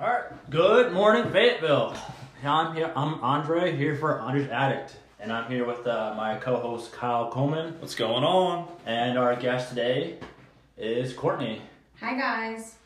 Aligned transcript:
All 0.00 0.06
right. 0.06 0.50
Good 0.50 0.92
morning, 0.92 1.30
Fayetteville. 1.30 1.94
I'm 2.42 2.74
here. 2.74 2.90
I'm 2.96 3.22
Andre 3.22 3.76
here 3.76 3.96
for 3.96 4.18
Andre's 4.18 4.48
Addict, 4.48 4.96
and 5.18 5.30
I'm 5.30 5.50
here 5.50 5.66
with 5.66 5.86
uh, 5.86 6.14
my 6.16 6.36
co-host 6.36 6.92
Kyle 6.92 7.30
Coleman, 7.30 7.78
What's 7.80 7.94
going 7.94 8.24
on? 8.24 8.66
and 8.86 9.18
our 9.18 9.36
guest 9.36 9.68
today 9.68 10.16
is 10.78 11.12
Courtney. 11.12 11.60
Hi 12.00 12.14
guys. 12.18 12.76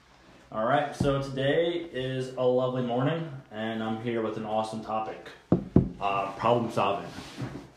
All 0.51 0.65
right. 0.67 0.95
So 0.97 1.23
today 1.23 1.87
is 1.93 2.35
a 2.37 2.43
lovely 2.43 2.83
morning, 2.83 3.31
and 3.53 3.81
I'm 3.81 4.03
here 4.03 4.21
with 4.21 4.37
an 4.37 4.45
awesome 4.45 4.85
topic: 4.85 5.29
uh, 6.01 6.33
problem 6.33 6.73
solving. 6.73 7.09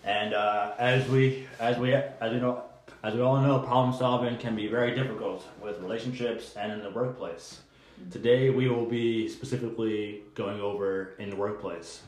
And 0.04 0.33
uh, 0.33 0.73
as 0.79 1.07
we 1.09 1.47
as 1.59 1.77
we 1.77 1.93
as 1.93 2.33
we 2.33 2.39
know 2.39 2.63
as 3.04 3.13
we 3.13 3.21
all 3.21 3.39
know, 3.39 3.59
problem 3.59 3.95
solving 3.95 4.38
can 4.39 4.55
be 4.55 4.65
very 4.65 4.95
difficult 4.95 5.45
with 5.61 5.79
relationships 5.79 6.55
and 6.57 6.71
in 6.71 6.81
the 6.81 6.89
workplace. 6.89 7.59
Today 8.11 8.50
we 8.50 8.70
will 8.70 8.86
be 8.86 9.27
specifically 9.27 10.21
going 10.35 10.59
over 10.62 11.13
in 11.20 11.30
the 11.30 11.35
workplace. 11.35 12.02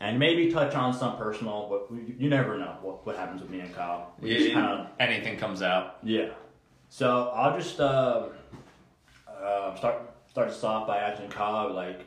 And 0.00 0.18
maybe 0.18 0.50
touch 0.50 0.74
on 0.74 0.92
some 0.92 1.16
personal, 1.16 1.66
but 1.70 1.90
we- 1.90 2.14
you 2.18 2.28
never 2.28 2.58
know 2.58 2.76
what, 2.82 3.06
what 3.06 3.16
happens 3.16 3.40
with 3.40 3.50
me 3.50 3.60
and 3.60 3.74
Kyle. 3.74 4.12
We 4.20 4.34
just 4.34 4.48
Yeah, 4.48 4.54
kinda- 4.54 4.90
anything 5.00 5.36
comes 5.38 5.62
out. 5.62 5.98
yeah. 6.02 6.30
So 6.88 7.30
I'll 7.34 7.56
just 7.58 7.80
uh, 7.80 8.26
uh, 9.28 9.74
start 9.76 10.10
start 10.30 10.48
this 10.48 10.62
off 10.64 10.86
by 10.86 10.98
asking 10.98 11.28
Kyle 11.28 11.72
like 11.72 12.00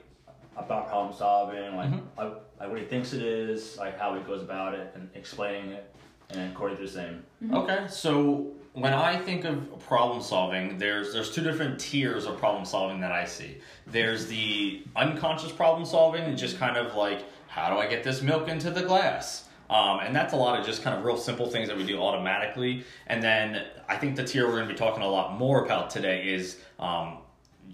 about 0.57 0.87
problem 0.87 1.13
solving, 1.15 1.75
like, 1.75 1.89
Mhm. 1.89 2.01
like 2.17 2.33
like 2.59 2.69
what 2.69 2.79
he 2.79 2.85
thinks 2.85 3.13
it 3.13 3.21
is, 3.21 3.77
like 3.77 3.97
how 3.99 4.15
he 4.15 4.21
goes 4.21 4.41
about 4.41 4.73
it, 4.73 4.91
and 4.95 5.09
explaining 5.13 5.71
it, 5.71 5.93
and 6.29 6.39
then 6.39 6.53
Corey 6.55 6.75
do 6.75 6.81
the 6.83 6.87
same. 6.87 7.23
Okay, 7.53 7.85
so 7.87 8.47
when 8.77 8.93
I 8.93 9.17
think 9.17 9.43
of 9.43 9.79
problem 9.79 10.21
solving, 10.21 10.77
there's 10.77 11.11
there's 11.11 11.31
two 11.31 11.41
different 11.41 11.79
tiers 11.79 12.25
of 12.25 12.37
problem 12.37 12.63
solving 12.63 12.99
that 13.01 13.11
I 13.11 13.25
see. 13.25 13.57
There's 13.87 14.27
the 14.27 14.83
unconscious 14.95 15.51
problem 15.51 15.83
solving, 15.83 16.23
and 16.23 16.37
just 16.37 16.59
kind 16.59 16.77
of 16.77 16.95
like 16.95 17.25
how 17.47 17.73
do 17.73 17.79
I 17.79 17.87
get 17.87 18.03
this 18.03 18.21
milk 18.21 18.47
into 18.47 18.69
the 18.69 18.83
glass. 18.83 19.45
Um, 19.69 19.99
and 20.01 20.15
that's 20.15 20.33
a 20.33 20.37
lot 20.37 20.59
of 20.59 20.65
just 20.65 20.83
kind 20.83 20.97
of 20.97 21.03
real 21.03 21.17
simple 21.17 21.49
things 21.49 21.67
that 21.67 21.75
we 21.75 21.85
do 21.85 21.99
automatically. 21.99 22.85
And 23.07 23.21
then 23.21 23.65
I 23.89 23.97
think 23.97 24.15
the 24.15 24.23
tier 24.23 24.45
we're 24.45 24.53
going 24.53 24.67
to 24.67 24.73
be 24.73 24.77
talking 24.77 25.03
a 25.03 25.09
lot 25.09 25.37
more 25.37 25.65
about 25.65 25.89
today 25.89 26.29
is 26.29 26.57
um, 26.79 27.17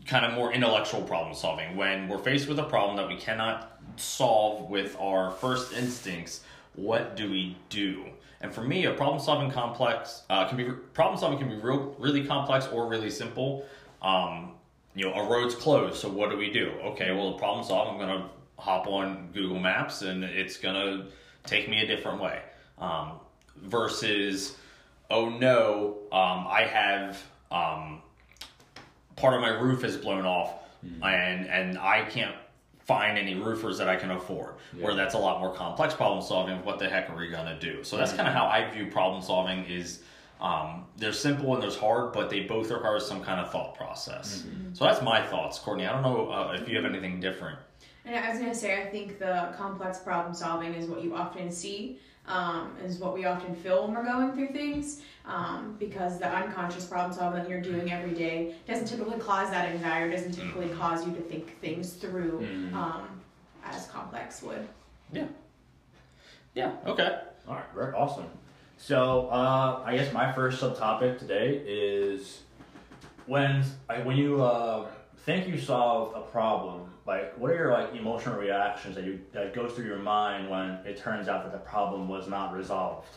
kind 0.07 0.25
of 0.25 0.33
more 0.33 0.53
intellectual 0.53 1.01
problem 1.01 1.35
solving. 1.35 1.75
When 1.75 2.07
we're 2.07 2.17
faced 2.17 2.47
with 2.47 2.57
a 2.59 2.63
problem 2.63 2.95
that 2.95 3.07
we 3.07 3.17
cannot 3.17 3.79
solve 3.97 4.69
with 4.69 4.95
our 4.99 5.31
first 5.31 5.73
instincts, 5.73 6.41
what 6.75 7.15
do 7.15 7.29
we 7.29 7.57
do? 7.69 8.05
And 8.43 8.53
for 8.53 8.61
me, 8.61 8.85
a 8.85 8.93
problem 8.93 9.19
solving 9.19 9.49
complex 9.49 10.23
uh, 10.29 10.47
can 10.47 10.57
be 10.57 10.65
problem 10.93 11.19
solving 11.19 11.39
can 11.39 11.49
be 11.49 11.55
real, 11.55 11.95
really 11.97 12.25
complex 12.25 12.67
or 12.67 12.87
really 12.87 13.09
simple. 13.09 13.65
Um, 14.01 14.51
you 14.93 15.05
know, 15.05 15.13
a 15.13 15.27
road's 15.27 15.55
closed, 15.55 15.95
so 15.95 16.09
what 16.09 16.29
do 16.29 16.37
we 16.37 16.51
do? 16.51 16.71
Okay, 16.83 17.11
well, 17.11 17.31
the 17.31 17.37
problem 17.37 17.65
solved. 17.65 17.91
I'm 17.91 17.97
gonna 17.97 18.29
hop 18.59 18.85
on 18.85 19.29
Google 19.33 19.59
Maps, 19.59 20.03
and 20.03 20.23
it's 20.23 20.57
gonna 20.57 21.07
take 21.45 21.67
me 21.67 21.81
a 21.81 21.87
different 21.87 22.21
way. 22.21 22.41
Um, 22.77 23.13
versus, 23.63 24.57
oh 25.09 25.29
no, 25.29 25.97
um, 26.11 26.45
I 26.47 26.67
have 26.69 27.23
um, 27.49 28.03
part 29.15 29.33
of 29.33 29.41
my 29.41 29.49
roof 29.49 29.83
is 29.83 29.97
blown 29.97 30.25
off 30.25 30.63
and 31.01 31.47
and 31.47 31.77
I 31.77 32.03
can't 32.05 32.35
find 32.85 33.17
any 33.17 33.35
roofers 33.35 33.77
that 33.77 33.87
I 33.87 33.95
can 33.95 34.11
afford. 34.11 34.55
Where 34.79 34.95
that's 34.95 35.15
a 35.15 35.17
lot 35.17 35.39
more 35.39 35.53
complex 35.53 35.93
problem 35.93 36.21
solving. 36.21 36.63
What 36.65 36.79
the 36.79 36.89
heck 36.89 37.09
are 37.09 37.15
we 37.17 37.29
gonna 37.29 37.57
do? 37.59 37.83
So 37.83 37.97
that's 37.97 38.11
kind 38.13 38.27
of 38.27 38.33
how 38.33 38.45
I 38.45 38.69
view 38.69 38.87
problem 38.87 39.21
solving. 39.21 39.65
Is 39.65 40.01
um, 40.41 40.85
they're 40.97 41.13
simple 41.13 41.53
and 41.53 41.63
there's 41.63 41.77
hard, 41.77 42.11
but 42.11 42.29
they 42.29 42.41
both 42.41 42.69
require 42.69 42.99
some 42.99 43.23
kind 43.23 43.39
of 43.39 43.51
thought 43.51 43.75
process. 43.75 44.43
So 44.73 44.83
that's 44.83 45.01
my 45.01 45.21
thoughts, 45.21 45.57
Courtney. 45.59 45.85
I 45.85 45.93
don't 45.93 46.01
know 46.01 46.29
uh, 46.29 46.57
if 46.59 46.67
you 46.67 46.75
have 46.75 46.85
anything 46.85 47.19
different. 47.21 47.57
And 48.05 48.15
I 48.15 48.29
was 48.29 48.39
gonna 48.39 48.53
say, 48.55 48.81
I 48.81 48.85
think 48.87 49.19
the 49.19 49.53
complex 49.57 49.99
problem 49.99 50.33
solving 50.35 50.73
is 50.73 50.87
what 50.89 51.03
you 51.03 51.15
often 51.15 51.51
see, 51.51 51.99
um, 52.27 52.75
is 52.83 52.97
what 52.99 53.13
we 53.13 53.25
often 53.25 53.55
feel 53.55 53.85
when 53.87 53.95
we're 53.95 54.03
going 54.03 54.33
through 54.33 54.49
things, 54.49 55.01
um, 55.25 55.75
because 55.79 56.19
the 56.19 56.27
unconscious 56.29 56.85
problem 56.85 57.13
solving 57.17 57.41
that 57.41 57.49
you're 57.49 57.61
doing 57.61 57.91
every 57.91 58.13
day 58.13 58.55
doesn't 58.67 58.87
typically 58.87 59.19
cause 59.19 59.49
that 59.51 59.69
anxiety, 59.69 60.11
doesn't 60.15 60.33
typically 60.33 60.69
cause 60.69 61.05
you 61.07 61.13
to 61.13 61.21
think 61.21 61.59
things 61.59 61.93
through 61.93 62.39
Mhm. 62.41 62.73
um, 62.73 63.21
as 63.65 63.87
complex 63.87 64.41
would. 64.41 64.67
Yeah. 65.13 65.27
Yeah. 66.53 66.71
Okay. 66.85 67.19
All 67.47 67.55
right, 67.55 67.63
very 67.73 67.93
awesome. 67.93 68.25
So 68.77 69.27
uh, 69.29 69.81
I 69.85 69.95
guess 69.95 70.13
my 70.13 70.31
first 70.33 70.61
subtopic 70.61 71.19
today 71.19 71.61
is 71.65 72.41
when 73.27 73.63
I, 73.89 73.99
when 74.01 74.17
you 74.17 74.41
uh, 74.43 74.87
think 75.25 75.47
you 75.47 75.57
solved 75.57 76.15
a 76.17 76.21
problem. 76.21 76.81
Like, 77.05 77.37
what 77.37 77.51
are 77.51 77.55
your 77.55 77.71
like 77.71 77.95
emotional 77.95 78.37
reactions 78.37 78.95
that 78.95 79.03
you 79.03 79.19
that 79.33 79.53
goes 79.53 79.73
through 79.73 79.85
your 79.85 79.99
mind 79.99 80.49
when 80.49 80.79
it 80.85 80.97
turns 80.97 81.27
out 81.27 81.43
that 81.43 81.51
the 81.51 81.69
problem 81.69 82.07
was 82.07 82.27
not 82.27 82.53
resolved? 82.53 83.07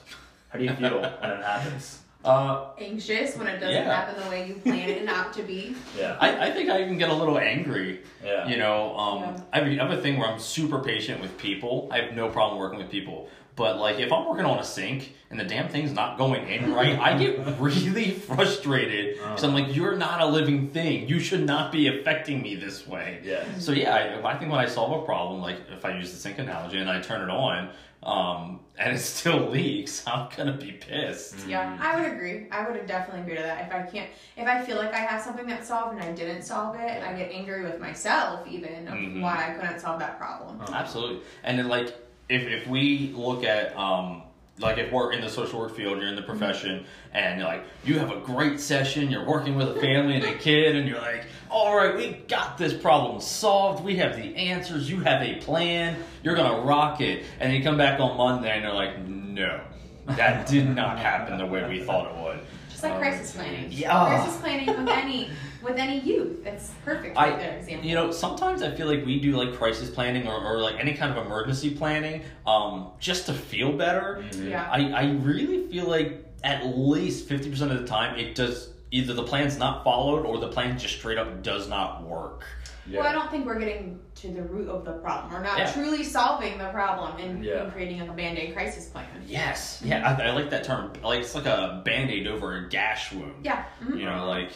How 0.49 0.59
do 0.59 0.65
you 0.65 0.75
feel 0.75 1.01
when 1.21 1.31
it 1.31 1.45
happens? 1.45 2.01
Uh, 2.25 2.71
Anxious 2.79 3.37
when 3.37 3.47
it 3.47 3.61
doesn't 3.61 3.71
Yeah. 3.71 3.95
happen 3.95 4.21
the 4.25 4.29
way 4.29 4.49
you 4.49 4.55
planned 4.55 4.91
it 4.91 5.09
out 5.09 5.33
to 5.35 5.43
be. 5.45 5.77
Yeah, 5.97 6.17
I, 6.19 6.49
I 6.49 6.51
think 6.51 6.69
I 6.69 6.83
even 6.83 6.99
get 6.99 7.09
a 7.09 7.15
little 7.15 7.39
angry 7.39 8.01
yeah, 8.25 8.49
You 8.49 8.57
know, 8.57 8.97
um, 8.97 9.19
Yeah. 9.23 9.41
I, 9.53 9.59
have, 9.61 9.67
I 9.69 9.85
have 9.89 9.91
a 9.97 10.03
thing 10.03 10.19
where 10.19 10.29
I'm 10.29 10.41
super 10.41 10.81
patient 10.81 11.21
with 11.21 11.37
people. 11.39 11.89
I 11.93 12.01
have 12.01 12.15
no 12.15 12.29
problem 12.29 12.59
working 12.59 12.79
with 12.79 12.91
people. 12.91 13.29
But 13.57 13.79
like, 13.79 13.99
if 13.99 14.13
I'm 14.13 14.27
working 14.29 14.45
on 14.45 14.59
a 14.59 14.65
sink 14.65 15.15
and 15.31 15.41
the 15.41 15.45
damn 15.45 15.69
thing's 15.69 15.93
not 15.93 16.19
going 16.19 16.47
in 16.49 16.73
right, 16.75 16.99
I 16.99 17.17
get 17.17 17.39
really 17.59 18.11
frustrated 18.31 19.17
because 19.17 19.43
I'm 19.45 19.55
like, 19.55 19.75
you're 19.75 19.97
not 19.97 20.21
a 20.21 20.27
living 20.27 20.69
thing. 20.69 21.09
You 21.09 21.19
should 21.19 21.45
not 21.45 21.73
be 21.73 21.89
affecting 21.89 22.43
me 22.43 22.55
this 22.55 22.87
way. 22.87 23.21
yeah. 23.25 23.45
So 23.59 23.73
yeah, 23.73 23.95
I, 24.23 24.31
I 24.33 24.37
think 24.39 24.51
when 24.53 24.61
I 24.61 24.67
solve 24.67 25.03
a 25.03 25.05
problem, 25.07 25.41
like 25.41 25.57
if 25.71 25.85
I 25.87 25.97
use 25.97 26.13
the 26.13 26.19
sink 26.19 26.39
analogy 26.39 26.79
and 26.79 26.89
I 26.91 27.01
turn 27.01 27.23
it 27.23 27.33
on, 27.33 27.71
um, 28.03 28.61
and 28.79 28.95
it 28.95 28.99
still 29.15 29.49
leaks, 29.49 30.07
I'm 30.07 30.29
gonna 30.37 30.53
be 30.53 30.73
pissed. 30.73 31.47
Yeah, 31.49 31.79
I 31.81 31.97
would 31.99 32.13
agree. 32.13 32.49
I 32.53 32.69
would 32.69 32.87
definitely 32.87 33.23
agree 33.23 33.37
to 33.37 33.43
that. 33.43 33.67
If 33.67 33.73
I 33.75 33.91
can't, 33.91 34.11
if 34.37 34.47
I 34.47 34.63
feel 34.67 34.77
like 34.77 34.93
I 34.93 34.99
have 34.99 35.23
something 35.23 35.47
that's 35.47 35.67
solved 35.69 35.95
and 35.95 36.03
I 36.03 36.13
didn't 36.13 36.43
solve 36.43 36.77
it, 36.77 37.03
I 37.03 37.15
get 37.15 37.33
angry 37.33 37.63
with 37.63 37.81
myself 37.81 38.47
even 38.47 38.87
of 38.87 38.95
Mhm. 38.95 39.23
why 39.23 39.49
I 39.51 39.55
couldn't 39.59 39.81
solve 39.81 39.99
that 40.01 40.19
problem. 40.19 40.61
Absolutely. 40.73 41.21
And 41.43 41.59
then 41.59 41.69
like 41.69 41.95
if 42.29 42.43
if 42.43 42.67
we 42.67 43.13
look 43.15 43.45
at 43.45 43.77
um 43.77 44.23
like 44.59 44.79
if 44.79 44.91
we're 44.91 45.13
in 45.13 45.21
the 45.21 45.29
social 45.29 45.61
work 45.61 45.77
field, 45.77 45.99
you're 45.99 46.09
in 46.09 46.17
the 46.17 46.23
profession, 46.23 46.87
and 47.13 47.39
you're 47.39 47.49
like 47.49 47.65
you 47.85 47.99
have 47.99 48.11
a 48.11 48.21
great 48.21 48.59
session, 48.59 49.11
you're 49.11 49.27
working 49.27 49.55
with 49.55 49.69
a 49.77 49.81
family 49.81 50.15
and 50.15 50.25
a 50.25 50.35
kid, 50.39 50.77
and 50.77 50.89
you're 50.89 50.99
like, 51.01 51.27
all 51.51 51.77
right, 51.77 51.95
we 51.95 52.13
got 52.27 52.57
this 52.57 52.73
problem 52.73 53.21
solved. 53.21 53.85
We 53.85 53.97
have 53.97 54.17
the 54.17 54.35
answers. 54.35 54.89
You 54.91 55.01
have 55.01 55.23
a 55.23 55.35
plan. 55.37 55.97
You're 56.23 56.35
gonna 56.37 56.63
rock 56.65 57.01
it. 57.03 57.25
And 57.39 57.53
you 57.53 57.63
come 57.63 57.77
back 57.77 58.01
on 58.01 58.17
Monday, 58.17 58.51
and 58.51 58.63
you're 58.63 58.73
like, 58.73 58.99
no, 59.07 59.61
that 60.07 60.47
did 60.47 60.75
not 60.75 60.99
happen 60.99 61.37
the 61.37 61.47
way 61.47 61.69
we 61.69 61.85
thought 61.85 62.11
it 62.17 62.23
would. 62.25 62.41
Just 62.71 62.83
like 62.83 62.93
Um, 62.93 62.99
crisis 62.99 63.33
planning. 63.35 63.67
yeah. 63.71 64.07
Crisis 64.23 64.41
planning 64.41 64.67
with 64.69 64.89
any 64.89 65.31
with 65.67 65.79
any 65.79 66.01
youth. 66.01 66.45
That's 66.45 66.71
perfect 66.85 67.17
I- 67.17 67.31
right 67.31 67.39
there 67.39 67.59
example. 67.59 67.87
You 67.89 67.95
know, 67.95 68.11
sometimes 68.11 68.63
I 68.63 68.71
feel 68.75 68.87
like 68.87 69.05
we 69.05 69.21
do 69.21 69.37
like 69.37 69.55
crisis 69.55 69.91
planning 69.91 70.27
or, 70.27 70.41
or 70.41 70.59
like 70.61 70.77
any 70.79 70.95
kind 70.95 71.17
of 71.17 71.25
emergency 71.27 71.71
planning 71.75 72.23
um, 72.47 72.89
just 73.01 73.27
to 73.27 73.35
feel 73.35 73.73
better. 73.73 74.25
yeah. 74.39 74.69
I, 74.71 74.91
I 74.93 75.11
really 75.13 75.67
feel 75.69 75.89
like 75.89 76.25
at 76.45 76.65
least 76.67 77.29
50% 77.29 77.61
of 77.73 77.81
the 77.81 77.87
time 77.87 78.19
it 78.19 78.35
does 78.35 78.71
either 78.93 79.13
the 79.15 79.25
plan's 79.25 79.59
not 79.59 79.83
followed 79.85 80.25
or 80.25 80.39
the 80.39 80.49
plan 80.49 80.79
just 80.79 80.95
straight 80.99 81.19
up 81.19 81.43
does 81.43 81.69
not 81.69 82.05
work. 82.05 82.45
yeah. 82.87 83.01
Well, 83.01 83.09
I 83.09 83.13
don't 83.13 83.31
think 83.33 83.45
we're 83.45 83.59
getting 83.59 83.99
to 84.17 84.29
the 84.29 84.43
root 84.43 84.69
of 84.69 84.85
the 84.85 84.93
problem. 84.93 85.33
We're 85.33 85.43
not 85.43 85.59
Yeah. 85.59 85.73
truly 85.73 86.05
solving 86.05 86.57
the 86.57 86.69
problem 86.69 87.17
and, 87.19 87.45
Yeah. 87.45 87.65
and 87.65 87.73
creating 87.73 88.01
a 88.09 88.13
band 88.13 88.39
aid 88.39 88.55
crisis 88.55 88.87
plan. 88.87 89.07
Yes. 89.27 89.83
Yeah, 89.85 90.17
I, 90.17 90.29
I 90.29 90.31
like 90.31 90.51
that 90.51 90.63
term. 90.65 90.93
Like 91.03 91.21
it's 91.21 91.35
like 91.35 91.47
a 91.47 91.83
band 91.85 92.11
aid 92.11 92.29
over 92.29 92.57
a 92.57 92.69
gash 92.69 93.13
wound. 93.13 93.35
Yeah. 93.45 93.65
mhm. 93.83 93.99
You 93.99 94.05
know, 94.05 94.27
like 94.27 94.53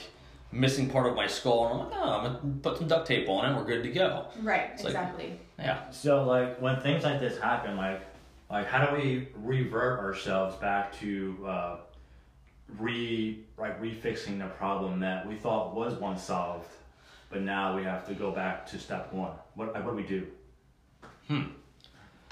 missing 0.53 0.91
part 0.91 1.06
of 1.06 1.15
my 1.15 1.27
skull 1.27 1.66
and 1.66 1.75
I'm 1.75 1.88
like, 1.91 1.99
oh, 2.00 2.11
I'm 2.11 2.25
gonna 2.25 2.55
put 2.62 2.78
some 2.78 2.88
duct 2.88 3.06
tape 3.06 3.28
on 3.28 3.50
it, 3.50 3.56
we're 3.56 3.64
good 3.64 3.82
to 3.85 3.91
go. 3.91 4.26
Right. 4.43 4.70
It's 4.75 4.82
like- 4.85 4.91
exactly. 4.94 5.38
Yeah. 5.58 5.91
So 5.91 6.25
like 6.25 6.61
when 6.61 6.81
things 6.81 7.05
like 7.05 7.20
this 7.20 7.38
happen, 7.38 7.76
like 7.76 8.00
like 8.50 8.67
how 8.67 8.85
do 8.87 8.97
we 8.97 9.29
revert 9.37 10.00
ourselves 10.00 10.56
back 10.56 10.93
to 11.00 11.37
uh, 11.47 11.76
re 12.79 13.44
like 13.58 13.81
refixing 13.81 14.38
the 14.38 14.47
problem 14.47 15.00
that 15.00 15.26
we 15.29 15.37
thought 15.37 15.75
was 15.75 15.94
once 15.94 16.23
solved, 16.23 16.67
but 17.31 17.43
now 17.43 17.76
we 17.76 17.85
have 17.85 18.06
to 18.08 18.14
go 18.14 18.31
back 18.32 18.67
to 18.70 18.79
step 18.79 19.12
one. 19.12 19.32
What 19.55 19.75
what 19.85 19.91
do 19.91 19.97
we 19.97 20.02
do? 20.02 20.26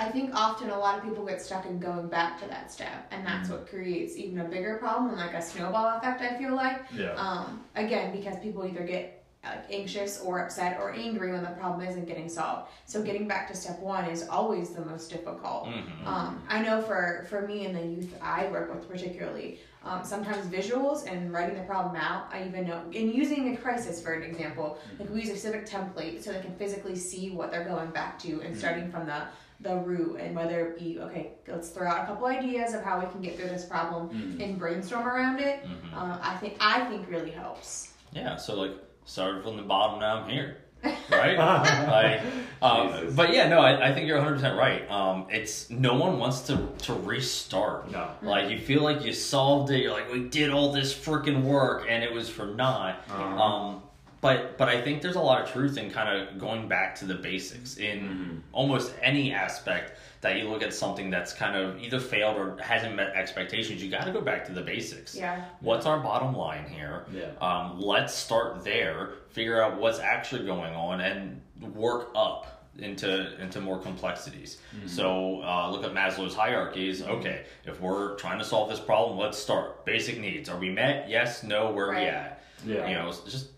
I 0.00 0.08
think 0.10 0.30
often 0.32 0.70
a 0.70 0.78
lot 0.78 0.96
of 0.98 1.04
people 1.04 1.24
get 1.26 1.42
stuck 1.42 1.66
in 1.66 1.80
going 1.80 2.08
back 2.08 2.40
to 2.42 2.48
that 2.48 2.70
step, 2.70 3.08
and 3.10 3.26
that's 3.26 3.48
what 3.48 3.68
creates 3.68 4.16
even 4.16 4.38
a 4.38 4.44
bigger 4.44 4.76
problem, 4.76 5.08
and 5.10 5.18
like 5.18 5.34
a 5.34 5.42
snowball 5.42 5.96
effect. 5.98 6.20
I 6.22 6.38
feel 6.38 6.54
like, 6.54 6.82
Yeah. 6.96 7.14
um, 7.16 7.64
again, 7.74 8.12
because 8.16 8.38
people 8.38 8.64
either 8.64 8.84
get 8.84 9.14
like 9.44 9.64
anxious 9.70 10.20
or 10.20 10.40
upset 10.40 10.78
or 10.80 10.92
angry 10.92 11.30
when 11.32 11.42
the 11.42 11.50
problem 11.50 11.86
isn't 11.88 12.06
getting 12.06 12.28
solved. 12.28 12.70
So 12.86 13.02
getting 13.02 13.26
back 13.28 13.48
to 13.48 13.56
step 13.56 13.78
one 13.80 14.04
is 14.06 14.28
always 14.28 14.70
the 14.70 14.84
most 14.84 15.10
difficult. 15.10 15.66
Mhm. 15.66 16.06
Um, 16.06 16.42
I 16.48 16.60
know 16.60 16.82
for 16.82 17.24
for 17.30 17.42
me 17.42 17.64
and 17.66 17.74
the 17.74 17.80
youth 17.86 18.14
I 18.20 18.48
work 18.48 18.72
with 18.74 18.88
particularly, 18.88 19.60
um, 19.84 20.04
sometimes 20.04 20.46
visuals 20.48 21.10
and 21.10 21.32
writing 21.32 21.56
the 21.56 21.62
problem 21.64 21.94
out. 21.96 22.26
I 22.32 22.44
even 22.46 22.66
know 22.66 22.82
in 22.90 23.10
using 23.12 23.54
a 23.54 23.56
crisis 23.56 24.02
for 24.02 24.12
an 24.12 24.22
example, 24.24 24.78
like 24.98 25.08
we 25.08 25.20
use 25.22 25.30
a 25.30 25.36
civic 25.36 25.66
template 25.66 26.22
so 26.22 26.32
they 26.32 26.40
can 26.40 26.54
physically 26.56 26.96
see 26.96 27.30
what 27.30 27.50
they're 27.52 27.64
going 27.64 27.90
back 27.90 28.18
to 28.20 28.42
and 28.42 28.56
starting 28.56 28.90
from 28.90 29.06
the 29.06 29.22
the 29.60 29.74
root 29.76 30.20
and 30.20 30.36
whether 30.36 30.66
it 30.68 30.78
be 30.78 30.98
okay. 31.00 31.32
Let's 31.48 31.70
throw 31.70 31.88
out 31.88 32.04
a 32.04 32.06
couple 32.06 32.26
ideas 32.26 32.74
of 32.74 32.82
how 32.82 33.00
we 33.00 33.06
can 33.06 33.20
get 33.20 33.36
through 33.36 33.48
this 33.48 33.64
problem 33.64 34.08
Mhm. 34.10 34.42
and 34.42 34.58
brainstorm 34.58 35.06
around 35.06 35.40
it. 35.40 35.64
Mhm. 35.64 35.92
Uh, 35.96 36.18
I 36.22 36.36
think 36.36 36.56
I 36.60 36.84
think 36.84 37.08
really 37.10 37.30
helps. 37.32 37.92
Yeah, 38.12 38.36
so 38.36 38.54
like 38.54 38.72
started 39.04 39.42
from 39.42 39.56
the 39.56 39.62
bottom, 39.64 39.98
now 40.00 40.18
I'm 40.22 40.28
here, 40.28 40.58
right? 41.10 41.36
like, 41.36 42.20
um, 42.62 43.14
but 43.16 43.32
yeah, 43.32 43.48
no, 43.48 43.58
I, 43.58 43.88
I 43.88 43.92
think 43.92 44.06
you're 44.06 44.16
100 44.18 44.36
percent 44.36 44.56
right. 44.56 44.88
Um, 44.90 45.26
it's 45.28 45.68
no 45.70 45.94
one 45.94 46.18
wants 46.20 46.42
to 46.42 46.68
to 46.82 46.94
restart. 46.94 47.90
No. 47.90 48.10
Like 48.22 48.50
you 48.50 48.58
feel 48.60 48.82
like 48.82 49.04
you 49.04 49.12
solved 49.12 49.70
it. 49.72 49.82
You're 49.82 49.92
like, 49.92 50.12
we 50.12 50.28
did 50.28 50.50
all 50.50 50.70
this 50.72 50.94
freaking 50.94 51.42
work, 51.42 51.86
and 51.88 52.04
it 52.04 52.12
was 52.12 52.28
for 52.28 52.46
naught. 52.46 53.02
Uh-huh. 53.10 53.42
Um, 53.42 53.82
but 54.20 54.58
but 54.58 54.68
I 54.68 54.80
think 54.80 55.02
there's 55.02 55.16
a 55.16 55.20
lot 55.20 55.42
of 55.42 55.50
truth 55.52 55.76
in 55.78 55.90
kind 55.90 56.08
of 56.22 56.38
going 56.38 56.68
back 56.68 56.94
to 56.96 57.04
the 57.04 57.14
basics 57.14 57.76
in 57.76 57.98
Mhm. 58.00 58.40
almost 58.52 58.92
any 59.02 59.32
aspect 59.32 59.98
that 60.20 60.36
you 60.36 60.48
look 60.48 60.62
at 60.62 60.74
something 60.74 61.10
that's 61.10 61.32
kind 61.32 61.54
of 61.56 61.80
either 61.80 62.00
failed 62.00 62.36
or 62.36 62.56
hasn't 62.60 62.94
met 62.96 63.10
expectations. 63.14 63.82
You 63.82 63.90
got 63.90 64.04
to 64.06 64.10
go 64.12 64.20
back 64.20 64.44
to 64.46 64.52
the 64.52 64.62
basics. 64.62 65.14
Yeah. 65.14 65.44
What's 65.60 65.86
our 65.86 66.00
bottom 66.00 66.36
line 66.36 66.66
here? 66.68 67.04
Yeah. 67.12 67.26
Um, 67.40 67.80
let's 67.80 68.12
start 68.14 68.64
there, 68.64 69.10
figure 69.30 69.62
out 69.62 69.78
what's 69.78 70.00
actually 70.00 70.44
going 70.46 70.74
on, 70.74 71.00
and 71.00 71.40
work 71.74 72.10
up 72.16 72.54
into 72.78 73.40
into 73.40 73.60
more 73.60 73.78
complexities. 73.78 74.58
So 74.86 75.42
uh, 75.42 75.68
look 75.70 75.84
at 75.84 75.92
Maslow's 75.92 76.34
hierarchies. 76.34 77.02
Okay, 77.02 77.44
if 77.64 77.80
we're 77.80 78.14
trying 78.16 78.38
to 78.38 78.44
solve 78.44 78.68
this 78.68 78.78
problem, 78.80 79.18
let's 79.18 79.36
start 79.38 79.84
basic 79.84 80.18
needs. 80.18 80.48
Are 80.48 80.58
we 80.58 80.70
met? 80.70 81.08
Yes. 81.08 81.42
No. 81.42 81.70
Where 81.72 81.86
are 81.92 81.94
we 81.96 82.02
at? 82.06 82.42
Yeah. 82.64 82.88
You 82.88 82.94
know, 82.94 83.12
just 83.28 83.48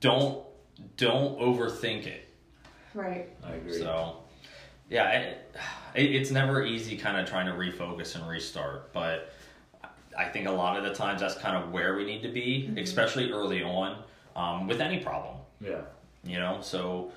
don't 0.00 0.44
don't 0.96 1.38
overthink 1.38 2.06
it. 2.06 2.28
Right. 2.94 3.28
I 3.44 3.54
agree. 3.54 3.78
So, 3.78 4.18
yeah, 4.88 5.10
it, 5.10 5.56
it, 5.94 6.14
it's 6.14 6.30
never 6.30 6.64
easy 6.64 6.96
kind 6.96 7.18
of 7.18 7.28
trying 7.28 7.46
to 7.46 7.52
refocus 7.52 8.14
and 8.14 8.26
restart, 8.28 8.92
but 8.92 9.32
I 10.16 10.24
think 10.24 10.48
a 10.48 10.52
lot 10.52 10.76
of 10.76 10.84
the 10.84 10.94
times 10.94 11.20
that's 11.20 11.34
kind 11.34 11.62
of 11.62 11.72
where 11.72 11.96
we 11.96 12.04
need 12.04 12.22
to 12.22 12.28
be, 12.28 12.72
especially 12.78 13.30
early 13.30 13.62
on 13.62 14.02
um, 14.34 14.66
with 14.66 14.80
any 14.80 14.98
problem. 14.98 15.36
Yeah. 15.60 15.82
You 16.24 16.38
know, 16.38 16.60
so 16.60 17.12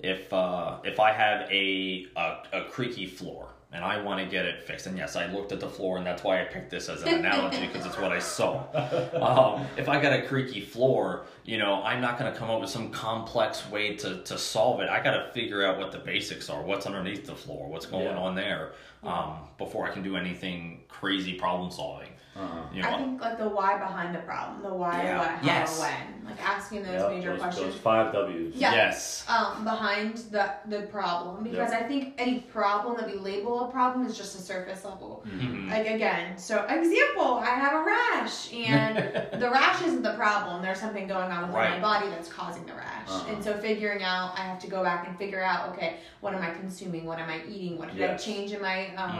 if 0.00 0.32
uh, 0.32 0.78
if 0.84 0.98
I 0.98 1.12
have 1.12 1.50
a, 1.50 2.06
a 2.16 2.42
a 2.52 2.64
creaky 2.70 3.06
floor 3.06 3.48
and 3.70 3.84
I 3.84 4.02
want 4.02 4.18
to 4.20 4.26
get 4.26 4.46
it 4.46 4.62
fixed, 4.62 4.86
and 4.86 4.96
yes, 4.96 5.14
I 5.14 5.26
looked 5.26 5.52
at 5.52 5.60
the 5.60 5.68
floor, 5.68 5.98
and 5.98 6.06
that's 6.06 6.24
why 6.24 6.40
I 6.40 6.44
picked 6.44 6.70
this 6.70 6.88
as 6.88 7.02
an 7.02 7.08
analogy 7.14 7.66
because 7.66 7.84
it's 7.84 7.98
what 7.98 8.12
I 8.12 8.18
saw. 8.18 8.64
Um, 9.18 9.66
if 9.76 9.88
I 9.88 10.00
got 10.00 10.12
a 10.12 10.22
creaky 10.22 10.60
floor, 10.62 11.26
you 11.44 11.58
know, 11.58 11.82
I'm 11.82 12.00
not 12.00 12.18
going 12.18 12.32
to 12.32 12.38
come 12.38 12.48
up 12.50 12.60
with 12.60 12.70
some 12.70 12.90
complex 12.90 13.68
way 13.70 13.94
to, 13.96 14.22
to 14.22 14.38
solve 14.38 14.80
it. 14.80 14.88
I 14.88 15.02
got 15.02 15.12
to 15.26 15.32
figure 15.32 15.64
out 15.66 15.78
what 15.78 15.92
the 15.92 15.98
basics 15.98 16.48
are, 16.48 16.62
what's 16.62 16.86
underneath 16.86 17.26
the 17.26 17.34
floor, 17.34 17.68
what's 17.68 17.86
going 17.86 18.04
Yeah. 18.04 18.16
on 18.16 18.34
there, 18.34 18.72
um, 19.02 19.40
before 19.58 19.86
I 19.86 19.90
can 19.90 20.02
do 20.02 20.16
anything 20.16 20.84
crazy 20.88 21.34
problem 21.34 21.70
solving. 21.70 22.08
Uh-huh. 22.38 22.62
You 22.72 22.82
know, 22.82 22.88
I 22.90 22.96
think 22.98 23.20
like 23.20 23.38
the 23.38 23.48
why 23.48 23.78
behind 23.78 24.14
the 24.14 24.20
problem, 24.20 24.62
the 24.62 24.72
why, 24.72 25.02
Yeah. 25.02 25.18
what, 25.18 25.28
how, 25.28 25.46
Yes. 25.46 25.80
when, 25.80 26.24
like 26.26 26.40
asking 26.46 26.82
those 26.84 27.00
Yep, 27.00 27.10
major 27.10 27.30
those, 27.32 27.40
questions. 27.42 27.66
Those 27.72 27.80
five 27.80 28.12
W's. 28.12 28.54
Yeah. 28.54 28.72
yes, 28.72 29.24
um, 29.28 29.64
behind 29.64 30.18
the 30.30 30.50
the 30.66 30.82
problem 30.82 31.42
because 31.42 31.72
I 31.72 31.82
think 31.82 32.14
any 32.18 32.40
problem 32.40 32.96
that 32.98 33.06
we 33.10 33.16
label 33.18 33.64
a 33.68 33.72
problem 33.72 34.06
is 34.06 34.16
just 34.16 34.38
a 34.38 34.42
surface 34.42 34.84
level. 34.84 35.24
Mhm. 35.26 35.70
Like 35.70 35.88
again, 35.88 36.38
so 36.38 36.64
example, 36.68 37.34
I 37.36 37.46
have 37.64 37.72
a 37.72 37.84
rash 37.84 38.52
and 38.54 38.96
the 39.42 39.50
rash 39.50 39.82
isn't 39.82 40.02
the 40.02 40.14
problem. 40.14 40.62
There's 40.62 40.78
something 40.80 41.06
going 41.08 41.32
on 41.32 41.42
within 41.48 41.54
Right. 41.56 41.80
my 41.80 41.80
body 41.80 42.08
that's 42.10 42.28
causing 42.28 42.64
the 42.66 42.74
rash. 42.74 43.08
Uh-huh. 43.08 43.32
And 43.32 43.42
so 43.42 43.56
figuring 43.56 44.02
out, 44.02 44.38
I 44.38 44.42
have 44.42 44.58
to 44.60 44.68
go 44.68 44.82
back 44.84 45.08
and 45.08 45.16
figure 45.18 45.42
out, 45.42 45.70
okay, 45.70 45.96
what 46.20 46.34
am 46.34 46.42
I 46.42 46.50
consuming? 46.50 47.04
What 47.04 47.18
am 47.18 47.28
I 47.30 47.40
eating? 47.48 47.78
What 47.78 47.88
did 47.88 47.96
Yes. 47.98 48.22
I 48.22 48.24
change 48.30 48.52
in 48.52 48.60
my 48.62 48.94
um, 48.96 49.10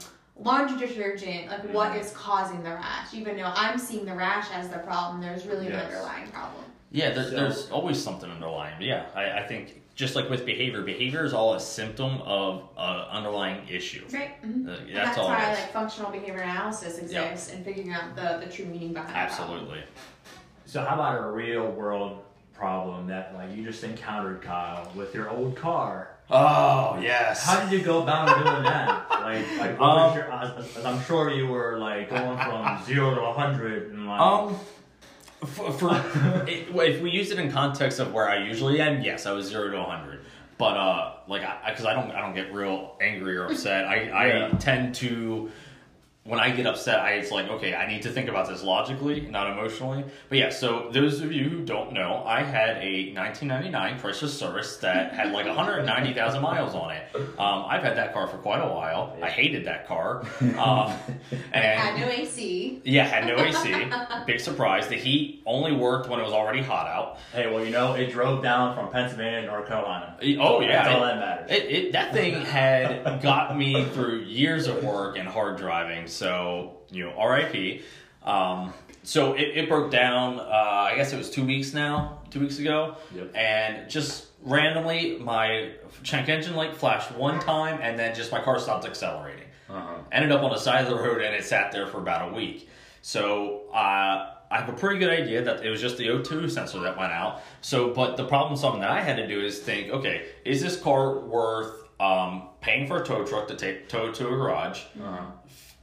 Mhm. 0.00 0.06
Laundry 0.38 0.86
detergent? 0.86 1.48
Like 1.48 1.72
what 1.72 1.92
Mhm. 1.92 2.00
is 2.00 2.12
causing 2.12 2.62
the 2.62 2.70
rash? 2.70 3.12
Even 3.14 3.36
though 3.36 3.52
I'm 3.54 3.78
seeing 3.78 4.04
the 4.04 4.14
rash 4.14 4.46
as 4.52 4.68
the 4.68 4.78
problem, 4.78 5.20
there's 5.20 5.46
really 5.46 5.68
an 5.68 5.74
underlying 5.74 6.28
problem. 6.30 6.64
Yeah, 6.90 7.10
there, 7.10 7.24
So- 7.24 7.30
there's 7.30 7.70
always 7.70 8.02
something 8.02 8.30
underlying. 8.30 8.74
But 8.78 8.86
yeah, 8.86 9.06
I, 9.14 9.40
I 9.40 9.46
think 9.46 9.82
just 9.94 10.14
like 10.14 10.28
with 10.28 10.44
behavior, 10.44 10.82
behavior 10.82 11.24
is 11.24 11.32
all 11.32 11.54
a 11.54 11.60
symptom 11.60 12.20
of 12.22 12.68
uh, 12.76 13.08
underlying 13.10 13.66
issue. 13.68 14.04
Right. 14.12 14.40
Mm-hmm. 14.42 14.68
Uh, 14.68 14.72
that's 14.72 14.92
that's 14.92 15.18
all 15.18 15.28
why 15.28 15.48
like 15.54 15.72
functional 15.72 16.10
behavior 16.10 16.42
analysis 16.42 16.98
exists 16.98 17.52
and 17.52 17.64
figuring 17.64 17.92
out 17.92 18.14
the, 18.14 18.44
the 18.44 18.50
true 18.52 18.66
meaning 18.66 18.92
behind 18.92 19.08
the 19.08 19.34
problem. 19.34 19.58
Absolutely. 19.58 19.82
So 20.66 20.84
how 20.84 20.94
about 20.94 21.18
a 21.22 21.30
real 21.30 21.66
world 21.70 22.22
problem 22.52 23.06
that 23.06 23.34
like 23.34 23.54
you 23.56 23.64
just 23.64 23.84
encountered, 23.84 24.42
Kyle, 24.42 24.90
with 24.94 25.14
your 25.14 25.30
old 25.30 25.56
car? 25.56 26.10
Oh 26.30 26.98
yes. 27.00 27.44
How 27.44 27.60
did 27.60 27.70
you 27.78 27.84
go 27.84 28.02
about 28.02 28.26
doing 28.42 28.62
that? 28.64 29.06
Like, 29.10 29.58
like 29.58 29.78
what 29.80 29.88
Um, 29.88 29.96
was 30.08 30.16
your, 30.16 30.32
as, 30.32 30.76
as 30.76 30.84
I'm 30.84 31.00
sure 31.04 31.30
you 31.30 31.46
were 31.46 31.78
like 31.78 32.10
going 32.10 32.36
from 32.38 32.84
zero 32.84 33.14
to 33.14 33.20
a 33.22 33.32
hundred 33.32 33.92
and 33.92 34.06
like. 34.08 34.20
Um, 34.20 34.56
for, 35.46 35.70
for 35.72 35.90
it, 36.48 36.68
if 36.74 37.00
we 37.00 37.10
use 37.10 37.30
it 37.30 37.38
in 37.38 37.50
context 37.50 38.00
of 38.00 38.12
where 38.12 38.28
I 38.28 38.44
usually 38.44 38.80
am, 38.80 39.02
yes, 39.02 39.26
I 39.26 39.32
was 39.32 39.46
zero 39.46 39.70
to 39.70 39.82
hundred. 39.82 40.20
But 40.58 40.76
uh, 40.76 41.12
like 41.28 41.42
I, 41.42 41.70
because 41.70 41.84
I, 41.84 41.92
don't, 41.92 42.10
I 42.10 42.20
don't 42.22 42.34
get 42.34 42.52
real 42.52 42.96
angry 43.00 43.36
or 43.36 43.44
upset. 43.46 43.84
I, 43.84 44.08
I 44.08 44.26
Yeah. 44.28 44.48
tend 44.58 44.94
to, 44.96 45.50
when 46.26 46.40
I 46.40 46.50
get 46.50 46.66
upset, 46.66 47.00
I 47.00 47.12
it's 47.12 47.30
like 47.30 47.48
okay, 47.48 47.74
I 47.74 47.86
need 47.86 48.02
to 48.02 48.10
think 48.10 48.28
about 48.28 48.48
this 48.48 48.62
logically, 48.62 49.20
not 49.22 49.50
emotionally. 49.50 50.04
But 50.28 50.38
yeah, 50.38 50.50
so 50.50 50.90
those 50.92 51.20
of 51.20 51.32
you 51.32 51.48
who 51.48 51.64
don't 51.64 51.92
know, 51.92 52.22
I 52.26 52.42
had 52.42 52.78
a 52.78 53.12
1999 53.14 54.00
Chrysler 54.00 54.28
Cirrus 54.28 54.76
that 54.78 55.12
had 55.12 55.32
like 55.32 55.46
190,000 55.46 56.42
miles 56.42 56.74
on 56.74 56.90
it. 56.92 57.02
Um, 57.38 57.64
I've 57.68 57.82
had 57.82 57.96
that 57.96 58.12
car 58.12 58.26
for 58.26 58.38
quite 58.38 58.60
a 58.60 58.68
while. 58.68 59.16
I 59.22 59.30
hated 59.30 59.64
that 59.66 59.86
car. 59.86 60.24
Um, 60.56 60.92
and 61.52 61.64
Had 61.80 62.00
no 62.00 62.08
AC. 62.08 62.80
yeah, 62.84 63.04
had 63.04 63.26
no 63.26 63.36
AC. 63.36 63.74
Big 64.26 64.40
surprise. 64.40 64.88
The 64.88 64.94
heat 64.96 65.42
only 65.44 65.72
worked 65.72 66.08
when 66.08 66.18
it 66.18 66.22
was 66.22 66.32
already 66.32 66.62
hot 66.62 66.86
out. 66.86 67.18
hey, 67.32 67.46
well, 67.52 67.64
you 67.64 67.70
know, 67.70 67.92
it 67.94 68.10
drove 68.10 68.42
down 68.42 68.74
from 68.74 68.90
Pennsylvania 68.90 69.42
to 69.42 69.46
North 69.48 69.68
Carolina. 69.68 70.16
Oh 70.40 70.60
yeah, 70.60 70.82
That's 70.82 70.94
all 70.94 71.02
that 71.02 71.18
matters. 71.18 71.50
It, 71.50 71.70
it 71.70 71.92
that 71.92 72.12
thing 72.14 72.40
had 72.40 73.20
got 73.22 73.56
me 73.56 73.84
through 73.90 74.20
years 74.20 74.66
of 74.66 74.82
work 74.82 75.18
and 75.18 75.28
hard 75.28 75.56
driving. 75.58 76.06
So 76.16 76.78
you 76.90 77.04
know, 77.04 77.12
R.I.P. 77.16 77.82
Um, 78.24 78.72
so 79.02 79.34
it, 79.34 79.56
it 79.56 79.68
broke 79.68 79.90
down. 79.90 80.40
Uh, 80.40 80.42
I 80.90 80.94
guess 80.96 81.12
it 81.12 81.16
was 81.18 81.30
two 81.30 81.44
weeks 81.44 81.72
now, 81.74 82.20
two 82.30 82.40
weeks 82.40 82.58
ago, 82.58 82.96
Yep. 83.14 83.36
and 83.36 83.88
just 83.90 84.26
randomly 84.42 85.18
my 85.20 85.72
check 86.02 86.28
engine 86.28 86.54
light 86.56 86.74
flashed 86.76 87.12
one 87.12 87.38
time, 87.40 87.78
and 87.82 87.98
then 87.98 88.14
just 88.14 88.32
my 88.32 88.40
car 88.40 88.58
stopped 88.58 88.84
accelerating. 88.84 89.44
uh-huh. 89.68 89.94
ended 90.12 90.32
up 90.32 90.42
on 90.42 90.50
the 90.50 90.58
side 90.58 90.84
of 90.84 90.90
the 90.90 90.96
road 90.96 91.20
and 91.22 91.34
it 91.34 91.44
sat 91.44 91.70
there 91.72 91.86
for 91.88 91.98
about 91.98 92.30
a 92.30 92.34
week. 92.34 92.68
So 93.02 93.62
uh, 93.72 94.30
I 94.50 94.58
have 94.60 94.68
a 94.68 94.72
pretty 94.72 94.98
good 94.98 95.10
idea 95.10 95.42
that 95.42 95.64
it 95.64 95.70
was 95.70 95.80
just 95.80 95.96
the 95.96 96.06
O2 96.08 96.48
sensor 96.50 96.80
that 96.80 96.96
went 96.96 97.12
out. 97.12 97.42
So, 97.62 97.92
but 97.92 98.16
the 98.16 98.24
problem 98.26 98.56
solving 98.56 98.80
that 98.80 98.90
I 98.90 99.00
had 99.02 99.16
to 99.16 99.26
do 99.26 99.40
is 99.40 99.58
think, 99.60 99.90
okay, 99.90 100.26
is 100.44 100.60
this 100.62 100.80
car 100.80 101.18
worth 101.20 101.72
um, 102.00 102.48
paying 102.60 102.86
for 102.86 103.02
a 103.02 103.04
tow 103.04 103.24
truck 103.24 103.48
to 103.48 103.56
take 103.56 103.88
tow 103.88 104.12
to 104.12 104.26
a 104.28 104.30
garage, 104.30 104.82
Uh-huh. 105.02 105.22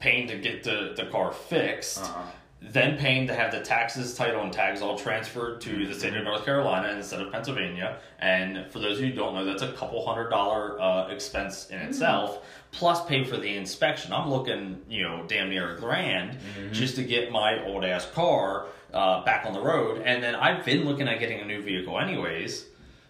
Paying 0.03 0.27
to 0.27 0.38
get 0.38 0.63
the, 0.63 0.93
the 0.98 1.05
car 1.05 1.31
fixed, 1.31 2.01
Uh-huh. 2.01 2.22
then 2.62 2.98
paying 2.98 3.25
to 3.27 3.33
have 3.33 3.51
the 3.51 3.60
taxes, 3.62 4.13
title, 4.15 4.41
and 4.41 4.51
tags 4.51 4.81
all 4.81 4.98
transferred 4.98 5.62
to 5.62 5.86
the 5.88 5.93
state 5.93 6.13
of 6.13 6.24
North 6.25 6.43
Carolina 6.43 6.89
instead 6.89 7.22
of 7.22 7.31
Pennsylvania. 7.31 7.98
And 8.19 8.69
for 8.72 8.79
those 8.79 8.98
of 9.00 9.05
you 9.05 9.12
who 9.12 9.15
don't 9.15 9.33
know, 9.33 9.45
that's 9.45 9.62
a 9.63 9.72
couple 9.72 10.05
hundred 10.05 10.29
dollar 10.29 10.79
uh, 10.81 11.07
expense 11.07 11.69
in 11.69 11.79
itself. 11.79 12.29
Plus, 12.72 13.05
pay 13.05 13.24
for 13.24 13.38
the 13.38 13.55
inspection. 13.55 14.12
I'm 14.12 14.29
looking, 14.29 14.81
you 14.89 15.03
know, 15.03 15.24
damn 15.27 15.50
near 15.50 15.75
a 15.75 15.79
grand 15.79 16.38
just 16.74 16.95
to 16.98 17.03
get 17.03 17.31
my 17.31 17.63
old 17.65 17.86
ass 17.86 18.05
car 18.13 18.65
uh, 18.93 19.24
back 19.24 19.45
on 19.45 19.53
the 19.53 19.62
road. 19.62 20.01
And 20.05 20.22
then 20.24 20.36
I've 20.36 20.65
been 20.65 20.83
looking 20.86 21.07
at 21.07 21.19
getting 21.19 21.39
a 21.39 21.45
new 21.45 21.62
vehicle, 21.62 21.98
anyways. 21.98 22.65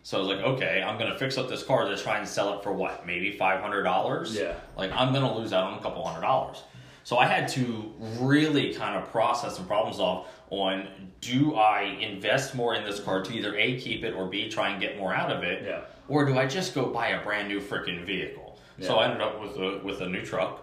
So 0.05 0.17
I 0.17 0.19
was 0.21 0.29
like, 0.35 0.43
okay, 0.53 0.83
I'm 0.85 1.00
gonna 1.00 1.17
fix 1.17 1.38
up 1.38 1.47
this 1.47 1.63
car 1.63 1.85
to 1.85 1.95
try 1.97 2.17
and 2.19 2.27
sell 2.27 2.53
it 2.55 2.62
for 2.63 2.73
what, 2.73 3.07
maybe 3.07 3.31
five 3.38 3.62
hundred 3.62 3.83
dollars. 3.83 4.35
Yeah. 4.35 4.53
Like 4.75 4.91
I'm 4.91 5.13
gonna 5.13 5.33
lose 5.39 5.53
out 5.53 5.63
on 5.71 5.77
a 5.79 5.81
couple 5.81 6.05
hundred 6.05 6.21
dollars. 6.27 6.62
So 7.03 7.17
I 7.17 7.25
had 7.25 7.48
to 7.50 7.93
really 8.19 8.74
kind 8.74 8.95
of 8.95 9.12
process 9.12 9.57
and 9.57 9.67
problem 9.67 9.93
solve 9.93 10.27
on 10.50 10.88
do 11.22 11.55
I 11.55 11.98
invest 12.00 12.55
more 12.55 12.75
in 12.75 12.83
this 12.83 13.00
car 13.00 13.22
to 13.24 13.33
either 13.33 13.55
A 13.57 13.79
keep 13.79 14.03
it 14.03 14.13
or 14.13 14.27
B 14.27 14.50
try 14.50 14.69
and 14.69 14.79
get 14.79 14.98
more 14.98 15.13
out 15.13 15.31
of 15.31 15.43
it? 15.43 15.63
Yeah. 15.65 15.81
Or 16.07 16.25
do 16.25 16.38
I 16.38 16.45
just 16.45 16.74
go 16.74 16.86
buy 16.88 17.10
a 17.10 17.24
brand 17.24 17.48
new 17.48 17.60
freaking 17.60 18.05
vehicle? 18.05 18.60
So 18.79 18.95
I 18.95 19.05
ended 19.05 19.22
up 19.22 19.39
with 19.39 19.55
a 19.57 19.79
with 19.83 20.01
a 20.01 20.10
new 20.10 20.25
truck. 20.25 20.62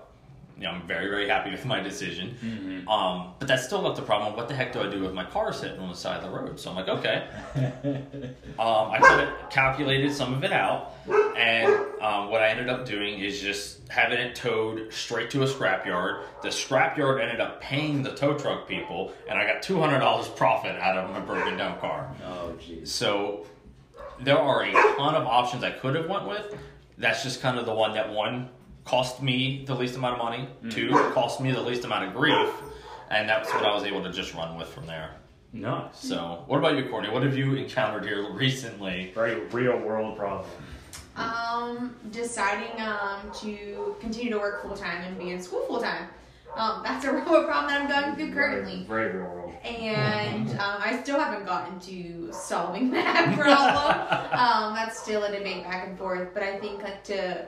You 0.60 0.66
know, 0.66 0.72
I'm 0.72 0.86
very 0.86 1.08
very 1.08 1.26
happy 1.26 1.50
with 1.50 1.64
my 1.64 1.80
decision. 1.80 2.36
Mm-hmm. 2.44 2.88
Um, 2.88 3.32
but 3.38 3.48
that's 3.48 3.64
still 3.64 3.80
not 3.80 3.96
the 3.96 4.02
problem. 4.02 4.36
What 4.36 4.46
the 4.46 4.54
heck 4.54 4.74
do 4.74 4.80
I 4.80 4.90
do 4.90 5.00
with 5.00 5.14
my 5.14 5.24
car 5.24 5.54
sitting 5.54 5.80
on 5.80 5.88
the 5.88 5.96
side 5.96 6.22
of 6.22 6.30
the 6.30 6.38
road? 6.38 6.60
So 6.60 6.70
I'm 6.70 6.76
like, 6.76 6.88
okay. 6.88 7.26
Um, 8.58 8.90
I 8.90 8.98
kind 8.98 9.26
of 9.26 9.48
calculated 9.48 10.12
some 10.12 10.34
of 10.34 10.44
it 10.44 10.52
out, 10.52 10.94
and 11.34 11.72
um, 12.02 12.30
what 12.30 12.42
I 12.42 12.48
ended 12.48 12.68
up 12.68 12.84
doing 12.84 13.18
is 13.20 13.40
just 13.40 13.88
having 13.88 14.18
it 14.18 14.34
towed 14.34 14.92
straight 14.92 15.30
to 15.30 15.44
a 15.44 15.46
scrapyard. 15.46 16.24
The 16.42 16.48
scrapyard 16.48 17.22
ended 17.22 17.40
up 17.40 17.62
paying 17.62 18.02
the 18.02 18.14
tow 18.14 18.36
truck 18.36 18.68
people, 18.68 19.14
and 19.26 19.38
I 19.38 19.46
got 19.46 19.62
two 19.62 19.80
hundred 19.80 20.00
dollars 20.00 20.28
profit 20.28 20.76
out 20.76 20.98
of 20.98 21.10
my 21.10 21.20
broken 21.20 21.56
down 21.56 21.78
car. 21.78 22.10
Oh 22.22 22.54
jeez. 22.60 22.88
So 22.88 23.46
there 24.20 24.38
are 24.38 24.62
a 24.64 24.72
ton 24.72 25.14
of 25.14 25.26
options 25.26 25.64
I 25.64 25.70
could 25.70 25.94
have 25.94 26.06
went 26.06 26.28
with. 26.28 26.54
That's 26.98 27.22
just 27.22 27.40
kind 27.40 27.58
of 27.58 27.64
the 27.64 27.74
one 27.74 27.94
that 27.94 28.12
one 28.12 28.50
cost 28.90 29.23
me 29.23 29.62
the 29.66 29.75
least 29.75 29.94
amount 29.97 30.18
of 30.20 30.25
money, 30.25 30.49
two 30.68 30.90
cost 31.14 31.40
me 31.40 31.52
the 31.52 31.61
least 31.61 31.85
amount 31.85 32.04
of 32.09 32.12
grief, 32.12 32.50
and 33.09 33.28
that's 33.28 33.49
what 33.54 33.64
I 33.64 33.73
was 33.73 33.85
able 33.85 34.02
to 34.02 34.11
just 34.12 34.35
run 34.35 34.59
with 34.59 34.66
from 34.66 34.85
there. 34.87 35.11
Nice. 35.52 35.97
So, 35.97 36.42
what 36.49 36.59
about 36.59 36.76
you, 36.76 36.88
Courtney? 36.90 37.11
What 37.11 37.23
have 37.23 37.37
you 37.37 37.54
encountered 37.54 38.04
here 38.04 38.28
recently? 38.32 39.12
Very 39.14 39.44
real 39.47 39.78
world 39.78 40.18
problem. 40.18 40.50
Um, 41.16 41.94
deciding 42.11 42.80
um 42.80 43.30
to 43.40 43.94
continue 44.00 44.30
to 44.32 44.38
work 44.38 44.62
full 44.62 44.76
time 44.76 45.02
and 45.02 45.16
be 45.18 45.30
in 45.30 45.40
school 45.40 45.64
full 45.66 45.80
time. 45.80 46.09
Um, 46.56 46.82
that's 46.82 47.04
a 47.04 47.12
real 47.18 47.44
problem 47.44 47.66
that 47.68 47.80
I'm 47.82 47.88
going 47.88 48.16
through 48.16 48.35
currently. 48.35 48.85
Very, 48.88 49.12
very 49.12 49.23
real 49.23 49.30
world. 49.30 49.54
and 49.64 50.50
um, 50.64 50.80
I 50.82 51.00
still 51.02 51.18
haven't 51.20 51.47
gotten 51.47 51.78
to 51.90 52.32
solving 52.32 52.90
that 52.99 53.38
problem. 53.38 54.32
um, 54.32 54.75
that's 54.75 54.99
still 55.00 55.23
a 55.23 55.30
debate 55.30 55.62
back 55.62 55.87
and 55.87 55.97
forth. 55.97 56.30
But 56.35 56.42
I 56.42 56.59
think 56.59 56.82
like 56.82 57.04
to 57.04 57.47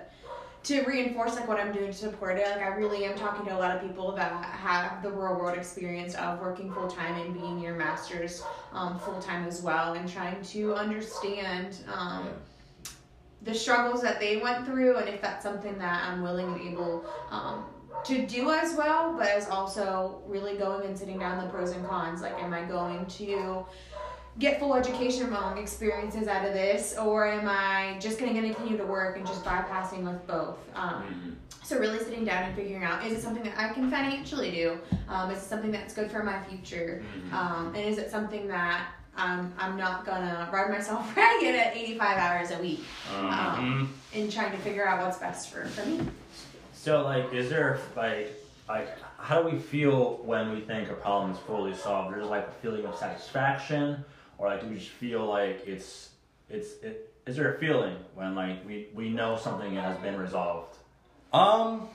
to 0.64 0.82
reinforce 0.82 1.34
like 1.34 1.48
what 1.48 1.58
I'm 1.58 1.72
doing 1.72 1.86
to 1.86 1.92
support 1.92 2.38
it, 2.38 2.46
like 2.46 2.60
I 2.60 2.68
really 2.68 3.04
am 3.04 3.16
talking 3.16 3.44
to 3.46 3.56
a 3.56 3.58
lot 3.58 3.74
of 3.74 3.82
people 3.82 4.12
that 4.12 4.44
have 4.44 5.02
the 5.02 5.10
real 5.10 5.34
world 5.34 5.56
experience 5.58 6.14
of 6.14 6.40
working 6.40 6.72
full 6.72 6.88
time 6.88 7.20
and 7.20 7.34
being 7.34 7.58
your 7.58 7.74
masters 7.74 8.42
um, 8.72 8.98
full 8.98 9.20
time 9.20 9.46
as 9.46 9.62
well, 9.62 9.94
and 9.94 10.08
trying 10.08 10.42
to 10.42 10.74
understand. 10.74 11.78
Um, 11.92 12.28
the 13.44 13.52
struggles 13.52 14.00
that 14.02 14.20
they 14.20 14.36
went 14.36 14.64
through, 14.64 14.96
and 14.98 15.08
if 15.08 15.20
that's 15.20 15.42
something 15.42 15.76
that 15.78 16.08
I'm 16.08 16.22
willing 16.22 16.46
and 16.52 16.60
able 16.60 17.04
um, 17.28 17.64
to 18.04 18.26
do 18.26 18.50
as 18.50 18.76
well, 18.76 19.14
but 19.16 19.28
as 19.28 19.48
also 19.48 20.22
really 20.26 20.56
going 20.56 20.86
and 20.86 20.98
sitting 20.98 21.18
down 21.18 21.44
the 21.44 21.50
pros 21.50 21.70
and 21.72 21.86
cons. 21.86 22.22
Like, 22.22 22.40
am 22.42 22.52
I 22.52 22.62
going 22.62 23.04
to 23.06 23.64
get 24.38 24.58
full 24.58 24.74
education 24.74 25.32
um, 25.34 25.58
experiences 25.58 26.28
out 26.28 26.46
of 26.46 26.54
this, 26.54 26.96
or 26.96 27.26
am 27.26 27.48
I 27.48 27.98
just 28.00 28.18
going 28.18 28.34
to 28.34 28.40
continue 28.40 28.76
to 28.78 28.84
work 28.84 29.16
and 29.16 29.26
just 29.26 29.44
bypassing 29.44 30.04
with 30.04 30.26
both? 30.26 30.58
Um, 30.74 31.36
so 31.62 31.78
really 31.78 31.98
sitting 31.98 32.24
down 32.24 32.44
and 32.44 32.56
figuring 32.56 32.82
out 32.82 33.04
is 33.06 33.12
it 33.12 33.22
something 33.22 33.42
that 33.44 33.58
I 33.58 33.72
can 33.72 33.90
financially 33.90 34.50
do? 34.50 34.78
Um, 35.08 35.30
is 35.30 35.38
it 35.38 35.46
something 35.46 35.70
that's 35.70 35.94
good 35.94 36.10
for 36.10 36.22
my 36.22 36.42
future? 36.44 37.02
Um, 37.32 37.72
and 37.74 37.84
is 37.84 37.98
it 37.98 38.10
something 38.10 38.48
that 38.48 38.88
um, 39.16 39.52
I'm 39.58 39.76
not 39.76 40.04
gonna 40.06 40.48
ride 40.52 40.70
myself 40.70 41.14
ragged 41.16 41.54
at 41.54 41.76
85 41.76 42.18
hours 42.18 42.50
a 42.50 42.58
week 42.58 42.80
um, 43.14 43.92
in 44.12 44.30
trying 44.30 44.52
to 44.52 44.58
figure 44.58 44.86
out 44.86 45.02
what's 45.04 45.18
best 45.18 45.50
for, 45.50 45.66
for 45.66 45.86
me? 45.86 46.00
So, 46.72 47.04
like, 47.04 47.32
is 47.32 47.48
there 47.48 47.78
like, 47.94 48.32
like, 48.68 48.88
how 49.18 49.42
do 49.42 49.48
we 49.48 49.58
feel 49.58 50.16
when 50.24 50.52
we 50.52 50.60
think 50.60 50.90
a 50.90 50.94
problem 50.94 51.32
is 51.32 51.38
fully 51.40 51.74
solved? 51.74 52.14
There's 52.14 52.26
like 52.26 52.48
a 52.48 52.50
feeling 52.62 52.84
of 52.86 52.96
satisfaction, 52.96 54.04
or 54.42 54.48
like, 54.48 54.60
do 54.60 54.66
we 54.66 54.74
just 54.74 54.88
feel 54.88 55.24
like 55.24 55.62
it's, 55.66 56.10
it's, 56.50 56.72
it, 56.82 57.14
is 57.26 57.36
there 57.36 57.54
a 57.54 57.58
feeling 57.58 57.94
when 58.16 58.34
like 58.34 58.66
we 58.66 58.88
we 58.92 59.08
know 59.08 59.36
something 59.36 59.76
has 59.76 59.96
been 59.98 60.18
resolved? 60.18 60.76
Um, 61.32 61.88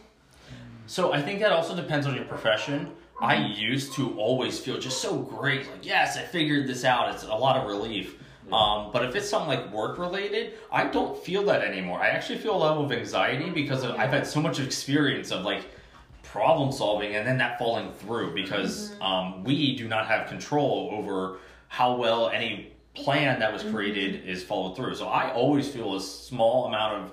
so 0.86 1.12
I 1.12 1.22
think 1.22 1.42
that 1.42 1.52
also 1.52 1.76
depends 1.76 2.08
on 2.08 2.16
your 2.16 2.24
profession. 2.24 2.92
I 3.20 3.36
used 3.36 3.94
to 3.94 4.18
always 4.18 4.58
feel 4.60 4.80
just 4.80 5.02
so 5.02 5.18
great, 5.18 5.70
like 5.70 5.86
yes, 5.86 6.16
I 6.16 6.22
figured 6.22 6.68
this 6.68 6.86
out. 6.86 7.14
It's 7.14 7.24
a 7.24 7.36
lot 7.36 7.58
of 7.58 7.68
relief. 7.68 8.16
Um, 8.54 8.92
but 8.94 9.04
if 9.04 9.14
it's 9.14 9.30
something 9.30 9.50
like 9.50 9.74
work 9.74 9.98
related, 9.98 10.54
I 10.72 10.86
don't 10.86 11.22
feel 11.22 11.44
that 11.48 11.62
anymore. 11.62 12.00
I 12.00 12.08
actually 12.08 12.40
feel 12.40 12.56
a 12.56 12.64
level 12.64 12.86
of 12.86 12.94
anxiety 12.94 13.50
because 13.50 13.84
of, 13.84 13.96
I've 13.96 14.12
had 14.12 14.26
so 14.26 14.40
much 14.40 14.62
experience 14.62 15.32
of 15.32 15.44
like 15.44 15.66
problem 16.24 16.72
solving 16.72 17.16
and 17.16 17.28
then 17.28 17.38
that 17.40 17.60
falling 17.60 17.92
through 17.92 18.34
because 18.34 18.94
um, 19.02 19.44
we 19.44 19.76
do 19.76 19.90
not 19.90 20.08
have 20.08 20.30
control 20.30 20.90
over 20.94 21.40
how 21.68 21.96
well 21.96 22.30
any 22.30 22.74
plan 22.94 23.40
that 23.40 23.54
was 23.54 23.64
created 23.64 24.28
is 24.28 24.44
followed 24.44 24.76
through. 24.76 24.96
So 24.96 25.08
I 25.08 25.32
always 25.34 25.68
feel 25.68 25.96
a 25.96 26.02
small 26.02 26.66
amount 26.66 27.04
of 27.04 27.12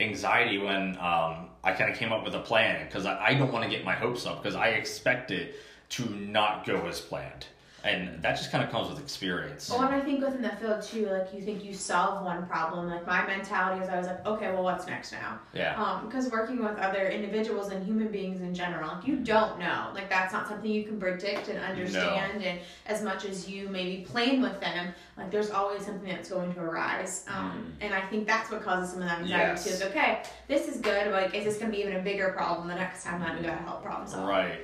anxiety 0.00 0.58
when 0.58 0.96
um, 0.98 1.48
I 1.62 1.72
kind 1.72 1.90
of 1.90 1.96
came 1.96 2.12
up 2.12 2.24
with 2.24 2.34
a 2.34 2.40
plan 2.40 2.86
because 2.86 3.06
I, 3.06 3.26
I 3.26 3.34
don't 3.34 3.52
want 3.52 3.64
to 3.64 3.70
get 3.70 3.84
my 3.84 3.94
hopes 3.94 4.26
up 4.26 4.42
because 4.42 4.56
I 4.56 4.68
expect 4.68 5.30
it 5.30 5.56
to 5.90 6.08
not 6.10 6.66
go 6.66 6.86
as 6.86 7.00
planned. 7.00 7.46
And 7.86 8.20
that 8.22 8.36
just 8.36 8.50
kind 8.50 8.64
of 8.64 8.70
comes 8.70 8.88
with 8.88 8.98
experience. 8.98 9.70
Well, 9.70 9.82
and 9.82 9.94
I 9.94 10.00
think 10.00 10.20
within 10.20 10.42
the 10.42 10.50
field 10.50 10.82
too, 10.82 11.06
like 11.06 11.32
you 11.32 11.40
think 11.40 11.64
you 11.64 11.72
solve 11.72 12.24
one 12.24 12.44
problem. 12.46 12.88
Like 12.88 13.06
my 13.06 13.24
mentality 13.26 13.82
is, 13.82 13.88
I 13.88 13.96
was 13.96 14.08
like, 14.08 14.26
okay, 14.26 14.52
well, 14.52 14.64
what's 14.64 14.86
next 14.86 15.12
now? 15.12 15.38
Yeah. 15.54 15.80
Um, 15.80 16.06
because 16.06 16.30
working 16.30 16.62
with 16.62 16.76
other 16.78 17.06
individuals 17.08 17.70
and 17.70 17.86
human 17.86 18.08
beings 18.08 18.40
in 18.40 18.54
general, 18.54 18.94
like 18.96 19.06
you 19.06 19.16
don't 19.16 19.58
know. 19.60 19.90
Like 19.94 20.10
that's 20.10 20.32
not 20.32 20.48
something 20.48 20.70
you 20.70 20.82
can 20.84 20.98
predict 20.98 21.48
and 21.48 21.58
understand. 21.60 22.40
No. 22.40 22.46
And 22.46 22.60
as 22.86 23.02
much 23.02 23.24
as 23.24 23.48
you 23.48 23.68
maybe 23.68 24.02
plan 24.04 24.42
with 24.42 24.60
them, 24.60 24.92
like 25.16 25.30
there's 25.30 25.50
always 25.50 25.86
something 25.86 26.08
that's 26.08 26.28
going 26.28 26.52
to 26.54 26.60
arise. 26.60 27.24
Um, 27.28 27.72
and 27.80 27.94
I 27.94 28.00
think 28.00 28.26
that's 28.26 28.50
what 28.50 28.62
causes 28.62 28.92
some 28.92 29.02
of 29.02 29.08
that 29.08 29.20
anxiety 29.20 29.36
Yes. 29.46 29.64
too. 29.64 29.70
Is 29.70 29.82
okay, 29.82 30.22
this 30.48 30.66
is 30.66 30.80
good. 30.80 31.04
But 31.10 31.22
like, 31.22 31.34
is 31.34 31.44
this 31.44 31.58
going 31.58 31.70
to 31.70 31.76
be 31.76 31.82
even 31.84 31.96
a 31.96 32.02
bigger 32.02 32.30
problem 32.30 32.66
the 32.66 32.74
next 32.74 33.04
time 33.04 33.20
that 33.20 33.36
we 33.36 33.44
gotta 33.46 33.62
help 33.62 33.82
problem 33.82 34.08
solve? 34.08 34.28
Right. 34.28 34.60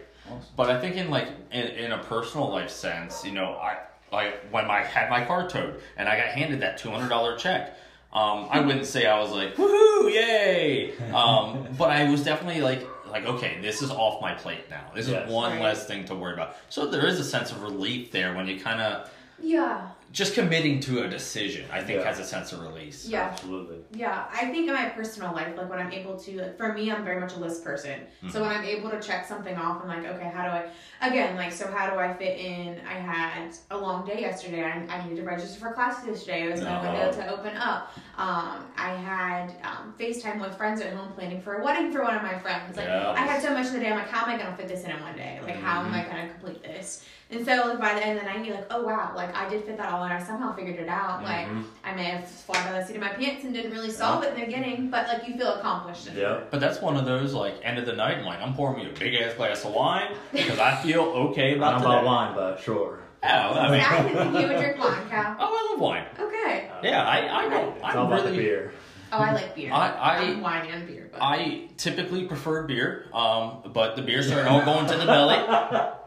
But 0.56 0.70
I 0.70 0.80
think 0.80 0.96
in 0.96 1.10
like 1.10 1.28
in, 1.50 1.66
in 1.66 1.92
a 1.92 1.98
personal 1.98 2.48
life 2.50 2.70
sense, 2.70 3.24
you 3.24 3.32
know, 3.32 3.54
I 3.54 3.78
like 4.12 4.44
when 4.50 4.66
I 4.66 4.82
had 4.82 5.10
my 5.10 5.24
car 5.24 5.48
towed 5.48 5.80
and 5.96 6.08
I 6.08 6.16
got 6.16 6.26
handed 6.28 6.60
that 6.60 6.78
two 6.78 6.90
hundred 6.90 7.08
dollar 7.08 7.36
check. 7.36 7.76
Um, 8.12 8.46
I 8.50 8.60
wouldn't 8.60 8.84
say 8.86 9.06
I 9.06 9.18
was 9.20 9.30
like 9.32 9.56
woohoo, 9.56 10.12
yay! 10.12 10.92
Um, 11.14 11.66
but 11.78 11.90
I 11.90 12.10
was 12.10 12.22
definitely 12.22 12.60
like 12.60 12.86
like 13.10 13.24
okay, 13.26 13.58
this 13.62 13.82
is 13.82 13.90
off 13.90 14.20
my 14.22 14.34
plate 14.34 14.68
now. 14.70 14.90
This 14.94 15.08
Yes. 15.08 15.26
is 15.28 15.32
one 15.32 15.52
Right. 15.52 15.62
less 15.62 15.86
thing 15.86 16.04
to 16.06 16.14
worry 16.14 16.34
about. 16.34 16.56
So 16.68 16.86
there 16.86 17.06
is 17.06 17.18
a 17.20 17.24
sense 17.24 17.50
of 17.52 17.62
relief 17.62 18.10
there 18.12 18.34
when 18.34 18.46
you 18.46 18.60
kind 18.60 18.80
of 18.80 19.10
Yeah. 19.40 19.88
Just 20.12 20.34
committing 20.34 20.78
to 20.80 21.04
a 21.04 21.08
decision. 21.08 21.64
I 21.72 21.80
think 21.82 22.00
Yeah. 22.00 22.06
has 22.06 22.18
a 22.18 22.24
sense 22.24 22.52
of 22.52 22.60
release. 22.60 23.06
Yeah. 23.08 23.22
Absolutely. 23.32 23.78
Yeah, 23.94 24.24
I 24.30 24.46
think 24.50 24.68
in 24.68 24.74
my 24.74 24.90
personal 24.90 25.32
life, 25.32 25.56
like 25.56 25.70
when 25.70 25.78
I'm 25.78 25.90
able 25.90 26.18
to, 26.18 26.42
like 26.42 26.56
for 26.58 26.72
me, 26.74 26.90
I'm 26.92 27.02
very 27.02 27.18
much 27.18 27.32
a 27.34 27.38
list 27.38 27.64
person. 27.64 28.00
So 28.30 28.42
when 28.42 28.50
I'm 28.50 28.64
able 28.64 28.90
to 28.90 29.00
check 29.00 29.26
something 29.26 29.56
off, 29.56 29.80
I'm 29.82 29.88
like, 29.88 30.04
okay, 30.04 30.30
how 30.34 30.42
do 30.44 30.50
I, 30.50 30.66
again, 31.08 31.34
like, 31.36 31.50
so 31.50 31.66
how 31.66 31.88
do 31.90 31.98
I 31.98 32.12
fit 32.12 32.38
in? 32.38 32.78
I 32.86 32.92
had 32.92 33.54
a 33.70 33.76
long 33.78 34.06
day 34.06 34.20
yesterday. 34.20 34.62
I, 34.62 34.84
I 34.94 35.02
needed 35.02 35.16
to 35.16 35.22
register 35.26 35.58
for 35.58 35.72
classes 35.72 36.06
yesterday. 36.06 36.42
It 36.48 36.52
was 36.52 36.60
my 36.60 36.82
No. 36.82 36.90
window 36.92 37.12
to 37.12 37.30
open 37.32 37.56
up. 37.56 37.90
Um, 38.18 38.66
I 38.76 38.90
had 38.94 39.54
um, 39.64 39.94
FaceTime 39.98 40.40
with 40.40 40.54
friends 40.58 40.82
at 40.82 40.92
home 40.92 41.12
planning 41.14 41.40
for 41.40 41.54
a 41.56 41.64
wedding 41.64 41.90
for 41.90 42.02
one 42.02 42.14
of 42.14 42.22
my 42.22 42.38
friends. 42.38 42.76
Like, 42.76 42.86
Yeah. 42.86 43.12
I 43.16 43.20
had 43.20 43.40
so 43.42 43.54
much 43.54 43.66
in 43.68 43.72
the 43.74 43.80
day. 43.80 43.90
I'm 43.90 43.96
like, 43.98 44.08
how 44.10 44.26
am 44.26 44.34
I 44.34 44.36
going 44.36 44.50
to 44.50 44.56
fit 44.58 44.68
this 44.68 44.84
in 44.84 44.90
in 44.90 45.00
one 45.00 45.16
day? 45.16 45.40
Like, 45.42 45.56
how 45.56 45.80
am 45.82 45.94
I 45.94 46.02
going 46.04 46.26
to 46.28 46.32
complete 46.34 46.62
this? 46.62 47.06
And 47.32 47.46
so, 47.46 47.68
like, 47.68 47.80
by 47.80 47.94
the 47.94 48.04
end 48.04 48.18
of 48.18 48.24
the 48.24 48.30
night, 48.30 48.44
you're 48.44 48.54
like, 48.54 48.66
oh, 48.70 48.82
wow, 48.82 49.12
like, 49.16 49.34
I 49.34 49.48
did 49.48 49.64
fit 49.64 49.78
that 49.78 49.90
all 49.90 50.04
in. 50.04 50.12
I 50.12 50.22
somehow 50.22 50.54
figured 50.54 50.76
it 50.76 50.88
out. 50.88 51.22
Like, 51.22 51.46
mm-hmm. 51.46 51.62
I 51.82 51.94
may 51.94 52.04
have 52.04 52.28
fallen 52.28 52.62
by 52.64 52.78
the 52.78 52.86
seat 52.86 52.96
of 52.96 53.00
my 53.00 53.08
pants 53.08 53.44
and 53.44 53.54
didn't 53.54 53.72
really 53.72 53.90
solve 53.90 54.22
it 54.22 54.34
in 54.34 54.40
the 54.40 54.46
beginning, 54.46 54.90
but 54.90 55.08
like 55.08 55.26
you 55.26 55.36
feel 55.36 55.54
accomplished. 55.54 56.10
Yeah. 56.14 56.40
But 56.50 56.60
that's 56.60 56.80
one 56.80 56.96
of 56.96 57.06
those 57.06 57.32
like 57.32 57.54
end 57.62 57.78
of 57.78 57.86
the 57.86 57.94
night. 57.94 58.18
I'm 58.18 58.24
like 58.24 58.40
I'm 58.40 58.54
pouring 58.54 58.84
me 58.84 58.90
a 58.90 58.92
big 58.92 59.14
ass 59.14 59.34
glass 59.34 59.64
of 59.64 59.72
wine 59.72 60.14
because 60.32 60.58
I 60.58 60.76
feel 60.82 61.00
okay 61.02 61.50
I 61.52 61.56
about 61.56 61.72
don't 61.72 61.82
know 61.82 61.98
about 61.98 62.04
wine, 62.04 62.34
but 62.34 62.60
sure. 62.60 63.00
Oh, 63.24 63.28
I 63.28 63.66
See, 63.66 63.72
mean, 63.72 63.80
I 63.80 64.02
didn't 64.02 64.32
think 64.32 64.40
you 64.40 64.48
would 64.48 64.58
drink 64.58 64.78
wine, 64.78 65.08
Cal. 65.08 65.36
oh, 65.40 65.68
I 65.68 65.72
love 65.72 65.80
wine. 65.80 66.04
Okay. 66.18 66.70
Uh, 66.70 66.80
yeah, 66.82 67.04
I, 67.04 67.44
I 67.44 67.48
know. 67.48 67.72
It's 67.76 67.84
all 67.84 67.90
I'm 67.90 68.06
about 68.06 68.24
the 68.24 68.30
really. 68.32 68.42
beer. 68.42 68.72
Oh, 69.12 69.18
I 69.18 69.32
like 69.32 69.54
beer. 69.54 69.70
I- 69.72 69.90
I- 69.90 70.16
I'm 70.22 70.40
wine 70.40 70.66
and 70.70 70.86
beer, 70.86 71.08
but 71.12 71.20
I 71.20 71.68
typically 71.76 72.24
prefer 72.24 72.62
beer, 72.62 73.06
um, 73.12 73.62
but 73.72 73.94
the 73.96 74.02
beers 74.02 74.30
are 74.32 74.46
all 74.48 74.62
going 74.64 74.86
to 74.86 74.96
the 74.96 75.04
belly. 75.06 75.36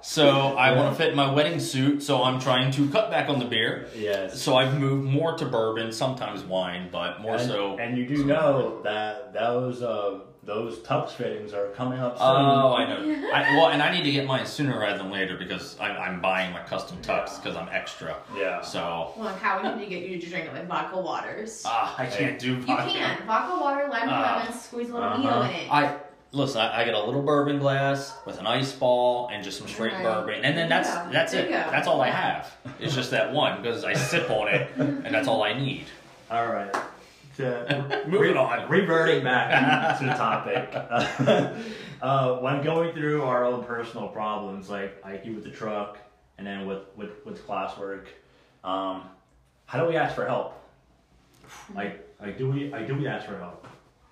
So 0.02 0.56
I 0.58 0.72
want 0.76 0.96
to 0.96 1.04
fit 1.04 1.16
my 1.16 1.32
wedding 1.32 1.60
suit, 1.60 2.02
so 2.04 2.24
I'm 2.24 2.40
trying 2.40 2.72
to 2.72 2.90
cut 2.90 3.10
back 3.12 3.30
on 3.30 3.40
the 3.40 3.46
beer. 3.46 3.88
Yes. 3.96 4.40
So 4.42 4.56
I've 4.56 4.80
moved 4.80 5.08
more 5.10 5.38
to 5.38 5.46
bourbon, 5.46 5.92
sometimes 5.92 6.44
wine, 6.44 6.90
but 6.92 7.22
more 7.22 7.36
and, 7.36 7.48
so. 7.48 7.78
And 7.78 7.98
you 7.98 8.08
do 8.08 8.26
know 8.26 8.82
that 8.84 9.34
those 9.34 9.82
uh, 9.82 10.20
those 10.46 10.78
tux 10.80 11.10
fittings 11.12 11.54
are 11.54 11.68
coming 11.70 12.00
up 12.00 12.18
soon. 12.18 12.28
Oh, 12.28 12.76
I 12.76 12.86
know. 12.88 13.30
I, 13.34 13.56
well, 13.56 13.70
and 13.70 13.82
I 13.82 13.92
need 13.92 14.04
to 14.04 14.12
get 14.12 14.26
mine 14.28 14.46
sooner 14.46 14.80
rather 14.80 15.00
than 15.00 15.10
later 15.12 15.38
because 15.38 15.76
I'm, 15.80 15.98
I'm 15.98 16.22
buying 16.22 16.54
my 16.54 16.62
custom 16.62 16.98
tux 17.02 17.42
because 17.42 17.58
I'm 17.58 17.68
extra. 17.70 18.16
yeah. 18.38 18.62
So 18.62 19.12
well, 19.18 19.26
like 19.26 19.40
how 19.40 19.62
we 19.64 19.70
need 19.80 19.86
to 19.86 19.90
get 19.90 20.08
you 20.08 20.20
to 20.22 20.30
drink 20.30 20.46
it 20.46 20.54
with 20.54 20.68
vodka 20.68 21.00
waters. 21.02 21.64
ah, 21.66 21.96
I 21.98 22.06
can't 22.06 22.38
do 22.38 22.58
vodka. 22.62 22.94
you 22.94 23.00
can 23.00 23.26
vodka 23.26 23.60
water, 23.60 23.88
lemon, 23.92 24.10
Ah. 24.12 24.38
lemon, 24.46 24.54
squeeze 24.58 24.90
a 24.90 24.94
little 24.94 25.10
Uh-huh. 25.10 25.18
needle 25.18 25.42
in 25.44 25.50
it. 25.52 25.72
I 25.72 25.98
listen. 26.32 26.62
I, 26.62 26.82
I 26.82 26.86
get 26.86 26.94
a 26.94 27.04
little 27.04 27.24
bourbon 27.24 27.58
glass 27.58 28.14
with 28.28 28.40
an 28.40 28.46
ice 28.46 28.72
ball 28.72 29.30
and 29.34 29.44
just 29.44 29.58
some 29.58 29.68
straight 29.68 29.94
Right. 29.94 30.04
bourbon, 30.04 30.46
and 30.46 30.56
then 30.56 30.70
that's 30.70 30.90
Yeah. 30.90 31.10
that's 31.12 31.34
it. 31.34 31.50
go. 31.50 31.54
That's 31.72 31.88
all 31.88 32.02
I 32.02 32.10
have. 32.12 32.56
It's 32.80 32.94
just 32.94 33.10
that 33.12 33.34
one 33.34 33.62
because 33.64 33.84
I 33.84 33.94
sip 33.94 34.30
on 34.30 34.48
it, 34.50 34.70
and 34.78 35.06
that's 35.14 35.28
all 35.28 35.44
I 35.44 35.54
need. 35.54 35.86
All 36.32 36.48
right. 36.48 36.76
To 37.38 38.04
Moving 38.08 38.38
on. 38.38 38.70
reverting 38.70 39.24
back 39.24 40.00
to 40.00 40.06
the 40.06 40.14
topic. 40.14 40.70
uh, 42.02 42.38
when 42.38 42.64
going 42.64 42.94
through 42.94 43.24
our 43.24 43.46
own 43.46 43.64
personal 43.64 44.08
problems, 44.08 44.70
like 44.70 45.04
like 45.04 45.26
you 45.26 45.34
with 45.34 45.44
the 45.44 45.52
truck, 45.52 45.98
and 46.38 46.46
then 46.46 46.66
with 46.66 46.84
with 46.96 47.26
with 47.26 47.46
classwork, 47.48 48.06
um, 48.64 49.04
how 49.66 49.80
do 49.80 49.88
we 49.88 49.96
ask 49.98 50.16
for 50.16 50.26
help? 50.26 50.62
Like 51.74 52.08
like 52.22 52.38
do 52.38 52.50
we 52.50 52.70
like 52.70 52.88
do 52.88 52.96
we 52.96 53.08
ask 53.08 53.26
for 53.26 53.38
help? 53.38 53.68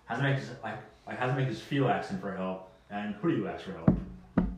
How 0.05 0.15
does 0.15 0.23
it 0.23 0.27
make 0.27 0.37
us 0.39 0.49
like 0.63 0.77
like 1.07 1.17
how 1.17 1.27
does 1.27 1.35
it 1.37 1.39
make 1.39 1.49
us 1.49 1.59
feel 1.59 1.87
asking 1.87 2.19
for 2.19 2.35
help? 2.35 2.69
And 2.89 3.15
who 3.15 3.31
do 3.31 3.37
you 3.37 3.47
ask 3.47 3.63
for 3.65 3.71
help? 3.71 3.89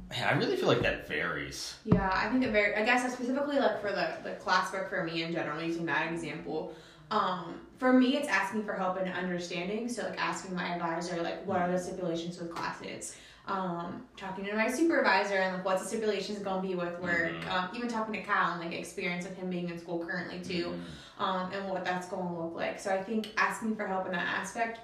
Man, 0.10 0.28
I 0.28 0.34
really 0.34 0.56
feel 0.56 0.68
like 0.68 0.82
that 0.82 1.08
varies. 1.08 1.76
Yeah, 1.84 2.10
I 2.14 2.30
think 2.30 2.44
it 2.44 2.52
very. 2.52 2.76
I 2.76 2.84
guess 2.86 3.12
specifically 3.12 3.58
like 3.58 3.82
for 3.82 3.92
the 3.92 4.18
the 4.24 4.36
classwork 4.36 4.90
for 4.90 5.04
me 5.04 5.24
in 5.24 5.32
general, 5.32 5.62
using 5.62 5.86
that 5.86 6.12
example. 6.12 6.74
Um, 7.12 7.62
for 7.78 7.94
me, 7.94 8.18
it's 8.18 8.28
asking 8.28 8.64
for 8.64 8.74
help 8.74 8.98
and 8.98 9.12
understanding. 9.14 9.88
So 9.90 10.04
like 10.04 10.20
asking 10.22 10.56
my 10.56 10.74
advisor, 10.76 11.22
like, 11.22 11.46
what 11.46 11.62
are 11.62 11.72
the 11.72 11.80
stipulations 11.80 12.40
with 12.40 12.54
classes? 12.54 13.16
Um, 13.48 14.04
talking 14.18 14.44
to 14.46 14.56
my 14.56 14.72
supervisor 14.72 15.36
and 15.36 15.58
like 15.58 15.66
what's 15.66 15.84
the 15.84 15.88
stipulations 15.88 16.40
gonna 16.40 16.64
be 16.68 16.74
with 16.74 17.00
work. 17.00 17.32
Mhm. 17.32 17.48
Um, 17.52 17.70
even 17.76 17.88
talking 17.88 18.14
to 18.14 18.24
Cal 18.24 18.54
and 18.54 18.62
like 18.62 18.74
experience 18.78 19.26
of 19.28 19.36
him 19.36 19.52
being 19.52 19.70
in 19.70 19.78
school 19.78 20.04
currently 20.04 20.40
too, 20.40 20.74
um, 21.20 21.52
and 21.54 21.70
what 21.70 21.86
that's 21.86 22.08
going 22.08 22.28
to 22.28 22.34
look 22.34 22.56
like. 22.56 22.80
So 22.80 22.92
I 22.92 23.04
think 23.04 23.28
asking 23.38 23.76
for 23.76 23.86
help 23.86 24.08
in 24.08 24.14
that 24.14 24.26
aspect. 24.40 24.80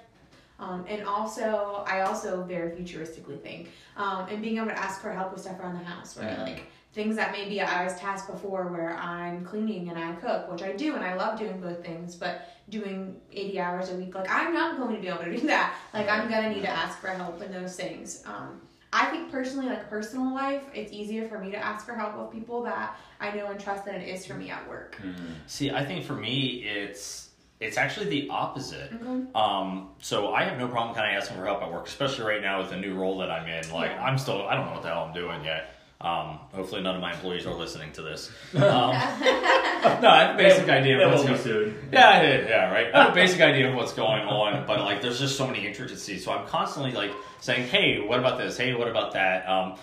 Um, 0.60 0.84
and 0.88 1.02
also, 1.04 1.82
I 1.88 2.02
also 2.02 2.44
very 2.44 2.70
futuristically 2.70 3.40
think, 3.42 3.70
um, 3.96 4.28
and 4.30 4.40
being 4.40 4.58
able 4.58 4.68
to 4.68 4.78
ask 4.78 5.00
for 5.00 5.10
help 5.10 5.32
with 5.32 5.40
stuff 5.40 5.58
around 5.58 5.74
the 5.80 5.84
house, 5.84 6.16
right? 6.16 6.38
Like 6.38 6.70
things 6.92 7.16
that 7.16 7.32
maybe 7.32 7.60
I 7.60 7.84
was 7.84 7.94
tasked 7.98 8.30
before 8.30 8.68
where 8.68 8.96
I'm 8.96 9.44
cleaning 9.44 9.88
and 9.88 9.98
I 9.98 10.12
cook, 10.16 10.50
which 10.50 10.62
I 10.62 10.72
do 10.72 10.94
and 10.94 11.02
I 11.02 11.14
love 11.14 11.38
doing 11.38 11.60
both 11.60 11.84
things, 11.84 12.14
but 12.14 12.48
doing 12.68 13.20
80 13.32 13.60
hours 13.60 13.90
a 13.90 13.94
week, 13.94 14.14
like 14.14 14.30
I'm 14.30 14.52
not 14.52 14.78
going 14.78 14.96
to 14.96 15.00
be 15.00 15.08
able 15.08 15.24
to 15.24 15.36
do 15.36 15.46
that. 15.46 15.74
Like 15.94 16.08
I'm 16.08 16.28
going 16.28 16.44
to 16.44 16.50
need 16.50 16.62
to 16.62 16.70
ask 16.70 16.98
for 16.98 17.08
help 17.08 17.40
in 17.42 17.50
those 17.52 17.76
things. 17.76 18.22
Um, 18.26 18.60
I 18.92 19.06
think 19.06 19.30
personally, 19.30 19.66
like 19.66 19.88
personal 19.88 20.34
life, 20.34 20.62
it's 20.74 20.92
easier 20.92 21.26
for 21.26 21.38
me 21.38 21.50
to 21.50 21.56
ask 21.56 21.86
for 21.86 21.94
help 21.94 22.18
with 22.18 22.30
people 22.30 22.62
that 22.64 22.98
I 23.20 23.30
know 23.34 23.46
and 23.46 23.58
trust 23.58 23.86
than 23.86 23.94
it 23.94 24.06
is 24.06 24.26
for 24.26 24.34
me 24.34 24.50
at 24.50 24.68
work. 24.68 25.00
See, 25.46 25.70
I 25.70 25.82
think 25.82 26.04
for 26.04 26.14
me, 26.14 26.64
it's 26.64 27.30
it's 27.58 27.78
actually 27.78 28.06
the 28.06 28.28
opposite. 28.28 28.92
Okay. 28.92 29.22
Um, 29.34 29.90
so 30.00 30.34
I 30.34 30.42
have 30.44 30.58
no 30.58 30.66
problem 30.66 30.94
kind 30.94 31.16
of 31.16 31.22
asking 31.22 31.38
for 31.38 31.46
help 31.46 31.62
at 31.62 31.72
work, 31.72 31.86
especially 31.86 32.24
right 32.24 32.42
now 32.42 32.60
with 32.60 32.70
the 32.70 32.76
new 32.76 32.94
role 32.94 33.18
that 33.18 33.30
I'm 33.30 33.48
in. 33.48 33.70
Like 33.70 33.92
Yeah. 33.92 34.04
I'm 34.04 34.18
still, 34.18 34.46
I 34.48 34.56
don't 34.56 34.66
know 34.66 34.72
what 34.72 34.82
the 34.82 34.88
hell 34.88 35.04
I'm 35.04 35.14
doing 35.14 35.44
yet. 35.44 35.71
Um, 36.02 36.38
hopefully 36.52 36.82
none 36.82 36.94
of 36.96 37.00
my 37.00 37.12
employees 37.12 37.46
are 37.46 37.54
listening 37.54 37.92
to 37.92 38.02
this. 38.02 38.30
Um, 39.82 40.00
no, 40.00 40.08
I 40.08 40.24
have 40.26 40.34
a 40.36 40.38
basic 40.38 40.68
idea 40.68 41.00
It 41.00 41.02
of 41.02 41.10
what's 41.12 41.22
will 41.24 41.30
be 41.30 41.34
going. 41.34 41.42
soon. 41.74 41.88
Yeah, 41.92 42.22
yeah, 42.22 42.48
yeah, 42.48 42.72
right. 42.72 42.94
I 42.94 43.02
have 43.04 43.10
a 43.12 43.14
basic 43.14 43.40
idea 43.40 43.68
of 43.68 43.74
what's 43.74 43.92
going 43.92 44.22
on, 44.22 44.64
but 44.66 44.78
like, 44.80 45.02
there's 45.02 45.18
just 45.18 45.36
so 45.36 45.44
many 45.46 45.66
intricacies. 45.66 46.24
So 46.24 46.30
I'm 46.32 46.46
constantly 46.46 46.92
like 46.92 47.10
saying, 47.40 47.66
"Hey, 47.68 47.98
what 48.00 48.20
about 48.20 48.38
this? 48.38 48.56
Hey, 48.56 48.74
what 48.74 48.86
about 48.86 49.12
that?" 49.14 49.48
Um, 49.48 49.74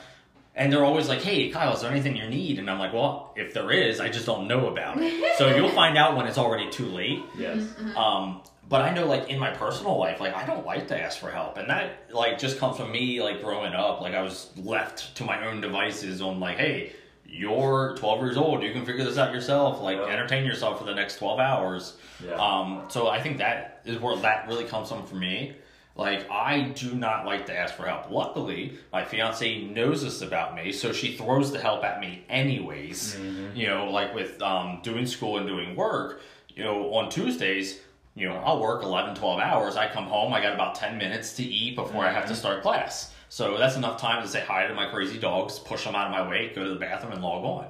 and 0.56 0.72
they're 0.72 0.86
always 0.86 1.10
like, 1.10 1.20
"Hey, 1.22 1.50
Kyle, 1.50 1.74
is 1.74 1.82
there 1.82 1.92
anything 1.92 2.16
you 2.16 2.30
need?" 2.30 2.60
And 2.60 2.70
I'm 2.70 2.80
like, 2.80 2.94
"Well, 2.94 3.34
if 3.36 3.54
there 3.54 3.72
is, 3.72 4.00
I 4.00 4.08
just 4.08 4.26
don't 4.26 4.48
know 4.48 4.68
about 4.70 4.98
it." 5.02 5.38
so 5.38 5.54
you'll 5.54 5.70
find 5.84 5.98
out 5.98 6.16
when 6.16 6.28
it's 6.28 6.38
already 6.38 6.70
too 6.70 6.86
late. 6.86 7.20
Yes. 7.38 7.62
Um, 7.98 8.42
but 8.70 8.82
I 8.82 8.94
know, 8.94 9.06
like 9.08 9.30
in 9.30 9.40
my 9.40 9.50
personal 9.52 9.98
life, 9.98 10.20
like 10.20 10.36
I 10.36 10.46
don't 10.46 10.66
like 10.66 10.88
to 10.90 11.02
ask 11.02 11.20
for 11.20 11.30
help, 11.32 11.58
and 11.58 11.70
that 11.70 12.06
like 12.14 12.38
just 12.40 12.60
comes 12.60 12.78
from 12.78 12.92
me, 12.92 13.22
like 13.22 13.42
growing 13.44 13.74
up. 13.74 14.00
Like 14.02 14.14
I 14.14 14.22
was 14.22 14.52
left 14.58 15.16
to 15.18 15.24
my 15.24 15.46
own 15.48 15.60
devices 15.60 16.22
on 16.22 16.40
like, 16.40 16.58
hey, 16.58 16.94
you're 17.28 17.96
12 17.98 18.22
years 18.22 18.38
old, 18.38 18.64
you 18.64 18.72
can 18.72 18.86
figure 18.86 19.04
this 19.04 19.18
out 19.18 19.34
yourself. 19.34 19.82
Like 19.82 19.98
Yeah. 19.98 20.06
entertain 20.06 20.46
yourself 20.46 20.80
for 20.80 20.86
the 20.86 20.94
next 20.96 21.18
12 21.18 21.40
hours. 21.40 21.98
Yeah. 22.26 22.34
Um, 22.36 22.84
so 22.90 23.08
I 23.08 23.22
think 23.22 23.38
that 23.40 23.82
is 23.86 23.98
where 24.00 24.16
that 24.18 24.48
really 24.48 24.66
comes 24.66 24.90
from 24.90 25.06
for 25.06 25.16
me. 25.16 25.54
Like 25.96 26.30
I 26.32 26.62
do 26.76 26.94
not 26.96 27.26
like 27.26 27.46
to 27.48 27.58
ask 27.58 27.74
for 27.76 27.86
help. 27.88 28.10
Luckily, 28.10 28.78
my 28.94 29.04
fiance 29.04 29.64
knows 29.66 30.02
this 30.04 30.22
about 30.22 30.56
me, 30.56 30.72
so 30.72 30.94
she 30.94 31.16
throws 31.18 31.52
the 31.52 31.60
help 31.60 31.84
at 31.84 32.00
me 32.00 32.24
anyways. 32.30 33.18
You 33.56 33.68
know, 33.68 33.90
like 33.92 34.14
with 34.16 34.42
um, 34.42 34.80
doing 34.84 35.06
school 35.06 35.38
and 35.38 35.48
doing 35.48 35.76
work. 35.76 36.22
You 36.56 36.64
know, 36.66 36.94
on 36.94 37.10
Tuesdays, 37.10 37.80
you 38.16 38.28
know, 38.28 38.36
I'll 38.36 38.60
work 38.60 38.84
11, 38.84 39.16
12 39.16 39.40
hours. 39.40 39.76
I 39.76 39.88
come 39.88 40.06
home, 40.06 40.34
I 40.34 40.42
got 40.42 40.54
about 40.54 40.76
10 40.76 40.98
minutes 40.98 41.34
to 41.34 41.44
eat 41.44 41.76
before 41.76 42.04
I 42.04 42.12
have 42.12 42.26
to 42.28 42.36
start 42.36 42.62
class. 42.62 43.14
So 43.30 43.58
that's 43.58 43.76
enough 43.76 44.02
time 44.02 44.22
to 44.24 44.28
say 44.28 44.42
hi 44.42 44.66
to 44.68 44.74
my 44.74 44.88
crazy 44.88 45.20
dogs, 45.20 45.60
push 45.60 45.84
them 45.84 45.96
out 45.96 46.08
of 46.08 46.12
my 46.12 46.28
way, 46.28 46.52
go 46.54 46.64
to 46.64 46.70
the 46.70 46.80
bathroom, 46.80 47.14
and 47.14 47.22
log 47.22 47.46
on. 47.46 47.68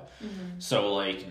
So, 0.60 0.94
like, 0.94 1.26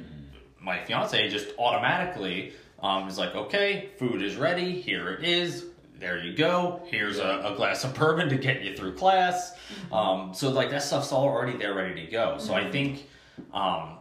my 0.60 0.78
fiance 0.84 1.28
just 1.30 1.48
automatically 1.58 2.52
um, 2.80 3.08
is 3.08 3.18
like, 3.18 3.34
okay, 3.34 3.88
food 3.98 4.22
is 4.22 4.36
ready. 4.36 4.80
Here 4.80 5.10
it 5.10 5.24
is. 5.24 5.64
There 5.98 6.22
you 6.22 6.36
go. 6.36 6.82
Here's 6.86 7.18
a, 7.18 7.42
a 7.44 7.56
glass 7.56 7.85
of 7.85 7.94
bourbon 7.94 8.28
to 8.28 8.37
get 8.37 8.62
you 8.62 8.76
through 8.76 8.94
class. 8.94 9.54
Um, 9.90 10.33
so, 10.35 10.50
like, 10.50 10.70
that 10.70 10.83
stuff's 10.83 11.11
all 11.11 11.24
already 11.24 11.56
there, 11.56 11.74
ready 11.74 12.04
to 12.04 12.11
go. 12.11 12.37
So, 12.38 12.54
I 12.54 12.70
think 12.70 13.09
um, 13.52 13.97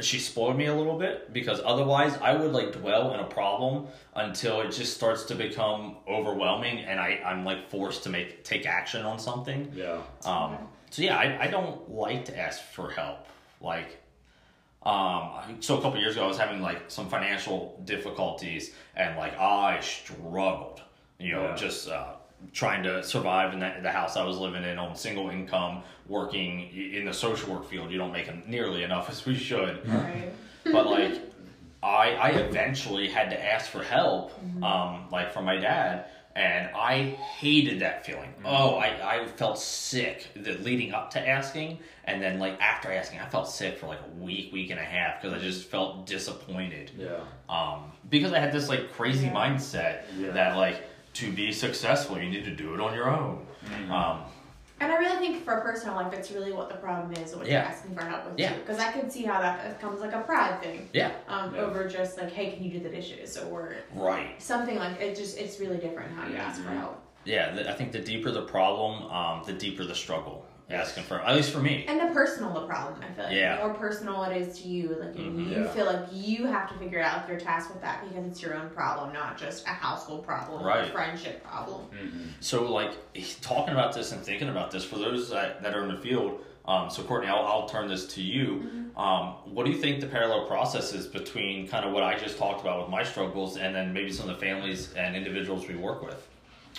she 0.00 0.18
spoiled 0.18 0.56
me 0.56 0.66
a 0.66 0.74
little 0.74 0.98
bit 0.98 1.32
because 1.32 1.60
otherwise 1.64 2.16
I 2.22 2.34
would 2.34 2.52
like 2.52 2.72
dwell 2.72 3.12
in 3.14 3.20
a 3.20 3.24
problem 3.24 3.86
until 4.14 4.60
it 4.62 4.70
just 4.72 4.94
starts 4.94 5.24
to 5.24 5.34
become 5.34 5.96
overwhelming 6.08 6.78
and 6.80 6.98
I, 6.98 7.20
I'm 7.24 7.44
like 7.44 7.68
forced 7.70 8.02
to 8.04 8.08
make 8.08 8.42
take 8.44 8.66
action 8.66 9.02
on 9.02 9.18
something. 9.18 9.70
Yeah. 9.74 9.98
Um, 10.24 10.56
so 10.90 11.02
yeah, 11.02 11.16
I, 11.16 11.44
I 11.44 11.46
don't 11.48 11.90
like 11.90 12.24
to 12.26 12.38
ask 12.38 12.60
for 12.62 12.90
help. 12.90 13.26
Like, 13.60 13.98
um, 14.82 15.58
so 15.60 15.78
a 15.78 15.82
couple 15.82 16.00
years 16.00 16.14
ago, 16.16 16.24
I 16.24 16.28
was 16.28 16.38
having 16.38 16.60
like 16.60 16.90
some 16.90 17.08
financial 17.08 17.80
difficulties, 17.84 18.72
and 18.96 19.16
like 19.16 19.38
I 19.38 19.78
struggled. 19.80 20.82
You 21.18 21.32
know, 21.34 21.42
Yeah. 21.50 21.54
just 21.54 21.88
uh, 21.88 22.11
trying 22.52 22.82
to 22.82 23.02
survive 23.02 23.52
in 23.52 23.60
that, 23.60 23.82
the 23.82 23.90
house 23.90 24.16
I 24.16 24.24
was 24.24 24.38
living 24.38 24.64
in 24.64 24.78
on 24.78 24.94
single 24.96 25.30
income, 25.30 25.82
working 26.08 26.68
in 26.70 27.04
the 27.04 27.12
social 27.14 27.52
work 27.54 27.68
field. 27.68 27.90
You 27.90 27.98
don't 27.98 28.12
make 28.12 28.28
nearly 28.48 28.82
enough 28.82 29.08
as 29.14 29.24
we 29.26 29.34
should 29.34 29.86
Right. 29.88 30.32
but 30.64 30.86
like 30.96 31.20
I 31.82 32.12
I 32.14 32.28
eventually 32.30 33.08
had 33.08 33.30
to 33.30 33.44
ask 33.52 33.70
for 33.70 33.82
help 33.82 34.32
um 34.62 35.06
like 35.10 35.32
from 35.32 35.44
my 35.44 35.56
dad 35.56 36.06
and 36.34 36.70
I 36.74 37.18
hated 37.40 37.80
that 37.80 38.06
feeling. 38.06 38.32
Oh, 38.42 38.76
I, 38.76 39.16
I 39.20 39.26
felt 39.26 39.58
sick 39.58 40.28
the 40.34 40.52
leading 40.54 40.94
up 40.94 41.10
to 41.10 41.28
asking 41.28 41.78
and 42.04 42.22
then 42.22 42.38
like 42.38 42.58
after 42.60 42.90
asking 42.90 43.20
I 43.20 43.26
felt 43.28 43.48
sick 43.50 43.76
for 43.78 43.86
like 43.86 43.98
a 44.00 44.22
week, 44.22 44.50
week 44.52 44.70
and 44.70 44.80
a 44.80 44.84
half 44.84 45.20
because 45.20 45.36
I 45.36 45.42
just 45.42 45.68
felt 45.68 46.06
disappointed. 46.06 46.90
Yeah. 46.96 47.18
Um 47.48 47.92
because 48.08 48.32
I 48.32 48.38
had 48.38 48.52
this 48.52 48.68
like 48.68 48.92
crazy 48.92 49.26
Yeah. 49.26 49.34
mindset 49.34 50.02
Yeah. 50.16 50.30
that 50.30 50.56
like 50.56 50.82
to 51.14 51.32
be 51.32 51.52
successful 51.52 52.18
you 52.18 52.30
need 52.30 52.44
to 52.44 52.54
do 52.54 52.74
it 52.74 52.80
on 52.80 52.94
your 52.94 53.08
own. 53.10 53.46
Um 53.90 54.20
And 54.80 54.90
I 54.90 54.96
really 54.96 55.18
think 55.18 55.44
for 55.44 55.54
a 55.54 55.62
personal 55.62 55.94
life, 55.94 56.12
it's 56.12 56.32
really 56.32 56.52
what 56.52 56.68
the 56.68 56.74
problem 56.74 57.12
is, 57.22 57.36
what 57.36 57.46
Yeah. 57.46 57.52
you're 57.62 57.70
asking 57.72 57.94
for 57.94 58.04
help 58.04 58.24
with 58.28 58.38
Yeah. 58.38 58.52
too. 58.54 58.60
Because 58.60 58.80
I 58.80 58.90
can 58.90 59.08
see 59.10 59.22
how 59.22 59.40
that 59.40 59.78
becomes 59.78 60.00
like 60.00 60.12
a 60.12 60.22
pride 60.22 60.60
thing, 60.60 60.88
yeah, 60.92 61.12
um, 61.28 61.54
Yeah. 61.54 61.60
over 61.60 61.86
just 61.88 62.18
like, 62.18 62.32
hey, 62.32 62.50
can 62.52 62.64
you 62.64 62.70
do 62.72 62.80
the 62.80 62.88
dishes 62.88 63.36
or 63.38 63.76
right. 63.94 64.42
something 64.42 64.76
like 64.76 65.00
it. 65.00 65.14
Just 65.16 65.38
it's 65.38 65.60
really 65.60 65.78
different 65.78 66.10
how 66.16 66.26
you 66.26 66.34
ask 66.34 66.60
for 66.64 66.70
Mhm. 66.70 66.78
help. 66.78 66.96
Yeah, 67.24 67.52
the, 67.54 67.70
I 67.70 67.74
think 67.74 67.92
the 67.92 68.00
deeper 68.00 68.32
the 68.32 68.42
problem, 68.42 69.04
um, 69.12 69.42
the 69.46 69.52
deeper 69.52 69.84
the 69.84 69.94
struggle. 69.94 70.44
Asking 70.72 71.04
for 71.04 71.20
at 71.20 71.36
least 71.36 71.52
for 71.52 71.60
me. 71.60 71.84
And 71.86 72.00
the 72.00 72.14
personal 72.14 72.54
the 72.54 72.66
problem, 72.66 73.00
I 73.02 73.12
feel 73.12 73.24
like 73.24 73.34
Yeah. 73.34 73.56
the 73.56 73.66
more 73.66 73.74
personal 73.74 74.22
it 74.24 74.36
is 74.36 74.58
to 74.60 74.68
you, 74.68 74.96
like 74.98 75.14
Mhm. 75.14 75.46
you 75.50 75.62
Yeah. 75.62 75.68
feel 75.68 75.84
like 75.86 76.06
you 76.10 76.46
have 76.46 76.68
to 76.72 76.78
figure 76.78 77.02
out 77.02 77.22
if 77.22 77.28
you're 77.28 77.38
tasked 77.38 77.72
with 77.72 77.82
that 77.82 78.02
because 78.08 78.26
it's 78.26 78.40
your 78.40 78.54
own 78.54 78.70
problem, 78.70 79.12
not 79.12 79.36
just 79.36 79.66
a 79.66 79.70
household 79.70 80.24
problem 80.24 80.66
or 80.66 80.70
a 80.70 80.86
friendship 80.86 81.44
problem. 81.44 81.82
Mm-hmm. 81.92 82.28
So, 82.40 82.72
like, 82.72 82.92
talking 83.42 83.74
about 83.74 83.92
this 83.92 84.12
and 84.12 84.22
thinking 84.22 84.48
about 84.48 84.70
this 84.70 84.84
for 84.84 84.96
those 84.96 85.28
that, 85.30 85.62
that 85.62 85.74
are 85.74 85.82
in 85.82 85.88
the 85.94 86.00
field. 86.00 86.40
Um, 86.64 86.88
so, 86.88 87.02
Courtney, 87.02 87.28
I'll, 87.28 87.44
I'll 87.44 87.68
turn 87.68 87.88
this 87.88 88.06
to 88.14 88.22
you. 88.22 88.90
Um, 88.96 89.34
what 89.46 89.66
do 89.66 89.72
you 89.72 89.78
think 89.78 90.00
the 90.00 90.06
parallel 90.06 90.46
process 90.46 90.92
is 90.92 91.06
between 91.06 91.66
kind 91.66 91.84
of 91.84 91.92
what 91.92 92.02
I 92.02 92.16
just 92.16 92.38
talked 92.38 92.60
about 92.60 92.80
with 92.80 92.88
my 92.88 93.02
struggles 93.02 93.56
and 93.56 93.74
then 93.74 93.92
maybe 93.92 94.12
some 94.12 94.28
of 94.28 94.38
the 94.38 94.46
families 94.46 94.92
and 94.94 95.16
individuals 95.16 95.66
we 95.66 95.74
work 95.74 96.02
with? 96.02 96.28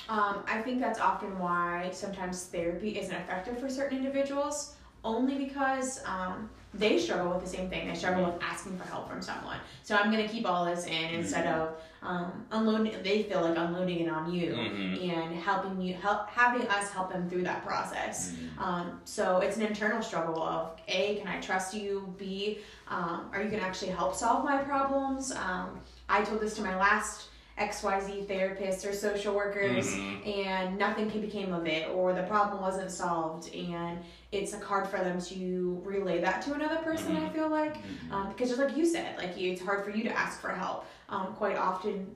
Um, 0.10 0.43
I 0.47 0.62
think 0.62 0.79
that's 0.79 0.99
often 0.99 1.38
why 1.39 1.89
sometimes 1.93 2.43
therapy 2.45 2.97
isn't 2.99 3.15
effective 3.15 3.58
for 3.60 3.69
certain 3.69 3.97
individuals, 3.97 4.75
only 5.03 5.38
because 5.38 6.01
um, 6.06 6.49
they 6.73 6.97
struggle 6.97 7.29
with 7.34 7.41
the 7.43 7.49
same 7.49 7.69
thing. 7.69 7.88
They 7.88 7.93
struggle 7.95 8.25
with 8.25 8.41
asking 8.41 8.77
for 8.77 8.86
help 8.86 9.10
from 9.10 9.21
someone. 9.21 9.58
So 9.84 9.95
I'm 9.95 10.12
gonna 10.12 10.27
keep 10.27 10.47
all 10.47 10.65
this 10.65 10.86
in 10.86 11.13
instead 11.13 11.45
of 11.47 11.75
um, 12.01 12.45
unloading. 12.51 12.95
They 13.03 13.23
feel 13.23 13.41
like 13.41 13.58
unloading 13.58 13.99
it 14.01 14.10
on 14.10 14.34
you 14.34 14.53
Mhm. 14.53 15.10
and 15.13 15.36
helping 15.36 15.79
you 15.82 15.93
help 15.93 16.29
having 16.29 16.67
us 16.67 16.89
help 16.89 17.12
them 17.12 17.29
through 17.29 17.43
that 17.43 17.65
process. 17.65 18.34
Um, 18.58 18.99
so 19.06 19.39
it's 19.39 19.58
an 19.58 19.63
internal 19.63 20.01
struggle 20.01 20.41
of 20.41 20.79
a 20.88 21.15
can 21.17 21.27
I 21.27 21.39
trust 21.39 21.73
you? 21.73 22.13
B 22.17 22.60
um, 22.88 23.29
are 23.32 23.41
you 23.41 23.49
gonna 23.49 23.63
actually 23.63 23.91
help 23.91 24.15
solve 24.15 24.43
my 24.43 24.58
problems? 24.58 25.32
Um, 25.32 25.79
I 26.10 26.23
told 26.23 26.41
this 26.41 26.56
to 26.56 26.62
my 26.62 26.75
last 26.77 27.27
XYZ 27.60 28.26
therapists 28.26 28.88
or 28.89 28.94
social 28.94 29.36
workers 29.36 29.94
Mhm. 29.94 30.28
and 30.28 30.78
nothing 30.78 31.10
ca- 31.12 31.20
became 31.20 31.54
of 31.54 31.68
it 31.68 31.88
or 31.89 32.12
the 32.13 32.24
problem 32.24 32.62
wasn't 32.62 32.89
solved 32.89 33.54
and 33.54 34.00
it's 34.32 34.54
like 34.54 34.63
hard 34.63 34.88
for 34.88 34.98
them 34.98 35.22
to 35.22 35.80
relay 35.86 36.20
that 36.20 36.42
to 36.42 36.54
another 36.54 36.78
person 36.78 37.16
i 37.16 37.30
feel 37.30 37.50
like 37.50 37.76
um, 38.12 38.30
because 38.30 38.50
just 38.50 38.60
like 38.60 38.76
you 38.76 38.84
said 38.86 39.16
like 39.18 39.38
it's 39.39 39.62
hard 39.62 39.84
for 39.86 39.92
you 39.92 40.04
to 40.04 40.18
ask 40.18 40.42
for 40.42 40.50
help 40.50 40.86
um, 41.10 41.28
quite 41.36 41.56
often 41.58 42.16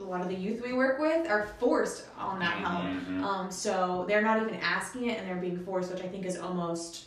a 0.00 0.02
lot 0.02 0.22
of 0.22 0.28
the 0.28 0.34
youth 0.34 0.62
we 0.62 0.72
work 0.72 0.98
with 0.98 1.28
are 1.30 1.46
forced 1.60 2.06
on 2.18 2.40
that 2.40 2.54
help. 2.56 2.82
Mhm. 2.82 3.22
Um, 3.22 3.50
so 3.50 4.04
they're 4.08 4.22
not 4.22 4.42
even 4.42 4.56
asking 4.56 5.08
it 5.08 5.18
and 5.20 5.28
they're 5.28 5.36
being 5.36 5.64
forced, 5.64 5.92
which 5.92 6.02
I 6.02 6.08
think 6.08 6.26
is 6.26 6.36
almost 6.36 7.04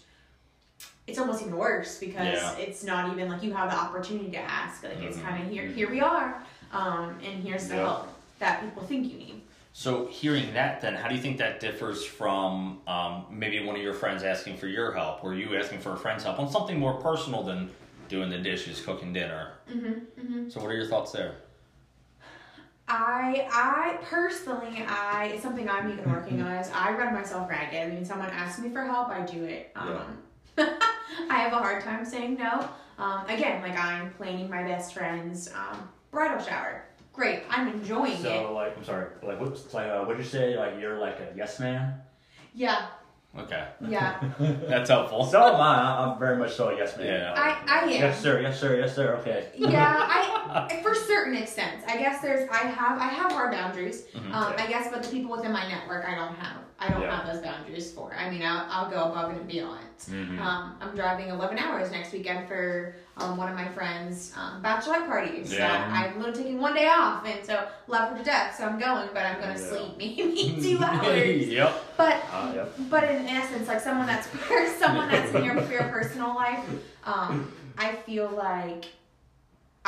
it's 1.06 1.20
almost 1.20 1.42
even 1.42 1.56
worse 1.58 1.98
because 2.00 2.16
Yeah. 2.42 2.56
it's 2.58 2.84
not 2.86 3.12
even 3.12 3.30
like 3.30 3.44
you 3.44 3.54
have 3.54 3.70
the 3.72 3.78
opportunity 3.78 4.30
to 4.32 4.38
ask. 4.40 4.84
Like 4.84 5.02
it's 5.02 5.18
Mhm. 5.18 5.24
kind 5.24 5.44
of 5.44 5.50
here, 5.50 5.64
here 5.68 5.90
we 5.90 6.00
are, 6.00 6.42
um, 6.72 7.18
and 7.24 7.44
here's 7.44 7.68
the 7.68 7.76
Yeah. 7.76 7.84
help 7.84 8.08
that 8.40 8.62
people 8.62 8.84
think 8.84 9.12
you 9.12 9.18
need. 9.18 9.42
So 9.74 10.08
hearing 10.08 10.54
that, 10.54 10.82
then, 10.82 10.96
how 10.96 11.08
do 11.08 11.16
you 11.16 11.22
think 11.22 11.38
that 11.38 11.60
differs 11.60 12.04
from 12.04 12.82
um, 12.88 13.26
maybe 13.30 13.64
one 13.64 13.76
of 13.76 13.82
your 13.82 13.94
friends 13.94 14.24
asking 14.24 14.58
for 14.58 14.68
your 14.68 14.92
help, 14.92 15.24
or 15.24 15.36
you 15.36 15.56
asking 15.56 15.80
for 15.80 15.94
a 15.94 15.98
friend's 15.98 16.24
help 16.24 16.40
on 16.40 16.50
something 16.50 16.80
more 16.80 16.96
personal 16.96 17.44
than 17.44 17.70
doing 18.10 18.30
the 18.30 18.40
dishes, 18.40 18.82
cooking 18.82 19.14
dinner? 19.14 19.52
Mm-hmm, 19.70 20.22
mm-hmm. 20.22 20.50
So 20.50 20.60
what 20.62 20.72
are 20.72 20.76
your 20.76 20.88
thoughts 20.88 21.12
there? 21.12 21.36
I 22.88 23.48
I 23.52 23.98
personally 24.04 24.84
I 24.88 25.32
it's 25.34 25.44
something 25.44 25.70
I'm 25.70 25.92
even 25.92 26.10
working 26.10 26.42
on 26.42 26.54
is 26.54 26.70
I 26.74 26.94
run 26.94 27.14
myself 27.14 27.50
ragged. 27.50 27.92
I 27.92 27.94
mean, 27.94 28.06
someone 28.06 28.30
asks 28.30 28.60
me 28.62 28.70
for 28.70 28.84
help, 28.84 29.10
I 29.10 29.22
do 29.22 29.44
it. 29.44 29.72
Um, 29.76 30.18
I 30.58 31.40
have 31.40 31.52
a 31.52 31.58
hard 31.58 31.84
time 31.84 32.06
saying 32.06 32.36
no. 32.36 32.68
Um, 32.98 33.26
again, 33.28 33.62
like 33.62 33.78
I'm 33.78 34.12
planning 34.14 34.50
my 34.50 34.64
best 34.64 34.94
friend's 34.94 35.50
um, 35.54 35.90
bridal 36.18 36.44
shower. 36.44 36.84
Great, 37.14 37.44
I'm 37.48 37.68
enjoying 37.68 38.14
it. 38.14 38.22
So 38.22 38.54
like, 38.54 38.76
I'm 38.76 38.84
sorry. 38.84 39.08
Like, 39.22 39.40
what's 39.40 39.72
like? 39.72 39.88
Uh, 39.88 40.04
what'd 40.04 40.18
you 40.24 40.28
say? 40.28 40.58
Like, 40.58 40.80
you're 40.80 40.98
like 40.98 41.20
a 41.20 41.28
yes 41.36 41.60
man. 41.60 42.02
Yeah, 42.56 42.88
Okay, 43.38 43.68
yeah. 43.88 44.20
that's 44.68 44.90
helpful. 44.90 45.24
So 45.24 45.40
am 45.40 45.62
I. 45.62 46.06
I'm 46.06 46.18
very 46.18 46.38
much 46.38 46.54
so 46.56 46.70
a 46.70 46.78
yes 46.78 46.98
man. 46.98 47.06
Yeah. 47.06 47.34
I 47.38 47.50
I 47.68 47.84
am. 47.84 47.90
Yes 47.90 48.20
sir. 48.20 48.42
Yes 48.42 48.60
sir. 48.60 48.80
Yes 48.80 48.96
sir. 48.96 49.16
Okay. 49.18 49.50
yeah, 49.56 49.96
I 50.10 50.37
for 50.84 50.96
certain 50.96 51.36
extents. 51.36 51.86
I 51.88 51.98
guess 51.98 52.22
there's 52.22 52.50
I 52.50 52.58
have 52.80 52.98
I 53.00 53.08
have 53.08 53.32
hard 53.32 53.52
boundaries. 53.52 54.04
Mhm. 54.16 54.34
Um, 54.34 54.54
I 54.58 54.68
guess, 54.68 54.90
but 54.92 55.04
the 55.04 55.10
people 55.10 55.32
within 55.36 55.52
my 55.52 55.68
network, 55.68 56.06
I 56.08 56.16
don't 56.16 56.36
have. 56.36 56.58
I 56.80 56.90
don't 56.90 57.02
Yeah. 57.02 57.16
have 57.16 57.26
those 57.34 57.42
boundaries 57.44 57.92
for. 57.92 58.14
I 58.14 58.30
mean, 58.30 58.44
I'll, 58.44 58.68
I'll 58.70 58.90
go 58.90 59.06
above 59.12 59.32
and 59.32 59.48
beyond. 59.48 59.80
Mhm. 60.08 60.40
Um, 60.40 60.76
I'm 60.80 60.94
driving 60.96 61.30
11 61.30 61.58
hours 61.58 61.92
next 61.92 62.14
weekend 62.14 62.48
for 62.48 62.96
um, 63.18 63.36
one 63.36 63.50
of 63.50 63.56
my 63.56 63.68
friends' 63.70 64.32
um, 64.38 64.62
bachelorette 64.62 65.08
parties. 65.08 65.52
Yeah. 65.52 65.88
So 65.88 65.94
I'm 65.96 66.20
literally 66.20 66.44
taking 66.44 66.60
one 66.60 66.76
day 66.76 66.88
off, 66.88 67.26
and 67.26 67.44
so 67.44 67.68
love 67.88 68.12
her 68.12 68.18
to 68.20 68.24
death. 68.24 68.56
So 68.58 68.66
I'm 68.66 68.78
going, 68.78 69.10
but 69.14 69.26
I'm 69.26 69.40
gonna 69.40 69.60
Yeah. 69.60 69.70
sleep 69.70 69.98
maybe 69.98 70.60
two 70.62 70.78
hours. 70.84 71.48
yep. 71.48 71.74
But 71.98 72.24
Uh, 72.32 72.52
yep. 72.54 72.74
but 72.92 73.04
in 73.06 73.26
essence, 73.28 73.68
like 73.68 73.82
someone 73.82 74.06
that's 74.06 74.28
someone 74.78 75.10
that's 75.10 75.34
in 75.34 75.44
your, 75.44 75.56
your 75.72 75.84
personal 75.86 76.36
life, 76.36 76.64
um, 77.06 77.52
I 77.76 77.94
feel 78.06 78.30
like 78.30 78.86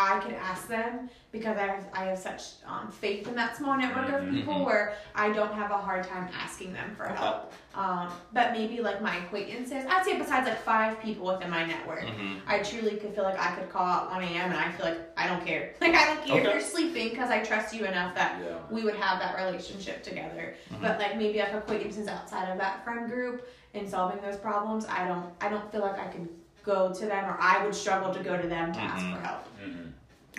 I 0.01 0.19
could 0.19 0.33
ask 0.33 0.67
them 0.69 1.09
because 1.31 1.57
I 1.57 1.67
have 1.67 1.85
I 1.93 2.03
have 2.05 2.17
such 2.17 2.41
um, 2.65 2.89
faith 2.91 3.27
in 3.27 3.35
that 3.35 3.57
small 3.57 3.77
network 3.77 4.09
of 4.09 4.29
people 4.29 4.53
Mhm. 4.55 4.65
where 4.65 4.93
I 5.13 5.29
don't 5.31 5.53
have 5.53 5.71
a 5.71 5.77
hard 5.77 6.03
time 6.07 6.29
asking 6.43 6.71
them 6.73 6.95
for 6.95 7.05
help. 7.07 7.51
Um, 7.75 8.09
but 8.33 8.51
maybe 8.53 8.79
like 8.81 9.01
my 9.01 9.17
acquaintances, 9.17 9.83
I'd 9.89 10.05
say 10.05 10.17
besides 10.17 10.47
like 10.47 10.61
five 10.61 10.99
people 11.01 11.27
within 11.27 11.49
my 11.49 11.65
network, 11.65 12.03
hmm 12.03 12.37
I 12.47 12.59
truly 12.59 12.95
could 12.97 13.13
feel 13.13 13.25
like 13.25 13.39
I 13.39 13.51
could 13.55 13.69
call 13.69 13.85
at 13.85 14.09
1 14.11 14.23
a.m. 14.23 14.51
and 14.51 14.59
I 14.59 14.71
feel 14.71 14.85
like 14.87 14.99
I 15.17 15.27
don't 15.27 15.45
care. 15.45 15.73
Like 15.81 15.93
I 15.95 16.05
don't 16.07 16.25
care 16.25 16.37
Okay. 16.39 16.47
if 16.47 16.53
you're 16.53 16.61
sleeping 16.61 17.09
because 17.09 17.29
I 17.29 17.39
trust 17.43 17.75
you 17.75 17.85
enough 17.85 18.15
that 18.15 18.39
Yeah. 18.41 18.55
we 18.69 18.83
would 18.83 18.95
have 18.95 19.19
that 19.19 19.35
relationship 19.43 20.01
together. 20.03 20.55
Mhm. 20.73 20.81
But 20.81 20.97
like 20.97 21.17
maybe 21.17 21.39
like 21.39 21.53
acquaintances 21.53 22.07
outside 22.07 22.49
of 22.49 22.57
that 22.57 22.83
friend 22.85 23.09
group 23.09 23.47
in 23.73 23.87
solving 23.87 24.19
those 24.21 24.37
problems, 24.37 24.85
I 24.85 25.07
don't 25.07 25.25
I 25.41 25.49
don't 25.49 25.69
feel 25.71 25.81
like 25.81 25.99
I 25.99 26.07
could 26.07 26.27
go 26.63 26.93
to 26.93 27.05
them 27.05 27.23
or 27.25 27.37
I 27.39 27.63
would 27.63 27.73
struggle 27.75 28.13
to 28.13 28.19
go 28.21 28.35
to 28.39 28.47
them 28.47 28.71
to 28.73 28.79
ask 28.79 29.05
Mhm. 29.05 29.13
for 29.15 29.21
help. 29.27 29.45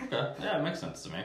Okay, 0.05 0.33
yeah, 0.43 0.59
it 0.59 0.63
makes 0.63 0.81
sense 0.81 1.03
to 1.05 1.11
me. 1.11 1.23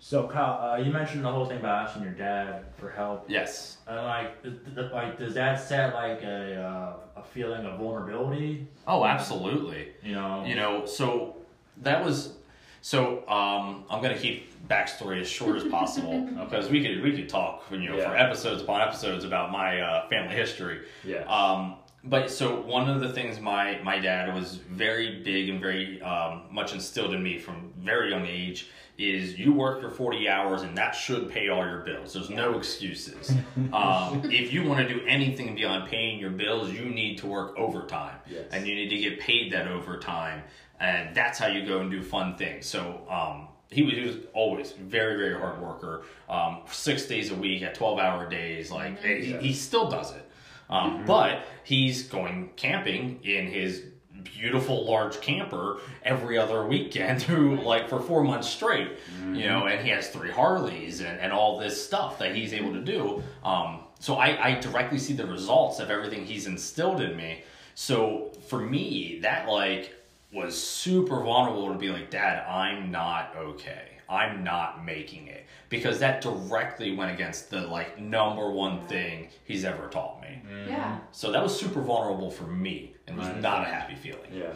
So 0.00 0.28
Kyle, 0.28 0.72
uh, 0.72 0.76
you 0.76 0.92
mentioned 0.92 1.24
the 1.24 1.30
whole 1.32 1.44
thing 1.46 1.58
about 1.58 1.88
asking 1.88 2.04
your 2.04 2.12
dad 2.12 2.66
for 2.76 2.88
help. 2.88 3.24
Yes. 3.28 3.78
And 3.86 3.96
like, 4.04 4.42
th- 4.42 4.54
th- 4.74 4.92
like, 4.92 5.18
does 5.18 5.34
that 5.34 5.60
set 5.60 5.92
like 5.94 6.22
a 6.22 6.62
uh, 6.62 7.20
a 7.20 7.24
feeling 7.24 7.66
of 7.66 7.78
vulnerability? 7.78 8.68
Oh, 8.86 9.04
absolutely. 9.04 9.88
You 10.02 10.14
know. 10.14 10.44
You 10.44 10.54
know, 10.54 10.86
so 10.86 11.36
that 11.78 12.04
was 12.04 12.34
so 12.80 13.28
um 13.28 13.84
I'm 13.90 14.00
gonna 14.00 14.16
keep 14.16 14.52
backstory 14.68 15.20
as 15.20 15.28
short 15.28 15.56
as 15.56 15.64
possible 15.64 16.20
because 16.44 16.68
we 16.70 16.80
could 16.82 17.02
we 17.02 17.12
could 17.12 17.28
talk 17.28 17.64
you 17.72 17.78
know 17.78 17.98
for 17.98 18.16
episodes 18.16 18.62
upon 18.62 18.80
episodes 18.80 19.24
about 19.24 19.50
my 19.50 19.80
uh, 19.80 20.08
family 20.08 20.36
history. 20.36 20.82
Yeah. 21.04 21.24
Um, 21.24 21.74
but 22.04 22.30
so 22.30 22.60
one 22.60 22.88
of 22.88 23.00
the 23.00 23.12
things 23.12 23.40
my 23.40 23.78
my 23.82 23.98
dad 23.98 24.34
was 24.34 24.56
very 24.56 25.20
big 25.22 25.48
and 25.48 25.60
very 25.60 26.00
um, 26.02 26.42
much 26.50 26.72
instilled 26.72 27.12
in 27.12 27.22
me 27.22 27.38
from 27.38 27.72
very 27.78 28.10
young 28.10 28.26
age 28.26 28.70
is 28.98 29.38
you 29.38 29.52
work 29.52 29.80
your 29.80 29.90
40 29.90 30.28
hours 30.28 30.62
and 30.62 30.76
that 30.76 30.90
should 30.92 31.30
pay 31.30 31.48
all 31.48 31.64
your 31.64 31.80
bills. 31.80 32.14
There's 32.14 32.30
no 32.30 32.58
excuses. 32.58 33.30
um, 33.72 34.22
if 34.24 34.52
you 34.52 34.64
want 34.64 34.86
to 34.86 34.92
do 34.92 35.04
anything 35.06 35.54
beyond 35.54 35.88
paying 35.88 36.18
your 36.18 36.30
bills, 36.30 36.72
you 36.72 36.86
need 36.86 37.16
to 37.18 37.26
work 37.28 37.56
overtime 37.56 38.16
Yes. 38.28 38.46
and 38.50 38.66
you 38.66 38.74
need 38.74 38.88
to 38.88 38.98
get 38.98 39.20
paid 39.20 39.52
that 39.52 39.68
overtime, 39.68 40.42
and 40.80 41.14
that's 41.14 41.38
how 41.38 41.46
you 41.46 41.64
go 41.64 41.80
and 41.80 41.90
do 41.90 42.02
fun 42.02 42.36
things. 42.36 42.66
So. 42.66 43.02
Um, 43.10 43.48
he 43.70 43.82
was, 43.82 43.92
he 43.92 44.00
was 44.00 44.16
always 44.32 44.72
very 44.72 45.18
very 45.18 45.38
hard 45.38 45.60
worker 45.60 46.04
um, 46.30 46.60
six 46.70 47.04
days 47.04 47.30
a 47.30 47.34
week 47.34 47.62
at 47.62 47.74
12 47.74 47.98
hour 47.98 48.26
days 48.26 48.70
like 48.70 48.98
he, 49.04 49.36
he 49.36 49.52
still 49.52 49.90
does 49.90 50.12
it 50.12 50.27
um, 50.70 51.04
but 51.06 51.44
he's 51.64 52.04
going 52.04 52.50
camping 52.56 53.20
in 53.22 53.46
his 53.46 53.82
beautiful 54.24 54.84
large 54.84 55.20
camper 55.20 55.78
every 56.02 56.36
other 56.36 56.66
weekend 56.66 57.22
through 57.24 57.60
like 57.62 57.88
for 57.88 58.00
four 58.00 58.24
months 58.24 58.48
straight 58.48 58.98
you 59.32 59.46
know 59.46 59.66
and 59.66 59.80
he 59.80 59.90
has 59.90 60.08
three 60.08 60.30
harleys 60.30 61.00
and, 61.00 61.18
and 61.20 61.32
all 61.32 61.58
this 61.58 61.82
stuff 61.82 62.18
that 62.18 62.34
he's 62.34 62.52
able 62.52 62.72
to 62.72 62.80
do. 62.80 63.22
Um, 63.44 63.80
so 64.00 64.14
I, 64.16 64.48
I 64.48 64.60
directly 64.60 64.98
see 64.98 65.12
the 65.12 65.26
results 65.26 65.80
of 65.80 65.90
everything 65.90 66.24
he's 66.24 66.46
instilled 66.46 67.00
in 67.00 67.16
me. 67.16 67.42
So 67.74 68.32
for 68.48 68.60
me 68.60 69.20
that 69.22 69.48
like 69.48 69.94
was 70.32 70.60
super 70.60 71.22
vulnerable 71.22 71.72
to 71.72 71.78
be 71.78 71.88
like 71.90 72.10
dad 72.10 72.44
i'm 72.48 72.90
not 72.90 73.34
okay 73.36 73.97
i'm 74.08 74.42
not 74.44 74.84
making 74.84 75.26
it 75.28 75.44
because 75.68 75.98
that 75.98 76.20
directly 76.20 76.94
went 76.94 77.10
against 77.12 77.50
the 77.50 77.60
like 77.66 77.98
number 77.98 78.50
one 78.50 78.80
thing 78.86 79.28
he's 79.44 79.64
ever 79.64 79.86
taught 79.88 80.20
me 80.22 80.40
Yeah. 80.66 80.98
so 81.12 81.30
that 81.32 81.42
was 81.42 81.58
super 81.58 81.80
vulnerable 81.80 82.30
for 82.30 82.44
me 82.44 82.94
and 83.06 83.16
was 83.16 83.26
Right. 83.28 83.40
not 83.40 83.62
a 83.66 83.70
happy 83.70 83.94
feeling. 83.94 84.30
yeah. 84.32 84.52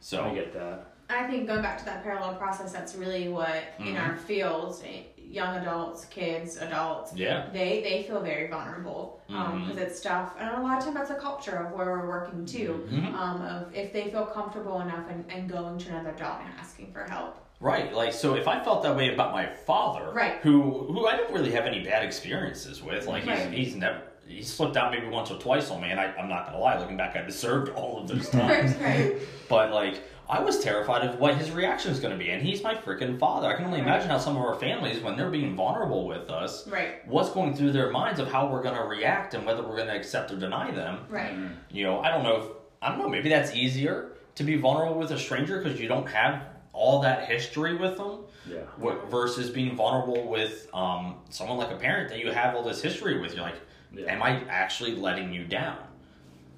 So 0.00 0.24
I 0.24 0.34
get 0.34 0.52
that. 0.52 0.86
I 1.10 1.26
think 1.28 1.46
going 1.46 1.62
back 1.62 1.78
to 1.78 1.84
that 1.84 2.02
parallel 2.02 2.34
process, 2.34 2.72
that's 2.72 2.94
really 2.96 3.28
what 3.28 3.62
in 3.78 3.86
Mhm. 3.94 4.00
our 4.08 4.16
fields, 4.16 4.82
eh, 4.84 5.02
young 5.16 5.56
adults, 5.56 6.04
kids, 6.06 6.56
adults, 6.58 7.12
yeah, 7.14 7.46
they 7.52 7.80
they 7.82 8.02
feel 8.04 8.20
very 8.20 8.48
vulnerable 8.48 9.20
because 9.26 9.76
Mhm. 9.76 9.78
it's 9.78 9.98
stuff, 9.98 10.34
and 10.38 10.48
a 10.56 10.60
lot 10.60 10.78
of 10.78 10.84
times 10.84 10.96
that's 10.96 11.10
a 11.10 11.14
culture 11.16 11.56
of 11.56 11.72
where 11.72 11.86
we're 11.86 12.08
working 12.08 12.44
too. 12.46 12.86
Mhm. 12.90 13.14
Um, 13.14 13.42
of 13.42 13.74
if 13.74 13.92
they 13.92 14.10
feel 14.10 14.26
comfortable 14.26 14.80
enough 14.80 15.08
and, 15.10 15.24
and 15.30 15.48
going 15.48 15.78
to 15.78 15.90
another 15.90 16.12
job 16.16 16.40
and 16.44 16.52
asking 16.58 16.92
for 16.92 17.04
help. 17.04 17.36
Right. 17.60 17.92
Like 17.94 18.12
so, 18.12 18.34
if 18.34 18.46
I 18.48 18.62
felt 18.62 18.82
that 18.82 18.96
way 18.96 19.12
about 19.12 19.32
my 19.32 19.46
father, 19.46 20.10
Right. 20.12 20.34
who 20.42 20.60
who 20.92 21.06
I 21.06 21.16
didn't 21.16 21.34
really 21.34 21.52
have 21.52 21.64
any 21.66 21.82
bad 21.84 22.04
experiences 22.04 22.82
with, 22.82 23.06
like 23.06 23.26
Right. 23.26 23.50
he's, 23.50 23.66
he's 23.68 23.76
never 23.76 24.00
he 24.28 24.42
slipped 24.42 24.76
out 24.76 24.90
maybe 24.90 25.06
once 25.06 25.30
or 25.30 25.38
twice 25.38 25.70
on 25.70 25.80
me, 25.80 25.88
and 25.90 26.00
I, 26.00 26.06
I'm 26.18 26.28
not 26.28 26.46
gonna 26.46 26.58
lie, 26.58 26.76
looking 26.78 26.96
back, 26.96 27.14
I 27.16 27.22
deserved 27.22 27.68
all 27.76 28.00
of 28.00 28.08
those 28.08 28.28
times. 28.40 28.74
right. 28.78 29.14
But 29.48 29.70
like, 29.72 30.02
I 30.28 30.40
was 30.40 30.58
terrified 30.58 31.06
of 31.08 31.20
what 31.20 31.36
his 31.36 31.52
reaction 31.52 31.92
is 31.92 32.00
to 32.10 32.18
be, 32.18 32.30
and 32.30 32.42
he's 32.42 32.60
my 32.64 32.74
freaking 32.74 33.16
father. 33.20 33.46
I 33.46 33.54
can 33.54 33.66
only 33.66 33.78
imagine 33.78 34.08
how 34.10 34.18
some 34.18 34.36
of 34.36 34.42
our 34.42 34.56
families, 34.56 35.00
when 35.00 35.16
they're 35.16 35.30
being 35.30 35.54
vulnerable 35.54 36.08
with 36.08 36.28
us, 36.28 36.66
Right. 36.66 37.06
what's 37.06 37.30
going 37.30 37.54
through 37.54 37.70
their 37.70 37.92
minds 37.92 38.18
of 38.18 38.26
how 38.26 38.48
we're 38.48 38.62
to 38.74 38.82
react 38.82 39.34
and 39.34 39.46
whether 39.46 39.62
we're 39.62 39.76
to 39.76 39.94
accept 39.96 40.32
or 40.32 40.36
deny 40.36 40.72
them. 40.72 40.98
Right. 41.08 41.32
You 41.70 41.84
know, 41.84 42.00
I 42.00 42.10
don't 42.10 42.24
know 42.24 42.36
if 42.38 42.44
I 42.82 42.88
don't 42.88 42.98
know. 42.98 43.08
Maybe 43.08 43.28
that's 43.28 43.54
easier 43.54 44.10
to 44.34 44.42
be 44.42 44.56
vulnerable 44.56 44.98
with 44.98 45.12
a 45.12 45.18
stranger 45.20 45.62
because 45.62 45.80
you 45.80 45.86
don't 45.86 46.08
have 46.08 46.42
all 46.76 47.00
that 47.00 47.24
history 47.26 47.74
with 47.74 47.96
them, 47.96 48.18
Yeah. 48.48 48.58
wh- 48.82 49.08
versus 49.10 49.48
being 49.50 49.74
vulnerable 49.74 50.28
with 50.28 50.68
um, 50.74 51.16
someone 51.30 51.56
like 51.56 51.70
a 51.70 51.76
parent 51.76 52.10
that 52.10 52.18
you 52.20 52.30
have 52.30 52.54
all 52.54 52.62
this 52.62 52.82
history 52.82 53.18
with. 53.18 53.34
You're 53.34 53.42
like, 53.44 53.60
Yeah. 53.92 54.12
am 54.12 54.22
I 54.22 54.42
actually 54.50 54.94
letting 54.94 55.32
you 55.32 55.44
down? 55.46 55.78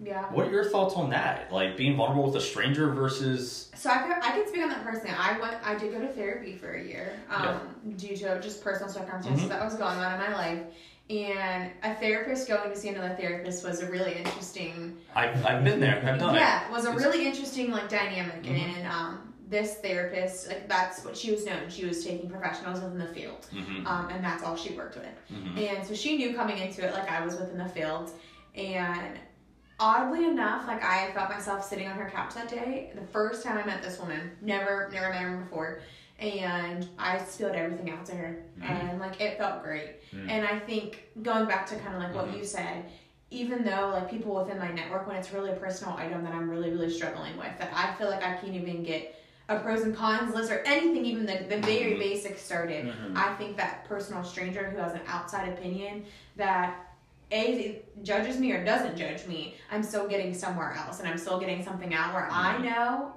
Yeah. 0.02 0.24
What 0.32 0.46
are 0.46 0.50
your 0.50 0.64
thoughts 0.64 0.94
on 0.94 1.10
that? 1.10 1.52
Like 1.52 1.76
being 1.76 1.96
vulnerable 1.96 2.24
with 2.26 2.36
a 2.36 2.40
stranger 2.40 2.90
versus 2.92 3.70
So 3.74 3.90
I 3.90 3.98
could 3.98 4.16
I 4.22 4.30
could 4.32 4.48
speak 4.48 4.62
on 4.62 4.68
that 4.68 4.84
personally. 4.84 5.10
I 5.18 5.38
went 5.40 5.54
I 5.64 5.74
did 5.76 5.92
go 5.92 6.00
to 6.00 6.08
therapy 6.08 6.54
for 6.56 6.72
a 6.74 6.82
year 6.82 7.14
um, 7.30 7.60
due 7.96 8.16
to 8.16 8.40
just 8.40 8.62
personal 8.62 8.88
circumstances 8.88 9.46
Mhm. 9.46 9.48
that 9.48 9.64
was 9.64 9.74
going 9.74 9.98
on 9.98 10.12
in 10.14 10.18
my 10.20 10.32
life. 10.34 10.60
And 11.10 11.70
a 11.82 11.94
therapist 11.96 12.46
going 12.46 12.70
to 12.70 12.76
see 12.76 12.90
another 12.90 13.14
therapist 13.18 13.64
was 13.66 13.80
a 13.82 13.90
really 13.90 14.12
interesting 14.14 14.96
I've, 15.16 15.44
I've 15.44 15.64
been 15.64 15.80
there. 15.80 15.96
I've 16.06 16.18
done 16.20 16.34
yeah, 16.36 16.66
it 16.66 16.70
was 16.72 16.84
a 16.86 16.90
It's- 16.92 17.04
really 17.04 17.26
interesting 17.26 17.70
like 17.72 17.88
dynamic 17.88 18.42
Mhm. 18.44 18.76
and 18.76 18.86
um, 18.86 19.27
this 19.48 19.76
therapist 19.76 20.48
like 20.48 20.68
that's 20.68 21.04
what 21.04 21.16
she 21.16 21.30
was 21.30 21.44
known. 21.46 21.68
She 21.68 21.86
was 21.86 22.04
taking 22.04 22.28
professionals 22.28 22.80
within 22.82 22.98
the 22.98 23.06
field. 23.06 23.46
it. 23.52 23.58
hmm 23.64 23.86
Um, 23.86 24.08
and 24.10 24.22
that's 24.22 24.42
all 24.42 24.56
she 24.56 24.74
worked 24.74 24.96
with. 24.96 25.06
hmm 25.28 25.56
And 25.58 25.86
so 25.86 25.94
she 25.94 26.16
knew 26.18 26.34
coming 26.34 26.58
into 26.58 26.86
it, 26.86 26.92
like 26.92 27.10
I 27.10 27.24
was 27.24 27.36
within 27.38 27.58
the 27.58 27.68
field. 27.68 28.10
And 28.54 29.18
oddly 29.80 30.24
enough, 30.26 30.66
like 30.66 30.82
I 30.84 31.10
felt 31.12 31.30
myself 31.30 31.64
sitting 31.64 31.86
on 31.88 31.96
her 31.96 32.10
couch 32.10 32.34
that 32.34 32.48
day. 32.48 32.92
The 32.94 33.06
first 33.06 33.42
time 33.44 33.56
I 33.58 33.64
met 33.64 33.82
this 33.82 33.98
woman, 33.98 34.32
never, 34.42 34.90
never 34.92 35.10
met 35.10 35.22
her 35.22 35.36
before. 35.38 35.80
and 36.20 36.88
I 36.98 37.16
spilled 37.18 37.54
everything 37.54 37.90
out 37.90 38.04
to 38.06 38.14
her, 38.16 38.42
Mhm. 38.58 38.68
and 38.68 38.98
like 38.98 39.20
it 39.20 39.38
felt 39.38 39.62
great. 39.62 40.02
Mm. 40.12 40.28
And 40.28 40.44
I 40.44 40.58
think 40.58 41.04
going 41.22 41.46
back 41.46 41.64
to 41.68 41.76
kind 41.76 41.94
of 41.94 42.02
like 42.02 42.12
what 42.12 42.26
Mhm. 42.26 42.38
you 42.38 42.44
said, 42.44 42.86
even 43.30 43.62
though 43.64 43.90
like 43.92 44.10
people 44.10 44.34
within 44.34 44.58
my 44.58 44.68
network, 44.72 45.06
when 45.06 45.14
it's 45.14 45.32
really 45.32 45.52
a 45.52 45.54
personal 45.54 45.96
item 45.96 46.24
that 46.24 46.32
I'm 46.34 46.50
really 46.50 46.70
really 46.70 46.90
struggling 46.90 47.36
with, 47.36 47.56
that 47.60 47.70
I 47.72 47.94
feel 47.96 48.10
like 48.10 48.24
I 48.24 48.34
can't 48.34 48.52
even 48.54 48.82
get 48.82 49.14
a 49.48 49.58
pros 49.58 49.82
and 49.82 49.96
cons 49.96 50.34
list 50.34 50.50
or 50.52 50.60
anything, 50.66 51.04
even 51.04 51.24
the 51.26 51.44
the 51.48 51.58
very 51.62 51.94
Mhm. 51.94 51.98
basics 51.98 52.42
started. 52.42 52.86
Mhm. 52.86 53.16
I 53.16 53.34
think 53.36 53.56
that 53.56 53.84
personal 53.88 54.22
stranger 54.22 54.68
who 54.70 54.76
has 54.78 54.92
an 54.92 55.00
outside 55.06 55.48
opinion 55.48 56.04
that 56.36 56.84
a 57.30 57.82
judges 58.02 58.38
me 58.38 58.52
or 58.52 58.64
doesn't 58.64 58.96
judge 58.96 59.26
me, 59.26 59.56
I'm 59.70 59.82
still 59.82 60.06
getting 60.08 60.32
somewhere 60.34 60.72
else, 60.72 61.00
and 61.00 61.08
I'm 61.08 61.18
still 61.18 61.38
getting 61.38 61.62
something 61.64 61.94
out 61.94 62.14
where 62.14 62.28
I 62.30 62.54
Mhm. 62.54 62.64
know 62.64 63.12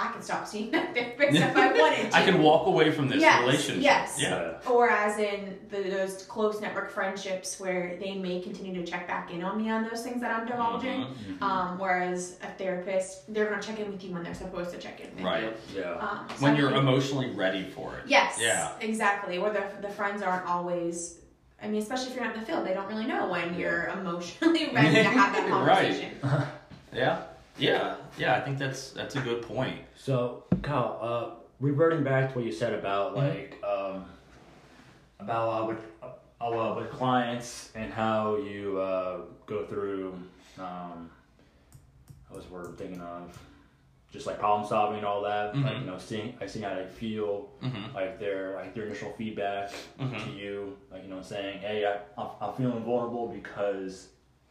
I 0.00 0.12
can 0.12 0.22
stop 0.22 0.46
seeing 0.46 0.70
that 0.70 0.94
therapist 0.94 1.36
if 1.38 1.56
I 1.56 1.72
wanted 1.72 2.10
to. 2.12 2.16
I 2.16 2.22
can 2.24 2.40
walk 2.42 2.66
away 2.68 2.90
from 2.92 3.08
this 3.08 3.20
Yes, 3.20 3.40
relationship. 3.40 3.82
yes. 3.82 4.16
Yeah. 4.20 4.58
Or 4.70 4.88
as 4.90 5.18
in 5.18 5.58
the, 5.70 5.82
those 5.90 6.24
close 6.26 6.60
network 6.60 6.90
friendships 6.90 7.58
where 7.58 7.96
they 8.00 8.14
may 8.14 8.40
continue 8.40 8.74
to 8.80 8.88
check 8.90 9.08
back 9.08 9.32
in 9.32 9.42
on 9.42 9.60
me 9.60 9.70
on 9.70 9.82
those 9.88 10.02
things 10.02 10.20
that 10.20 10.30
I'm 10.30 10.46
divulging. 10.46 11.00
Mhm. 11.00 11.38
Mhm. 11.38 11.42
Um, 11.42 11.78
whereas 11.78 12.38
a 12.42 12.46
therapist, 12.58 13.32
they're 13.34 13.48
gonna 13.50 13.60
check 13.62 13.80
in 13.80 13.90
with 13.90 14.02
you 14.04 14.12
when 14.14 14.22
they're 14.22 14.34
supposed 14.34 14.70
to 14.72 14.78
check 14.78 15.00
in 15.00 15.14
with 15.16 15.24
Right. 15.24 15.42
you. 15.74 15.80
yeah. 15.80 15.92
Um, 15.94 16.26
so 16.28 16.42
When 16.44 16.54
you're 16.56 16.70
think- 16.70 16.82
emotionally 16.82 17.30
ready 17.30 17.64
for 17.64 17.96
it. 17.96 18.04
Yes. 18.06 18.38
Yeah. 18.40 18.70
Exactly. 18.80 19.38
Or 19.38 19.50
the 19.50 19.64
the 19.82 19.88
friends 19.88 20.22
aren't 20.22 20.46
always. 20.46 21.16
I 21.60 21.66
mean, 21.66 21.82
especially 21.82 22.10
if 22.10 22.14
you're 22.14 22.24
not 22.24 22.34
in 22.34 22.40
the 22.40 22.46
field, 22.46 22.64
they 22.64 22.72
don't 22.72 22.86
really 22.86 23.06
know 23.06 23.26
when 23.28 23.58
you're 23.58 23.86
emotionally 23.88 24.70
ready 24.74 24.94
to 24.94 25.02
have 25.04 25.32
that 25.34 25.48
conversation. 25.48 26.10
Right. 26.22 26.30
conversation. 26.30 26.48
Yeah. 26.92 27.22
Yeah. 27.58 27.96
Yeah. 28.16 28.34
I 28.36 28.40
think 28.40 28.58
that's 28.58 28.90
that's 28.90 29.16
a 29.16 29.20
good 29.20 29.42
point. 29.42 29.80
So, 29.96 30.44
Kyle, 30.62 30.98
uh, 31.02 31.30
reverting 31.60 32.04
back 32.04 32.30
to 32.32 32.36
what 32.38 32.44
you 32.46 32.52
said 32.52 32.72
about 32.74 33.14
Mhm. 33.14 33.16
like 33.16 33.62
um, 33.64 34.04
about 35.20 35.62
uh, 35.62 35.66
with 35.66 35.84
uh, 36.40 36.74
with 36.76 36.90
clients 36.90 37.70
and 37.74 37.92
how 37.92 38.36
you 38.36 38.78
uh, 38.80 39.18
go 39.46 39.64
through 39.66 40.14
um, 40.58 41.10
what 42.28 42.36
was 42.38 42.46
the 42.46 42.52
word 42.54 42.66
I'm 42.66 42.76
thinking 42.76 43.00
of? 43.00 43.36
Just 44.12 44.26
like 44.26 44.38
problem 44.38 44.66
solving 44.66 44.98
and 44.98 45.06
all 45.06 45.22
that. 45.22 45.54
Like 45.56 45.64
Mhm. 45.76 45.80
you 45.80 45.86
know, 45.86 45.98
seeing 45.98 46.34
I 46.40 46.46
seeing 46.46 46.64
how 46.64 46.74
they 46.74 46.86
feel, 46.86 47.50
Mm-hmm. 47.62 47.94
like 47.94 48.18
their 48.18 48.54
like 48.54 48.74
their 48.74 48.84
initial 48.86 49.12
feedback 49.12 49.70
Mhm. 50.00 50.24
to 50.24 50.30
you, 50.30 50.76
like 50.90 51.02
you 51.02 51.10
know, 51.10 51.20
saying, 51.22 51.58
"Hey, 51.58 51.84
I, 51.84 51.98
I'm, 52.20 52.28
I'm 52.40 52.54
feeling 52.54 52.82
vulnerable 52.84 53.28
because 53.28 54.08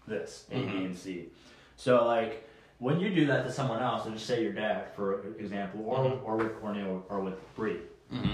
this 0.07 0.45
A, 0.51 0.55
B, 0.59 0.61
Mhm. 0.67 0.85
and 0.85 0.95
C." 0.97 1.29
So 1.75 2.05
like 2.05 2.46
when 2.79 2.99
you 2.99 3.13
do 3.13 3.25
that 3.27 3.43
to 3.45 3.51
someone 3.51 3.81
else, 3.81 4.05
and 4.05 4.13
just 4.15 4.25
say 4.27 4.41
your 4.43 4.53
dad, 4.53 4.93
for 4.95 5.21
example, 5.39 5.83
or 5.85 5.97
Mhm. 6.05 6.23
or 6.23 6.35
with 6.37 6.59
Cornel 6.61 7.05
or 7.09 7.19
with 7.19 7.55
Bree, 7.55 7.79
Mm-hmm. 8.13 8.33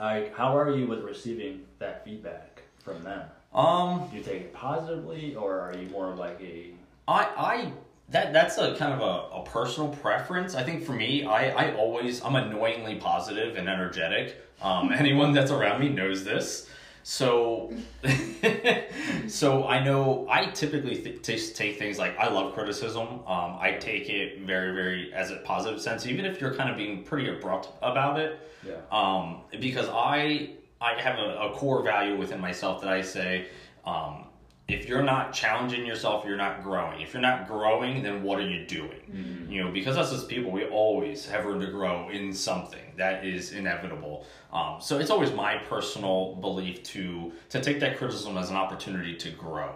like 0.00 0.34
how 0.36 0.56
are 0.56 0.70
you 0.70 0.86
with 0.86 1.02
receiving 1.02 1.64
that 1.78 2.04
feedback 2.04 2.62
from 2.84 3.02
them? 3.02 3.22
Um. 3.54 4.08
Do 4.10 4.16
you 4.16 4.22
take 4.22 4.42
it 4.42 4.52
positively, 4.52 5.34
or 5.34 5.58
are 5.60 5.74
you 5.76 5.88
more 5.90 6.10
of 6.12 6.18
like 6.18 6.40
a 6.40 6.72
I, 7.08 7.24
I 7.36 7.72
that 8.10 8.32
that's 8.32 8.56
a 8.58 8.74
kind 8.76 8.92
of 8.92 9.00
a, 9.00 9.36
a 9.36 9.42
personal 9.44 9.90
preference. 9.90 10.54
I 10.54 10.62
think 10.62 10.84
for 10.84 10.92
me, 10.92 11.24
I, 11.24 11.50
I 11.50 11.74
always 11.76 12.22
I'm 12.24 12.36
annoyingly 12.36 12.96
positive 12.96 13.56
and 13.56 13.68
energetic. 13.68 14.36
Um, 14.62 14.92
anyone 14.96 15.32
that's 15.32 15.50
around 15.50 15.80
me 15.80 15.88
knows 15.88 16.24
this. 16.24 16.68
So, 17.10 17.72
so 19.28 19.66
I 19.66 19.82
know 19.82 20.26
I 20.28 20.44
typically 20.44 21.02
th- 21.02 21.22
t- 21.22 21.54
take 21.54 21.78
things 21.78 21.98
like 21.98 22.18
I 22.18 22.28
love 22.28 22.52
criticism. 22.52 23.20
Um, 23.26 23.56
I 23.58 23.78
take 23.80 24.10
it 24.10 24.40
very, 24.40 24.74
very 24.74 25.14
as 25.14 25.30
a 25.30 25.36
positive 25.36 25.80
sense, 25.80 26.06
even 26.06 26.26
if 26.26 26.38
you're 26.38 26.54
kind 26.54 26.68
of 26.68 26.76
being 26.76 27.04
pretty 27.04 27.30
abrupt 27.30 27.70
about 27.80 28.20
it 28.20 28.52
yeah? 28.62 28.74
um, 28.92 29.40
because 29.58 29.88
I 29.90 30.50
I 30.82 31.00
have 31.00 31.18
a, 31.18 31.48
a 31.48 31.52
core 31.54 31.82
value 31.82 32.14
within 32.14 32.40
myself 32.40 32.82
that 32.82 32.90
I 32.90 33.00
say, 33.00 33.46
um, 33.86 34.26
if 34.68 34.86
you're 34.86 35.02
not 35.02 35.32
challenging 35.32 35.86
yourself, 35.86 36.26
you're 36.26 36.36
not 36.36 36.62
growing. 36.62 37.00
If 37.00 37.14
you're 37.14 37.22
not 37.22 37.48
growing, 37.48 38.02
then 38.02 38.22
what 38.22 38.38
are 38.38 38.46
you 38.46 38.66
doing? 38.66 39.00
Mhm. 39.10 39.50
You 39.50 39.64
know, 39.64 39.70
because 39.72 39.96
us 39.96 40.12
as 40.12 40.24
people, 40.24 40.50
we 40.50 40.66
always 40.66 41.26
have 41.30 41.46
room 41.46 41.60
to 41.60 41.66
grow 41.68 42.10
in 42.10 42.32
something. 42.34 42.80
That 42.96 43.24
is 43.24 43.52
inevitable. 43.52 44.26
Um, 44.52 44.76
so 44.80 44.98
it's 44.98 45.10
always 45.10 45.32
my 45.32 45.56
personal 45.56 46.34
belief 46.36 46.82
to 46.84 47.32
to 47.48 47.60
take 47.60 47.80
that 47.80 47.96
criticism 47.96 48.36
as 48.36 48.50
an 48.50 48.56
opportunity 48.56 49.16
to 49.16 49.30
grow. 49.30 49.72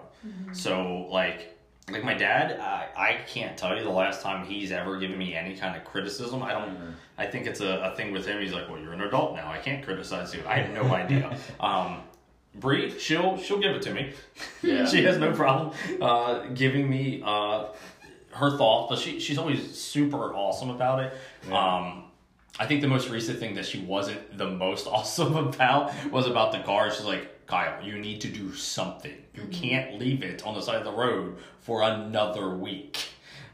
So 0.52 1.06
like 1.10 1.48
like 1.90 2.04
my 2.04 2.14
dad, 2.14 2.60
I, 2.60 2.86
I 2.96 3.12
can't 3.26 3.56
tell 3.56 3.76
you 3.76 3.82
the 3.82 3.90
last 3.90 4.22
time 4.22 4.46
he's 4.46 4.70
ever 4.70 4.98
given 4.98 5.18
me 5.18 5.34
any 5.34 5.56
kind 5.56 5.74
of 5.76 5.84
criticism. 5.84 6.42
I 6.42 6.52
don't. 6.52 6.70
Mhm. 6.76 6.92
I 7.18 7.26
think 7.26 7.46
it's 7.46 7.60
a, 7.60 7.90
a 7.92 7.96
thing 7.96 8.12
with 8.12 8.24
him. 8.26 8.40
He's 8.40 8.52
like, 8.52 8.68
"Well, 8.68 8.78
you're 8.80 8.92
an 8.92 9.00
adult 9.00 9.34
now. 9.34 9.50
I 9.50 9.58
can't 9.58 9.82
criticize 9.84 10.32
you." 10.34 10.42
I 10.46 10.58
have 10.58 10.70
no 10.74 10.94
idea. 11.02 11.36
Um, 11.60 12.02
Bree, 12.54 12.98
she'll 12.98 13.38
she'll 13.38 13.60
give 13.60 13.74
it 13.74 13.82
to 13.82 13.94
me. 13.94 14.12
Yeah. 14.62 14.86
she 14.90 15.04
has 15.04 15.18
no 15.18 15.32
problem 15.32 15.74
uh, 16.00 16.46
giving 16.54 16.88
me 16.88 17.22
uh, 17.24 17.66
her 18.32 18.56
thoughts, 18.56 18.90
but 18.90 18.98
she 18.98 19.20
she's 19.20 19.38
always 19.38 19.78
super 19.78 20.34
awesome 20.34 20.70
about 20.70 21.00
it. 21.00 21.14
Yeah. 21.48 21.76
Um, 21.76 22.04
I 22.60 22.66
think 22.66 22.82
the 22.82 22.88
most 22.88 23.08
recent 23.08 23.38
thing 23.38 23.54
that 23.54 23.64
she 23.64 23.80
wasn't 23.80 24.36
the 24.36 24.50
most 24.50 24.86
awesome 24.90 25.36
about 25.36 25.92
was 26.10 26.26
about 26.26 26.52
the 26.52 26.60
car. 26.60 26.90
She's 26.90 27.06
like, 27.06 27.46
Kyle, 27.46 27.82
you 27.82 27.98
need 27.98 28.20
to 28.20 28.28
do 28.28 28.54
something. 28.54 29.14
You 29.34 29.44
can't 29.50 29.98
leave 29.98 30.22
it 30.22 30.44
on 30.46 30.54
the 30.54 30.60
side 30.60 30.76
of 30.76 30.84
the 30.84 30.92
road 30.92 31.38
for 31.60 31.82
another 31.82 32.50
week. 32.50 32.98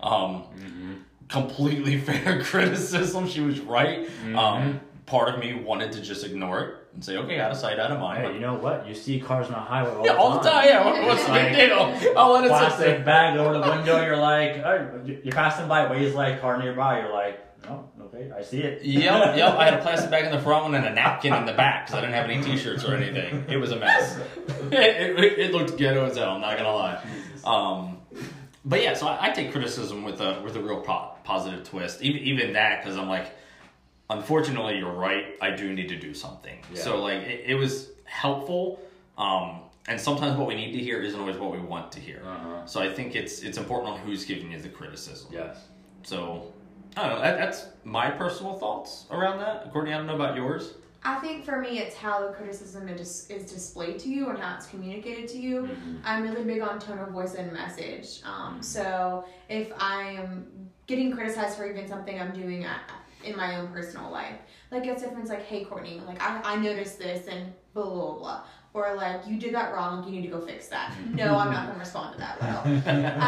Um, 0.01 1.05
completely 1.29 1.99
fair 2.01 2.43
criticism. 2.43 3.29
She 3.29 3.41
was 3.41 3.61
right. 3.61 4.09
Um, 4.35 4.81
part 5.07 5.33
of 5.33 5.41
me 5.41 5.55
wanted 5.55 5.93
to 5.93 6.01
just 6.01 6.25
ignore 6.25 6.61
it 6.61 6.75
and 6.95 7.05
say, 7.05 7.17
okay, 7.17 7.39
out 7.39 7.51
of 7.51 7.57
sight, 7.57 7.79
out 7.79 7.91
of 7.91 8.01
mind. 8.01 8.25
Hey, 8.27 8.35
you 8.35 8.41
know 8.41 8.55
what? 8.55 8.87
You 8.89 8.95
see 8.95 9.21
cars 9.21 9.47
on 9.47 9.53
the 9.53 9.59
highway 9.59 9.91
all 9.91 10.05
yeah, 10.07 10.13
the 10.13 10.19
all 10.19 10.41
the 10.41 10.49
time. 10.51 10.65
Yeah, 10.67 10.85
what- 10.85 11.05
what's 11.07 11.25
the 11.27 11.33
big 11.33 11.55
deal? 11.55 12.19
I'll 12.19 12.33
let 12.33 12.49
Plastic 12.49 12.79
there. 12.87 13.05
bag 13.05 13.37
over 13.39 13.55
the 13.55 13.61
window. 13.71 14.05
You're 14.05 14.17
like, 14.17 14.59
oh, 14.65 15.01
you're 15.05 15.33
passing 15.33 15.69
by, 15.69 15.91
waves 15.91 16.15
like 16.15 16.41
car 16.41 16.59
nearby. 16.59 17.01
You're 17.01 17.13
like, 17.13 17.45
no, 17.65 17.91
okay, 18.03 18.31
I 18.37 18.43
see 18.43 18.63
it. 18.63 18.83
Yep, 18.85 19.05
yep. 19.37 19.55
I 19.57 19.65
had 19.65 19.75
a 19.75 19.83
plastic 19.83 20.11
bag 20.11 20.25
in 20.25 20.33
the 20.33 20.41
front 20.41 20.65
one 20.65 20.75
and 20.75 20.87
a 20.87 20.93
napkin 20.95 21.35
in 21.35 21.45
the 21.45 21.53
back 21.53 21.87
because 21.87 21.99
I 21.99 22.01
didn't 22.01 22.15
have 22.15 22.31
any 22.31 22.43
T-shirts 22.43 22.85
or 22.85 22.95
anything. 22.95 23.45
It 23.49 23.57
was 23.59 23.71
a 23.73 23.77
mess. 23.79 24.19
It, 24.71 25.19
it, 25.19 25.39
it 25.39 25.53
looked 25.53 25.77
ghetto 25.79 26.05
as 26.05 26.17
hell. 26.19 26.33
I'm 26.33 26.41
not 26.43 26.57
gonna 26.59 26.73
lie. 26.75 27.03
Um, 27.45 27.99
but 28.65 28.83
yeah, 28.83 28.93
so 28.95 29.07
I, 29.07 29.29
I 29.29 29.31
take 29.31 29.51
criticism 29.51 30.05
with 30.05 30.21
a 30.21 30.41
with 30.43 30.57
a 30.57 30.61
real 30.61 30.81
po- 30.83 31.15
positive 31.25 31.65
twist. 31.65 32.03
Even 32.03 32.23
even 32.23 32.53
that 32.53 32.83
because 32.83 32.99
I'm 32.99 33.09
like, 33.09 33.35
unfortunately, 34.11 34.79
you're 34.79 34.93
right. 34.93 35.37
I 35.41 35.51
do 35.51 35.73
need 35.73 35.89
to 35.89 35.99
do 35.99 36.15
something. 36.15 36.59
Yeah. 36.73 36.83
So 36.83 37.03
like, 37.03 37.23
it, 37.23 37.45
it 37.47 37.55
was 37.55 37.91
helpful. 38.05 38.81
Um, 39.17 39.61
and 39.87 40.01
sometimes 40.01 40.37
what 40.37 40.47
we 40.47 40.55
need 40.55 40.73
to 40.73 40.79
hear 40.79 41.01
isn't 41.03 41.19
always 41.19 41.39
what 41.39 41.53
we 41.53 41.61
want 41.61 41.91
to 41.93 42.01
hear. 42.01 42.23
Uh-huh. 42.25 42.67
So 42.67 42.81
I 42.81 42.93
think 42.93 43.17
it's 43.17 43.43
it's 43.43 43.59
important 43.59 43.93
on 43.93 43.99
who's 44.01 44.25
giving 44.25 44.53
you 44.53 44.61
the 44.61 44.69
criticism. 44.69 45.31
Yes. 45.33 45.65
So, 46.03 46.53
I 46.97 47.09
don't 47.09 47.17
know. 47.17 47.23
That, 47.23 47.39
that's 47.39 47.67
my 47.85 48.11
personal 48.11 48.55
thoughts 48.55 49.07
around 49.11 49.39
that. 49.39 49.73
Courtney, 49.73 49.93
I 49.93 49.97
don't 49.99 50.07
know 50.07 50.15
about 50.15 50.37
yours. 50.37 50.75
I 51.05 51.15
think 51.21 51.45
for 51.45 51.61
me, 51.61 51.79
it's 51.79 51.95
how 51.95 52.27
the 52.27 52.33
criticism 52.33 52.89
is, 52.89 53.27
is 53.31 53.51
displayed 53.51 53.99
to 54.01 54.09
you 54.09 54.31
and 54.31 54.39
how 54.39 54.57
it's 54.57 54.67
communicated 54.67 55.29
to 55.29 55.39
you. 55.39 55.63
Mhm. 55.63 56.01
I'm 56.05 56.23
really 56.23 56.43
big 56.43 56.61
on 56.61 56.79
tone 56.81 56.99
of 56.99 57.11
voice 57.11 57.35
and 57.35 57.53
message. 57.53 58.21
Um, 58.25 58.61
so 58.63 59.25
if 59.49 59.73
I 59.79 60.03
am 60.03 60.71
getting 60.87 61.13
criticized 61.13 61.57
for 61.57 61.71
even 61.71 61.87
something 61.87 62.21
I'm 62.21 62.33
doing 62.33 62.65
at, 62.65 62.81
in 63.25 63.37
my 63.37 63.57
own 63.57 63.69
personal 63.69 64.11
life, 64.11 64.37
like 64.71 64.87
it's 64.87 65.03
if 65.03 65.17
it's 65.19 65.31
like, 65.31 65.45
hey 65.45 65.65
Courtney, 65.65 66.01
like 66.07 66.21
I, 66.23 66.41
I 66.55 66.57
noticed 66.57 66.99
this 66.99 67.27
and 67.27 67.53
blah 67.75 67.85
blah 67.89 68.19
blah, 68.19 68.43
or 68.75 68.95
like 68.97 69.27
you 69.27 69.39
did 69.39 69.55
that 69.55 69.73
wrong, 69.75 70.05
you 70.05 70.11
need 70.11 70.23
to 70.23 70.29
go 70.29 70.41
fix 70.41 70.69
that. 70.69 70.95
No, 71.15 71.37
I'm 71.37 71.53
not 71.53 71.67
gonna 71.67 71.79
respond 71.79 72.15
to 72.15 72.19
that 72.21 72.41
well. 72.41 72.63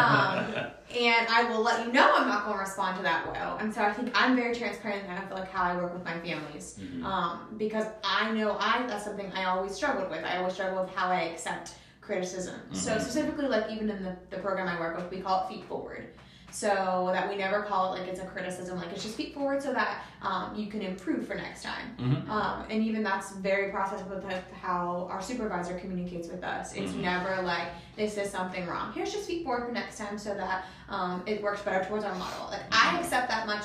Um, 0.00 0.66
and 0.98 1.26
I 1.28 1.44
will 1.48 1.62
let 1.62 1.86
you 1.86 1.92
know 1.92 2.12
I'm 2.16 2.26
not 2.28 2.50
to 2.50 2.58
respond 2.58 2.96
to 2.96 3.02
that 3.04 3.24
well. 3.32 3.56
And 3.58 3.72
so 3.72 3.80
I 3.82 3.92
think 3.92 4.10
I'm 4.14 4.34
very 4.34 4.54
transparent 4.54 5.04
and 5.08 5.12
I 5.16 5.24
feel 5.26 5.36
like 5.38 5.50
how 5.52 5.62
I 5.62 5.76
work 5.76 5.94
with 5.94 6.04
my 6.04 6.18
families. 6.20 6.80
Mhm. 6.80 7.04
Um, 7.04 7.54
because 7.56 7.86
I 8.02 8.32
know 8.32 8.56
I 8.58 8.84
that's 8.88 9.04
something 9.04 9.30
I 9.32 9.44
always 9.44 9.72
struggled 9.72 10.10
with. 10.10 10.24
I 10.24 10.38
always 10.38 10.54
struggle 10.54 10.82
with 10.82 10.92
how 10.94 11.08
I 11.08 11.22
accept 11.32 11.74
criticism. 12.00 12.60
So 12.72 12.92
Mhm. 12.92 13.00
specifically 13.00 13.46
like 13.46 13.70
even 13.70 13.88
in 13.88 14.02
the, 14.02 14.16
the 14.30 14.38
program 14.38 14.66
I 14.68 14.80
work 14.80 14.96
with, 14.96 15.10
we 15.12 15.20
call 15.20 15.46
it 15.48 15.52
feedforward. 15.52 16.06
So 16.52 17.10
that 17.12 17.28
we 17.28 17.36
never 17.36 17.62
call 17.62 17.94
it 17.94 18.00
like 18.00 18.08
it's 18.08 18.20
a 18.20 18.24
criticism, 18.26 18.78
like 18.78 18.90
it's 18.92 19.02
just 19.02 19.16
feedforward 19.16 19.62
so 19.62 19.72
that 19.72 20.02
um, 20.22 20.54
you 20.56 20.66
can 20.68 20.82
improve 20.82 21.26
for 21.26 21.34
next 21.34 21.62
time. 21.62 21.96
Mhm. 21.98 22.28
Um, 22.28 22.64
and 22.70 22.82
even 22.82 23.02
that's 23.02 23.32
very 23.36 23.70
processed 23.70 24.06
with 24.06 24.24
how 24.60 25.08
our 25.10 25.22
supervisor 25.22 25.78
communicates 25.78 26.28
with 26.28 26.42
us. 26.44 26.74
It's 26.74 26.92
Mhm. 26.92 27.02
never 27.02 27.42
like 27.42 27.68
this 27.96 28.16
is 28.18 28.30
something 28.30 28.66
wrong. 28.66 28.92
Here's 28.92 29.12
just 29.12 29.28
feedforward 29.28 29.66
for 29.66 29.72
next 29.72 29.98
time 29.98 30.18
so 30.18 30.34
that 30.34 30.64
um, 30.88 31.22
it 31.26 31.42
works 31.42 31.62
better 31.62 31.84
towards 31.84 32.04
our 32.04 32.14
model. 32.14 32.46
Like 32.50 32.62
I 32.72 32.98
accept 32.98 33.28
that 33.28 33.46
much 33.46 33.64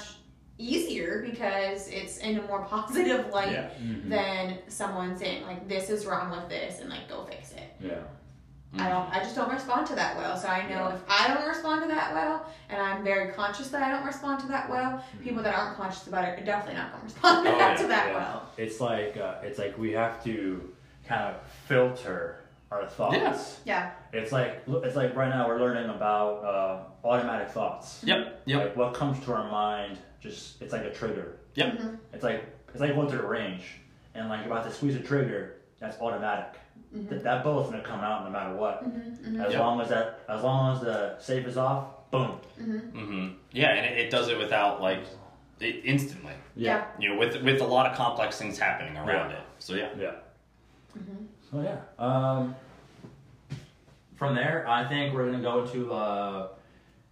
easier 0.57 1.21
because 1.29 1.89
it's 1.89 2.19
in 2.19 2.37
a 2.39 2.41
more 2.43 2.61
positive 2.69 3.29
light 3.33 3.51
Yeah. 3.51 3.69
Mhm. 3.81 4.09
than 4.09 4.57
someone 4.67 5.17
saying 5.17 5.45
like 5.45 5.67
this 5.67 5.89
is 5.89 6.05
wrong 6.05 6.31
with 6.31 6.47
this 6.49 6.79
and 6.81 6.89
like 6.89 7.09
go 7.09 7.25
fix 7.25 7.51
it. 7.51 7.75
Yeah. 7.81 7.95
I 8.77 8.89
don't. 8.89 9.09
I 9.15 9.19
just 9.19 9.35
don't 9.35 9.51
respond 9.51 9.87
to 9.87 9.95
that 9.95 10.17
well. 10.17 10.35
So 10.37 10.47
I 10.47 10.63
know 10.63 10.89
Yeah. 10.89 10.95
if 10.95 11.01
I 11.07 11.33
don't 11.33 11.47
respond 11.47 11.81
to 11.83 11.87
that 11.87 12.13
well, 12.13 12.45
and 12.69 12.81
I'm 12.81 13.03
very 13.03 13.31
conscious 13.33 13.69
that 13.69 13.81
I 13.83 13.89
don't 13.89 14.05
respond 14.05 14.39
to 14.41 14.47
that 14.47 14.69
well, 14.69 15.03
people 15.23 15.41
that 15.43 15.55
aren't 15.55 15.77
conscious 15.77 16.07
about 16.07 16.25
it 16.27 16.39
are 16.39 16.45
definitely 16.45 16.75
not 16.81 16.91
going 16.91 17.01
to 17.07 17.13
respond 17.13 17.47
Oh, 17.47 17.51
to 17.51 17.57
yeah, 17.57 17.75
that 17.87 18.07
yeah. 18.09 18.13
well. 18.15 18.49
It's 18.57 18.79
like 18.81 19.17
uh, 19.17 19.35
it's 19.43 19.57
like 19.59 19.77
we 19.77 19.91
have 19.93 20.23
to 20.25 20.73
kind 21.07 21.23
of 21.23 21.35
filter 21.67 22.41
our 22.71 22.85
thoughts. 22.87 23.59
Yeah. 23.65 23.91
It's 24.11 24.31
like 24.31 24.63
it's 24.67 24.95
like 24.95 25.15
right 25.15 25.29
now 25.29 25.47
we're 25.47 25.59
learning 25.59 25.89
about 25.89 26.43
uh, 26.43 27.07
automatic 27.07 27.49
thoughts. 27.49 28.01
Yep. 28.03 28.41
Yep. 28.45 28.59
Like 28.61 28.75
what 28.75 28.93
comes 28.93 29.23
to 29.25 29.33
our 29.33 29.49
mind, 29.49 29.97
just 30.19 30.61
it's 30.61 30.73
like 30.73 30.83
a 30.83 30.91
trigger. 30.91 31.37
Yep. 31.55 31.79
It's 32.13 32.23
like 32.23 32.43
it's 32.69 32.81
like 32.81 32.93
going 32.93 33.07
through 33.09 33.21
a 33.21 33.27
range, 33.27 33.63
and 34.15 34.27
like 34.27 34.45
about 34.45 34.65
to 34.65 34.71
squeeze 34.73 34.95
a 34.95 34.99
trigger, 34.99 35.57
that's 35.79 35.99
automatic. 36.01 36.59
Mm-hmm. 36.95 37.09
Th- 37.09 37.21
that 37.23 37.43
bullet's 37.43 37.69
gonna 37.71 37.83
come 37.83 37.99
out 37.99 38.23
no 38.23 38.29
matter 38.31 38.55
what. 38.55 38.83
As 39.45 39.51
Yep. 39.51 39.59
long 39.59 39.81
as 39.81 39.89
that, 39.89 40.19
as 40.29 40.41
long 40.43 40.75
as 40.75 40.81
the 40.81 41.17
safe 41.19 41.45
is 41.45 41.57
off, 41.57 42.09
boom. 42.11 42.39
Mm-hmm. 42.59 43.27
Yeah, 43.51 43.71
and 43.73 43.85
it, 43.85 43.97
it 44.05 44.09
does 44.11 44.29
it 44.29 44.37
without 44.37 44.81
like 44.81 44.99
it, 45.59 45.81
instantly. 45.83 46.33
Yeah. 46.55 46.85
You 46.99 47.09
know, 47.09 47.17
with 47.19 47.41
with 47.43 47.61
a 47.61 47.65
lot 47.65 47.85
of 47.91 47.97
complex 47.97 48.37
things 48.37 48.57
happening 48.57 48.95
around 48.97 49.31
Yeah. 49.31 49.37
it. 49.37 49.43
So 49.59 49.73
yeah. 49.73 49.89
Yeah. 49.99 50.11
So 51.51 51.61
yeah. 51.61 51.77
Um, 51.99 52.55
from 54.15 54.35
there, 54.35 54.65
I 54.67 54.87
think 54.87 55.13
we're 55.13 55.25
gonna 55.29 55.43
go 55.43 55.63
into 55.63 55.91
uh, 55.93 56.47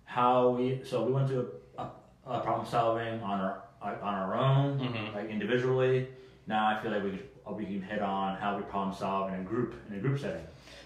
how 0.06 0.50
we. 0.50 0.82
So 0.86 1.04
we 1.04 1.12
went 1.12 1.28
to 1.30 1.48
a, 1.78 1.88
a 2.26 2.40
problem 2.40 2.66
solving 2.66 3.22
on 3.22 3.40
our 3.42 3.64
on 3.82 4.14
our 4.14 4.36
own, 4.36 4.80
Mhm. 4.80 5.14
like 5.14 5.30
individually. 5.30 6.08
Now 6.48 6.68
I 6.68 6.82
feel 6.82 6.92
like 6.92 7.04
we 7.04 7.12
could, 7.12 7.28
we 7.52 7.66
can 7.66 7.82
hit 7.82 8.02
on 8.02 8.38
how 8.38 8.56
we 8.58 8.64
problem 8.64 8.96
solve 8.96 9.34
in 9.34 9.40
a 9.40 9.44
group 9.44 9.76
in 9.90 9.96
a 9.96 10.00
group 10.00 10.20
setting. 10.20 10.44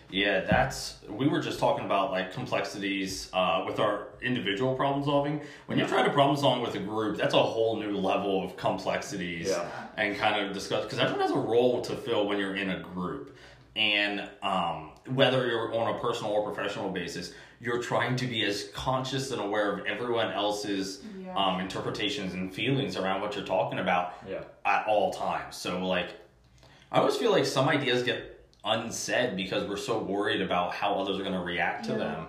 Yeah, 0.10 0.40
that's 0.42 1.00
we 1.10 1.28
were 1.28 1.42
just 1.42 1.60
talking 1.60 1.86
about 1.86 2.12
like 2.12 2.32
complexities 2.34 3.30
uh, 3.34 3.64
with 3.66 3.80
our 3.80 4.08
individual 4.22 4.74
problem 4.76 5.04
solving. 5.04 5.42
When 5.66 5.78
you 5.78 5.86
try 5.86 6.02
to 6.04 6.10
problem 6.12 6.38
solve 6.38 6.62
with 6.62 6.76
a 6.76 6.80
group, 6.80 7.18
that's 7.18 7.34
a 7.34 7.44
whole 7.44 7.78
new 7.78 7.98
level 7.98 8.44
of 8.44 8.56
complexities 8.58 9.50
Yeah. 9.50 9.70
and 9.98 10.16
kind 10.18 10.44
of 10.46 10.54
discuss 10.54 10.86
because 10.86 11.00
everyone 11.00 11.22
has 11.22 11.32
a 11.32 11.40
role 11.40 11.82
to 11.82 11.96
fill 11.96 12.26
when 12.28 12.38
you're 12.40 12.56
in 12.56 12.70
a 12.70 12.80
group, 12.80 13.36
and 13.76 14.28
um, 14.42 14.92
whether 15.14 15.46
you're 15.46 15.76
on 15.76 15.94
a 15.94 16.00
personal 16.00 16.32
or 16.32 16.50
professional 16.52 16.90
basis, 16.90 17.34
you're 17.60 17.82
trying 17.82 18.16
to 18.16 18.28
be 18.28 18.46
as 18.46 18.70
conscious 18.74 19.32
and 19.32 19.42
aware 19.42 19.74
of 19.74 19.86
everyone 19.86 20.32
else's 20.32 21.02
Yeah. 21.20 21.36
um, 21.36 21.60
interpretations 21.60 22.34
and 22.34 22.54
feelings 22.54 22.96
around 22.96 23.20
what 23.22 23.36
you're 23.36 23.46
talking 23.46 23.80
about 23.80 24.14
Yeah. 24.28 24.44
at 24.66 24.88
all 24.88 25.12
times. 25.12 25.58
So 25.58 25.86
like 25.86 26.12
I 26.92 27.00
always 27.00 27.16
feel 27.18 27.32
like 27.32 27.46
some 27.46 27.68
ideas 27.70 28.04
get 28.04 28.46
unsaid 28.64 29.36
because 29.36 29.68
we're 29.68 29.78
so 29.78 30.00
worried 30.00 30.42
about 30.42 30.74
how 30.74 30.94
others 30.96 31.20
are 31.20 31.24
going 31.24 31.34
to 31.34 31.40
react 31.40 31.86
to 31.86 31.92
Yeah. 31.92 31.98
them. 31.98 32.28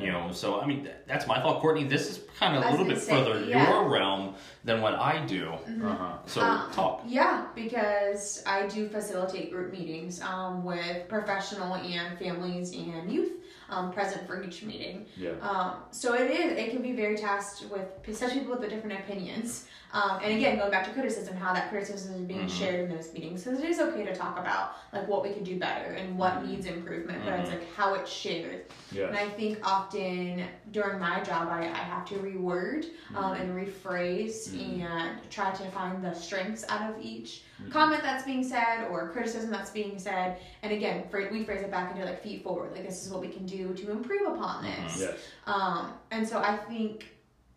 You 0.00 0.10
know, 0.10 0.32
so 0.32 0.62
I 0.62 0.66
mean 0.66 0.84
th- 0.84 0.96
that's 1.06 1.26
my 1.26 1.42
thought, 1.42 1.60
Courtney. 1.60 1.84
This 1.84 2.08
is 2.10 2.20
kind 2.38 2.56
of 2.56 2.64
a 2.64 2.70
little 2.70 2.86
bit 2.86 2.98
say, 3.02 3.10
further 3.12 3.44
yeah. 3.44 3.68
your 3.68 3.86
realm 3.90 4.34
than 4.64 4.80
what 4.80 4.94
I 4.94 5.22
do. 5.26 5.50
Uh 5.84 5.94
huh. 5.94 6.12
So 6.24 6.40
Um, 6.40 6.70
talk. 6.72 7.02
Yeah, 7.06 7.48
because 7.54 8.42
I 8.46 8.66
do 8.66 8.88
facilitate 8.88 9.50
group 9.52 9.70
meetings 9.70 10.22
um, 10.22 10.64
with 10.64 11.06
professional 11.10 11.74
and 11.74 12.18
families 12.18 12.72
and 12.72 13.12
youth 13.12 13.32
um, 13.68 13.92
present 13.92 14.26
for 14.26 14.42
each 14.42 14.62
meeting. 14.62 15.04
Yeah. 15.18 15.32
Um, 15.42 15.74
so 15.90 16.14
it 16.14 16.30
is. 16.30 16.52
It 16.56 16.70
can 16.70 16.80
be 16.80 16.92
very 16.92 17.18
tasked 17.18 17.66
with 17.70 18.16
such 18.16 18.32
people 18.32 18.52
with 18.52 18.62
the 18.62 18.68
different 18.68 18.98
opinions. 19.00 19.66
Um, 19.92 20.20
and 20.22 20.32
again, 20.34 20.58
going 20.58 20.70
back 20.70 20.84
to 20.84 20.90
criticism, 20.92 21.36
how 21.36 21.54
that 21.54 21.70
criticism 21.70 22.14
is 22.14 22.20
being 22.22 22.46
Mhm. 22.46 22.50
shared 22.50 22.80
in 22.90 22.94
those 22.96 23.12
meetings. 23.12 23.42
So 23.42 23.52
it 23.52 23.60
is 23.64 23.80
okay 23.80 24.04
to 24.04 24.14
talk 24.14 24.38
about 24.38 24.76
like 24.92 25.08
what 25.08 25.22
we 25.22 25.30
could 25.30 25.44
do 25.44 25.58
better 25.58 25.92
and 25.94 26.18
what 26.18 26.44
needs 26.44 26.66
improvement, 26.66 27.24
but 27.24 27.40
it's 27.40 27.48
Mhm. 27.50 27.54
like 27.54 27.74
how 27.74 27.94
it's 27.94 28.10
shared. 28.10 28.66
And 28.94 29.16
I 29.16 29.28
think 29.30 29.58
often 29.66 30.44
during 30.72 30.98
my 30.98 31.20
job, 31.20 31.48
I, 31.50 31.60
I 31.62 31.82
have 31.92 32.04
to 32.08 32.14
reword 32.16 32.86
um, 33.14 33.32
and 33.34 33.54
rephrase 33.56 34.52
and 34.52 35.18
try 35.30 35.50
to 35.50 35.64
find 35.70 36.04
the 36.04 36.12
strengths 36.14 36.64
out 36.68 36.90
of 36.90 36.96
each 37.02 37.44
comment 37.70 38.02
that's 38.02 38.24
being 38.24 38.44
said 38.44 38.86
or 38.90 39.08
criticism 39.08 39.50
that's 39.50 39.70
being 39.70 39.98
said. 39.98 40.36
And 40.62 40.72
again, 40.72 41.04
we 41.32 41.44
phrase 41.44 41.62
it 41.62 41.70
back 41.70 41.92
into 41.94 42.04
like 42.04 42.22
feedforward, 42.22 42.72
like 42.72 42.86
this 42.86 43.04
is 43.04 43.10
what 43.12 43.20
we 43.20 43.28
can 43.28 43.46
do 43.46 43.72
to 43.74 43.90
improve 43.90 44.28
upon 44.28 44.64
this. 44.64 45.00
Yes. 45.00 45.18
Um, 45.46 45.92
and 46.10 46.28
so 46.28 46.38
I 46.38 46.56
think 46.56 47.06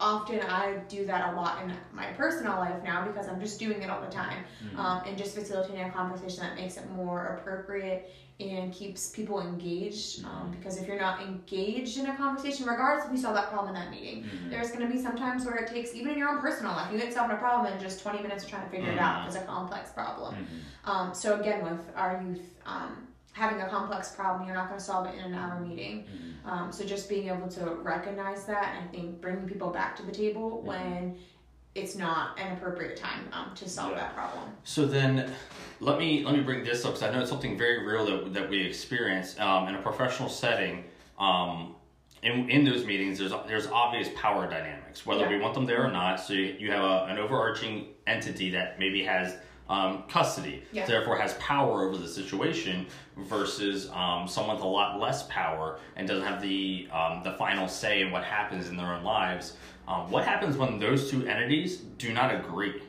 often 0.01 0.41
I 0.41 0.77
do 0.89 1.05
that 1.05 1.31
a 1.33 1.37
lot 1.37 1.61
in 1.63 1.71
my 1.93 2.07
personal 2.13 2.53
life 2.57 2.83
now 2.83 3.05
because 3.07 3.27
I'm 3.27 3.39
just 3.39 3.59
doing 3.59 3.81
it 3.83 3.89
all 3.89 4.01
the 4.01 4.11
time 4.11 4.43
Mhm. 4.73 4.77
um, 4.79 5.03
and 5.05 5.17
just 5.17 5.35
facilitating 5.35 5.83
a 5.83 5.91
conversation 5.91 6.41
that 6.41 6.55
makes 6.55 6.75
it 6.77 6.89
more 6.89 7.37
appropriate 7.39 8.11
and 8.39 8.73
keeps 8.73 9.09
people 9.11 9.39
engaged. 9.39 10.25
Um, 10.25 10.49
because 10.57 10.77
if 10.81 10.87
you're 10.87 10.97
not 10.99 11.21
engaged 11.21 11.99
in 11.99 12.07
a 12.07 12.17
conversation, 12.17 12.65
regardless 12.65 13.05
if 13.05 13.11
you 13.11 13.17
solve 13.19 13.35
that 13.35 13.49
problem 13.51 13.75
in 13.75 13.79
that 13.81 13.91
meeting, 13.91 14.23
Mhm. 14.23 14.49
there's 14.49 14.71
going 14.71 14.81
to 14.81 14.91
be 14.91 14.99
some 14.99 15.15
times 15.15 15.45
where 15.45 15.57
it 15.57 15.69
takes, 15.69 15.93
even 15.93 16.13
in 16.13 16.17
your 16.17 16.29
own 16.29 16.39
personal 16.41 16.71
life, 16.71 16.91
you 16.91 16.97
get 16.97 17.13
solving 17.13 17.35
a 17.35 17.39
problem 17.39 17.71
in 17.71 17.79
just 17.79 18.01
20 18.01 18.19
minutes 18.23 18.43
of 18.43 18.49
trying 18.49 18.63
to 18.63 18.69
figure 18.69 18.91
it 18.91 18.97
out. 18.97 19.27
It's 19.27 19.35
a 19.35 19.41
complex 19.41 19.91
problem. 19.91 20.33
Mhm. 20.35 20.89
Um, 20.89 21.13
so 21.13 21.39
again, 21.39 21.63
with 21.63 21.91
our 21.95 22.19
youth, 22.25 22.41
um, 22.65 23.07
having 23.33 23.61
a 23.61 23.69
complex 23.69 24.13
problem, 24.13 24.45
you're 24.45 24.55
not 24.55 24.67
going 24.67 24.79
to 24.79 24.83
solve 24.85 25.07
it 25.07 25.15
in 25.15 25.25
an 25.25 25.33
hour 25.33 25.59
meeting. 25.59 26.05
Mhm. 26.05 26.49
Um, 26.51 26.71
so 26.71 26.83
just 26.85 27.07
being 27.07 27.27
able 27.29 27.47
to 27.49 27.65
recognize 27.75 28.45
that, 28.45 28.75
and 28.75 28.89
I 28.89 28.91
think 28.91 29.21
bringing 29.21 29.47
people 29.47 29.69
back 29.69 29.95
to 29.97 30.03
the 30.03 30.11
table 30.11 30.61
when 30.61 31.17
it's 31.73 31.95
not 31.95 32.37
an 32.37 32.51
appropriate 32.57 32.97
time 32.97 33.29
um, 33.31 33.51
to 33.55 33.69
solve 33.69 33.91
Yeah. 33.91 33.99
that 33.99 34.15
problem. 34.15 34.43
So 34.63 34.85
then, 34.85 35.31
let 35.79 35.97
me 35.97 36.23
let 36.25 36.35
me 36.35 36.41
bring 36.41 36.63
this 36.65 36.83
up 36.83 36.95
because 36.95 37.07
I 37.07 37.11
know 37.13 37.21
it's 37.21 37.29
something 37.29 37.57
very 37.57 37.85
real 37.85 38.05
that 38.05 38.33
that 38.33 38.49
we 38.49 38.61
experience 38.61 39.39
um, 39.39 39.67
in 39.69 39.75
a 39.75 39.81
professional 39.81 40.27
setting. 40.29 40.83
Um, 41.17 41.75
in, 42.23 42.49
in 42.51 42.65
those 42.65 42.85
meetings, 42.85 43.17
there's 43.17 43.31
there's 43.47 43.67
obvious 43.67 44.09
power 44.15 44.47
dynamics, 44.49 45.05
whether 45.05 45.27
we 45.29 45.39
want 45.39 45.53
them 45.53 45.65
there 45.65 45.83
or 45.85 45.91
not. 45.91 46.19
So 46.19 46.33
you, 46.33 46.55
you 46.59 46.71
have 46.71 46.83
a, 46.83 47.05
an 47.05 47.17
overarching 47.17 47.87
entity 48.05 48.49
that 48.51 48.77
maybe 48.77 49.03
has 49.05 49.37
um, 49.71 50.03
custody, 50.09 50.63
Yeah. 50.73 50.85
therefore 50.85 51.17
has 51.17 51.33
power 51.35 51.87
over 51.87 51.97
the 51.97 52.07
situation, 52.07 52.85
versus 53.17 53.89
um, 53.93 54.27
someone 54.27 54.57
with 54.57 54.65
a 54.65 54.67
lot 54.67 54.99
less 54.99 55.23
power 55.23 55.79
and 55.95 56.07
doesn't 56.07 56.25
have 56.25 56.41
the 56.41 56.87
um, 56.91 57.21
the 57.23 57.33
final 57.33 57.67
say 57.67 58.01
in 58.01 58.11
what 58.11 58.23
happens 58.23 58.67
in 58.67 58.75
their 58.75 58.93
own 58.93 59.03
lives. 59.03 59.53
Um, 59.87 60.11
what 60.11 60.25
happens 60.25 60.57
when 60.57 60.77
those 60.77 61.09
two 61.09 61.25
entities 61.25 61.77
do 61.77 62.13
not 62.13 62.33
agree? 62.35 62.81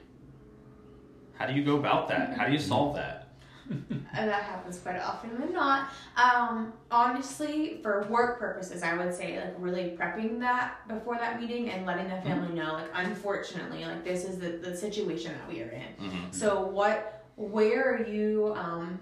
How 1.39 1.47
do 1.47 1.55
you 1.55 1.65
go 1.65 1.77
about 1.77 2.09
that? 2.09 2.37
How 2.37 2.47
do 2.47 2.53
you 2.53 2.59
solve 2.59 2.95
that? 2.97 3.22
And 4.15 4.29
that 4.29 4.43
happens 4.43 4.79
quite 4.79 4.99
often 5.01 5.41
than 5.41 5.55
not. 5.55 5.89
Um, 6.17 6.75
honestly, 6.91 7.81
for 7.83 8.07
work 8.11 8.39
purposes, 8.39 8.83
I 8.83 8.95
would 8.95 9.15
say 9.15 9.41
like 9.41 9.55
really 9.59 9.97
prepping 9.99 10.39
that 10.41 10.87
before 10.87 11.15
that 11.17 11.41
meeting 11.41 11.71
and 11.71 11.87
letting 11.87 12.09
the 12.11 12.21
family 12.21 12.55
know, 12.55 12.75
like, 12.75 12.91
unfortunately, 12.95 13.85
like 13.87 14.05
this 14.05 14.25
is 14.25 14.39
the, 14.39 14.51
the 14.59 14.77
situation 14.77 15.33
that 15.33 15.49
we 15.49 15.63
are 15.63 15.71
in. 15.71 16.11
Mhm. 16.11 16.35
So 16.35 16.61
what, 16.61 17.25
where 17.37 17.95
are 17.95 18.07
you, 18.07 18.53
um, 18.57 18.99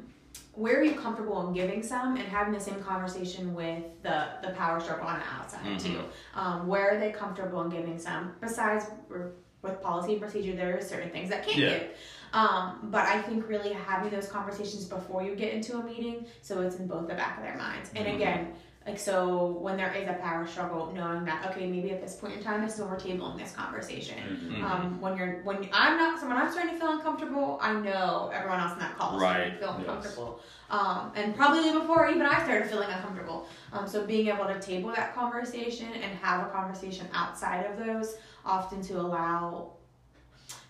where 0.54 0.78
are 0.78 0.84
you 0.84 0.94
comfortable 0.94 1.44
in 1.48 1.54
giving 1.54 1.82
some 1.82 2.16
and 2.16 2.26
having 2.28 2.52
the 2.52 2.60
same 2.60 2.80
conversation 2.80 3.52
with 3.54 3.82
the, 4.02 4.26
the 4.42 4.50
power 4.50 4.78
struggle 4.80 5.08
on 5.08 5.18
the 5.18 5.26
outside 5.26 5.64
Mhm. 5.64 5.82
too? 5.82 6.00
Um, 6.36 6.68
where 6.68 6.94
are 6.94 7.00
they 7.00 7.10
comfortable 7.10 7.62
in 7.62 7.70
giving 7.70 7.98
some? 7.98 8.34
Besides, 8.40 8.84
with 9.62 9.82
policy 9.82 10.12
and 10.12 10.22
procedure, 10.22 10.54
there 10.56 10.76
are 10.78 10.80
certain 10.80 11.10
things 11.10 11.30
that 11.30 11.44
can't 11.44 11.58
Yeah. 11.58 11.68
give. 11.78 11.90
Um, 12.32 12.88
but 12.90 13.06
I 13.06 13.20
think 13.22 13.48
really 13.48 13.72
having 13.72 14.10
those 14.10 14.28
conversations 14.28 14.84
before 14.84 15.22
you 15.22 15.34
get 15.34 15.52
into 15.52 15.76
a 15.78 15.82
meeting, 15.82 16.26
so 16.42 16.60
it's 16.62 16.76
in 16.76 16.86
both 16.86 17.08
the 17.08 17.14
back 17.14 17.38
of 17.38 17.44
their 17.44 17.56
minds. 17.56 17.90
And 17.94 18.06
Mhm. 18.06 18.14
again, 18.16 18.52
like 18.86 18.98
so, 18.98 19.46
when 19.60 19.76
there 19.76 19.92
is 19.92 20.08
a 20.08 20.14
power 20.14 20.46
struggle, 20.46 20.90
knowing 20.94 21.24
that 21.26 21.44
okay, 21.50 21.66
maybe 21.68 21.90
at 21.90 22.00
this 22.00 22.16
point 22.16 22.34
in 22.38 22.42
time, 22.42 22.62
this 22.62 22.74
is 22.74 22.80
when 22.80 22.90
we're 22.90 22.96
tabling 22.96 23.36
this 23.36 23.52
conversation. 23.54 24.16
Mhm. 24.42 24.56
Mhm. 24.58 24.64
Um, 24.64 25.00
when 25.00 25.16
you're 25.18 25.42
when 25.42 25.68
I'm 25.72 25.98
not 25.98 26.18
so 26.18 26.26
when 26.26 26.36
I'm 26.36 26.50
starting 26.50 26.72
to 26.74 26.78
feel 26.80 26.92
uncomfortable, 26.92 27.58
I 27.60 27.74
know 27.74 28.30
everyone 28.32 28.58
else 28.58 28.72
in 28.72 28.78
that 28.78 28.96
call 28.96 29.16
is 29.16 29.22
starting 29.22 29.42
Right. 29.52 29.60
to 29.60 29.66
feel 29.66 29.76
Yes. 29.76 29.86
uncomfortable. 29.86 30.40
Um, 30.70 31.12
and 31.14 31.36
probably 31.36 31.72
before 31.72 32.08
even 32.08 32.22
I 32.22 32.42
started 32.44 32.70
feeling 32.70 32.88
uncomfortable. 32.90 33.46
Um, 33.72 33.86
so 33.86 34.06
being 34.06 34.28
able 34.28 34.46
to 34.46 34.58
table 34.60 34.92
that 34.96 35.14
conversation 35.14 35.92
and 35.92 36.18
have 36.18 36.46
a 36.46 36.50
conversation 36.50 37.06
outside 37.12 37.66
of 37.66 37.76
those, 37.84 38.16
often 38.46 38.80
to 38.82 38.98
allow 38.98 39.72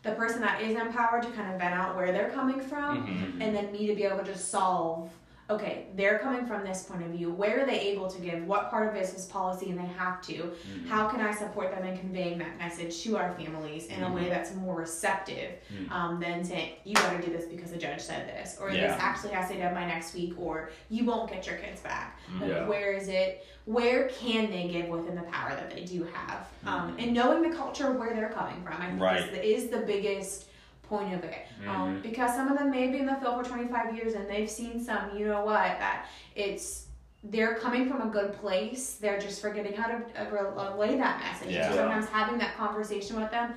the 0.02 0.12
person 0.12 0.40
that 0.40 0.62
is 0.62 0.76
empowered 0.76 1.22
to 1.22 1.30
kind 1.32 1.52
of 1.52 1.60
vent 1.60 1.74
out 1.74 1.94
where 1.96 2.12
they're 2.12 2.30
coming 2.30 2.60
from, 2.60 3.06
Mhm. 3.06 3.42
and 3.42 3.54
then 3.54 3.70
me 3.72 3.86
to 3.86 3.94
be 3.94 4.04
able 4.04 4.24
to 4.24 4.36
solve 4.36 5.10
okay 5.50 5.86
they're 5.96 6.18
coming 6.20 6.46
from 6.46 6.64
this 6.64 6.84
point 6.84 7.02
of 7.02 7.08
view 7.10 7.30
where 7.30 7.62
are 7.62 7.66
they 7.66 7.80
able 7.80 8.08
to 8.08 8.20
give 8.20 8.46
what 8.46 8.70
part 8.70 8.88
of 8.88 9.00
is 9.00 9.26
policy 9.26 9.70
and 9.70 9.78
they 9.78 9.86
have 9.98 10.22
to 10.22 10.34
Mhm. 10.34 10.86
how 10.88 11.08
can 11.08 11.20
i 11.20 11.32
support 11.32 11.70
them 11.74 11.84
in 11.84 11.98
conveying 11.98 12.38
that 12.38 12.56
message 12.58 13.02
to 13.02 13.16
our 13.16 13.32
families 13.34 13.86
in 13.86 14.02
a 14.02 14.12
way 14.12 14.28
that's 14.28 14.54
more 14.54 14.76
receptive 14.76 15.52
Mhm. 15.74 15.90
um, 15.90 16.20
than 16.20 16.44
saying 16.44 16.74
you 16.84 16.94
got 16.94 17.20
to 17.20 17.26
do 17.26 17.32
this 17.32 17.46
because 17.46 17.70
the 17.72 17.76
judge 17.78 18.00
said 18.00 18.28
this 18.28 18.56
or 18.60 18.70
Yeah. 18.70 18.88
this 18.92 18.96
actually 19.00 19.30
has 19.32 19.48
to 19.48 19.54
be 19.54 19.60
done 19.60 19.74
by 19.74 19.86
next 19.86 20.14
week 20.14 20.34
or 20.38 20.70
you 20.88 21.04
won't 21.04 21.30
get 21.30 21.46
your 21.46 21.56
kids 21.56 21.80
back 21.80 22.18
like, 22.40 22.50
Yeah. 22.50 22.68
where 22.68 22.92
is 22.92 23.08
it 23.08 23.46
where 23.66 24.08
can 24.08 24.50
they 24.50 24.68
give 24.68 24.88
within 24.88 25.14
the 25.14 25.22
power 25.22 25.50
that 25.50 25.70
they 25.70 25.84
do 25.84 26.04
have 26.12 26.46
um, 26.66 26.92
Mhm. 26.96 27.02
and 27.04 27.14
knowing 27.14 27.48
the 27.48 27.56
culture 27.56 27.90
where 27.92 28.14
they're 28.14 28.28
coming 28.30 28.62
from 28.62 28.80
i 28.80 28.86
think 28.86 29.00
Right. 29.00 29.20
is, 29.22 29.30
the, 29.30 29.54
is 29.56 29.68
the 29.70 29.78
biggest 29.86 30.46
point 30.90 31.14
of 31.14 31.22
it 31.24 31.46
um, 31.68 31.96
Mhm. 31.96 32.02
because 32.02 32.34
some 32.34 32.48
of 32.50 32.58
them 32.58 32.68
may 32.70 32.88
be 32.90 32.98
in 32.98 33.06
the 33.06 33.14
field 33.16 33.36
for 33.46 33.48
25 33.48 33.94
years 33.96 34.14
and 34.14 34.28
they've 34.28 34.50
seen 34.50 34.82
some 34.84 35.16
you 35.16 35.24
know 35.26 35.44
what 35.44 35.78
that 35.78 36.06
it's 36.34 36.86
they're 37.22 37.54
coming 37.56 37.86
from 37.86 38.00
a 38.00 38.06
good 38.10 38.32
place. 38.40 38.94
They're 38.94 39.20
just 39.20 39.42
forgetting 39.42 39.74
how 39.74 39.88
to 39.88 39.96
uh, 40.18 40.30
relay 40.30 40.96
that 40.96 41.20
message. 41.20 41.50
Yeah. 41.54 41.68
So 41.68 41.76
sometimes 41.76 42.06
having 42.08 42.38
that 42.38 42.56
conversation 42.56 43.20
with 43.20 43.30
them, 43.30 43.52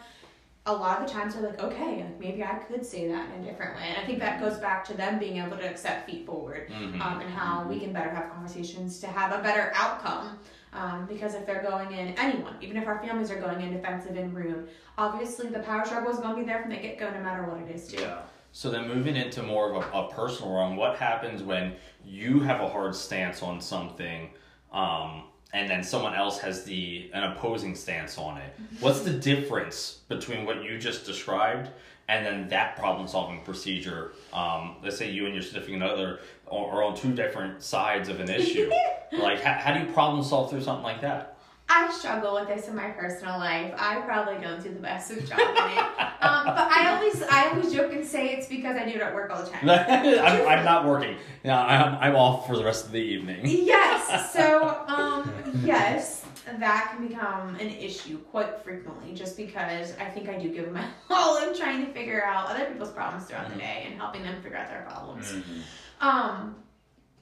a 0.66 0.74
lot 0.74 1.00
of 1.02 1.08
the 1.08 1.14
times 1.14 1.34
they're 1.34 1.44
like, 1.50 1.64
okay, 1.64 2.04
like 2.04 2.20
maybe 2.20 2.44
I 2.44 2.56
could 2.56 2.86
say 2.86 3.08
that 3.08 3.26
in 3.34 3.42
a 3.42 3.46
different 3.46 3.78
way. 3.78 3.84
And 3.88 3.98
I 4.04 4.06
think 4.06 4.20
that 4.20 4.42
goes 4.42 4.58
back 4.58 4.84
to 4.90 4.94
them 4.98 5.18
being 5.18 5.38
able 5.38 5.56
to 5.56 5.66
accept 5.66 6.10
feedforward 6.10 6.70
Mhm. 6.72 7.00
um, 7.00 7.22
and 7.22 7.30
how 7.34 7.64
we 7.64 7.80
can 7.80 7.94
better 7.94 8.10
have 8.10 8.30
conversations 8.34 9.00
to 9.00 9.08
have 9.08 9.32
a 9.32 9.42
better 9.42 9.72
outcome. 9.76 10.40
Um, 10.76 11.06
because 11.06 11.36
if 11.36 11.46
they're 11.46 11.62
going 11.62 11.92
in, 11.92 12.10
anyone, 12.18 12.56
even 12.62 12.78
if 12.78 12.88
our 12.88 13.00
families 13.00 13.30
are 13.30 13.40
going 13.40 13.62
in 13.62 13.74
defensive 13.74 14.18
and 14.18 14.36
rude, 14.36 14.70
obviously 14.98 15.48
the 15.50 15.60
power 15.60 15.86
struggle 15.86 16.12
is 16.12 16.18
going 16.18 16.36
to 16.36 16.42
be 16.42 16.46
there 16.46 16.62
from 16.62 16.72
the 16.72 16.78
get 16.78 16.98
go, 16.98 17.12
no 17.12 17.20
matter 17.22 17.44
what 17.44 17.60
it 17.62 17.76
is, 17.76 17.88
too. 17.88 18.02
Yeah. 18.02 18.22
So 18.52 18.70
then 18.70 18.88
moving 18.88 19.16
into 19.16 19.44
more 19.44 19.72
of 19.72 19.84
a, 19.84 19.98
a 19.98 20.12
personal 20.12 20.54
realm, 20.54 20.76
what 20.76 20.98
happens 20.98 21.44
when 21.44 21.74
you 22.04 22.40
have 22.40 22.62
a 22.62 22.70
hard 22.70 22.96
stance 22.96 23.42
on 23.42 23.62
something, 23.62 24.30
um, 24.72 25.24
and 25.54 25.70
then 25.70 25.84
someone 25.84 26.16
else 26.16 26.40
has 26.40 26.64
the 26.64 27.12
an 27.14 27.24
opposing 27.32 27.76
stance 27.76 28.18
on 28.18 28.38
it? 28.38 28.56
What's 28.80 29.02
the 29.02 29.14
difference 29.14 30.00
between 30.08 30.46
what 30.46 30.64
you 30.64 30.80
just 30.80 31.06
described 31.06 31.70
and 32.08 32.26
then 32.26 32.50
that 32.50 32.78
problem 32.78 33.08
solving 33.08 33.42
procedure? 33.42 34.14
Um, 34.32 34.76
let's 34.84 34.98
say 34.98 35.12
you 35.12 35.26
and 35.26 35.34
your 35.34 35.44
significant 35.44 35.84
other 35.84 36.20
are, 36.52 36.72
are 36.72 36.84
on 36.84 36.96
two 36.96 37.14
different 37.14 37.64
sides 37.64 38.10
of 38.10 38.20
an 38.20 38.30
issue. 38.30 38.70
like, 39.12 39.42
how, 39.42 39.54
how 39.54 39.74
do 39.74 39.86
you 39.86 39.94
problem 39.94 40.24
solve 40.24 40.50
through 40.50 40.62
something 40.62 40.84
like 40.84 41.02
that? 41.02 41.38
I 41.70 41.92
struggle 41.92 42.36
with 42.36 42.48
this 42.50 42.68
in 42.68 42.76
my 42.76 42.90
personal 42.90 43.40
life. 43.40 43.74
I 43.78 44.02
probably 44.02 44.40
don't 44.42 44.62
do 44.62 44.70
the 44.70 44.80
best 44.80 45.12
of 45.12 45.28
job 45.28 45.40
in 45.40 45.46
it. 45.46 45.80
Um, 46.24 46.46
but 46.46 46.72
I 46.72 46.94
always, 46.94 47.24
I 47.24 47.50
always 47.50 47.74
joke 47.74 47.94
and 47.94 48.06
say 48.06 48.30
it's 48.30 48.48
because 48.48 48.76
I 48.76 48.84
do 48.84 48.92
it 48.92 49.02
at 49.02 49.14
work 49.14 49.32
all 49.32 49.44
the 49.44 49.50
time. 49.50 49.70
I'm, 49.70 50.48
I'm 50.48 50.66
not 50.66 50.86
working. 50.86 51.18
Yeah, 51.44 51.62
I'm, 51.62 51.96
I'm 52.00 52.16
off 52.16 52.48
for 52.48 52.58
the 52.58 52.64
rest 52.64 52.86
of 52.86 52.92
the 52.92 53.00
evening. 53.00 53.42
yes. 53.44 54.34
So, 54.34 54.84
um, 54.88 55.32
yes, 55.64 56.23
that 56.60 56.92
can 56.96 57.08
become 57.08 57.56
an 57.56 57.70
issue 57.70 58.18
quite 58.20 58.60
frequently, 58.64 59.14
just 59.14 59.38
because 59.38 59.94
I 59.98 60.06
think 60.06 60.30
I 60.30 60.38
do 60.38 60.50
give 60.50 60.72
my 60.72 60.86
all 61.10 61.38
in 61.48 61.58
trying 61.58 61.86
to 61.86 61.92
figure 61.94 62.24
out 62.26 62.50
other 62.50 62.66
people's 62.66 62.92
problems 62.92 63.26
throughout 63.26 63.50
the 63.52 63.58
day 63.58 63.84
and 63.88 63.96
helping 63.96 64.24
them 64.24 64.42
figure 64.42 64.58
out 64.58 64.70
their 64.70 64.82
problems. 64.82 65.32
Mm-hmm. 65.32 66.08
Um, 66.08 66.56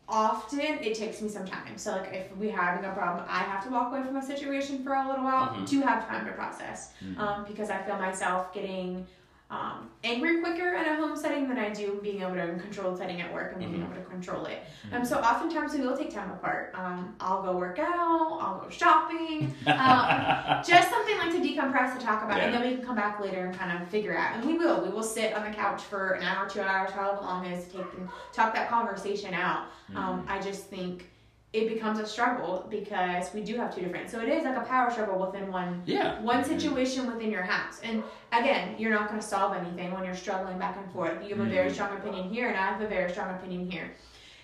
often 0.07 0.59
it 0.59 0.95
takes 0.95 1.22
me 1.22 1.30
some 1.30 1.45
time. 1.45 1.78
So 1.78 1.91
like 1.91 2.13
if 2.13 2.36
we're 2.36 2.55
having 2.55 2.84
a 2.89 2.93
problem, 2.93 3.26
I 3.30 3.39
have 3.39 3.63
to 3.65 3.69
walk 3.69 3.91
away 3.93 4.03
from 4.03 4.17
a 4.17 4.26
situation 4.26 4.84
for 4.84 4.93
a 4.93 5.07
little 5.07 5.24
while 5.24 5.49
Mhm. 5.53 5.67
to 5.69 5.82
have 5.82 6.07
time 6.07 6.26
to 6.26 6.32
process. 6.34 6.91
Um, 7.17 7.45
because 7.47 7.69
I 7.69 7.78
feel 7.84 7.97
myself 7.97 8.53
getting 8.53 9.05
um, 9.52 9.89
angry 10.06 10.41
quicker 10.41 10.74
in 10.76 10.86
a 10.86 10.95
home 10.95 11.16
setting 11.16 11.47
than 11.49 11.60
I 11.60 11.70
do 11.70 11.99
being 12.02 12.22
able 12.22 12.36
to 12.36 12.58
control 12.60 12.95
setting 12.95 13.20
at 13.22 13.32
work 13.34 13.52
and 13.52 13.60
being 13.60 13.74
Mhm. 13.84 13.91
able 13.91 13.95
to 14.02 14.10
control 14.10 14.45
it. 14.45 14.64
Um, 14.93 15.04
so 15.04 15.18
oftentimes 15.20 15.74
we 15.74 15.82
will 15.82 15.95
take 15.95 16.10
time 16.12 16.32
apart. 16.32 16.74
Um, 16.74 17.16
I'll 17.20 17.43
go 17.43 17.52
work 17.58 17.78
out. 17.78 18.39
I'll 18.41 18.62
go 18.64 18.70
shopping. 18.70 19.54
Um, 19.68 20.64
just 20.66 20.89
something 20.89 21.18
like 21.18 21.32
to 21.32 21.39
decompress 21.41 21.97
to 21.99 22.04
talk 22.04 22.24
about, 22.24 22.39
and 22.39 22.54
then 22.54 22.62
we 22.62 22.76
can 22.78 22.86
come 22.86 22.95
back 22.95 23.20
later 23.20 23.45
and 23.45 23.58
kind 23.58 23.80
of 23.80 23.88
figure 23.89 24.18
out. 24.18 24.38
And 24.38 24.45
we 24.45 24.58
will. 24.58 24.82
We 24.82 24.89
will 24.89 25.04
sit 25.04 25.34
on 25.36 25.43
the 25.43 25.52
couch 25.56 25.84
for 25.84 26.12
an 26.14 26.24
hour, 26.24 26.47
two 26.49 26.62
hours, 26.62 26.91
however 26.91 27.22
long 27.22 27.45
it 27.45 27.52
is 27.58 27.66
to 27.66 27.72
take 27.78 27.93
and 27.97 28.10
talk 28.32 28.56
that 28.56 28.70
conversation 28.70 29.34
out. 29.34 29.66
Um, 29.95 30.26
I 30.30 30.39
just 30.39 30.70
think 30.70 31.10
it 31.54 31.68
becomes 31.68 31.99
a 31.99 32.06
struggle 32.06 32.66
because 32.70 33.34
we 33.34 33.41
do 33.41 33.58
have 33.58 33.76
two 33.76 33.82
different. 33.82 34.10
So 34.10 34.22
it 34.22 34.30
is 34.30 34.45
like 34.45 34.56
a 34.56 34.62
power 34.62 34.89
struggle 34.89 35.20
within 35.20 35.52
one 35.52 35.84
Yeah. 35.86 36.22
one 36.22 36.38
mm-hmm. 36.38 36.49
situation 36.49 37.08
within 37.08 37.30
your 37.30 37.43
house. 37.43 37.82
And 37.84 38.04
again, 38.32 38.76
you're 38.78 38.91
not 38.91 39.10
going 39.10 39.20
to 39.20 39.26
solve 39.26 39.56
anything 39.56 39.91
when 39.91 40.06
you're 40.06 40.16
struggling 40.16 40.58
back 40.58 40.78
and 40.78 40.89
forth. 40.93 41.22
You 41.22 41.36
have 41.36 41.45
a 41.45 41.49
very 41.49 41.68
mm-hmm. 41.68 41.74
strong 41.74 41.97
opinion 41.97 42.30
here, 42.30 42.47
and 42.47 42.58
I 42.58 42.68
have 42.68 42.82
a 42.82 42.88
very 42.88 43.12
strong 43.12 43.36
opinion 43.36 43.70
here. 43.70 43.91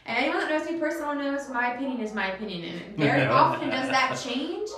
And 0.05 0.17
anyone 0.17 0.39
that 0.39 0.49
knows 0.49 0.69
me 0.69 0.79
personally 0.79 1.17
knows 1.17 1.49
my 1.49 1.75
opinion 1.75 2.01
is 2.01 2.13
my 2.13 2.33
opinion, 2.33 2.75
and 2.75 2.97
very 2.97 3.25
often 3.41 3.69
does 3.69 3.89
that 3.89 4.19
change. 4.21 4.69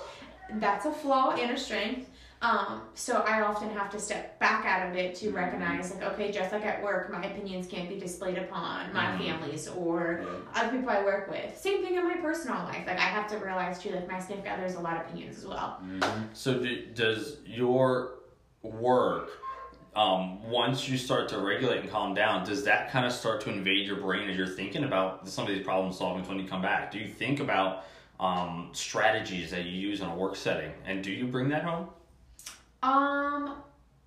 That's 0.53 0.85
a 0.85 0.91
flaw 0.91 1.31
and 1.31 1.51
a 1.51 1.57
strength. 1.57 2.09
Um, 2.41 2.83
so 2.93 3.21
I 3.27 3.41
often 3.41 3.69
have 3.71 3.89
to 3.91 3.99
step 3.99 4.39
back 4.39 4.65
out 4.65 4.89
of 4.89 4.95
it 4.95 5.13
to 5.15 5.31
recognize, 5.31 5.93
like, 5.93 6.03
okay, 6.13 6.31
just 6.31 6.53
like 6.53 6.65
at 6.65 6.81
work, 6.81 7.11
my 7.11 7.21
opinions 7.25 7.67
can't 7.67 7.89
be 7.89 7.99
displayed 7.99 8.37
upon 8.37 8.93
my 8.93 9.07
Mhm. 9.07 9.17
families 9.19 9.67
or 9.67 10.21
other 10.55 10.71
people 10.71 10.89
I 10.89 11.03
work 11.03 11.29
with. 11.29 11.57
Same 11.57 11.83
thing 11.83 11.95
in 11.95 12.07
my 12.07 12.15
personal 12.15 12.63
life. 12.63 12.87
Like 12.87 12.97
I 12.97 13.01
have 13.01 13.27
to 13.31 13.37
realize 13.37 13.79
too, 13.79 13.91
like 13.91 14.07
my 14.09 14.19
significant 14.19 14.53
other 14.53 14.63
has 14.63 14.75
a 14.75 14.79
lot 14.79 14.95
of 14.95 15.01
opinions 15.07 15.37
as 15.39 15.45
well. 15.45 15.81
So 16.33 16.59
do, 16.59 16.85
does 16.93 17.39
your 17.45 18.19
work, 18.61 19.31
um, 19.95 20.41
once 20.49 20.87
you 20.87 20.97
start 20.97 21.27
to 21.29 21.39
regulate 21.39 21.81
and 21.81 21.89
calm 21.89 22.13
down, 22.13 22.45
does 22.45 22.63
that 22.63 22.89
kind 22.89 23.05
of 23.05 23.11
start 23.11 23.41
to 23.41 23.49
invade 23.49 23.85
your 23.85 23.97
brain 23.97 24.29
as 24.29 24.37
you're 24.37 24.47
thinking 24.47 24.85
about 24.85 25.27
some 25.27 25.45
of 25.45 25.49
these 25.49 25.65
problem 25.65 25.91
solvings 25.91 26.29
when 26.29 26.39
you 26.39 26.47
come 26.47 26.61
back? 26.61 26.89
Do 26.89 26.99
you 26.99 27.07
think 27.07 27.41
about 27.41 27.83
um, 28.17 28.69
strategies 28.71 29.51
that 29.51 29.65
you 29.65 29.71
use 29.71 29.99
in 29.99 30.07
a 30.07 30.15
work 30.15 30.37
setting, 30.37 30.71
and 30.85 31.03
do 31.03 31.11
you 31.11 31.25
bring 31.27 31.49
that 31.49 31.63
home? 31.63 31.89
Um, 32.83 33.55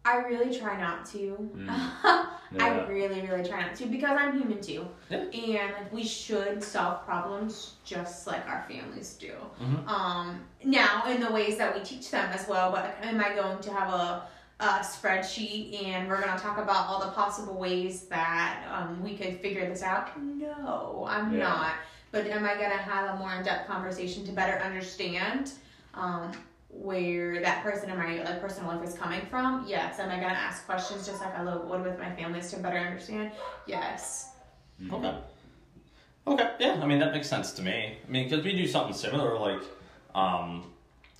I 0.05 0.17
really 0.29 0.57
try 0.59 0.81
not 0.81 1.07
to. 1.07 1.51
I 1.69 2.29
Yeah. 2.55 2.87
really, 2.87 3.21
really 3.27 3.49
try 3.49 3.63
not 3.63 3.75
to 3.77 3.87
because 3.87 4.11
I'm 4.19 4.39
human 4.39 4.61
too. 4.61 4.87
Yeah. 5.09 5.19
And 5.19 5.73
like 5.75 5.93
we 5.93 6.05
should 6.05 6.63
solve 6.63 7.05
problems 7.07 7.75
just 7.85 8.27
like 8.27 8.47
our 8.49 8.65
families 8.69 9.15
do. 9.15 9.33
Mhm. 9.61 9.87
Um, 9.89 10.41
now 10.65 11.05
in 11.07 11.21
the 11.21 11.31
ways 11.31 11.57
that 11.59 11.75
we 11.75 11.83
teach 11.83 12.11
them 12.11 12.31
as 12.33 12.47
well. 12.49 12.71
But 12.73 12.97
am 13.03 13.21
I 13.21 13.35
going 13.35 13.61
to 13.61 13.73
have 13.73 13.93
a 13.93 14.23
a 14.61 14.65
spreadsheet 14.85 15.83
and 15.85 16.09
we're 16.09 16.21
going 16.21 16.37
to 16.37 16.41
talk 16.43 16.57
about 16.59 16.87
all 16.87 17.01
the 17.01 17.11
possible 17.13 17.55
ways 17.59 18.03
that 18.03 18.65
um, 18.71 19.03
we 19.03 19.17
could 19.17 19.41
figure 19.41 19.67
this 19.69 19.83
out? 19.83 20.17
No, 20.21 21.05
I'm 21.09 21.33
Yeah. 21.33 21.49
not. 21.49 21.73
But 22.13 22.27
am 22.27 22.45
I 22.45 22.55
going 22.57 22.71
to 22.71 22.77
have 22.77 23.15
a 23.15 23.19
more 23.19 23.33
in 23.35 23.43
depth 23.43 23.67
conversation 23.67 24.25
to 24.27 24.33
better 24.33 24.59
understand 24.63 25.53
um, 25.95 26.31
where 26.73 27.41
that 27.43 27.63
person 27.63 27.91
in 27.91 27.99
my 27.99 28.23
like 28.23 28.41
personal 28.41 28.75
life 28.75 28.87
is 28.89 28.95
coming 28.95 29.21
from? 29.31 29.65
Yes. 29.69 29.99
Am 29.99 30.11
I 30.11 30.17
going 30.17 30.31
to 30.31 30.39
ask 30.39 30.65
questions 30.67 31.07
just 31.07 31.21
like 31.21 31.39
I 31.39 31.43
would 31.45 31.83
with 31.83 31.99
my 31.99 32.11
families 32.15 32.51
to 32.51 32.57
better 32.59 32.79
understand? 32.79 33.31
Yes. 33.67 34.31
Okay. 34.91 35.15
Okay. 36.27 36.51
Yeah. 36.59 36.81
I 36.83 36.87
mean, 36.87 36.99
that 36.99 37.13
makes 37.13 37.29
sense 37.29 37.53
to 37.53 37.63
me. 37.63 37.99
I 38.07 38.11
mean, 38.11 38.29
because 38.29 38.45
we 38.45 38.57
do 38.57 38.67
something 38.67 38.95
similar, 38.95 39.39
like, 39.39 39.63
um, 40.15 40.65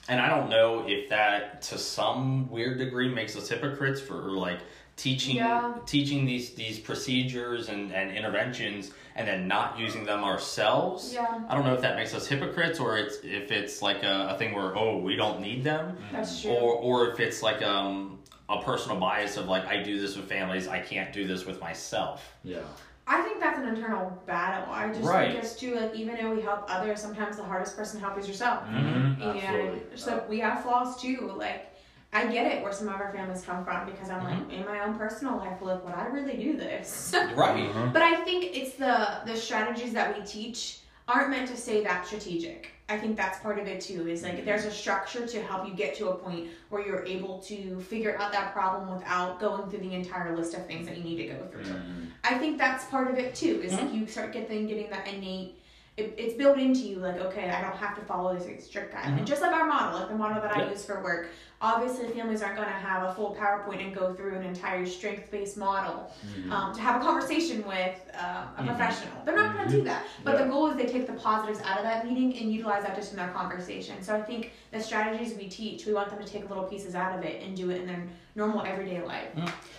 and 0.09 0.21
I 0.21 0.29
don't 0.29 0.49
know 0.49 0.85
if 0.89 1.09
that 1.11 1.63
to 1.63 1.79
some 1.79 2.51
weird 2.51 2.79
degree 2.79 3.09
makes 3.09 3.37
us 3.37 3.49
hypocrites 3.49 4.01
for 4.01 4.15
like 4.33 4.59
teaching 4.97 5.37
Yeah. 5.37 5.75
teaching 5.87 6.25
these 6.27 6.55
these 6.55 6.79
procedures 6.79 7.69
and, 7.69 7.93
and 7.93 8.11
interventions 8.17 8.91
and 9.15 9.27
then 9.29 9.47
not 9.49 9.79
using 9.79 10.05
them 10.05 10.25
ourselves. 10.25 11.13
Yeah, 11.13 11.41
I 11.49 11.55
don't 11.55 11.65
know 11.65 11.75
if 11.75 11.81
that 11.83 11.97
makes 11.97 12.15
us 12.15 12.27
hypocrites 12.27 12.81
or 12.81 12.97
it's 12.99 13.17
if 13.23 13.51
it's 13.51 13.83
like 13.83 14.03
a, 14.03 14.31
a 14.35 14.39
thing 14.39 14.55
where 14.55 14.77
oh 14.77 14.99
we 14.99 15.17
don't 15.17 15.41
need 15.41 15.63
them 15.65 15.97
that's 16.13 16.43
true. 16.43 16.51
or 16.53 16.75
or 16.75 17.11
if 17.11 17.21
it's 17.21 17.43
like 17.43 17.63
um 17.63 18.19
a 18.49 18.61
personal 18.63 18.99
bias 18.99 19.37
of 19.37 19.47
like 19.47 19.67
I 19.67 19.83
do 19.83 20.01
this 20.01 20.17
with 20.17 20.29
families 20.29 20.69
I 20.69 20.81
can't 20.81 21.13
do 21.13 21.27
this 21.27 21.45
with 21.47 21.61
myself. 21.61 22.33
Yeah. 22.45 22.59
I 23.07 23.21
think 23.23 23.41
that's 23.41 23.59
an 23.59 23.67
internal 23.67 24.17
battle. 24.27 24.73
I 24.73 24.89
just 24.89 25.03
Right. 25.03 25.33
think 25.33 25.43
it's 25.43 25.57
too 25.57 25.75
like 25.75 25.95
even 25.95 26.17
though 26.17 26.33
we 26.35 26.41
help 26.41 26.65
others, 26.69 27.01
sometimes 27.01 27.37
the 27.37 27.43
hardest 27.43 27.77
person 27.77 28.01
to 28.01 28.07
help 28.07 28.17
is 28.19 28.29
yourself. 28.29 28.63
Mm-hmm. 28.65 29.21
And 29.23 29.23
Absolutely. 29.39 29.81
it's 29.93 30.07
like 30.07 30.29
we 30.29 30.39
have 30.39 30.63
flaws 30.63 31.01
too. 31.03 31.33
Like 31.37 31.72
I 32.13 32.27
get 32.27 32.47
it 32.53 32.63
where 32.63 32.73
some 32.73 32.89
of 32.89 33.01
our 33.01 33.13
families 33.13 33.43
come 33.43 33.65
from 33.65 33.87
because 33.87 34.11
I'm 34.11 34.21
Mm-hmm. 34.23 34.51
like 34.51 34.59
in 34.59 34.65
my 34.67 34.85
own 34.85 34.99
personal 34.99 35.39
life, 35.39 35.61
like 35.61 35.85
would 35.85 35.95
I 35.95 36.07
really 36.07 36.37
do 36.37 36.57
this? 36.57 37.15
Right. 37.35 37.71
Uh-huh. 37.71 37.91
but 37.93 38.03
I 38.03 38.17
think 38.25 38.45
it's 38.55 38.75
the 38.75 39.21
the 39.27 39.37
strategies 39.37 39.93
that 39.95 40.17
we 40.17 40.25
teach 40.25 40.81
aren't 41.09 41.31
meant 41.31 41.49
to 41.49 41.57
say 41.57 41.83
that 41.85 42.07
strategic. 42.07 42.71
I 42.89 42.99
think 42.99 43.17
that's 43.17 43.39
part 43.39 43.59
of 43.59 43.67
it 43.67 43.81
too. 43.81 44.09
Is 44.09 44.23
like 44.23 44.37
mm-hmm. 44.37 44.45
there's 44.45 44.65
a 44.65 44.71
structure 44.71 45.27
to 45.27 45.43
help 45.43 45.67
you 45.67 45.75
get 45.75 45.95
to 45.97 46.11
a 46.11 46.15
point 46.15 46.51
where 46.69 46.87
you're 46.87 47.05
able 47.07 47.39
to 47.41 47.81
figure 47.81 48.19
out 48.19 48.33
that 48.33 48.53
problem 48.53 48.95
without 48.95 49.41
going 49.41 49.71
through 49.71 49.81
the 49.81 49.95
entire 49.95 50.37
list 50.37 50.55
of 50.55 50.67
things 50.67 50.87
that 50.87 50.97
you 50.99 51.05
need 51.05 51.17
to 51.17 51.29
go 51.29 51.47
through. 51.51 51.65
Mm-hmm. 51.65 52.05
I 52.25 52.35
think 52.39 52.59
that's 52.59 52.85
part 52.87 53.11
of 53.11 53.19
it 53.19 53.35
too. 53.35 53.63
Is 53.63 53.73
like 53.73 53.83
mm-hmm. 53.87 53.99
you 53.99 54.07
start 54.07 54.33
getting 54.33 54.67
getting 54.67 54.91
that 54.91 55.09
innate. 55.09 55.59
It, 55.97 56.15
it's 56.17 56.35
built 56.35 56.59
into 56.59 56.81
you, 56.81 56.97
like 56.97 57.19
okay, 57.19 57.51
I 57.51 57.61
don't 57.63 57.77
have 57.77 57.95
to 57.97 58.03
follow 58.03 58.37
this 58.37 58.67
strict 58.67 58.95
guideline. 58.95 59.25
Just 59.25 59.43
like 59.43 59.53
our 59.53 59.67
model, 59.67 60.01
like 60.01 60.09
the 60.09 60.15
model 60.15 60.41
that 60.43 60.57
I 60.57 60.71
use 60.71 60.85
for 60.85 61.03
work. 61.03 61.29
Obviously, 61.63 62.09
families 62.09 62.43
aren't 62.43 62.57
going 62.57 62.69
to 62.69 62.75
have 62.75 63.09
a 63.09 63.15
full 63.15 63.35
PowerPoint 63.37 63.83
and 63.85 63.95
go 63.95 64.13
through 64.13 64.35
an 64.37 64.43
entire 64.45 64.85
strength-based 64.85 65.57
model 65.57 66.11
um, 66.51 66.75
to 66.75 66.81
have 66.81 67.01
a 67.01 67.05
conversation 67.05 67.65
with 67.67 67.99
uh, 68.15 68.45
a 68.59 68.63
Mhm. 68.63 68.67
professional. 68.67 69.15
They're 69.25 69.37
not 69.37 69.55
going 69.57 69.69
to 69.69 69.77
do 69.77 69.83
that. 69.85 70.03
But 70.25 70.33
Yeah. 70.35 70.45
the 70.45 70.51
goal 70.51 70.67
is 70.69 70.77
they 70.77 70.87
take 70.87 71.07
the 71.07 71.13
positives 71.13 71.61
out 71.65 71.79
of 71.79 71.85
that 71.85 72.07
meeting 72.07 72.37
and 72.37 72.53
utilize 72.53 72.83
that 72.85 72.97
just 72.97 73.13
in 73.13 73.17
their 73.17 73.29
conversation. 73.29 74.03
So 74.03 74.15
I 74.15 74.23
think 74.23 74.53
the 74.73 74.81
strategies 74.81 75.35
we 75.37 75.49
teach, 75.49 75.87
we 75.87 75.93
want 75.93 76.11
them 76.11 76.19
to 76.23 76.31
take 76.31 76.49
little 76.49 76.65
pieces 76.65 76.95
out 76.95 77.17
of 77.19 77.25
it 77.25 77.43
and 77.43 77.57
do 77.57 77.71
it 77.71 77.81
in 77.81 77.87
their 77.87 78.03
normal 78.35 78.63
everyday 78.65 79.01
life. 79.03 79.29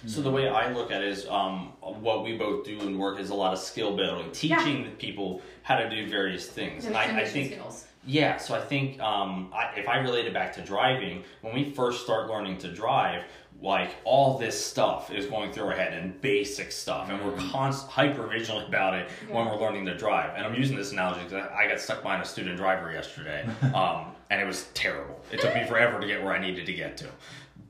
So 0.07 0.21
the 0.21 0.31
way 0.31 0.47
I 0.47 0.71
look 0.71 0.91
at 0.91 1.01
it 1.01 1.07
is, 1.09 1.27
um, 1.27 1.73
what 1.81 2.23
we 2.23 2.37
both 2.37 2.65
do 2.65 2.79
in 2.81 2.97
work 2.97 3.19
is 3.19 3.29
a 3.29 3.35
lot 3.35 3.51
of 3.53 3.59
skill 3.59 3.95
building, 3.95 4.31
teaching 4.31 4.91
people 4.97 5.41
how 5.63 5.75
to 5.75 5.89
do 5.89 5.93
do 5.93 6.09
various 6.09 6.47
things. 6.49 6.85
There's 6.85 6.95
And 6.95 6.97
I, 6.97 7.21
I 7.21 7.25
think 7.25 7.53
skills. 7.53 7.85
Yeah, 8.05 8.37
so 8.37 8.53
I 8.53 8.61
think 8.61 8.99
um, 8.99 9.51
I, 9.53 9.71
if 9.77 9.87
I 9.87 9.97
relate 9.99 10.25
it 10.25 10.33
back 10.33 10.53
to 10.55 10.61
driving, 10.61 11.23
when 11.41 11.53
we 11.53 11.71
first 11.71 12.03
start 12.03 12.27
learning 12.29 12.57
to 12.59 12.73
drive, 12.73 13.23
like 13.61 13.95
all 14.03 14.37
this 14.37 14.63
stuff 14.63 15.09
is 15.09 15.25
going 15.25 15.53
through 15.53 15.67
our 15.67 15.71
head 15.71 15.93
and 15.93 16.19
basic 16.19 16.71
stuff, 16.71 17.09
and 17.09 17.23
we're 17.23 17.37
const- 17.49 17.87
hyper 17.87 18.27
vigilant 18.27 18.67
about 18.67 18.93
it 18.93 19.09
when 19.29 19.45
we're 19.45 19.59
learning 19.59 19.85
to 19.85 19.97
drive. 19.97 20.35
And 20.35 20.45
I'm 20.45 20.53
using 20.53 20.75
this 20.75 20.91
analogy 20.91 21.23
because 21.23 21.47
I 21.49 21.63
I 21.63 21.67
got 21.69 21.79
stuck 21.79 22.01
behind 22.01 22.21
a 22.21 22.25
student 22.25 22.57
driver 22.57 22.91
yesterday, 22.91 23.47
um, 23.73 24.07
and 24.29 24.41
it 24.41 24.45
was 24.45 24.65
terrible. 24.73 25.21
It 25.31 25.39
took 25.39 25.55
me 25.55 25.65
forever 25.65 26.01
to 26.01 26.07
get 26.07 26.21
where 26.21 26.33
I 26.33 26.39
needed 26.39 26.65
to 26.65 26.73
get 26.73 26.97
to, 26.97 27.07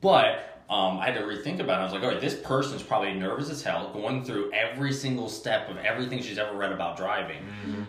but. 0.01 0.49
Um, 0.70 0.97
I 0.97 1.11
had 1.11 1.16
to 1.16 1.22
rethink 1.22 1.59
about 1.59 1.80
it. 1.80 1.82
I 1.82 1.84
was 1.84 1.93
like, 1.93 2.03
all 2.03 2.09
right, 2.09 2.22
this 2.22 2.36
person's 2.36 2.82
probably 2.82 3.14
nervous 3.14 3.49
as 3.49 3.61
hell, 3.61 3.91
going 3.93 4.24
through 4.24 4.51
every 4.53 4.93
single 4.93 5.30
step 5.30 5.70
of 5.70 5.78
everything 5.78 6.22
she's 6.22 6.38
ever 6.38 6.55
read 6.55 6.72
about 6.72 6.97
driving 6.97 7.45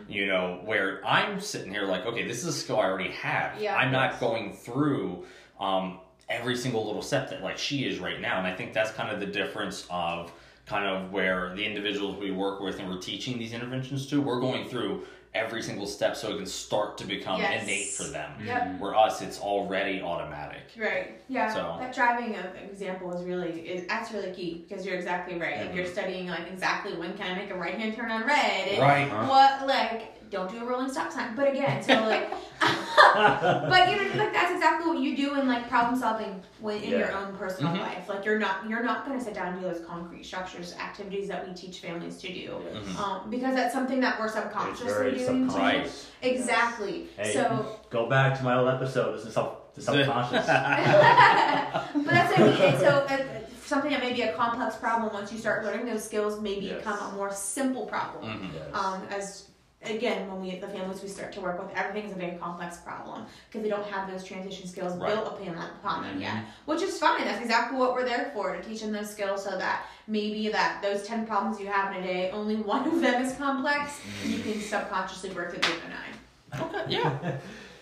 you 0.09 0.27
know, 0.27 0.61
where 0.64 1.01
I'm 1.05 1.41
sitting 1.41 1.72
here 1.72 1.85
like, 1.85 2.07
okay, 2.07 2.27
this 2.27 2.39
is 2.39 2.47
a 2.47 2.53
skill 2.53 2.79
I 2.79 2.85
already 2.85 3.11
have. 3.11 3.61
Yeah. 3.61 3.77
I'm 3.77 3.91
not 3.91 4.20
going 4.20 4.53
through 4.53 5.25
um, 5.59 6.01
every 6.29 6.57
single 6.57 6.87
little 6.87 7.03
step 7.03 7.31
that 7.31 7.43
like 7.43 7.59
she 7.59 7.85
is 7.85 7.99
right 7.99 8.20
now, 8.20 8.39
and 8.39 8.47
I 8.47 8.55
think 8.55 8.72
that's 8.72 8.91
kind 8.93 9.11
of 9.11 9.20
the 9.20 9.27
difference 9.27 9.87
of 9.91 10.33
kind 10.66 10.87
of 10.87 11.12
where 11.12 11.55
the 11.55 11.64
individuals 11.64 12.16
we 12.18 12.31
work 12.31 12.61
with 12.61 12.79
and 12.79 12.89
we're 12.89 13.01
teaching 13.01 13.39
these 13.39 13.53
interventions 13.53 14.07
to, 14.07 14.20
we're 14.20 14.41
going 14.41 14.68
through 14.68 15.05
every 15.35 15.62
single 15.62 15.87
step 15.87 16.16
so 16.16 16.32
it 16.32 16.37
can 16.37 16.47
start 16.47 16.97
to 16.99 17.05
become 17.05 17.41
Yes. 17.41 17.62
innate 17.64 17.89
for 17.89 18.05
them. 18.05 18.30
Yep. 18.45 18.78
Where 18.80 18.95
us, 18.95 19.20
it's 19.20 19.41
already 19.41 20.01
automatic. 20.01 20.62
Right. 20.78 21.20
Yeah. 21.28 21.53
So- 21.53 21.76
That 21.80 21.95
driving 21.95 22.35
example 22.70 23.12
is 23.12 23.24
really 23.24 23.51
is 23.68 23.87
that's 23.89 24.12
really 24.12 24.32
key 24.32 24.64
because 24.68 24.87
you're 24.87 24.95
exactly 24.97 25.39
right. 25.39 25.57
Like 25.57 25.66
Mm-hmm. 25.68 25.76
you're 25.78 25.87
studying 25.87 26.28
like 26.28 26.47
exactly 26.53 26.95
when 26.97 27.16
can 27.16 27.32
I 27.32 27.39
make 27.39 27.51
a 27.51 27.57
right 27.57 27.74
hand 27.74 27.97
turn 27.97 28.11
on 28.11 28.24
red 28.24 28.68
and 28.68 28.80
Right. 28.80 29.28
what 29.28 29.66
like 29.66 30.24
don't 30.35 30.51
do 30.51 30.59
a 30.62 30.66
rolling 30.66 30.91
stop 30.91 31.11
sign. 31.12 31.35
But 31.35 31.49
again, 31.53 31.82
so 31.82 31.95
like, 31.95 32.28
but 32.61 33.91
you 33.91 33.97
know 33.97 34.09
like 34.22 34.32
that's 34.32 34.53
exactly 34.53 34.87
what 34.91 34.99
you 34.99 35.16
do 35.16 35.39
in 35.39 35.47
like 35.47 35.68
problem 35.68 35.99
solving 35.99 36.43
when, 36.61 36.82
in 36.82 36.99
your 36.99 37.12
own 37.14 37.37
personal 37.37 37.72
Mhm. 37.74 37.80
life. 37.80 38.09
Like 38.09 38.24
you're 38.24 38.39
not 38.39 38.68
you're 38.68 38.82
not 38.82 39.07
going 39.07 39.18
to 39.18 39.24
sit 39.24 39.35
down 39.35 39.49
and 39.55 39.61
do 39.62 39.68
those 39.68 39.85
concrete 39.87 40.24
structures 40.24 40.74
activities 40.74 41.28
that 41.28 41.47
we 41.47 41.55
teach 41.55 41.78
families 41.80 42.16
to 42.18 42.28
do. 42.28 42.51
Mhm. 42.72 42.99
Um, 42.99 43.30
because 43.30 43.55
that's 43.55 43.72
something 43.72 44.01
that 44.01 44.18
we're 44.18 44.26
It's 44.26 44.35
subconsciously 44.35 44.87
very 44.93 45.11
doing. 45.18 45.47
too. 45.47 45.51
subconscious. 45.53 46.11
Exactly. 46.22 47.07
Hey, 47.16 47.32
So 47.32 47.78
go 47.91 48.09
back 48.09 48.37
to 48.39 48.45
my 48.45 48.57
old 48.59 48.68
episode. 48.68 49.16
This 49.16 49.26
is 49.26 49.35
sub, 49.35 49.57
the 49.74 49.82
subconscious. 49.89 50.47
but 50.47 52.07
that's 52.07 52.39
what 52.39 52.41
I 52.41 52.45
mean. 52.45 52.61
And 52.62 52.78
so, 52.78 52.89
uh, 52.89 53.18
something 53.64 53.91
that 53.91 54.01
may 54.01 54.12
be 54.12 54.22
a 54.22 54.32
complex 54.35 54.76
problem, 54.76 55.12
once 55.12 55.32
you 55.32 55.39
start 55.39 55.64
learning 55.64 55.87
those 55.87 56.05
skills, 56.05 56.41
may 56.41 56.59
Yes. 56.59 56.78
become 56.78 56.99
a 56.99 57.16
more 57.16 57.32
simple 57.32 57.87
problem. 57.87 58.24
Mhm. 58.24 58.51
Yes. 58.55 58.62
Um, 58.74 59.03
as 59.11 59.49
again, 59.85 60.28
when 60.28 60.41
we 60.41 60.59
the 60.59 60.68
families 60.68 61.03
we 61.03 61.09
start 61.09 61.32
to 61.32 61.41
work 61.41 61.59
with, 61.62 61.74
everything 61.76 62.09
is 62.11 62.16
a 62.16 62.18
very 62.18 62.37
complex 62.37 62.78
problem 62.78 63.26
because 63.49 63.62
they 63.62 63.68
don't 63.68 63.87
have 63.87 64.11
those 64.11 64.24
transition 64.24 64.66
skills 64.68 64.97
Right. 64.97 65.14
built 65.14 65.26
upon, 65.28 65.57
upon 65.57 66.03
them 66.05 66.20
yet, 66.20 66.35
Mm-hmm. 66.35 66.70
which 66.70 66.82
is 66.82 66.99
fine. 66.99 67.24
That's 67.24 67.41
exactly 67.43 67.78
what 67.78 67.95
we're 67.95 68.05
there 68.05 68.30
for 68.35 68.57
to 68.57 68.62
teach 68.62 68.80
them 68.82 68.93
those 68.93 69.11
skills, 69.11 69.45
so 69.45 69.51
that 69.59 69.87
maybe 70.07 70.49
that 70.51 70.80
those 70.82 71.03
ten 71.07 71.26
problems 71.26 71.61
you 71.61 71.66
have 71.66 71.95
in 71.97 72.03
a 72.03 72.07
day, 72.07 72.30
only 72.30 72.57
one 72.74 72.87
of 72.87 73.01
them 73.01 73.22
is 73.22 73.35
complex. 73.37 74.01
You 74.24 74.39
Mm-hmm. 74.39 74.53
can 74.53 74.61
subconsciously 74.61 75.30
work 75.30 75.51
through 75.51 75.61
the 75.61 75.68
other 75.68 76.68
nine. 76.70 76.85
Okay, 76.85 76.93
yeah. 76.97 77.37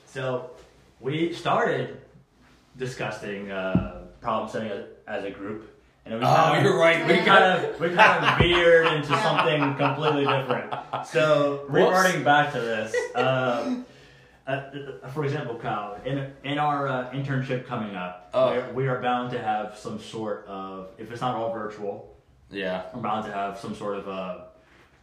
So 0.07 0.50
we 1.00 1.32
started 1.32 2.00
discussing 2.76 3.50
uh, 3.50 4.07
problem 4.20 4.48
setting 4.50 4.70
as, 4.70 4.84
as 5.07 5.24
a 5.24 5.30
group, 5.30 5.68
and 6.05 6.14
we 6.18 6.20
Oh, 6.24 6.34
kind 6.34 6.59
of, 6.59 6.64
you're 6.64 6.78
right. 6.78 7.07
we 7.07 7.12
We 7.14 7.18
kind 7.20 7.44
of 7.64 7.80
we 7.80 7.94
kind 7.94 8.24
of 8.24 8.38
veered 8.38 8.86
into 8.88 9.09
something 9.18 9.74
completely 9.76 10.26
different. 10.26 10.72
So 11.07 11.64
reverting 11.68 12.22
back 12.24 12.53
to 12.53 12.61
this, 12.61 12.94
um, 13.14 13.84
uh, 14.46 14.62
for 15.14 15.24
example, 15.24 15.57
Kyle, 15.57 15.98
in 16.05 16.32
in 16.44 16.59
our 16.59 16.88
uh, 16.88 17.11
internship 17.12 17.66
coming 17.66 17.94
up, 17.96 18.30
Oh. 18.34 18.64
we're, 18.72 19.00
bound 19.00 19.30
to 19.32 19.38
have 19.40 19.76
some 19.78 20.00
sort 20.00 20.46
of 20.46 20.88
if 20.98 21.11
it's 21.12 21.20
not 21.20 21.34
all 21.36 21.53
virtual, 21.53 22.16
Yeah, 22.50 22.82
we're 22.94 23.03
bound 23.03 23.26
to 23.26 23.32
have 23.32 23.59
some 23.59 23.74
sort 23.74 23.96
of 23.98 24.09
a 24.09 24.46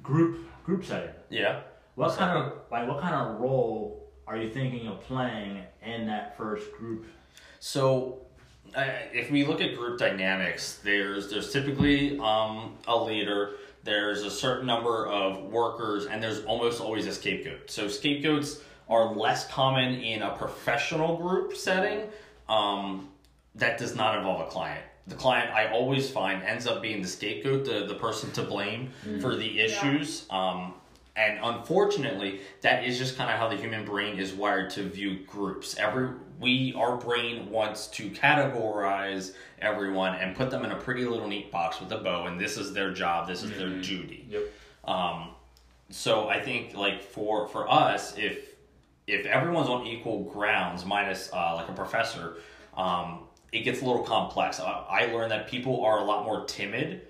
group 0.03 0.45
group 0.65 0.83
setting. 0.85 1.11
yeah. 1.29 1.61
What 1.95 2.15
kind 2.17 2.37
of 2.37 2.53
like 2.71 2.87
what 2.87 3.01
kind 3.01 3.13
of 3.15 3.39
role 3.41 4.07
are 4.27 4.37
you 4.37 4.49
thinking 4.53 4.87
of 4.87 5.01
playing 5.01 5.63
in 5.83 6.05
that 6.07 6.37
first 6.37 6.71
group? 6.77 7.05
So, 7.59 8.19
if 8.75 9.31
we 9.31 9.45
look 9.45 9.61
at 9.61 9.75
group 9.75 9.99
dynamics, 9.99 10.79
there's 10.83 11.29
there's 11.29 11.51
typically 11.51 12.17
um, 12.19 12.77
a 12.87 12.95
leader. 12.95 13.51
There's 13.83 14.23
a 14.23 14.31
certain 14.31 14.67
number 14.67 15.07
of 15.07 15.43
workers, 15.45 16.05
and 16.05 16.21
there's 16.21 16.43
almost 16.45 16.81
always 16.81 17.07
a 17.07 17.13
scapegoat. 17.13 17.71
So 17.71 17.87
scapegoats 17.87 18.61
are 18.89 19.13
less 19.15 19.47
common 19.47 19.95
in 19.95 20.21
a 20.21 20.31
professional 20.31 21.17
group 21.17 21.55
setting. 21.55 22.09
Um, 22.49 23.09
that 23.55 23.77
does 23.77 23.95
not 23.95 24.17
involve 24.17 24.41
a 24.41 24.49
client. 24.49 24.83
The 25.07 25.15
client, 25.15 25.51
I 25.51 25.71
always 25.71 26.09
find, 26.09 26.43
ends 26.43 26.67
up 26.67 26.81
being 26.81 27.01
the 27.01 27.07
scapegoat, 27.07 27.65
the, 27.65 27.85
the 27.87 27.95
person 27.95 28.31
to 28.33 28.43
blame 28.43 28.91
for 29.21 29.35
the 29.35 29.59
issues. 29.59 30.25
Um, 30.29 30.73
and 31.15 31.39
unfortunately, 31.41 32.41
that 32.61 32.85
is 32.85 32.97
just 32.97 33.17
kind 33.17 33.29
of 33.29 33.37
how 33.37 33.49
the 33.49 33.55
human 33.55 33.83
brain 33.83 34.17
is 34.17 34.33
wired 34.33 34.69
to 34.71 34.83
view 34.83 35.19
groups. 35.27 35.77
Every 35.77 36.11
we 36.39 36.73
our 36.77 36.95
brain 36.95 37.49
wants 37.49 37.87
to 37.87 38.09
categorize 38.11 39.33
everyone 39.59 40.15
and 40.15 40.35
put 40.35 40.49
them 40.49 40.63
in 40.63 40.71
a 40.71 40.77
pretty 40.77 41.05
little 41.05 41.27
neat 41.27 41.51
box 41.51 41.81
with 41.81 41.91
a 41.91 41.97
bow, 41.97 42.27
and 42.27 42.39
this 42.39 42.57
is 42.57 42.73
their 42.73 42.93
job, 42.93 43.27
this 43.27 43.43
is 43.43 43.51
their 43.57 43.81
duty. 43.81 44.25
Yep. 44.29 44.43
Um, 44.85 45.29
so 45.89 46.29
I 46.29 46.39
think 46.39 46.75
like 46.75 47.03
for 47.03 47.47
for 47.47 47.69
us, 47.69 48.17
if 48.17 48.55
if 49.07 49.25
everyone's 49.25 49.69
on 49.69 49.87
equal 49.87 50.23
grounds, 50.23 50.85
minus 50.85 51.29
uh, 51.33 51.55
like 51.55 51.67
a 51.67 51.73
professor, 51.73 52.37
um, 52.77 53.21
it 53.51 53.61
gets 53.61 53.81
a 53.81 53.85
little 53.85 54.03
complex. 54.03 54.59
I, 54.59 54.85
I 54.89 55.05
learned 55.07 55.31
that 55.31 55.47
people 55.47 55.83
are 55.83 55.99
a 55.99 56.03
lot 56.03 56.23
more 56.23 56.45
timid 56.45 57.07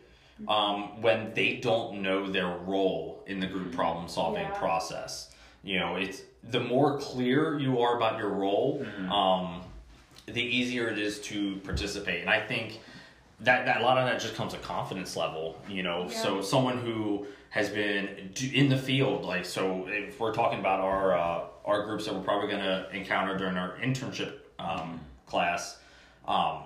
um, 0.47 1.01
when 1.01 1.33
they 1.33 1.55
don't 1.55 2.01
know 2.01 2.31
their 2.31 2.47
role 2.47 3.23
in 3.27 3.39
the 3.39 3.47
group 3.47 3.73
problem 3.73 4.07
solving 4.07 4.43
Yeah. 4.43 4.51
process. 4.57 5.33
You 5.63 5.79
know, 5.79 5.95
it's 5.97 6.21
the 6.43 6.59
more 6.61 6.97
clear 6.99 7.59
you 7.59 7.81
are 7.81 7.97
about 7.97 8.17
your 8.17 8.29
role, 8.29 8.85
um, 9.11 9.61
the 10.25 10.41
easier 10.41 10.87
it 10.87 10.97
is 10.99 11.19
to 11.21 11.57
participate. 11.57 12.21
And 12.21 12.29
I 12.29 12.39
think 12.39 12.79
that, 13.41 13.65
that 13.65 13.81
a 13.81 13.83
lot 13.83 13.97
of 13.97 14.05
that 14.05 14.19
just 14.21 14.35
comes 14.35 14.53
a 14.53 14.57
confidence 14.57 15.15
level. 15.17 15.59
You 15.67 15.83
know, 15.83 16.03
Yeah. 16.03 16.09
so 16.23 16.41
someone 16.41 16.77
who 16.77 17.27
has 17.49 17.69
been 17.69 18.31
in 18.53 18.69
the 18.69 18.77
field, 18.77 19.25
like 19.25 19.43
so, 19.43 19.85
if 19.87 20.19
we're 20.19 20.33
talking 20.33 20.59
about 20.59 20.79
our 20.79 21.17
uh, 21.17 21.41
our 21.65 21.83
groups 21.83 22.05
that 22.05 22.13
we're 22.15 22.21
probably 22.21 22.47
going 22.49 22.63
to 22.63 22.87
encounter 22.95 23.37
during 23.37 23.57
our 23.57 23.77
internship 23.77 24.33
um, 24.59 24.99
class. 25.25 25.77
Um, 26.27 26.63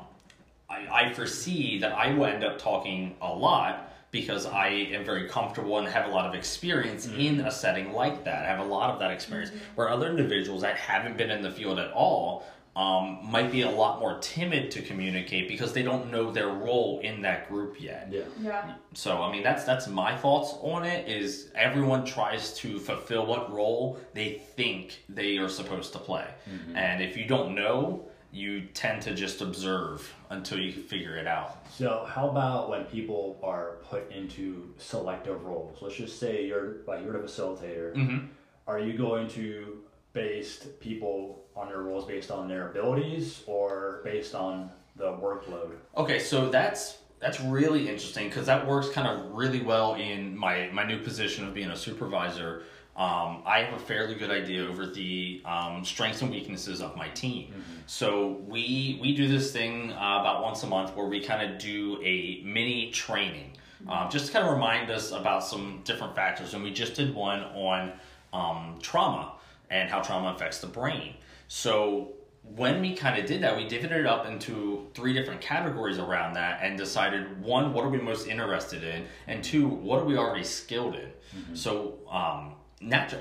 I, 0.73 1.05
I 1.05 1.13
foresee 1.13 1.79
that 1.79 1.93
I 1.93 2.13
will 2.13 2.25
end 2.25 2.43
up 2.43 2.57
talking 2.57 3.15
a 3.21 3.31
lot 3.31 3.89
because 4.11 4.45
I 4.45 4.67
am 4.67 5.03
very 5.03 5.27
comfortable 5.27 5.79
and 5.79 5.87
have 5.87 6.05
a 6.05 6.11
lot 6.11 6.27
of 6.27 6.35
experience 6.35 7.07
mm-hmm. 7.07 7.19
in 7.19 7.39
a 7.41 7.51
setting 7.51 7.93
like 7.93 8.23
that. 8.25 8.45
I 8.45 8.47
have 8.47 8.59
a 8.59 8.69
lot 8.69 8.91
of 8.91 8.99
that 8.99 9.11
experience. 9.11 9.49
Mm-hmm. 9.49 9.75
Where 9.75 9.89
other 9.89 10.09
individuals 10.09 10.61
that 10.61 10.75
haven't 10.75 11.17
been 11.17 11.31
in 11.31 11.41
the 11.41 11.51
field 11.51 11.79
at 11.79 11.91
all 11.91 12.45
um, 12.75 13.19
might 13.23 13.51
be 13.51 13.61
a 13.61 13.69
lot 13.69 13.99
more 13.99 14.17
timid 14.19 14.71
to 14.71 14.81
communicate 14.81 15.47
because 15.47 15.73
they 15.73 15.83
don't 15.83 16.11
know 16.11 16.31
their 16.31 16.49
role 16.49 16.99
in 17.03 17.21
that 17.21 17.49
group 17.49 17.79
yet. 17.79 18.09
Yeah. 18.11 18.23
Yeah. 18.41 18.73
So 18.93 19.21
I 19.21 19.31
mean 19.31 19.43
that's 19.43 19.63
that's 19.63 19.87
my 19.87 20.15
thoughts 20.15 20.55
on 20.61 20.83
it 20.83 21.07
is 21.07 21.51
everyone 21.55 22.03
tries 22.03 22.55
to 22.59 22.79
fulfill 22.79 23.25
what 23.25 23.51
role 23.51 23.99
they 24.13 24.41
think 24.55 25.03
they 25.07 25.37
are 25.37 25.49
supposed 25.49 25.93
to 25.93 25.99
play. 25.99 26.27
Mm-hmm. 26.49 26.75
And 26.75 27.03
if 27.03 27.15
you 27.15 27.25
don't 27.25 27.53
know, 27.53 28.05
you 28.33 28.61
tend 28.73 29.01
to 29.03 29.13
just 29.13 29.41
observe 29.41 30.11
until 30.31 30.59
you 30.59 30.71
figure 30.71 31.15
it 31.15 31.27
out. 31.27 31.57
So 31.71 32.05
how 32.09 32.27
about 32.29 32.67
when 32.69 32.83
people 32.85 33.39
are 33.43 33.77
put 33.89 34.11
into 34.11 34.73
selective 34.79 35.43
roles? 35.45 35.77
Let's 35.81 35.95
just 35.95 36.19
say 36.19 36.47
you're 36.47 36.77
like 36.87 37.03
you're 37.03 37.13
the 37.13 37.19
facilitator. 37.19 37.93
Mhm. 37.93 38.27
Are 38.67 38.79
you 38.79 38.97
going 38.97 39.27
to 39.29 39.83
base 40.13 40.67
people 40.79 41.45
on 41.55 41.67
their 41.69 41.81
roles 41.81 42.05
based 42.05 42.31
on 42.31 42.47
their 42.47 42.69
abilities 42.71 43.43
or 43.45 44.01
based 44.03 44.33
on 44.33 44.71
the 44.95 45.11
workload? 45.11 45.73
Okay, 45.95 46.17
so 46.17 46.49
that's 46.49 46.97
that's 47.19 47.39
really 47.39 47.87
interesting 47.87 48.29
because 48.29 48.47
that 48.47 48.65
works 48.65 48.89
kind 48.89 49.07
of 49.07 49.31
really 49.31 49.61
well 49.61 49.93
in 49.93 50.35
my 50.35 50.69
my 50.73 50.83
new 50.83 50.97
position 50.99 51.47
of 51.47 51.53
being 51.53 51.69
a 51.69 51.75
supervisor. 51.75 52.63
Um, 52.95 53.41
I 53.45 53.59
have 53.63 53.73
a 53.73 53.79
fairly 53.79 54.13
good 54.13 54.29
idea 54.29 54.67
over 54.67 54.85
the 54.85 55.41
um, 55.45 55.83
strengths 55.83 56.21
and 56.21 56.29
weaknesses 56.29 56.79
of 56.79 56.95
my 56.95 57.09
team. 57.09 57.51
So 57.87 58.41
we 58.47 58.99
we 59.01 59.15
do 59.15 59.27
this 59.27 59.51
thing 59.51 59.91
uh, 59.93 60.19
about 60.21 60.43
once 60.43 60.61
a 60.63 60.67
month 60.67 60.95
where 60.95 61.07
we 61.07 61.19
kind 61.19 61.41
of 61.51 61.59
do 61.59 61.99
a 62.03 62.41
mini 62.45 62.91
training, 62.91 63.53
um, 63.89 64.09
just 64.11 64.27
to 64.27 64.33
kind 64.33 64.45
of 64.45 64.53
remind 64.53 64.91
us 64.91 65.11
about 65.11 65.43
some 65.43 65.81
different 65.83 66.15
factors. 66.15 66.53
And 66.53 66.63
we 66.63 66.71
just 66.71 66.93
did 66.93 67.15
one 67.15 67.41
on 67.55 67.93
um, 68.31 68.77
trauma 68.81 69.33
and 69.71 69.89
how 69.89 70.01
trauma 70.01 70.33
affects 70.35 70.59
the 70.59 70.67
brain. 70.67 71.15
So 71.47 72.13
when 72.43 72.79
we 72.81 72.93
kind 72.93 73.19
of 73.19 73.25
did 73.25 73.41
that, 73.41 73.55
we 73.57 73.67
divided 73.67 74.01
it 74.01 74.05
up 74.05 74.27
into 74.27 74.87
three 74.93 75.13
different 75.13 75.41
categories 75.41 75.97
around 75.97 76.33
that 76.33 76.59
and 76.61 76.77
decided 76.77 77.41
one, 77.41 77.73
what 77.73 77.85
are 77.85 77.89
we 77.89 77.97
most 77.97 78.27
interested 78.27 78.83
in, 78.83 79.05
and 79.27 79.43
two, 79.43 79.67
what 79.67 79.99
are 80.01 80.05
we 80.05 80.17
already 80.17 80.43
skilled 80.43 80.95
in. 80.95 81.09
So 81.55 81.99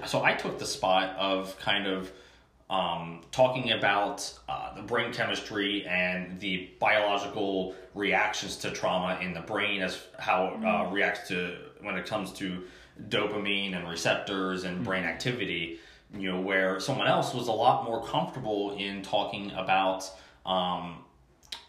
So 0.06 0.22
I 0.22 0.34
took 0.34 0.58
the 0.58 0.66
spot 0.66 1.16
of 1.16 1.58
kind 1.58 1.86
of 1.86 2.10
um, 2.70 3.20
talking 3.32 3.72
about 3.72 4.32
uh, 4.48 4.74
the 4.74 4.82
brain 4.82 5.12
chemistry 5.12 5.86
and 5.86 6.40
the 6.40 6.70
biological 6.80 7.74
reactions 7.94 8.56
to 8.56 8.70
trauma 8.70 9.18
in 9.20 9.34
the 9.34 9.40
brain 9.40 9.82
as 9.82 10.02
how 10.18 10.46
it 10.46 10.64
uh, 10.64 10.90
reacts 10.90 11.28
to 11.28 11.56
when 11.82 11.96
it 11.96 12.06
comes 12.06 12.32
to 12.32 12.62
dopamine 13.08 13.76
and 13.76 13.88
receptors 13.88 14.64
and 14.64 14.84
brain 14.84 15.04
activity 15.04 15.78
you 16.16 16.30
know 16.30 16.40
where 16.40 16.78
someone 16.78 17.06
else 17.06 17.34
was 17.34 17.48
a 17.48 17.52
lot 17.52 17.84
more 17.84 18.04
comfortable 18.04 18.76
in 18.76 19.02
talking 19.02 19.50
about 19.52 20.10
um, 20.44 20.98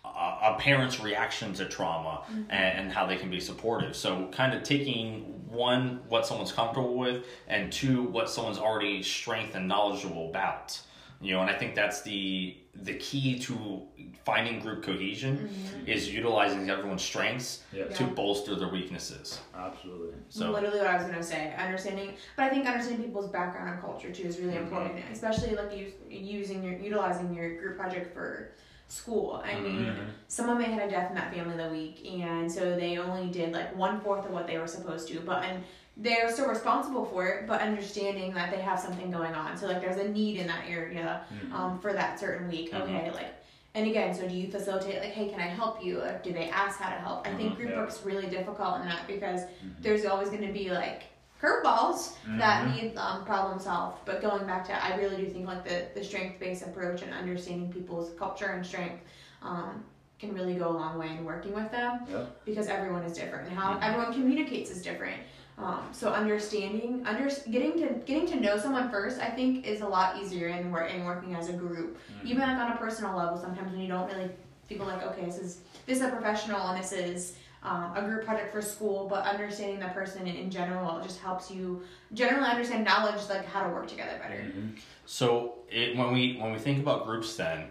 a, 0.06 0.56
parent's 0.60 1.00
reaction 1.00 1.54
to 1.54 1.66
trauma 1.66 2.24
and, 2.50 2.80
and 2.80 2.92
how 2.92 3.06
they 3.06 3.16
can 3.16 3.30
be 3.30 3.40
supportive. 3.40 3.96
So 3.96 4.28
kind 4.32 4.54
of 4.54 4.64
taking 4.64 5.43
one 5.54 6.02
what 6.10 6.26
someone's 6.26 6.52
comfortable 6.52 6.98
with 6.98 7.26
and 7.48 7.72
two 7.72 8.04
what 8.04 8.30
someone's 8.30 8.58
already 8.58 9.04
strength 9.04 9.56
and 9.56 9.68
knowledgeable 9.68 10.30
about 10.30 10.80
you 11.22 11.32
know 11.32 11.42
and 11.42 11.50
i 11.50 11.54
think 11.54 11.76
that's 11.76 12.02
the 12.02 12.58
the 12.76 12.96
key 12.96 13.38
to 13.38 13.84
finding 14.26 14.60
group 14.60 14.84
cohesion 14.84 15.38
mm-hmm. 15.38 15.88
is 15.88 16.12
utilizing 16.12 16.70
everyone's 16.70 17.04
strengths 17.04 17.64
Yes. 17.72 17.96
to 17.98 18.04
Yeah. 18.04 18.10
bolster 18.10 18.56
their 18.56 18.70
weaknesses 18.70 19.40
Absolutely. 19.54 20.16
so 20.30 20.52
literally 20.52 20.80
what 20.80 20.88
I 20.88 20.98
was 20.98 21.06
gonna 21.06 21.22
say. 21.22 21.54
Understanding, 21.58 22.14
but 22.36 22.46
I 22.46 22.50
think 22.50 22.66
understanding 22.66 23.06
people's 23.06 23.30
background 23.30 23.70
and 23.70 23.82
culture 23.82 24.12
too 24.12 24.24
is 24.24 24.40
really 24.40 24.54
mm-hmm. 24.54 24.64
important, 24.64 25.04
especially 25.12 25.56
like 25.56 25.78
you 25.78 25.92
using 26.10 26.64
your 26.64 26.74
utilizing 26.74 27.34
your 27.34 27.58
group 27.60 27.78
project 27.78 28.14
for 28.14 28.52
school. 28.98 29.42
I 29.44 29.60
mean, 29.60 29.86
Mhm. 29.88 30.06
someone 30.28 30.58
may 30.60 30.66
have 30.66 30.80
had 30.82 30.88
a 30.90 30.92
death 30.92 31.10
in 31.10 31.16
that 31.16 31.34
family 31.34 31.58
the 31.58 31.70
week, 31.70 32.08
and 32.22 32.52
so 32.52 32.76
they 32.76 32.98
only 32.98 33.30
did 33.32 33.52
like 33.52 33.76
one 33.76 34.00
fourth 34.02 34.26
of 34.26 34.32
what 34.32 34.46
they 34.48 34.58
were 34.58 34.68
supposed 34.68 35.08
to, 35.10 35.20
but 35.22 35.44
and 35.44 35.64
they're 35.98 36.32
still 36.32 36.48
responsible 36.48 37.06
for 37.06 37.28
it, 37.28 37.48
but 37.48 37.62
understanding 37.62 38.34
that 38.34 38.50
they 38.52 38.60
have 38.62 38.80
something 38.80 39.12
going 39.12 39.34
on. 39.36 39.58
So 39.58 39.68
like 39.68 39.82
there's 39.82 39.98
a 39.98 40.08
need 40.08 40.38
in 40.40 40.48
that 40.48 40.66
area 40.68 41.24
um, 41.54 41.80
for 41.80 41.94
that 41.94 42.20
certain 42.20 42.48
week. 42.50 42.72
Mhm. 42.72 42.82
Okay, 42.82 43.12
like. 43.12 43.34
And 43.76 43.88
again, 43.90 44.14
so 44.14 44.28
do 44.28 44.36
you 44.36 44.52
facilitate 44.52 45.00
like, 45.02 45.14
hey, 45.14 45.30
can 45.30 45.40
I 45.40 45.48
help 45.48 45.84
you? 45.84 46.00
Or 46.00 46.20
do 46.24 46.32
they 46.32 46.48
ask 46.48 46.80
how 46.80 46.90
to 46.92 46.96
help? 47.02 47.28
I 47.28 47.34
think 47.34 47.54
Mhm, 47.54 47.58
group 47.58 47.70
yeah. 47.72 47.80
work's 47.80 48.06
really 48.06 48.28
difficult 48.28 48.82
in 48.82 48.86
that 48.88 49.08
because 49.08 49.42
there's 49.82 50.06
always 50.06 50.30
going 50.30 50.46
to 50.46 50.54
be 50.54 50.70
like 50.70 51.06
curveballs 51.44 52.14
that 52.38 52.64
Mhm. 52.64 52.72
need 52.82 52.98
um, 52.98 53.26
problem 53.26 53.60
solved. 53.60 53.98
But 54.06 54.22
going 54.22 54.46
back 54.46 54.66
to, 54.68 54.74
I 54.84 54.96
really 54.96 55.18
do 55.18 55.30
think 55.30 55.46
like 55.46 55.64
the, 55.64 55.88
the 55.94 56.04
strength 56.04 56.40
based 56.40 56.64
approach 56.64 57.02
and 57.02 57.14
understanding 57.14 57.72
people's 57.72 58.12
culture 58.18 58.48
and 58.48 58.66
strength 58.66 59.04
um, 59.42 59.84
can 60.20 60.34
really 60.34 60.56
go 60.56 60.70
a 60.70 60.76
long 60.84 60.98
way 60.98 61.10
in 61.18 61.26
working 61.26 61.54
with 61.54 61.70
them 61.72 62.06
Yep. 62.10 62.46
because 62.46 62.68
everyone 62.68 63.04
is 63.04 63.14
different 63.18 63.50
and 63.50 63.58
how 63.58 63.74
Mhm. 63.74 63.84
everyone 63.84 64.14
communicates 64.14 64.72
is 64.72 64.82
different. 64.82 65.22
Um, 65.58 65.82
so 65.92 66.10
understanding, 66.10 67.04
under, 67.06 67.30
getting 67.52 67.74
to 67.74 67.88
getting 68.10 68.26
to 68.28 68.40
know 68.40 68.58
someone 68.58 68.90
first, 68.90 69.22
I 69.22 69.30
think, 69.30 69.68
is 69.68 69.82
a 69.82 69.88
lot 69.88 70.18
easier 70.20 70.48
in 70.48 70.72
work 70.72 70.90
in 70.92 71.04
working 71.06 71.36
as 71.36 71.50
a 71.50 71.54
group. 71.54 71.98
Even 72.24 72.42
like 72.50 72.58
on 72.58 72.72
a 72.72 72.78
personal 72.78 73.16
level, 73.16 73.38
sometimes 73.38 73.72
when 73.72 73.82
you 73.82 73.88
don't 73.88 74.08
really 74.12 74.32
feel 74.68 74.86
like, 74.86 75.04
okay, 75.04 75.26
this 75.26 75.38
is 75.38 75.60
this 75.86 75.98
is 76.00 76.04
a 76.06 76.10
professional 76.10 76.62
and 76.70 76.80
this 76.82 76.92
is 76.92 77.36
um, 77.64 77.94
a 77.96 78.02
group 78.02 78.26
project 78.26 78.52
for 78.52 78.62
school, 78.62 79.08
but 79.10 79.26
understanding 79.26 79.80
the 79.80 79.88
person 79.88 80.28
in, 80.28 80.36
in 80.36 80.52
general 80.52 81.02
just 81.02 81.20
helps 81.20 81.50
you 81.50 81.82
generally 82.14 82.50
understand 82.50 82.84
knowledge 82.84 83.22
like 83.30 83.46
how 83.46 83.64
to 83.64 83.70
work 83.70 83.88
together 83.88 84.20
better. 84.22 84.42
Mhm. 84.42 84.78
So 85.06 85.56
it, 85.70 85.96
when 85.98 86.14
we 86.14 86.38
when 86.38 86.52
we 86.52 86.60
think 86.60 86.80
about 86.80 87.06
groups, 87.06 87.36
then 87.36 87.66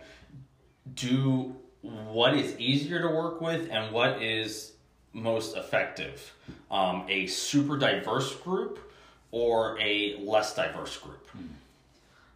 do 0.95 1.55
what 1.83 2.35
is 2.35 2.59
easier 2.59 3.01
to 3.03 3.09
work 3.09 3.41
with 3.41 3.69
and 3.71 3.93
what 3.93 4.23
is 4.23 4.73
most 5.13 5.57
effective? 5.57 6.35
Um, 6.71 7.05
a 7.09 7.27
super 7.27 7.77
diverse 7.77 8.35
group 8.37 8.79
or 9.31 9.79
a 9.81 10.17
less 10.21 10.55
diverse 10.55 10.97
group? 10.97 11.29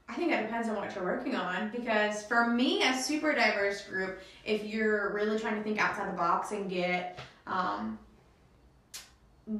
I 0.09 0.15
think 0.15 0.33
it 0.33 0.43
depends 0.43 0.69
on 0.69 0.77
what 0.77 0.95
you're 0.95 1.05
working 1.05 1.35
on 1.35 1.71
because 1.71 2.23
for 2.23 2.47
me, 2.47 2.83
a 2.83 2.95
super 2.95 3.35
diverse 3.35 3.83
group, 3.83 4.21
if 4.45 4.65
you're 4.65 5.13
really 5.13 5.39
trying 5.39 5.57
to 5.57 5.63
think 5.63 5.79
outside 5.81 6.13
the 6.13 6.17
box 6.17 6.53
and 6.53 6.71
get 6.71 7.19
um, 7.47 7.99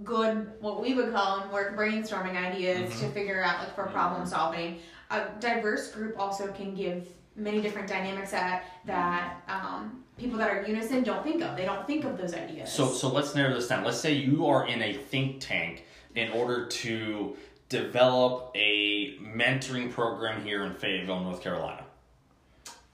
good, 0.05 0.51
what 0.61 0.81
we 0.81 0.95
would 0.95 1.13
call 1.13 1.43
in 1.43 1.51
work 1.51 1.77
brainstorming 1.77 2.37
ideas 2.37 2.99
to 3.01 3.09
figure 3.11 3.43
out 3.43 3.61
like 3.61 3.75
for 3.75 3.87
problem 3.87 4.27
solving, 4.27 4.79
a 5.11 5.27
diverse 5.39 5.91
group 5.93 6.19
also 6.19 6.49
can 6.53 6.75
give 6.75 7.09
many 7.37 7.61
different 7.61 7.89
dynamics 7.89 8.31
that 8.31 8.65
that 8.87 9.43
um, 9.49 10.03
people 10.19 10.39
that 10.39 10.51
are 10.51 10.67
unison 10.67 11.03
don't 11.03 11.23
think 11.23 11.43
of. 11.43 11.57
They 11.57 11.65
don't 11.65 11.87
think 11.87 12.05
of 12.05 12.19
those 12.19 12.35
ideas. 12.35 12.73
So 12.73 12.89
so 12.89 13.09
let's 13.09 13.35
narrow 13.35 13.55
this 13.55 13.69
down. 13.69 13.85
Let's 13.85 14.01
say 14.01 14.13
you 14.13 14.47
are 14.47 14.67
in 14.67 14.83
a 14.83 14.95
think 14.95 15.41
tank 15.41 15.85
in 16.15 16.31
order 16.33 16.67
to 16.67 17.37
develop 17.69 18.53
a 18.55 19.19
mentoring 19.19 19.91
program 19.91 20.43
here 20.45 20.65
in 20.65 20.75
Fayetteville, 20.75 21.21
North 21.21 21.43
Carolina. 21.43 21.85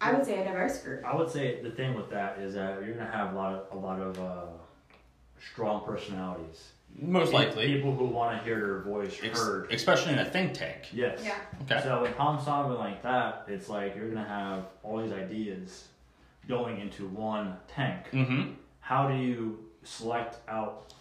I 0.00 0.12
would 0.12 0.24
say 0.24 0.40
a 0.40 0.44
diverse 0.44 0.78
group. 0.82 1.04
I 1.04 1.14
would 1.14 1.30
say 1.30 1.62
the 1.62 1.70
thing 1.70 1.94
with 1.94 2.10
that 2.10 2.38
is 2.38 2.54
that 2.54 2.82
you're 2.84 2.94
gonna 2.94 3.10
have 3.10 3.32
a 3.32 3.36
lot 3.36 3.54
of 3.54 3.72
a 3.72 3.78
lot 3.78 4.00
of 4.00 4.18
uh, 4.18 4.46
strong 5.50 5.84
personalities. 5.84 6.72
Most 6.94 7.32
likely, 7.32 7.66
people 7.72 7.94
who 7.94 8.04
want 8.04 8.38
to 8.38 8.44
hear 8.44 8.60
their 8.60 8.78
voice 8.80 9.18
ex- 9.22 9.40
heard. 9.40 9.72
especially 9.72 10.12
in 10.12 10.18
a 10.18 10.24
think 10.26 10.52
tank. 10.52 10.88
Yes. 10.92 11.20
Yeah. 11.24 11.36
Okay. 11.62 11.82
So 11.82 12.04
in 12.04 12.12
problem 12.12 12.44
solving 12.44 12.78
like 12.78 13.02
that, 13.02 13.44
it's 13.48 13.68
like 13.68 13.96
you're 13.96 14.08
gonna 14.08 14.28
have 14.28 14.64
all 14.82 15.00
these 15.02 15.12
ideas 15.12 15.88
going 16.48 16.80
into 16.80 17.08
one 17.08 17.56
tank. 17.66 18.10
Mm-hmm. 18.12 18.52
How 18.80 19.08
do 19.08 19.14
you 19.14 19.58
select 19.84 20.36
out 20.48 20.92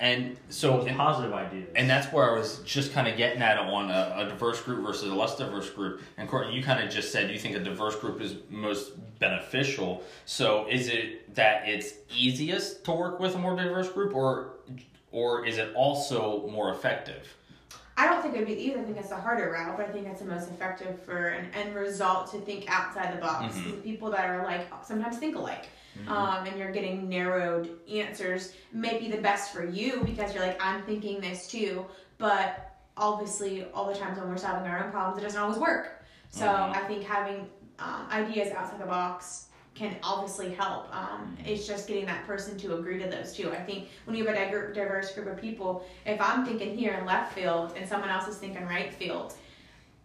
And 0.00 0.36
so 0.48 0.80
and, 0.80 0.96
positive 0.96 1.32
ideas? 1.32 1.68
and 1.76 1.88
that's 1.88 2.12
where 2.12 2.28
I 2.30 2.36
was 2.36 2.58
just 2.64 2.92
kind 2.92 3.06
of 3.06 3.16
getting 3.16 3.40
at 3.40 3.58
on 3.58 3.90
a, 3.90 4.14
a 4.18 4.28
diverse 4.28 4.60
group 4.60 4.84
versus 4.84 5.10
a 5.10 5.14
less 5.14 5.36
diverse 5.36 5.70
group. 5.70 6.02
And 6.16 6.28
Courtney, 6.28 6.54
you 6.54 6.62
kind 6.62 6.82
of 6.84 6.92
just 6.92 7.12
said 7.12 7.30
you 7.30 7.38
think 7.38 7.54
a 7.54 7.60
diverse 7.60 7.96
group 7.96 8.20
is 8.20 8.34
most 8.50 8.92
beneficial. 9.20 10.02
So 10.26 10.66
is 10.68 10.88
it 10.88 11.34
that 11.36 11.68
it's 11.68 11.94
easiest 12.14 12.84
to 12.84 12.92
work 12.92 13.20
with 13.20 13.34
a 13.36 13.38
more 13.38 13.56
diverse 13.56 13.88
group, 13.88 14.14
or 14.14 14.54
or 15.12 15.46
is 15.46 15.58
it 15.58 15.72
also 15.74 16.48
more 16.50 16.72
effective? 16.72 17.36
I 17.96 18.06
don't 18.06 18.20
think 18.22 18.34
it 18.34 18.38
would 18.38 18.48
be 18.48 18.54
either. 18.54 18.80
I 18.80 18.82
think 18.84 18.96
it's 18.96 19.10
the 19.10 19.16
harder 19.16 19.50
route, 19.52 19.76
but 19.76 19.88
I 19.88 19.92
think 19.92 20.06
it's 20.08 20.20
the 20.20 20.26
most 20.26 20.50
effective 20.50 21.00
for 21.02 21.28
an 21.28 21.46
end 21.54 21.74
result 21.76 22.30
to 22.32 22.38
think 22.40 22.64
outside 22.68 23.14
the 23.16 23.20
box. 23.20 23.54
Mhm. 23.56 23.64
The 23.64 23.72
People 23.82 24.10
that 24.10 24.28
are 24.28 24.42
like 24.44 24.66
sometimes 24.84 25.18
think 25.18 25.36
alike, 25.36 25.66
um, 26.08 26.44
and 26.46 26.58
you're 26.58 26.72
getting 26.72 27.08
narrowed 27.08 27.78
answers 27.88 28.52
may 28.72 28.98
be 28.98 29.08
the 29.10 29.18
best 29.22 29.52
for 29.52 29.64
you 29.64 30.02
because 30.04 30.34
you're 30.34 30.44
like, 30.44 30.60
I'm 30.64 30.82
thinking 30.82 31.20
this 31.20 31.46
too, 31.46 31.86
but 32.18 32.72
obviously, 32.96 33.66
all 33.72 33.86
the 33.86 33.94
times 33.94 34.18
when 34.18 34.28
we're 34.28 34.36
solving 34.36 34.68
our 34.70 34.84
own 34.84 34.90
problems, 34.90 35.18
it 35.18 35.22
doesn't 35.22 35.40
always 35.40 35.58
work. 35.58 36.02
So 36.30 36.46
Mhm. 36.46 36.76
I 36.76 36.80
think 36.88 37.04
having 37.04 37.48
um, 37.80 38.06
ideas 38.12 38.52
outside 38.52 38.80
the 38.80 38.86
box 38.86 39.46
can 39.74 39.96
obviously 40.02 40.54
help. 40.54 40.94
Um, 40.94 41.36
it's 41.44 41.66
just 41.66 41.88
getting 41.88 42.06
that 42.06 42.26
person 42.26 42.56
to 42.58 42.76
agree 42.76 42.98
to 43.02 43.08
those 43.08 43.32
two. 43.32 43.50
I 43.50 43.60
think 43.60 43.88
when 44.04 44.16
you 44.16 44.24
have 44.24 44.34
a 44.34 44.38
diver- 44.38 44.72
diverse 44.72 45.12
group 45.12 45.26
of 45.26 45.40
people, 45.40 45.84
if 46.06 46.20
I'm 46.20 46.46
thinking 46.46 46.76
here 46.76 46.94
in 46.94 47.04
left 47.04 47.32
field 47.34 47.74
and 47.76 47.88
someone 47.88 48.08
else 48.08 48.28
is 48.28 48.36
thinking 48.36 48.64
right 48.66 48.94
field, 48.94 49.34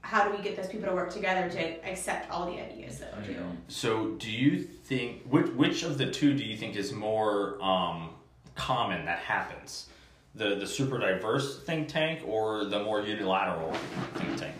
how 0.01 0.28
do 0.28 0.36
we 0.36 0.41
get 0.41 0.55
those 0.55 0.67
people 0.67 0.88
to 0.88 0.95
work 0.95 1.11
together 1.11 1.49
to 1.49 1.89
accept 1.89 2.32
all 2.32 2.45
the 2.45 2.59
ideas 2.59 2.99
though 2.99 3.22
too? 3.26 3.43
So, 3.67 4.11
do 4.11 4.32
you 4.32 4.63
think 4.63 5.24
which 5.26 5.47
which 5.49 5.84
of 5.84 5.97
the 5.97 6.09
two 6.09 6.34
do 6.34 6.43
you 6.43 6.57
think 6.57 6.76
is 6.76 6.93
more 6.93 7.61
um, 7.61 8.11
common 8.55 9.05
that 9.05 9.20
happens? 9.20 9.89
The 10.36 10.55
the 10.55 10.65
super 10.65 10.97
diverse 10.97 11.61
think 11.63 11.89
tank 11.89 12.22
or 12.26 12.63
the 12.65 12.82
more 12.82 13.01
unilateral 13.01 13.74
think 14.15 14.38
tank? 14.38 14.55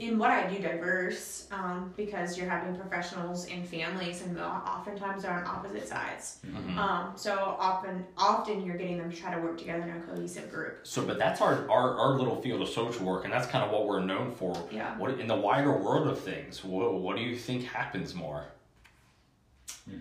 In 0.00 0.18
what 0.18 0.30
I 0.30 0.48
do, 0.48 0.58
diverse, 0.62 1.46
um, 1.52 1.92
because 1.94 2.38
you're 2.38 2.48
having 2.48 2.74
professionals 2.74 3.46
and 3.48 3.68
families, 3.68 4.22
and 4.22 4.40
oftentimes 4.40 5.22
they're 5.22 5.30
on 5.30 5.46
opposite 5.46 5.86
sides. 5.86 6.38
Mhm. 6.46 6.74
Um, 6.78 7.12
so 7.16 7.54
often, 7.58 8.06
often 8.16 8.64
you're 8.64 8.78
getting 8.78 8.96
them 8.96 9.10
to 9.10 9.16
try 9.16 9.34
to 9.34 9.38
work 9.42 9.58
together 9.58 9.82
in 9.82 9.90
a 9.90 10.00
cohesive 10.00 10.50
group. 10.50 10.78
So, 10.84 11.04
but 11.04 11.18
that's 11.18 11.42
our, 11.42 11.70
our 11.70 11.98
our 11.98 12.08
little 12.18 12.40
field 12.40 12.62
of 12.62 12.70
social 12.70 13.04
work, 13.04 13.24
and 13.24 13.32
that's 13.32 13.46
kind 13.46 13.62
of 13.62 13.70
what 13.72 13.86
we're 13.86 14.02
known 14.02 14.32
for. 14.32 14.56
Yeah. 14.72 14.96
What 14.96 15.20
in 15.20 15.26
the 15.26 15.36
wider 15.36 15.76
world 15.76 16.08
of 16.08 16.18
things? 16.18 16.64
What, 16.64 16.94
what 16.94 17.16
do 17.16 17.22
you 17.22 17.36
think 17.36 17.64
happens 17.64 18.14
more? 18.14 18.46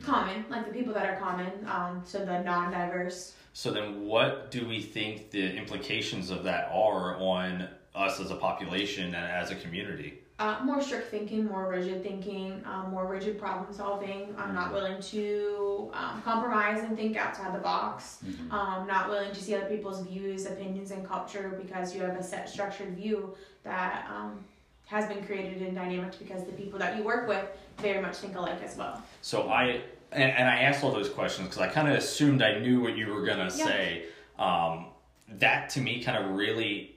Common, 0.06 0.46
like 0.50 0.66
the 0.66 0.72
people 0.72 0.94
that 0.94 1.06
are 1.10 1.20
common, 1.20 1.52
um, 1.68 2.04
so 2.06 2.20
the 2.24 2.42
non-diverse. 2.44 3.34
So 3.52 3.72
then, 3.72 4.06
what 4.06 4.50
do 4.50 4.66
we 4.66 4.82
think 4.82 5.32
the 5.32 5.54
implications 5.58 6.30
of 6.30 6.46
that 6.46 6.70
are 6.72 7.18
on 7.18 7.68
us 8.00 8.20
as 8.20 8.32
a 8.32 8.36
population 8.36 9.06
and 9.06 9.16
as 9.16 9.52
a 9.52 9.56
community? 9.56 10.20
Uh, 10.40 10.58
more 10.64 10.82
strict 10.82 11.12
thinking, 11.12 11.46
more 11.46 11.70
rigid 11.70 12.02
thinking, 12.02 12.64
um, 12.66 12.92
more 12.92 13.06
rigid 13.06 13.38
problem 13.38 13.74
solving. 13.74 14.34
I'm 14.38 14.56
not 14.56 14.72
willing 14.72 15.02
to 15.02 15.92
um, 15.94 16.22
compromise 16.22 16.82
and 16.82 16.96
think 16.96 17.18
outside 17.18 17.54
the 17.54 17.60
box. 17.60 18.20
Um, 18.50 18.88
not 18.88 19.10
willing 19.10 19.34
to 19.34 19.44
see 19.44 19.54
other 19.54 19.66
people's 19.66 20.00
views, 20.08 20.46
opinions, 20.46 20.92
and 20.92 21.06
culture 21.06 21.60
because 21.62 21.94
you 21.94 22.02
have 22.04 22.16
a 22.16 22.24
set 22.24 22.48
structured 22.50 22.96
view 22.96 23.36
that 23.66 24.10
um, 24.10 24.40
has 24.86 25.06
been 25.08 25.22
created 25.26 25.62
in 25.62 25.76
dynamics 25.76 26.16
because 26.16 26.46
the 26.46 26.54
people 26.54 26.80
that 26.80 26.96
you 26.96 27.04
work 27.04 27.28
with 27.28 27.46
very 27.80 28.02
much 28.02 28.16
think 28.18 28.38
alike 28.38 28.64
as 28.64 28.78
well. 28.78 29.04
So 29.22 29.50
I 29.50 29.82
and, 30.14 30.24
and 30.32 30.50
I 30.50 30.62
asked 30.62 30.86
all 30.86 30.92
those 30.94 31.10
questions 31.10 31.50
because 31.50 31.62
I 31.62 31.68
kind 31.68 31.90
of 31.90 31.96
assumed 31.96 32.42
I 32.42 32.60
knew 32.60 32.80
what 32.80 32.96
you 32.96 33.08
were 33.14 33.26
gonna 33.26 33.44
Yeah. 33.44 33.66
say. 33.66 34.06
Um, 34.40 34.86
that 35.34 35.70
to 35.72 35.82
me 35.82 36.02
kind 36.02 36.18
of 36.24 36.32
really 36.32 36.96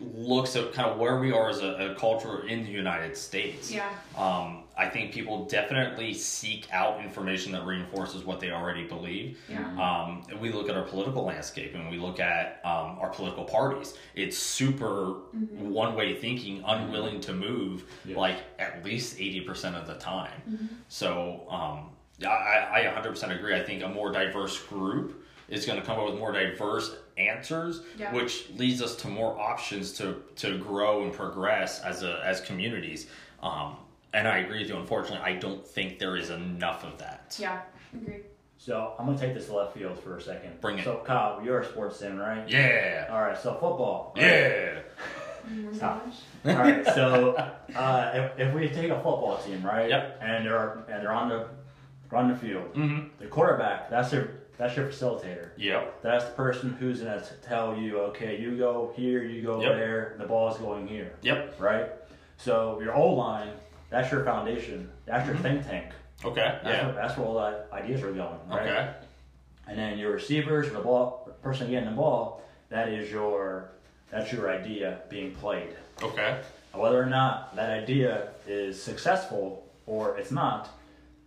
looks 0.00 0.54
at 0.54 0.72
kind 0.72 0.88
of 0.88 0.98
where 0.98 1.18
we 1.18 1.32
are 1.32 1.48
as 1.48 1.58
a, 1.60 1.90
a 1.90 1.94
culture 1.96 2.46
in 2.46 2.62
the 2.62 2.70
United 2.70 3.16
States. 3.16 3.70
Yeah. 3.70 3.90
Um, 4.16 4.62
I 4.76 4.88
think 4.88 5.12
people 5.12 5.46
definitely 5.46 6.14
seek 6.14 6.68
out 6.72 7.02
information 7.02 7.50
that 7.52 7.66
reinforces 7.66 8.24
what 8.24 8.38
they 8.38 8.52
already 8.52 8.84
believe. 8.84 9.38
Yeah. 9.48 9.66
Um, 9.72 10.22
and 10.30 10.40
we 10.40 10.52
look 10.52 10.68
at 10.68 10.76
our 10.76 10.84
political 10.84 11.24
landscape 11.24 11.74
and 11.74 11.90
we 11.90 11.98
look 11.98 12.20
at 12.20 12.60
um, 12.64 12.98
our 13.00 13.08
political 13.10 13.44
parties. 13.44 13.94
It's 14.14 14.38
super 14.38 15.14
one 15.32 15.96
way 15.96 16.14
thinking, 16.14 16.62
unwilling 16.64 17.20
to 17.22 17.32
move, 17.32 17.82
Yeah. 18.04 18.18
like 18.18 18.36
at 18.60 18.84
least 18.84 19.18
80% 19.18 19.74
of 19.74 19.88
the 19.88 19.94
time. 19.94 20.40
Mm-hmm. 20.48 20.66
So 20.88 21.44
um, 21.50 21.90
I, 22.24 22.86
I 22.86 23.00
100% 23.02 23.36
agree. 23.36 23.56
I 23.56 23.62
think 23.64 23.82
a 23.82 23.88
more 23.88 24.12
diverse 24.12 24.58
group 24.60 25.17
is 25.48 25.64
going 25.66 25.80
to 25.80 25.84
come 25.86 25.98
up 25.98 26.06
with 26.06 26.18
more 26.18 26.32
diverse 26.32 26.94
answers, 27.16 27.82
Yeah. 27.98 28.12
which 28.12 28.50
leads 28.56 28.82
us 28.82 28.96
to 28.96 29.08
more 29.08 29.38
options 29.38 29.92
to, 29.94 30.22
to 30.36 30.58
grow 30.58 31.02
and 31.04 31.12
progress 31.12 31.80
as, 31.82 32.02
a, 32.02 32.20
as 32.24 32.40
communities. 32.40 33.06
Um, 33.42 33.76
and 34.12 34.26
I 34.28 34.38
agree 34.38 34.60
with 34.60 34.68
you. 34.68 34.76
Unfortunately, 34.76 35.24
I 35.24 35.36
don't 35.38 35.66
think 35.66 35.98
there 35.98 36.16
is 36.16 36.30
enough 36.30 36.84
of 36.84 36.98
that. 36.98 37.36
Yeah. 37.38 37.60
Agreed. 37.94 38.24
So 38.60 38.94
I'm 38.98 39.06
gonna 39.06 39.16
take 39.18 39.34
this 39.34 39.48
left 39.48 39.74
field 39.76 39.98
for 40.00 40.16
a 40.16 40.20
second. 40.20 40.60
Bring 40.60 40.78
it. 40.78 40.84
So 40.84 41.00
Kyle, 41.04 41.40
you're 41.44 41.60
a 41.60 41.64
sports 41.64 42.00
fan, 42.00 42.18
right? 42.18 42.46
Yeah. 42.48 43.06
All 43.10 43.20
right. 43.22 43.38
So 43.38 43.52
football. 43.52 44.12
right? 44.16 44.24
Yeah. 44.24 44.80
Stop. 45.72 46.06
All 46.44 46.52
right. 46.54 46.84
So 46.86 47.34
uh, 47.76 48.10
if, 48.36 48.48
if 48.48 48.54
we 48.54 48.68
take 48.68 48.90
a 48.90 48.96
football 48.96 49.40
team, 49.46 49.64
right? 49.64 49.88
Yep. 49.88 50.18
And 50.20 50.44
they're 50.44 50.72
and 50.90 51.02
they're 51.02 51.12
on 51.12 51.28
the 51.28 51.46
they're 52.10 52.18
on 52.18 52.28
the 52.30 52.36
field. 52.36 52.74
Mm-hmm. 52.74 53.06
The 53.20 53.26
quarterback. 53.28 53.88
That's 53.90 54.12
your 54.12 54.28
that's 54.58 54.76
your 54.76 54.86
facilitator. 54.88 55.50
Yep. 55.56 56.02
That's 56.02 56.24
the 56.24 56.32
person 56.32 56.70
who's 56.78 57.00
gonna 57.00 57.22
tell 57.42 57.76
you, 57.76 57.98
okay, 58.00 58.38
you 58.38 58.58
go 58.58 58.92
here, 58.96 59.22
you 59.22 59.42
go 59.42 59.62
Yep. 59.62 59.72
there. 59.76 60.14
The 60.18 60.26
ball's 60.26 60.58
going 60.58 60.86
here. 60.88 61.14
Yep. 61.22 61.60
Right. 61.60 61.86
So 62.36 62.80
your 62.82 62.94
O 62.94 63.14
line. 63.14 63.50
That's 63.90 64.12
your 64.12 64.22
foundation. 64.24 64.90
That's 65.06 65.26
your 65.26 65.36
Mhm. 65.36 65.42
think 65.42 65.66
tank. 65.66 65.86
Okay. 66.24 66.58
That's, 66.62 66.64
Yeah. 66.64 66.86
where, 66.86 66.94
that's 66.94 67.16
where 67.16 67.26
all 67.26 67.34
the 67.34 67.64
ideas 67.72 68.02
are 68.02 68.12
going. 68.12 68.38
Right? 68.48 68.60
Okay. 68.68 68.88
And 69.66 69.78
then 69.78 69.96
your 69.98 70.12
receivers, 70.12 70.70
the 70.70 70.80
ball, 70.80 71.30
person 71.42 71.70
getting 71.70 71.88
the 71.88 71.94
ball, 71.96 72.42
that 72.68 72.88
is 72.88 73.10
your 73.10 73.70
that's 74.10 74.32
your 74.32 74.50
idea 74.50 74.98
being 75.10 75.34
played. 75.34 75.76
Okay. 76.02 76.38
Whether 76.72 77.00
or 77.00 77.06
not 77.06 77.54
that 77.56 77.70
idea 77.70 78.28
is 78.46 78.82
successful 78.82 79.64
or 79.86 80.16
it's 80.18 80.30
not, 80.30 80.68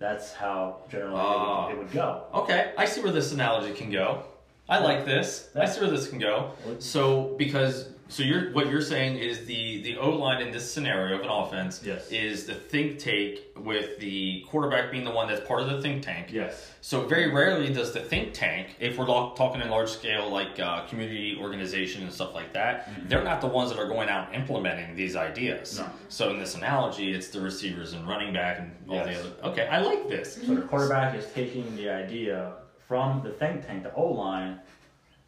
that's 0.02 0.34
how 0.34 0.82
generally 0.89 1.16
it, 1.16 1.24
Ah. 1.24 1.68
would, 1.68 1.76
it 1.76 1.78
would 1.80 1.91
go. 1.91 2.24
Okay. 2.34 2.74
I 2.78 2.86
see 2.86 3.02
where 3.02 3.14
this 3.14 3.32
analogy 3.32 3.74
can 3.74 3.89
go. 3.91 4.24
I 4.68 4.80
like 4.80 5.06
this. 5.06 5.49
I 5.56 5.66
see 5.66 5.80
where 5.82 5.89
this 5.89 6.08
can 6.10 6.20
go. 6.20 6.52
So 6.80 7.36
because 7.38 7.89
so 8.12 8.24
you're 8.24 8.51
what 8.51 8.68
you're 8.70 8.82
saying 8.82 9.18
is 9.18 9.45
the 9.45 9.82
the 9.84 9.97
O 9.97 10.09
line 10.12 10.41
in 10.41 10.51
this 10.51 10.70
scenario 10.70 11.16
of 11.16 11.22
an 11.22 11.30
offense 11.30 11.82
Yes. 11.84 12.12
is 12.12 12.45
the 12.45 12.53
think 12.53 12.99
tank 12.99 13.39
with 13.55 13.99
the 13.99 14.43
quarterback 14.49 14.91
being 14.91 15.05
the 15.05 15.12
one 15.12 15.30
that's 15.30 15.45
part 15.47 15.62
of 15.62 15.70
the 15.70 15.82
think 15.82 16.03
tank. 16.03 16.28
Yes. 16.32 16.72
So 16.82 17.05
very 17.07 17.32
rarely 17.32 17.72
does 17.72 17.93
the 17.93 18.01
think 18.01 18.34
tank, 18.34 18.76
if 18.80 18.97
we're 18.97 19.05
talking 19.05 19.62
in 19.62 19.70
large 19.70 19.89
scale 19.89 20.30
like 20.30 20.59
uh, 20.59 20.86
community 20.88 21.38
organization 21.39 22.03
and 22.03 22.12
stuff 22.12 22.34
like 22.34 22.51
that, 22.53 22.89
they're 23.07 23.24
not 23.24 23.39
the 23.39 23.47
ones 23.47 23.70
that 23.72 23.80
are 23.80 23.88
going 23.88 24.09
out 24.09 24.34
implementing 24.36 24.95
these 24.95 25.16
ideas. 25.16 25.80
No. 25.80 25.88
So 26.09 26.32
in 26.32 26.39
this 26.39 26.55
analogy, 26.55 27.14
it's 27.14 27.30
the 27.30 27.39
receivers 27.39 27.93
and 27.93 28.05
running 28.07 28.34
back 28.34 28.59
and 28.59 28.72
all 28.89 28.95
Yes. 28.95 29.05
the 29.07 29.20
other. 29.47 29.51
Okay, 29.53 29.68
I 29.68 29.80
like 29.80 30.09
this. 30.09 30.36
So 30.45 30.55
the 30.55 30.62
quarterback 30.64 31.16
is 31.16 31.26
taking 31.34 31.74
the 31.78 31.89
idea 31.89 32.53
from 32.88 33.22
the 33.24 33.30
think 33.30 33.66
tank, 33.66 33.84
the 33.84 33.93
O 33.93 34.05
line, 34.12 34.59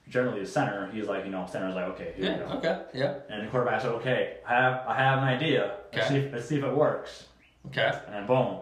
generally 0.10 0.42
the 0.42 0.48
center. 0.48 0.90
He's 0.92 1.08
like, 1.08 1.26
you 1.26 1.32
know, 1.32 1.46
center's 1.50 1.76
like, 1.76 1.86
okay, 1.90 2.14
here 2.16 2.26
we 2.26 2.26
Yeah. 2.26 2.38
go. 2.40 2.58
Okay. 2.58 2.82
Yeah. 2.94 3.14
And 3.30 3.46
the 3.46 3.52
quarterback's 3.52 3.84
like, 3.86 3.94
okay, 3.96 4.38
I 4.48 4.54
have 4.54 4.84
I 4.88 4.96
have 4.98 5.18
an 5.20 5.24
idea. 5.26 5.78
Let's, 5.94 6.06
Okay. 6.08 6.20
see 6.22 6.26
if, 6.28 6.34
let's 6.34 6.48
see 6.48 6.58
if 6.58 6.64
it 6.64 6.74
works. 6.76 7.28
Okay. 7.68 7.92
And 8.08 8.14
then 8.16 8.26
boom. 8.28 8.58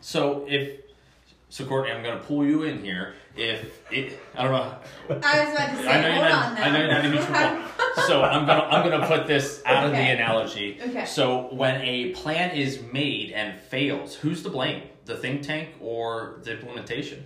So 0.00 0.46
if 0.48 0.80
so, 1.50 1.64
Courtney, 1.66 1.92
I'm 1.92 2.02
going 2.02 2.18
to 2.18 2.24
pull 2.24 2.44
you 2.44 2.64
in 2.64 2.82
here. 2.82 3.14
If 3.36 3.80
it, 3.92 4.18
I 4.36 4.42
don't 4.42 4.52
know. 4.52 4.74
I 5.22 5.44
was 5.44 5.54
about 5.54 5.70
to 5.70 5.76
say, 5.82 5.88
I 5.88 6.00
know 6.00 6.08
you're 6.08 6.16
hold 6.16 6.28
not. 6.28 6.46
on 6.48 6.54
now. 6.54 6.62
I 6.64 6.70
know 6.70 6.78
you're 6.78 6.88
not 6.88 7.04
even 7.04 7.18
sure. 7.96 8.06
So 8.06 8.22
I'm 8.24 8.44
gonna 8.46 8.62
I'm 8.64 8.88
gonna 8.90 9.06
put 9.06 9.26
this 9.28 9.62
out 9.64 9.84
of 9.86 9.92
the 9.92 9.98
analogy. 9.98 10.78
Okay. 10.82 11.04
So 11.04 11.52
when 11.54 11.80
a 11.82 12.10
plan 12.10 12.56
is 12.56 12.80
made 12.92 13.30
and 13.32 13.58
fails, 13.60 14.16
who's 14.16 14.42
to 14.44 14.48
blame? 14.50 14.82
The 15.04 15.16
think 15.16 15.42
tank 15.42 15.70
or 15.80 16.40
the 16.42 16.52
implementation? 16.54 17.24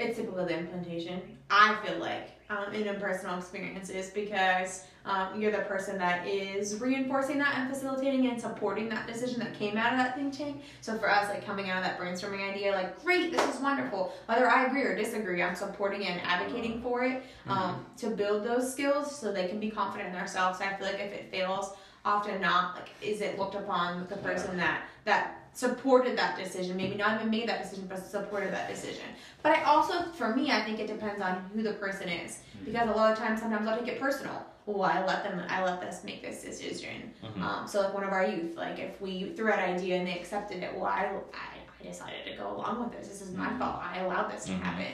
It's 0.00 0.16
typical 0.18 0.40
of 0.40 0.48
the 0.48 0.58
implementation. 0.58 1.20
I 1.50 1.76
feel 1.84 1.98
like, 1.98 2.30
um, 2.50 2.72
in 2.72 2.98
personal 3.00 3.38
experiences, 3.38 4.10
because 4.10 4.84
um, 5.04 5.40
you're 5.40 5.52
the 5.52 5.58
person 5.58 5.98
that 5.98 6.26
is 6.26 6.80
reinforcing 6.80 7.38
that 7.38 7.56
and 7.56 7.70
facilitating 7.70 8.26
and 8.28 8.40
supporting 8.40 8.88
that 8.88 9.06
decision 9.06 9.38
that 9.40 9.54
came 9.54 9.76
out 9.76 9.92
of 9.92 9.98
that 9.98 10.14
think 10.14 10.36
tank. 10.36 10.62
So 10.80 10.98
for 10.98 11.10
us, 11.10 11.28
like 11.28 11.44
coming 11.44 11.70
out 11.70 11.78
of 11.78 11.84
that 11.84 11.98
brainstorming 11.98 12.48
idea, 12.48 12.72
like 12.72 13.02
great, 13.02 13.32
this 13.32 13.54
is 13.54 13.60
wonderful. 13.60 14.12
Whether 14.26 14.48
I 14.48 14.66
agree 14.66 14.82
or 14.82 14.94
disagree, 14.94 15.42
I'm 15.42 15.54
supporting 15.54 16.06
and 16.06 16.20
advocating 16.22 16.82
for 16.82 17.04
it 17.04 17.22
um, 17.46 17.86
to 17.98 18.10
build 18.10 18.44
those 18.44 18.70
skills 18.70 19.18
so 19.18 19.32
they 19.32 19.48
can 19.48 19.60
be 19.60 19.70
confident 19.70 20.10
in 20.10 20.14
themselves. 20.14 20.60
I 20.60 20.74
feel 20.76 20.86
like 20.86 21.00
if 21.00 21.12
it 21.12 21.30
fails, 21.30 21.72
often 22.04 22.40
not 22.40 22.76
like 22.76 22.90
is 23.02 23.20
it 23.20 23.38
looked 23.38 23.54
upon 23.54 24.00
with 24.00 24.08
the 24.08 24.16
person 24.16 24.56
that 24.56 24.82
that 25.04 25.48
supported 25.52 26.16
that 26.16 26.38
decision? 26.38 26.76
Maybe 26.76 26.94
not 26.96 27.18
even 27.18 27.30
made 27.30 27.48
that 27.48 27.62
decision 27.62 27.86
but 27.88 27.98
supported 28.06 28.52
that 28.52 28.68
decision. 28.68 29.04
But 29.42 29.52
i 29.52 29.62
also 29.64 30.10
for 30.12 30.34
me 30.34 30.50
i 30.50 30.62
think 30.64 30.78
it 30.78 30.86
depends 30.86 31.20
on 31.22 31.44
who 31.54 31.62
the 31.62 31.72
person 31.74 32.08
is. 32.08 32.40
Because 32.64 32.88
a 32.88 32.92
lot 32.92 33.12
of 33.12 33.18
times 33.18 33.40
sometimes 33.40 33.66
i'll 33.66 33.78
take 33.78 33.88
it 33.88 34.00
personal. 34.00 34.44
Well 34.66 34.82
i 34.82 35.04
let 35.04 35.24
them 35.24 35.42
i 35.48 35.64
let 35.64 35.80
this 35.80 36.04
make 36.04 36.22
this 36.22 36.42
decision. 36.42 37.12
Mhm. 37.24 37.42
um, 37.42 37.66
so 37.68 37.80
like 37.80 37.94
one 37.94 38.04
of 38.04 38.10
our 38.12 38.26
youth 38.26 38.56
like 38.56 38.78
if 38.78 39.00
we 39.00 39.32
threw 39.36 39.50
out 39.52 39.58
an 39.58 39.74
idea 39.76 39.96
and 39.96 40.06
they 40.06 40.18
accepted 40.18 40.62
it 40.62 40.74
well 40.74 40.86
i 40.86 41.06
i, 41.34 41.56
I 41.80 41.84
decided 41.84 42.24
to 42.30 42.36
go 42.36 42.54
along 42.56 42.80
with 42.80 42.92
this. 42.98 43.08
This 43.08 43.22
is 43.22 43.34
my 43.34 43.46
Mhm. 43.48 43.58
fault. 43.58 43.80
I 43.82 43.98
allowed 44.00 44.30
this 44.32 44.44
to 44.46 44.52
Mhm. 44.52 44.62
happen. 44.62 44.92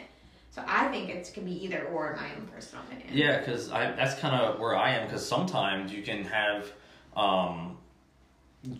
So 0.50 0.62
i 0.68 0.86
think 0.88 1.10
it 1.10 1.28
can 1.34 1.44
be 1.44 1.64
either 1.64 1.84
or 1.92 2.12
in 2.12 2.16
my 2.20 2.28
own 2.36 2.46
personal 2.46 2.84
opinion. 2.84 3.08
Yeah, 3.12 3.38
because 3.40 3.72
I 3.72 3.90
that's 3.92 4.14
kind 4.20 4.34
of 4.40 4.60
where 4.60 4.76
I 4.76 4.90
am. 4.90 5.06
Because 5.06 5.26
sometimes 5.28 5.92
you 5.92 6.02
can 6.02 6.24
have 6.24 6.70
um, 7.16 7.76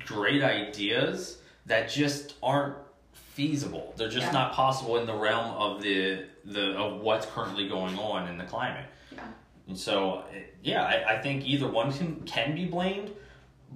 great 0.07 0.43
ideas 0.43 1.39
that 1.67 1.89
just 1.91 2.35
aren't 2.43 2.77
feasible. 3.13 3.93
They're 3.97 4.09
just 4.09 4.27
Yeah. 4.27 4.33
not 4.33 4.53
possible 4.53 4.97
in 4.99 5.07
the 5.07 5.15
realm 5.15 5.51
of 5.57 5.83
the 5.83 6.27
the 6.45 6.73
of 6.77 7.01
what's 7.01 7.25
currently 7.27 7.69
going 7.69 7.99
on 7.99 8.29
in 8.29 8.37
the 8.39 8.45
climate. 8.45 8.87
Yeah. 9.13 9.21
And 9.67 9.79
so, 9.79 10.25
yeah, 10.63 10.85
I, 10.85 11.15
I 11.15 11.23
think 11.23 11.47
either 11.47 11.67
one 11.67 11.93
can 11.93 12.21
can 12.27 12.55
be 12.55 12.67
blamed. 12.67 13.11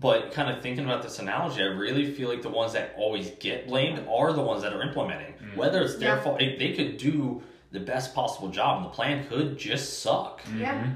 But 0.01 0.31
kind 0.31 0.49
of 0.49 0.63
thinking 0.63 0.85
about 0.85 1.03
this 1.03 1.19
analogy, 1.19 1.61
I 1.61 1.67
really 1.67 2.13
feel 2.13 2.29
like 2.29 2.43
the 2.43 2.49
ones 2.51 2.73
that 2.75 2.95
always 2.97 3.31
get 3.41 3.67
blamed 3.67 4.07
are 4.09 4.33
the 4.33 4.43
ones 4.43 4.63
that 4.63 4.73
are 4.73 4.81
implementing. 4.83 5.35
Whether 5.57 5.83
it's 5.83 5.97
their 5.97 6.17
Yeah. 6.17 6.21
fault, 6.23 6.39
they 6.39 6.55
they 6.57 6.73
could 6.75 6.99
do 6.99 7.43
the 7.73 7.81
best 7.81 8.15
possible 8.15 8.49
job, 8.49 8.77
and 8.77 8.85
the 8.87 8.91
plan 8.91 9.27
could 9.29 9.59
just 9.59 10.01
suck. 10.03 10.41
Yeah. 10.57 10.91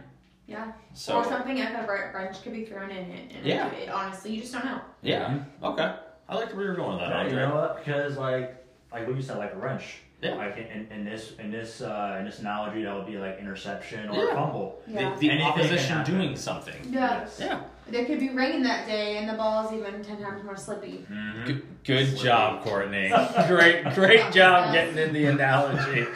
Yeah. 0.46 0.72
So 0.92 1.16
or 1.18 1.24
something 1.24 1.56
like 1.58 1.70
a 1.72 1.86
wren- 1.86 2.14
wrench 2.14 2.42
could 2.42 2.52
be 2.52 2.64
thrown 2.64 2.90
in 2.90 3.10
it. 3.10 3.32
And 3.36 3.46
Yeah. 3.46 3.68
It, 3.72 3.88
honestly, 3.88 4.32
you 4.32 4.40
just 4.40 4.52
don't 4.52 4.64
know. 4.64 4.80
yeah, 5.02 5.38
okay. 5.62 5.94
I 6.28 6.34
like 6.36 6.54
where 6.54 6.64
you're 6.64 6.74
going 6.76 6.98
with 6.98 7.08
that. 7.08 7.26
Yeah, 7.26 7.30
you 7.30 7.36
know 7.36 7.54
what? 7.54 7.76
Because 7.84 8.16
like 8.16 8.56
like 8.92 9.06
what 9.06 9.16
you 9.16 9.22
said, 9.22 9.38
like 9.38 9.54
a 9.54 9.58
wrench. 9.58 9.98
Yeah. 10.20 10.34
Like 10.36 10.56
in, 10.56 10.66
in, 10.66 10.86
in 10.92 11.04
this 11.04 11.32
in 11.38 11.50
this 11.50 11.80
uh, 11.80 12.16
in 12.18 12.24
this 12.24 12.38
analogy, 12.40 12.82
that 12.84 12.94
would 12.94 13.06
be 13.06 13.16
like 13.18 13.38
interception 13.40 14.08
or 14.08 14.24
Yeah. 14.24 14.34
fumble. 14.34 14.80
Yeah. 14.86 15.14
The, 15.16 15.28
the 15.28 15.42
opposition 15.42 16.04
doing 16.04 16.36
something. 16.36 16.76
Yeah. 16.90 17.20
Yes. 17.22 17.38
Yeah. 17.40 17.60
There 17.88 18.04
could 18.06 18.20
be 18.20 18.28
rain 18.30 18.62
that 18.62 18.86
day, 18.86 19.16
and 19.18 19.28
the 19.28 19.32
ball 19.34 19.66
is 19.66 19.72
even 19.72 20.02
ten 20.02 20.22
times 20.22 20.44
more 20.44 20.56
slippy. 20.56 21.04
Mhm. 21.10 21.44
Good, 21.46 21.62
good 21.84 22.16
job, 22.16 22.62
Courtney. 22.62 23.12
great, 23.48 23.84
great 23.94 24.32
job 24.38 24.72
getting 24.72 24.96
in 24.96 25.12
the 25.12 25.24
analogy. 25.26 26.06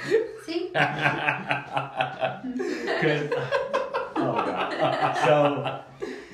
See? 0.47 0.71
Good. 3.03 3.35
So 5.25 5.81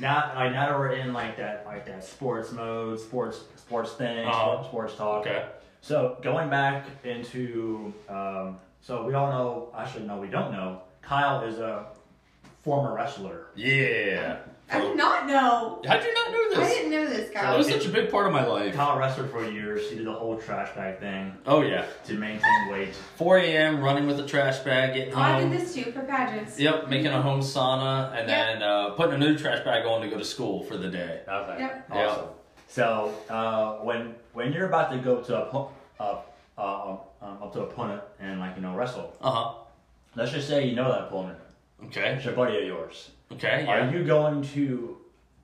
now, 0.00 0.32
like 0.34 0.52
now 0.52 0.66
that 0.68 0.78
we're 0.78 0.92
in 0.92 1.12
like 1.12 1.36
that, 1.36 1.64
like 1.66 1.86
that 1.86 2.04
sports 2.04 2.52
mode, 2.52 2.98
sports, 3.00 3.40
sports 3.56 3.92
thing, 3.92 4.26
Uh-huh. 4.26 4.64
sports 4.64 4.94
talk. 4.96 5.20
okay. 5.26 5.46
So 5.80 6.16
going 6.22 6.48
back 6.50 6.86
into, 7.04 7.92
um, 8.08 8.58
so 8.80 9.04
we 9.04 9.14
all 9.14 9.30
know. 9.30 9.68
Actually, 9.76 10.06
no, 10.06 10.16
we 10.18 10.28
don't 10.28 10.52
know. 10.52 10.82
Kyle 11.02 11.42
is 11.44 11.58
a 11.58 11.86
former 12.62 12.94
wrestler. 12.94 13.46
Yeah. 13.54 14.38
I 14.72 14.80
did 14.80 14.96
not 14.96 15.26
know. 15.26 15.82
How'd 15.86 16.02
you 16.02 16.14
not 16.14 16.32
know 16.32 16.50
this? 16.50 16.58
I 16.58 16.68
didn't 16.74 16.90
know 16.90 17.06
this, 17.06 17.28
guy. 17.30 17.42
That 17.42 17.48
guys. 17.50 17.58
was 17.58 17.68
such 17.68 17.86
a 17.86 17.88
big 17.90 18.10
part 18.10 18.26
of 18.26 18.32
my 18.32 18.46
life. 18.46 18.74
Kyle 18.74 18.98
wrestled 18.98 19.30
for 19.30 19.44
years. 19.48 19.88
He 19.90 19.96
did 19.96 20.06
the 20.06 20.12
whole 20.12 20.36
trash 20.38 20.74
bag 20.74 20.98
thing 21.00 21.36
Oh 21.46 21.62
yeah. 21.62 21.84
to 22.06 22.14
maintain 22.14 22.68
weight. 22.70 22.94
4 23.16 23.38
a.m. 23.38 23.80
running 23.80 24.06
with 24.06 24.18
a 24.20 24.26
trash 24.26 24.58
bag, 24.60 24.94
getting 24.94 25.14
Oh, 25.14 25.18
I 25.18 25.40
home. 25.40 25.50
did 25.50 25.60
this 25.60 25.74
too 25.74 25.92
for 25.92 26.00
pageants. 26.02 26.58
Yep, 26.58 26.88
making 26.88 27.08
a 27.08 27.20
home 27.20 27.40
sauna, 27.40 28.10
and 28.18 28.28
Yep. 28.28 28.28
then 28.28 28.62
uh, 28.62 28.90
putting 28.90 29.14
a 29.14 29.18
new 29.18 29.36
trash 29.36 29.64
bag 29.64 29.84
on 29.86 30.00
to 30.02 30.08
go 30.08 30.18
to 30.18 30.24
school 30.24 30.62
for 30.64 30.76
the 30.76 30.88
day. 30.88 31.20
Okay. 31.28 31.56
Yep. 31.60 31.90
Awesome. 31.90 32.26
So 32.68 33.14
uh, 33.28 33.84
when 33.84 34.14
when 34.32 34.52
you're 34.52 34.66
about 34.66 34.90
to 34.92 34.98
go 34.98 35.20
to 35.20 35.42
a 35.42 35.46
po- 35.50 35.70
uh, 36.00 36.16
uh, 36.56 36.96
um, 37.20 37.38
up 37.42 37.52
to 37.52 37.58
an 37.60 37.64
opponent 37.66 38.02
and 38.20 38.40
like 38.40 38.56
you 38.56 38.62
know 38.62 38.74
wrestle, 38.74 39.14
Uh 39.20 39.30
huh. 39.30 39.54
let's 40.16 40.32
just 40.32 40.48
say 40.48 40.66
you 40.66 40.74
know 40.74 40.90
that 40.90 41.02
opponent. 41.08 41.38
Okay. 41.86 42.14
It's 42.14 42.24
your 42.24 42.34
buddy 42.34 42.56
of 42.58 42.64
yours. 42.64 43.10
Okay. 43.32 43.66
Are 43.66 43.90
you 43.90 44.04
going 44.04 44.42
to 44.42 44.98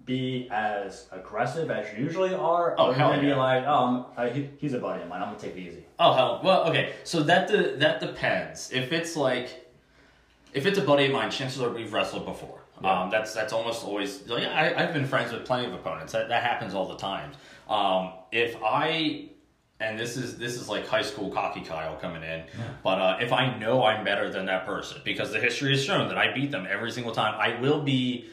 be 0.04 0.48
as 0.50 1.06
aggressive 1.12 1.70
as 1.70 1.86
you 1.96 2.02
usually 2.02 2.34
are? 2.34 2.74
Oh, 2.78 2.88
or 2.88 2.94
hell 2.94 3.10
gonna 3.10 3.22
be 3.22 3.28
yeah. 3.28 3.36
like, 3.36 3.64
oh, 3.66 4.06
uh, 4.16 4.28
he, 4.30 4.48
he's 4.58 4.72
a 4.72 4.78
buddy 4.78 5.02
of 5.02 5.08
mine. 5.08 5.22
I'm 5.22 5.28
gonna 5.28 5.38
take 5.38 5.56
it 5.56 5.60
easy. 5.60 5.84
Oh 5.98 6.14
hell. 6.14 6.40
Well, 6.42 6.64
okay. 6.70 6.94
So 7.04 7.22
that 7.24 7.48
de- 7.48 7.76
that 7.76 8.00
depends. 8.00 8.72
If 8.72 8.92
it's 8.92 9.16
like, 9.16 9.70
if 10.54 10.66
it's 10.66 10.78
a 10.78 10.82
buddy 10.82 11.06
of 11.06 11.12
mine, 11.12 11.30
chances 11.30 11.60
are 11.60 11.70
we've 11.70 11.92
wrestled 11.92 12.24
before. 12.24 12.60
Yeah. 12.82 13.02
Um, 13.02 13.10
that's 13.10 13.34
that's 13.34 13.52
almost 13.52 13.84
always. 13.84 14.26
Like, 14.26 14.44
I, 14.44 14.74
I've 14.74 14.94
been 14.94 15.06
friends 15.06 15.32
with 15.32 15.44
plenty 15.44 15.66
of 15.66 15.74
opponents. 15.74 16.12
That 16.12 16.28
that 16.30 16.42
happens 16.42 16.74
all 16.74 16.88
the 16.88 16.96
time. 16.96 17.32
Um, 17.68 18.12
if 18.32 18.56
I 18.64 19.28
and 19.80 19.98
this 19.98 20.16
is 20.16 20.36
this 20.38 20.54
is 20.60 20.68
like 20.68 20.86
high 20.86 21.02
school 21.02 21.30
cocky 21.30 21.60
Kyle 21.60 21.96
coming 21.96 22.22
in. 22.22 22.42
But 22.82 22.98
uh, 23.00 23.18
if 23.20 23.32
I 23.32 23.56
know 23.58 23.84
I'm 23.84 24.04
better 24.04 24.28
than 24.30 24.46
that 24.46 24.66
person, 24.66 25.00
because 25.04 25.32
the 25.32 25.40
history 25.40 25.70
has 25.70 25.84
shown 25.84 26.08
that 26.08 26.18
I 26.18 26.32
beat 26.32 26.50
them 26.50 26.66
every 26.68 26.90
single 26.90 27.12
time, 27.12 27.34
I 27.38 27.60
will 27.60 27.80
be 27.82 28.26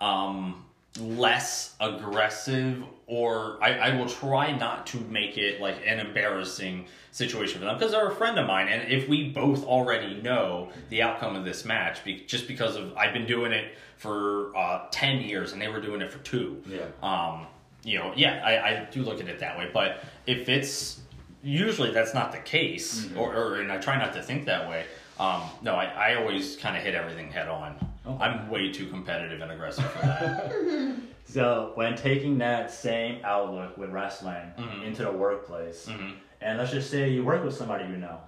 um, 0.00 0.64
less 0.98 1.74
aggressive, 1.80 2.82
or 3.06 3.58
I, 3.62 3.74
I 3.78 3.96
will 3.96 4.08
try 4.08 4.56
not 4.56 4.86
to 4.88 4.98
make 4.98 5.38
it 5.38 5.60
like 5.60 5.76
an 5.86 6.00
embarrassing 6.00 6.86
situation 7.12 7.58
for 7.60 7.64
them 7.66 7.76
because 7.76 7.92
they're 7.92 8.08
a 8.08 8.14
friend 8.14 8.38
of 8.38 8.46
mine, 8.46 8.68
and 8.68 8.90
if 8.92 9.08
we 9.08 9.30
both 9.30 9.64
already 9.64 10.20
know 10.20 10.70
the 10.90 11.02
outcome 11.02 11.36
of 11.36 11.44
this 11.44 11.64
match, 11.64 12.04
be, 12.04 12.24
just 12.26 12.48
because 12.48 12.76
of 12.76 12.96
I've 12.96 13.12
been 13.12 13.26
doing 13.26 13.52
it 13.52 13.74
for 13.96 14.56
uh, 14.56 14.86
ten 14.90 15.20
years 15.20 15.52
and 15.52 15.60
they 15.62 15.68
were 15.68 15.80
doing 15.80 16.00
it 16.00 16.10
for 16.10 16.18
two 16.18 16.62
Yeah. 16.66 16.86
um, 17.02 17.46
you 17.84 17.98
know, 17.98 18.12
yeah, 18.16 18.42
I, 18.44 18.68
I 18.82 18.84
do 18.90 19.02
look 19.02 19.20
at 19.20 19.28
it 19.28 19.38
that 19.40 19.56
way. 19.58 19.70
But 19.72 20.02
if 20.26 20.48
it's 20.48 21.00
usually 21.42 21.92
that's 21.92 22.14
not 22.14 22.32
the 22.32 22.38
case, 22.38 23.04
Mm-hmm. 23.06 23.18
or, 23.18 23.34
or 23.36 23.60
and 23.60 23.70
I 23.70 23.78
try 23.78 23.96
not 23.98 24.12
to 24.14 24.22
think 24.22 24.44
that 24.46 24.68
way. 24.68 24.84
Um, 25.20 25.42
no, 25.62 25.74
I, 25.74 25.86
I 25.86 26.14
always 26.14 26.56
kind 26.56 26.76
of 26.76 26.82
hit 26.82 26.94
everything 26.94 27.30
head 27.32 27.48
on. 27.48 27.74
Okay. 28.06 28.24
I'm 28.24 28.48
way 28.48 28.70
too 28.72 28.86
competitive 28.88 29.40
and 29.40 29.50
aggressive 29.52 29.84
for 29.92 29.98
that. 30.06 30.96
So 31.30 31.72
when 31.74 31.94
taking 31.94 32.38
that 32.38 32.70
same 32.70 33.20
outlook 33.22 33.76
with 33.76 33.90
wrestling 33.90 34.50
Mhm. 34.58 34.82
into 34.86 35.02
the 35.02 35.12
workplace, 35.12 35.86
hmm 35.86 36.12
and 36.40 36.56
let's 36.56 36.70
just 36.70 36.88
say 36.90 37.10
you 37.10 37.22
work 37.22 37.44
with 37.44 37.54
somebody 37.54 37.84
you 37.84 37.98
know, 37.98 38.18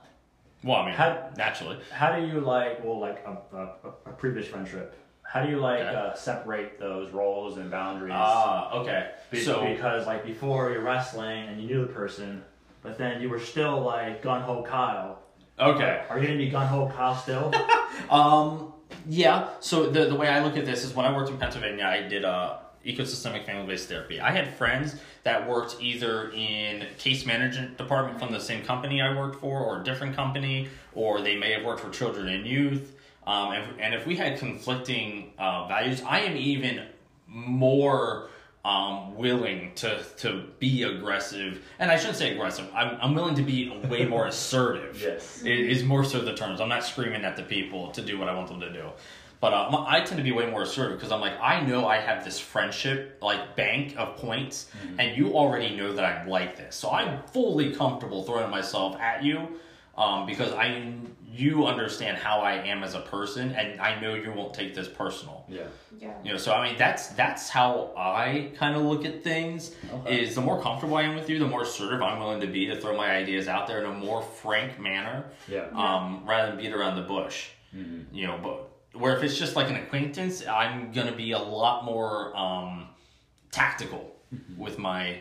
Well, 0.63 0.77
I 0.81 0.85
mean, 0.87 0.95
How- 0.95 1.31
naturally. 1.35 1.79
how 1.91 2.15
do 2.15 2.27
you 2.27 2.41
like, 2.41 2.85
well, 2.85 2.99
like 3.01 3.25
a, 3.25 3.57
a, 3.57 3.69
a 4.05 4.13
previous 4.19 4.47
friendship, 4.49 4.95
how 5.33 5.43
do 5.45 5.49
you 5.51 5.59
like 5.59 5.79
Okay. 5.81 5.95
uh, 5.95 6.13
separate 6.15 6.79
those 6.81 7.13
roles 7.13 7.57
and 7.57 7.71
boundaries? 7.71 8.13
Ah, 8.17 8.73
okay. 8.81 9.11
Be- 9.31 9.41
So 9.41 9.65
because 9.65 10.05
like 10.07 10.25
before 10.27 10.71
you're 10.73 10.83
wrestling 10.83 11.49
and 11.49 11.61
you 11.63 11.69
knew 11.69 11.81
the 11.87 11.93
person, 11.93 12.43
but 12.83 12.99
then 12.99 13.21
you 13.23 13.29
were 13.29 13.39
still 13.39 13.81
like 13.81 14.23
gun 14.23 14.41
ho 14.43 14.63
Kyle. 14.65 15.21
okay. 15.59 16.03
Are 16.11 16.19
you 16.19 16.27
gonna 16.27 16.39
be 16.39 16.49
gun 16.51 16.67
ho 16.67 16.91
Kyle 16.97 17.15
still? 17.17 17.53
Um, 18.09 18.73
yeah. 19.09 19.49
So 19.61 19.89
the 19.91 20.07
the 20.07 20.15
way 20.15 20.29
I 20.29 20.43
look 20.43 20.57
at 20.57 20.65
this 20.65 20.85
is 20.85 20.95
when 20.95 21.05
I 21.07 21.15
worked 21.15 21.31
in 21.31 21.37
Pennsylvania, 21.39 21.85
I 21.85 22.09
did 22.09 22.25
uh, 22.25 22.57
ecosystemic 22.85 23.45
family 23.45 23.67
based 23.67 23.89
therapy. 23.89 24.21
I 24.21 24.31
had 24.31 24.55
friends 24.55 24.97
that 25.23 25.47
worked 25.49 25.77
either 25.81 26.31
in 26.31 26.87
case 26.99 27.27
management 27.27 27.77
department 27.77 28.19
from 28.19 28.33
the 28.33 28.41
same 28.41 28.65
company 28.65 29.01
I 29.03 29.15
worked 29.17 29.41
for, 29.41 29.61
or 29.61 29.81
a 29.81 29.85
different 29.85 30.17
company, 30.17 30.69
or 30.95 31.21
they 31.21 31.37
may 31.37 31.53
have 31.53 31.65
worked 31.65 31.81
for 31.81 31.91
children 31.91 32.29
and 32.29 32.47
youth. 32.47 32.97
Um, 33.31 33.53
and, 33.53 33.81
and 33.81 33.95
if 33.95 34.07
we 34.09 34.17
had 34.17 34.41
conflicting 34.41 35.33
uh, 35.39 35.69
values, 35.69 36.03
I 36.03 36.21
am 36.21 36.37
even 36.37 36.87
more 37.29 38.29
um, 38.65 39.15
willing 39.15 39.71
to 39.77 40.03
to 40.17 40.49
be 40.59 40.83
aggressive. 40.83 41.65
And 41.79 41.93
I 41.93 41.97
shouldn't 41.97 42.17
say 42.17 42.33
aggressive. 42.33 42.69
I'm, 42.75 42.99
I'm 43.01 43.15
willing 43.15 43.37
to 43.37 43.43
be 43.43 43.71
way 43.89 44.05
more 44.15 44.27
assertive 44.27 45.01
yes. 45.01 45.43
it 45.43 45.61
is 45.61 45.85
more 45.85 46.05
so 46.05 46.21
the 46.21 46.35
terms. 46.35 46.61
I'm 46.61 46.69
not 46.69 46.83
screaming 46.83 47.25
at 47.25 47.37
the 47.37 47.45
people 47.45 47.93
to 47.93 48.03
do 48.03 48.19
what 48.19 48.29
I 48.29 48.35
want 48.35 48.49
them 48.49 48.59
to 48.61 48.73
do. 48.73 48.91
But 49.41 49.55
uh, 49.55 49.85
I 49.87 50.01
tend 50.01 50.19
to 50.19 50.25
be 50.25 50.33
way 50.33 50.51
more 50.51 50.63
assertive 50.63 50.99
because 50.99 51.13
I'm 51.13 51.21
like, 51.21 51.41
I 51.41 51.61
know 51.61 51.87
I 51.87 51.99
have 51.99 52.25
this 52.25 52.41
friendship, 52.41 53.19
like 53.23 53.55
bank 53.55 53.95
of 53.97 54.17
points, 54.17 54.71
and 54.99 55.17
you 55.17 55.35
already 55.35 55.77
know 55.77 55.93
that 55.95 56.05
I'm 56.05 56.29
like 56.29 56.57
this. 56.57 56.75
So 56.75 56.91
I'm 56.91 57.23
fully 57.29 57.73
comfortable 57.73 58.25
throwing 58.25 58.51
myself 58.51 58.97
at 58.97 59.23
you 59.23 59.61
um, 59.97 60.27
because 60.27 60.53
I 60.53 60.67
you 61.33 61.67
understand 61.67 62.17
how 62.17 62.41
I 62.41 62.55
am 62.55 62.83
as 62.83 62.95
a 62.95 63.01
person, 63.01 63.53
and 63.53 63.81
I 63.81 64.01
know 64.01 64.15
you 64.15 64.33
won't 64.33 64.53
take 64.53 64.75
this 64.75 64.89
personal. 64.89 65.45
Yeah. 65.49 65.63
Yeah. 65.99 66.15
You 66.25 66.33
know, 66.33 66.39
so 66.39 66.53
I 66.53 66.69
mean, 66.69 66.77
that's 66.79 67.09
that's 67.09 67.49
how 67.49 67.93
I 67.97 68.51
kind 68.57 68.75
of 68.75 68.83
look 68.83 69.05
at 69.05 69.23
things. 69.23 69.75
Okay. 69.93 70.23
Is 70.23 70.35
the 70.35 70.41
more 70.41 70.61
comfortable 70.61 70.97
I 70.97 71.03
am 71.03 71.15
with 71.15 71.29
you, 71.31 71.39
the 71.39 71.47
more 71.47 71.63
assertive 71.63 72.03
I'm 72.03 72.19
willing 72.19 72.41
to 72.41 72.47
be 72.47 72.67
to 72.67 72.81
throw 72.81 72.97
my 72.97 73.11
ideas 73.13 73.47
out 73.49 73.67
there 73.69 73.79
in 73.79 73.85
a 73.89 73.93
more 73.93 74.23
frank 74.23 74.81
manner 74.81 75.25
Yeah. 75.47 75.67
um, 75.75 76.25
rather 76.27 76.49
than 76.53 76.61
beat 76.61 76.73
around 76.73 76.97
the 76.97 77.03
bush. 77.03 77.51
Mhm. 77.77 78.07
You 78.13 78.27
know, 78.27 78.39
but 78.43 78.99
where 79.01 79.17
if 79.17 79.23
it's 79.23 79.39
just 79.39 79.55
like 79.55 79.69
an 79.71 79.77
acquaintance, 79.77 80.45
I'm 80.47 80.91
gonna 80.91 81.13
be 81.15 81.31
a 81.33 81.39
lot 81.39 81.85
more 81.85 82.37
um, 82.37 82.89
tactical 83.53 84.17
with 84.57 84.79
my 84.79 85.19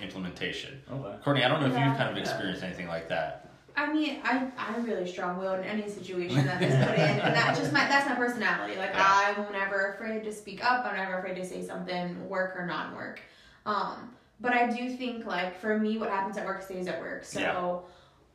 implementation. 0.00 0.82
Okay. 0.90 1.16
Courtney, 1.22 1.44
I 1.44 1.48
don't 1.48 1.60
know 1.60 1.66
if 1.68 1.72
Yeah. 1.74 1.88
you've 1.88 1.96
kind 1.98 2.10
of 2.10 2.16
experienced 2.16 2.62
anything 2.62 2.88
like 2.88 3.08
that. 3.08 3.45
I 3.76 3.92
mean, 3.92 4.20
I 4.24 4.46
I'm 4.56 4.84
really 4.84 5.06
strong 5.06 5.38
willed 5.38 5.60
in 5.60 5.64
any 5.64 5.88
situation 5.88 6.46
that 6.46 6.62
is 6.62 6.74
put 6.86 6.94
in, 6.94 7.20
and 7.20 7.34
that 7.34 7.54
just 7.56 7.72
my 7.72 7.86
that's 7.86 8.08
my 8.08 8.14
personality. 8.14 8.76
Like. 8.76 8.92
I'm 8.94 9.52
never 9.52 9.92
afraid 9.92 10.24
to 10.24 10.32
speak 10.32 10.64
up. 10.64 10.86
I'm 10.86 10.96
never 10.96 11.18
afraid 11.18 11.36
to 11.36 11.44
say 11.44 11.62
something, 11.62 12.28
work 12.28 12.56
or 12.56 12.66
non 12.66 12.94
work. 12.94 13.20
Um, 13.66 14.14
but 14.40 14.52
I 14.52 14.68
do 14.68 14.96
think 14.96 15.26
like 15.26 15.58
for 15.60 15.78
me, 15.78 15.98
what 15.98 16.08
happens 16.08 16.38
at 16.38 16.46
work 16.46 16.62
stays 16.62 16.86
at 16.86 17.00
work. 17.00 17.24
So. 17.24 17.40
Yeah. 17.40 17.78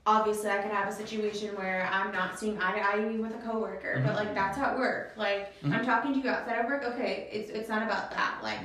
Obviously, 0.08 0.50
I 0.50 0.58
could 0.58 0.72
have 0.72 0.88
a 0.88 0.92
situation 0.92 1.56
where 1.56 1.88
I'm 1.92 2.12
not 2.12 2.40
seeing 2.40 2.58
eye 2.60 2.74
to 2.74 2.82
eye 2.84 3.18
with 3.18 3.36
a 3.36 3.38
coworker, 3.38 4.02
but 4.04 4.16
like 4.16 4.34
that's 4.34 4.58
at 4.58 4.76
work. 4.76 5.14
Like 5.16 5.54
I'm 5.64 5.86
talking 5.86 6.12
to 6.14 6.20
you 6.20 6.28
outside 6.28 6.58
of 6.58 6.66
work. 6.66 6.84
Okay, 6.84 7.30
it's 7.32 7.52
it's 7.52 7.70
not 7.70 7.84
about 7.84 8.10
that. 8.10 8.40
Like 8.42 8.58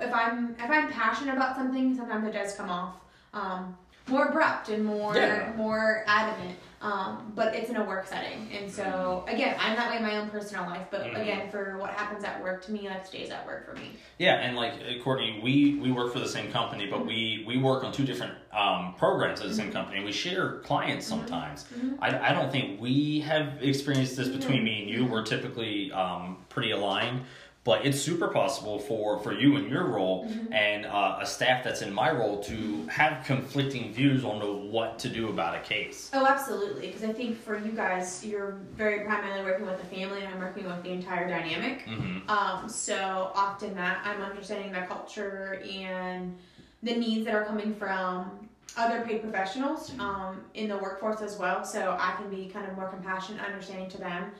if 0.00 0.14
I'm 0.14 0.54
if 0.60 0.70
I'm 0.70 0.88
passionate 0.88 1.34
about 1.34 1.56
something, 1.56 1.96
sometimes 1.96 2.24
it 2.28 2.32
does 2.32 2.54
come 2.54 2.70
off 2.70 2.94
um, 3.32 3.76
more 4.10 4.26
abrupt 4.26 4.68
and 4.68 4.84
more 4.84 5.14
Yeah. 5.14 5.52
more 5.56 6.04
adamant. 6.06 6.56
Um, 6.82 7.30
but 7.36 7.54
it's 7.54 7.68
in 7.68 7.76
a 7.76 7.84
work 7.84 8.06
setting, 8.06 8.48
and 8.58 8.70
so 8.72 9.22
again, 9.28 9.54
I'm 9.60 9.76
that 9.76 9.90
way 9.90 9.98
in 9.98 10.02
my 10.02 10.16
own 10.16 10.30
personal 10.30 10.64
life. 10.64 10.86
But 10.90 11.02
Mhm. 11.02 11.20
again, 11.20 11.50
for 11.50 11.76
what 11.76 11.90
happens 11.90 12.24
at 12.24 12.42
work, 12.42 12.64
to 12.64 12.72
me, 12.72 12.88
like 12.88 13.04
stays 13.06 13.28
at 13.28 13.44
work 13.44 13.66
for 13.66 13.74
me. 13.78 13.96
Yeah, 14.16 14.36
and 14.36 14.56
like 14.56 14.72
uh, 14.72 15.02
Courtney, 15.04 15.40
we 15.42 15.74
we 15.74 15.92
work 15.92 16.10
for 16.10 16.20
the 16.20 16.28
same 16.28 16.50
company, 16.50 16.86
but 16.86 17.04
we 17.04 17.44
we 17.46 17.58
work 17.58 17.84
on 17.84 17.92
two 17.92 18.04
different 18.06 18.32
um, 18.54 18.94
programs 18.94 19.42
at 19.42 19.48
the 19.48 19.54
same 19.54 19.70
company. 19.70 20.02
We 20.02 20.10
share 20.10 20.60
clients 20.60 21.06
sometimes. 21.06 21.66
Mhm. 21.78 21.98
I, 22.00 22.30
I 22.30 22.32
don't 22.32 22.50
think 22.50 22.80
we 22.80 23.20
have 23.20 23.62
experienced 23.62 24.16
this 24.16 24.28
between 24.28 24.64
me 24.64 24.80
and 24.80 24.88
you. 24.90 25.04
We're 25.04 25.22
typically 25.26 25.92
um, 25.92 26.38
pretty 26.48 26.70
aligned, 26.70 27.26
but 27.64 27.84
it's 27.84 28.00
super 28.00 28.28
possible 28.28 28.78
for 28.78 29.18
for 29.18 29.32
you 29.32 29.56
in 29.56 29.68
your 29.68 29.84
role 29.86 30.30
and 30.50 30.86
uh, 30.86 31.18
a 31.20 31.26
staff 31.26 31.62
that's 31.62 31.82
in 31.82 31.92
my 31.92 32.10
role 32.10 32.42
to 32.42 32.86
have 32.86 33.24
conflicting 33.26 33.92
views 33.92 34.24
on 34.24 34.38
the, 34.38 34.50
what 34.50 34.98
to 34.98 35.08
do 35.08 35.28
about 35.28 35.54
a 35.54 35.60
case. 35.60 36.10
Oh, 36.14 36.24
absolutely. 36.26 36.86
Because 36.86 37.04
I 37.04 37.12
think 37.12 37.38
for 37.38 37.58
you 37.58 37.72
guys, 37.72 38.24
you're 38.24 38.52
very 38.74 39.04
primarily 39.04 39.44
working 39.44 39.66
with 39.66 39.78
the 39.78 39.86
family, 39.94 40.22
and 40.22 40.32
I'm 40.32 40.40
working 40.40 40.64
with 40.64 40.82
the 40.82 40.90
entire 40.90 41.28
dynamic. 41.28 41.82
hmm 41.82 42.18
Um, 42.28 42.68
so 42.68 43.30
often 43.34 43.74
that 43.74 44.00
I'm 44.04 44.22
understanding 44.22 44.72
the 44.72 44.82
culture 44.82 45.62
and 45.70 46.36
the 46.82 46.94
needs 46.96 47.26
that 47.26 47.34
are 47.34 47.44
coming 47.44 47.74
from 47.74 48.48
other 48.76 49.02
paid 49.02 49.20
professionals 49.20 49.92
um, 49.98 50.40
in 50.54 50.68
the 50.68 50.76
workforce 50.78 51.20
as 51.20 51.36
well. 51.36 51.62
So 51.64 51.96
I 52.00 52.14
can 52.16 52.30
be 52.30 52.48
kind 52.48 52.66
of 52.66 52.74
more 52.74 52.88
compassionate, 52.88 53.44
understanding 53.44 53.90
to 53.90 53.98
them, 53.98 54.30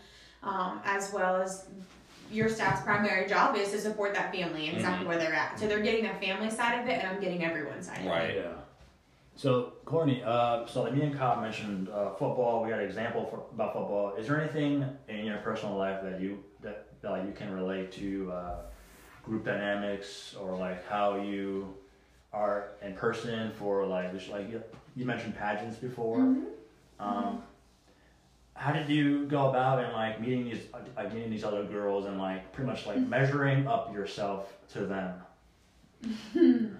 um, 0.43 0.81
as 0.85 1.13
well 1.13 1.37
as 1.37 1.67
your 2.31 2.49
staff's 2.49 2.83
primary 2.83 3.29
job 3.29 3.57
is 3.57 3.71
to 3.73 3.81
support 3.81 4.15
that 4.15 4.33
family 4.35 4.69
and 4.69 4.77
exactly 4.77 5.07
where 5.07 5.19
they're 5.19 5.35
at. 5.35 5.59
So 5.59 5.67
they're 5.67 5.81
getting 5.81 6.05
the 6.05 6.15
family 6.27 6.51
side 6.51 6.81
of 6.81 6.89
it, 6.89 7.03
and 7.03 7.09
I'm 7.09 7.21
getting 7.21 7.45
everyone's 7.45 7.87
side 7.87 7.99
of 7.99 8.07
it. 8.07 8.09
Right. 8.09 8.37
Yeah. 8.37 8.53
So, 9.37 9.73
Courtney, 9.85 10.23
uh, 10.25 10.67
so 10.67 10.83
like 10.83 10.95
me 10.95 11.03
and 11.03 11.17
Kyle 11.17 11.41
mentioned 11.41 11.89
uh, 11.89 12.11
football. 12.11 12.63
We 12.63 12.71
got 12.71 12.81
an 12.81 12.85
example 12.85 13.27
for, 13.27 13.43
about 13.55 13.73
football. 13.73 14.15
Is 14.17 14.27
there 14.27 14.41
anything 14.41 14.85
in 15.09 15.25
your 15.25 15.39
personal 15.39 15.77
life 15.77 16.03
that 16.03 16.21
you 16.21 16.45
that, 16.61 16.87
that 17.01 17.11
like, 17.11 17.25
you 17.25 17.33
can 17.33 17.53
relate 17.53 17.91
to 17.93 18.31
uh, 18.33 18.57
group 19.25 19.45
dynamics 19.45 20.35
or 20.39 20.57
like 20.57 20.87
how 20.89 21.17
you 21.17 21.75
are 22.33 22.73
in 22.83 22.95
person 22.95 23.51
for 23.53 23.87
like 23.87 24.13
just 24.13 24.29
like 24.29 24.51
you, 24.51 24.63
you 24.95 25.05
mentioned 25.05 25.37
pageants 25.37 25.77
before. 25.77 26.19
Mhm. 26.19 26.45
Um, 26.99 27.43
how 28.61 28.73
did 28.73 28.91
you 28.91 29.25
go 29.25 29.49
about 29.49 29.83
and 29.83 29.91
like 29.95 30.21
meeting 30.21 30.45
these 30.45 30.61
like 30.95 31.15
meeting 31.15 31.31
these 31.31 31.45
other 31.45 31.65
girls 31.65 32.05
and 32.05 32.19
like 32.19 32.53
pretty 32.53 32.71
much 32.71 32.87
like 32.87 32.99
measuring 33.09 33.67
up 33.67 33.93
yourself 33.95 34.53
to 34.73 34.81
them? 34.85 35.15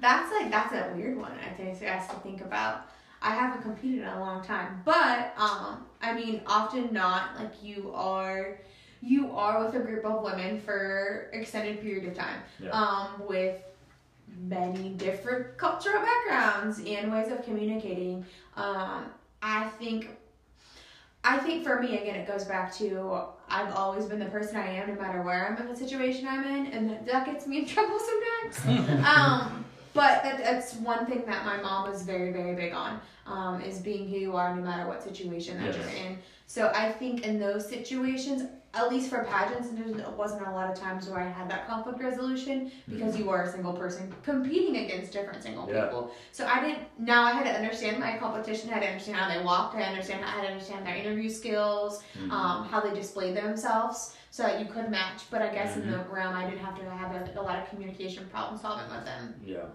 That's 0.00 0.30
like 0.32 0.50
that's 0.50 0.72
a 0.72 0.92
weird 0.94 1.16
one. 1.16 1.32
I 1.32 1.52
think 1.54 1.78
to 1.80 1.86
ask 1.86 2.10
to 2.10 2.16
think 2.16 2.40
about. 2.40 2.88
I 3.22 3.30
haven't 3.30 3.62
competed 3.62 4.02
in 4.02 4.08
a 4.08 4.20
long 4.20 4.44
time, 4.44 4.82
but 4.84 5.32
um, 5.38 5.86
I 6.02 6.12
mean, 6.12 6.42
often 6.46 6.92
not. 6.92 7.36
Like 7.38 7.62
you 7.62 7.90
are, 7.94 8.58
you 9.00 9.32
are 9.32 9.64
with 9.64 9.74
a 9.74 9.78
group 9.78 10.04
of 10.04 10.22
women 10.22 10.60
for 10.60 11.30
extended 11.32 11.80
period 11.80 12.06
of 12.06 12.14
time. 12.14 12.42
Yeah. 12.60 12.70
Um, 12.70 13.08
with 13.26 13.62
many 14.42 14.90
different 14.90 15.56
cultural 15.56 16.02
backgrounds 16.02 16.80
and 16.86 17.10
ways 17.10 17.32
of 17.32 17.42
communicating. 17.44 18.26
Um, 18.56 19.06
I 19.40 19.68
think 19.78 20.10
I 21.24 21.38
think 21.38 21.64
for 21.64 21.80
me, 21.80 21.98
again, 21.98 22.16
it 22.16 22.28
goes 22.28 22.44
back 22.44 22.72
to 22.76 23.22
I've 23.48 23.74
always 23.74 24.04
been 24.06 24.18
the 24.18 24.26
person 24.26 24.56
I 24.56 24.66
am, 24.68 24.94
no 24.94 25.00
matter 25.00 25.22
where 25.22 25.46
I'm 25.48 25.56
in 25.60 25.68
the 25.68 25.76
situation 25.76 26.26
I'm 26.28 26.44
in, 26.44 26.66
and 26.72 27.06
that, 27.06 27.24
gets 27.26 27.46
me 27.46 27.58
in 27.60 27.66
trouble 27.74 27.98
sometimes. 27.98 29.06
um, 29.06 29.64
but 29.94 30.22
that, 30.22 30.38
that's 30.38 30.74
one 30.74 31.06
thing 31.06 31.24
that 31.26 31.44
my 31.44 31.56
mom 31.62 31.90
was 31.90 32.02
very, 32.02 32.32
very 32.32 32.54
big 32.54 32.72
on, 32.74 33.00
um, 33.26 33.60
is 33.62 33.78
being 33.78 34.08
who 34.08 34.16
you 34.16 34.36
are, 34.36 34.54
no 34.54 34.62
matter 34.62 34.86
what 34.88 35.02
situation 35.02 35.56
that 35.62 35.74
Yes. 35.74 35.76
you're 35.76 36.06
in. 36.06 36.18
So 36.46 36.70
I 36.74 36.92
think 36.92 37.24
in 37.24 37.38
those 37.38 37.66
situations, 37.68 38.42
at 38.76 38.90
least 38.90 39.08
for 39.08 39.24
pageants, 39.24 39.68
there 39.70 40.10
wasn't 40.10 40.46
a 40.46 40.50
lot 40.50 40.68
of 40.70 40.78
times 40.78 41.08
where 41.08 41.20
I 41.20 41.28
had 41.30 41.48
that 41.50 41.68
conflict 41.68 42.00
resolution 42.02 42.70
because 42.88 43.16
you 43.16 43.30
are 43.30 43.44
a 43.44 43.50
single 43.52 43.72
person 43.72 44.12
competing 44.22 44.76
against 44.84 45.12
different 45.12 45.42
single 45.42 45.68
Yeah. 45.70 45.84
people. 45.86 46.10
So 46.32 46.46
I 46.46 46.60
didn't. 46.60 46.82
Now 46.98 47.22
I 47.24 47.32
had 47.32 47.44
to 47.44 47.52
understand 47.52 48.00
my 48.00 48.16
competition. 48.18 48.70
I 48.70 48.74
had 48.74 48.82
to 48.82 48.88
understand 48.88 49.16
how 49.16 49.28
they 49.38 49.44
walked. 49.44 49.76
I 49.76 49.82
understand. 49.82 50.24
I 50.24 50.28
had 50.30 50.42
to 50.42 50.48
understand 50.48 50.84
their 50.86 50.96
interview 50.96 51.30
skills, 51.30 52.02
Mm-hmm. 52.18 52.30
um, 52.32 52.64
how 52.64 52.80
they 52.80 52.94
displayed 52.94 53.36
themselves, 53.36 54.16
so 54.30 54.42
that 54.42 54.58
you 54.60 54.66
could 54.66 54.88
match. 54.90 55.22
But 55.30 55.42
I 55.42 55.52
guess 55.54 55.76
in 55.76 55.90
the 55.90 55.96
Mm-hmm. 55.98 56.12
realm, 56.14 56.34
I 56.34 56.48
did 56.50 56.58
have 56.58 56.76
to 56.78 56.84
have 56.90 57.12
a, 57.14 57.40
a 57.40 57.42
lot 57.42 57.58
of 57.60 57.68
communication, 57.68 58.26
problem 58.26 58.58
solving 58.60 58.88
with 58.90 59.04
them. 59.04 59.34
Yeah, 59.44 59.66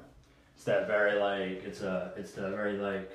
it's 0.55 0.65
that 0.65 0.87
very 0.87 1.19
like 1.19 1.63
it's 1.63 1.81
a 1.81 2.11
it's 2.17 2.31
the 2.33 2.49
very 2.49 2.77
like 2.77 3.11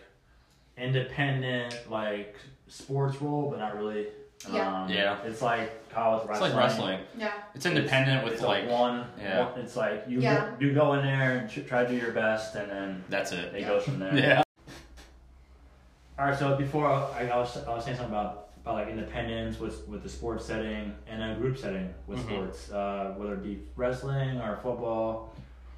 independent 0.77 1.91
like 1.91 2.37
sports 2.69 3.21
role, 3.21 3.51
but 3.51 3.59
not 3.59 3.77
really. 3.77 4.07
Yeah. 4.53 4.83
Um, 4.85 4.89
Yeah. 4.91 5.19
It's 5.25 5.43
like 5.43 5.89
college 5.91 6.21
It's 6.23 6.29
wrestling. 6.31 6.53
like 6.53 6.61
wrestling. 6.63 7.01
Yeah. 7.17 7.33
It's 7.55 7.67
independent 7.67 8.25
with 8.25 8.35
it's 8.35 8.43
like 8.43 8.69
one. 8.69 9.07
yeah. 9.21 9.45
one- 9.51 9.61
It's 9.61 9.77
like 9.77 10.05
you 10.09 10.21
Yeah. 10.21 10.51
go, 10.59 10.67
you 10.67 10.75
go 10.75 10.93
in 10.95 11.05
there 11.05 11.39
and 11.39 11.51
tr- 11.51 11.61
try 11.61 11.85
to 11.85 11.89
do 11.89 11.97
your 11.97 12.13
best, 12.13 12.55
and 12.57 12.71
then 12.71 13.05
that's 13.09 13.33
it. 13.33 13.55
it 13.55 13.61
Yeah. 13.61 13.69
goes 13.69 13.85
from 13.85 13.99
there. 14.01 14.15
Yeah. 14.17 14.43
All 16.19 16.27
right. 16.27 16.39
So 16.39 16.57
before 16.57 16.87
I, 16.89 17.29
I 17.29 17.37
was 17.37 17.57
I 17.65 17.75
was 17.75 17.85
saying 17.85 17.97
something 17.97 18.15
about 18.15 18.49
about 18.63 18.75
like 18.77 18.89
independence 18.89 19.59
with 19.59 19.87
with 19.89 20.03
the 20.03 20.09
sports 20.09 20.45
setting 20.45 20.95
and 21.09 21.23
a 21.23 21.35
group 21.35 21.57
setting 21.59 21.93
with 22.07 22.19
Mhm. 22.21 22.25
sports, 22.27 22.71
uh, 22.73 23.15
whether 23.17 23.35
it 23.35 23.43
be 23.43 23.63
wrestling 23.77 24.41
or 24.41 24.57
football 24.63 25.35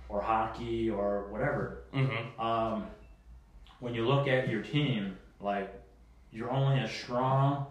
or 0.09 0.21
hockey 0.23 0.89
or 0.91 1.27
whatever. 1.31 1.83
Mm-hmm. 1.93 2.41
um, 2.41 2.87
when 3.81 3.93
you 3.95 4.07
look 4.07 4.29
at 4.29 4.49
your 4.49 4.63
team, 4.63 5.17
like 5.41 5.69
you're 6.31 6.51
only 6.51 6.79
as 6.81 6.91
strong 6.91 7.67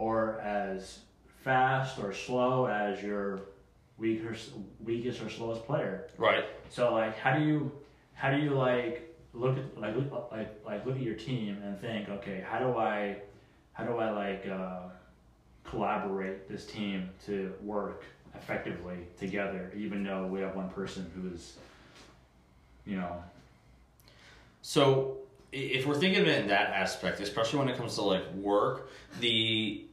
or 0.00 0.40
as 0.40 1.00
fast 1.44 1.98
or 1.98 2.10
slow 2.12 2.66
as 2.66 3.02
your 3.02 3.40
weaker, 3.98 4.34
weakest 4.82 5.20
or 5.22 5.28
slowest 5.28 5.66
player. 5.66 6.08
Right. 6.16 6.44
So 6.70 6.94
like, 6.94 7.18
how 7.18 7.36
do 7.36 7.44
you, 7.44 7.70
how 8.14 8.30
do 8.30 8.38
you 8.38 8.50
like 8.50 9.14
look 9.34 9.58
at 9.58 9.78
like 9.78 9.94
look, 9.94 10.32
like 10.32 10.50
like 10.64 10.86
look 10.86 10.96
at 10.96 11.02
your 11.02 11.14
team 11.14 11.58
and 11.62 11.78
think, 11.80 12.08
okay, 12.08 12.42
how 12.48 12.58
do 12.58 12.78
I, 12.78 13.16
how 13.74 13.84
do 13.84 13.98
I 13.98 14.10
like 14.10 14.46
uh, 14.48 14.88
collaborate 15.64 16.48
this 16.48 16.64
team 16.64 17.10
to 17.26 17.52
work 17.62 18.04
effectively 18.34 18.98
together, 19.18 19.70
even 19.76 20.02
though 20.02 20.26
we 20.26 20.40
have 20.40 20.56
one 20.56 20.70
person 20.70 21.10
who 21.14 21.34
is, 21.34 21.58
you 22.86 22.96
know, 22.96 23.22
So 24.62 25.18
if 25.52 25.86
we're 25.86 25.98
thinking 25.98 26.22
of 26.22 26.28
it 26.28 26.42
in 26.42 26.48
that 26.48 26.70
aspect, 26.70 27.20
especially 27.20 27.58
when 27.58 27.68
it 27.68 27.76
comes 27.76 27.94
to 27.96 28.02
like 28.02 28.32
work, 28.34 28.90
the 29.20 29.84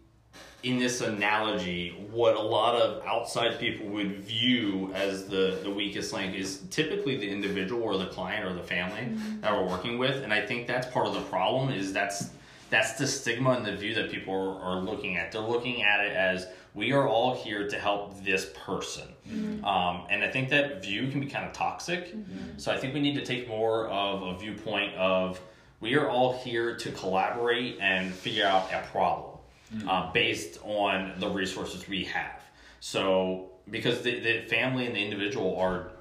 in 0.63 0.79
this 0.79 1.01
analogy, 1.01 2.07
what 2.11 2.35
a 2.35 2.41
lot 2.41 2.75
of 2.75 3.05
outside 3.05 3.59
people 3.59 3.87
would 3.87 4.19
view 4.21 4.91
as 4.95 5.27
the, 5.27 5.59
the 5.63 5.69
weakest 5.69 6.13
link 6.13 6.35
is 6.35 6.63
typically 6.71 7.15
the 7.15 7.29
individual 7.29 7.83
or 7.83 7.97
the 7.97 8.07
client 8.07 8.43
or 8.43 8.53
the 8.53 8.63
family 8.63 9.01
mm-hmm. 9.01 9.41
that 9.41 9.53
we're 9.53 9.67
working 9.67 9.99
with. 9.99 10.23
And 10.23 10.33
I 10.33 10.45
think 10.45 10.65
that's 10.67 10.87
part 10.87 11.05
of 11.05 11.13
the 11.13 11.21
problem 11.21 11.69
is 11.69 11.93
that's 11.93 12.31
that's 12.69 12.93
the 12.93 13.07
stigma 13.07 13.51
and 13.51 13.65
the 13.65 13.73
view 13.75 13.93
that 13.93 14.11
people 14.11 14.33
are, 14.33 14.59
are 14.59 14.81
looking 14.81 15.15
at. 15.15 15.31
They're 15.31 15.39
looking 15.41 15.83
at 15.83 16.05
it 16.05 16.11
as 16.11 16.47
we 16.73 16.91
are 16.91 17.07
all 17.07 17.33
here 17.33 17.69
to 17.69 17.79
help 17.79 18.21
this 18.25 18.51
person. 18.65 19.07
Mm-hmm. 19.29 19.63
Um, 19.63 20.05
and 20.09 20.21
I 20.21 20.29
think 20.29 20.49
that 20.49 20.83
view 20.83 21.09
can 21.09 21.21
be 21.21 21.27
kind 21.27 21.45
of 21.45 21.53
toxic. 21.53 22.13
Mm-hmm. 22.13 22.57
So 22.57 22.73
I 22.73 22.77
think 22.77 22.93
we 22.93 22.99
need 22.99 23.15
to 23.15 23.25
take 23.25 23.47
more 23.47 23.87
of 23.87 24.21
a 24.21 24.37
viewpoint 24.37 24.95
of 24.95 25.39
we 25.79 25.95
are 25.95 26.09
all 26.09 26.37
here 26.39 26.75
to 26.75 26.91
collaborate 26.91 27.77
and 27.79 28.11
figure 28.11 28.45
out 28.45 28.69
a 28.73 28.85
problem 28.91 29.36
uh, 29.87 30.11
based 30.11 30.59
on 30.63 31.13
the 31.19 31.29
resources 31.29 31.87
we 31.87 32.03
have. 32.05 32.41
So 32.79 33.49
because 33.69 34.01
the, 34.01 34.19
the 34.19 34.41
family 34.47 34.85
and 34.85 34.95
the 34.95 35.03
individual 35.03 35.57
are 35.57 35.91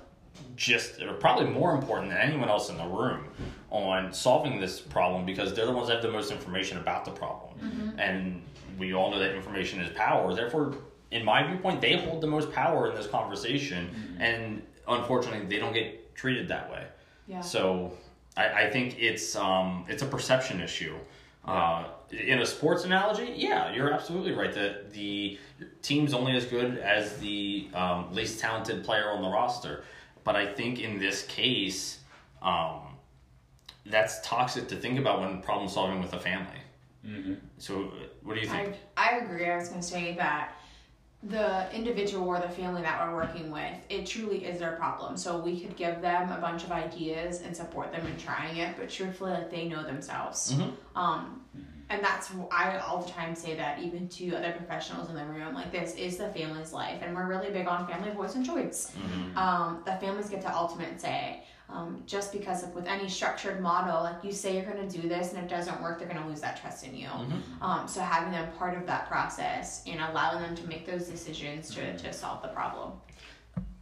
just 0.54 1.00
are 1.00 1.14
probably 1.14 1.46
more 1.46 1.74
important 1.74 2.10
than 2.10 2.18
anyone 2.18 2.48
else 2.48 2.68
in 2.68 2.76
the 2.76 2.86
room 2.86 3.24
on 3.70 4.12
solving 4.12 4.60
this 4.60 4.80
problem 4.80 5.24
because 5.24 5.54
they're 5.54 5.66
the 5.66 5.72
ones 5.72 5.88
that 5.88 5.94
have 5.94 6.02
the 6.02 6.12
most 6.12 6.30
information 6.30 6.78
about 6.78 7.04
the 7.04 7.10
problem. 7.10 7.58
And 7.98 8.42
we 8.78 8.92
all 8.94 9.10
know 9.10 9.18
that 9.18 9.34
information 9.34 9.80
is 9.80 9.90
power. 9.96 10.34
Therefore, 10.34 10.74
in 11.10 11.24
my 11.24 11.46
viewpoint, 11.46 11.80
they 11.80 11.96
hold 11.96 12.20
the 12.20 12.26
most 12.26 12.52
power 12.52 12.90
in 12.90 12.96
this 12.96 13.06
conversation. 13.06 13.88
And 14.18 14.62
unfortunately, 14.86 15.46
they 15.46 15.58
don't 15.58 15.72
get 15.72 16.14
treated 16.14 16.48
that 16.48 16.70
way. 16.70 16.84
Yeah. 17.26 17.40
So 17.40 17.92
I, 18.36 18.64
I 18.64 18.70
think 18.70 18.96
it's 18.98 19.34
um, 19.36 19.84
it's 19.88 20.02
a 20.02 20.06
perception 20.06 20.60
issue. 20.60 20.96
Uh, 21.46 21.84
in 22.10 22.40
a 22.40 22.46
sports 22.46 22.84
analogy, 22.84 23.32
yeah, 23.36 23.72
you're 23.72 23.92
absolutely 23.92 24.32
right. 24.32 24.52
That 24.52 24.92
the 24.92 25.38
team's 25.82 26.12
only 26.12 26.36
as 26.36 26.44
good 26.44 26.78
as 26.78 27.16
the 27.18 27.68
um, 27.74 28.12
least 28.12 28.40
talented 28.40 28.84
player 28.84 29.10
on 29.10 29.22
the 29.22 29.28
roster. 29.28 29.84
But 30.24 30.36
I 30.36 30.52
think 30.52 30.80
in 30.80 30.98
this 30.98 31.24
case, 31.26 32.00
um, 32.42 32.80
that's 33.84 34.20
toxic 34.22 34.68
to 34.68 34.76
think 34.76 34.98
about 34.98 35.20
when 35.20 35.40
problem 35.40 35.68
solving 35.68 36.00
with 36.00 36.12
a 36.12 36.20
family. 36.20 36.58
So, 37.58 37.92
what 38.24 38.34
do 38.34 38.40
you 38.40 38.48
think? 38.48 38.74
I, 38.96 39.14
I 39.14 39.18
agree. 39.18 39.48
I 39.48 39.56
was 39.56 39.68
going 39.68 39.80
to 39.80 39.86
say 39.86 40.14
that 40.16 40.55
the 41.28 41.72
individual 41.74 42.28
or 42.28 42.38
the 42.40 42.48
family 42.48 42.82
that 42.82 43.00
we're 43.06 43.14
working 43.16 43.50
with, 43.50 43.74
it 43.88 44.06
truly 44.06 44.44
is 44.44 44.60
their 44.60 44.72
problem. 44.76 45.16
So 45.16 45.38
we 45.38 45.58
could 45.60 45.76
give 45.76 46.00
them 46.00 46.30
a 46.30 46.40
bunch 46.40 46.62
of 46.64 46.70
ideas 46.72 47.40
and 47.42 47.56
support 47.56 47.90
them 47.92 48.06
in 48.06 48.16
trying 48.16 48.58
it, 48.58 48.76
but 48.78 48.88
truthfully, 48.88 49.32
like 49.32 49.50
they 49.50 49.66
know 49.68 49.82
themselves. 49.82 50.52
Mhm. 50.52 50.72
Um, 50.94 51.42
and 51.88 52.02
that's 52.02 52.30
I 52.50 52.78
all 52.78 53.02
the 53.02 53.10
time 53.10 53.34
say 53.34 53.54
that 53.56 53.78
even 53.80 54.08
to 54.08 54.34
other 54.36 54.52
professionals 54.52 55.08
in 55.08 55.16
the 55.16 55.24
room, 55.24 55.54
like 55.54 55.70
this 55.72 55.94
is 55.94 56.16
the 56.16 56.28
family's 56.30 56.72
life, 56.72 57.00
and 57.02 57.14
we're 57.14 57.26
really 57.26 57.50
big 57.50 57.66
on 57.66 57.86
family 57.86 58.10
voice 58.10 58.34
and 58.34 58.44
choice. 58.44 58.92
Mhm. 58.96 59.36
Um, 59.36 59.82
the 59.84 59.96
families 59.96 60.28
get 60.28 60.42
the 60.42 60.54
ultimate 60.54 61.00
say. 61.00 61.44
Um, 61.68 62.02
just 62.06 62.32
because 62.32 62.62
like 62.62 62.74
with 62.76 62.86
any 62.86 63.08
structured 63.08 63.60
model, 63.60 64.02
like 64.04 64.22
you 64.22 64.30
say 64.30 64.54
you're 64.54 64.64
going 64.64 64.88
to 64.88 65.00
do 65.00 65.08
this 65.08 65.32
and 65.32 65.42
it 65.42 65.48
doesn't 65.48 65.82
work, 65.82 65.98
they're 65.98 66.08
going 66.08 66.22
to 66.22 66.28
lose 66.28 66.40
that 66.40 66.60
trust 66.60 66.84
in 66.86 66.96
you. 66.96 67.08
Mhm. 67.08 67.40
Um, 67.60 67.88
so 67.88 68.00
having 68.00 68.32
them 68.32 68.52
part 68.52 68.76
of 68.76 68.86
that 68.86 69.08
process 69.08 69.82
and 69.86 70.00
allowing 70.00 70.42
them 70.42 70.54
to 70.54 70.66
make 70.68 70.86
those 70.86 71.08
decisions 71.08 71.74
to, 71.74 71.96
to 71.98 72.12
solve 72.12 72.40
the 72.42 72.48
problem. 72.48 72.92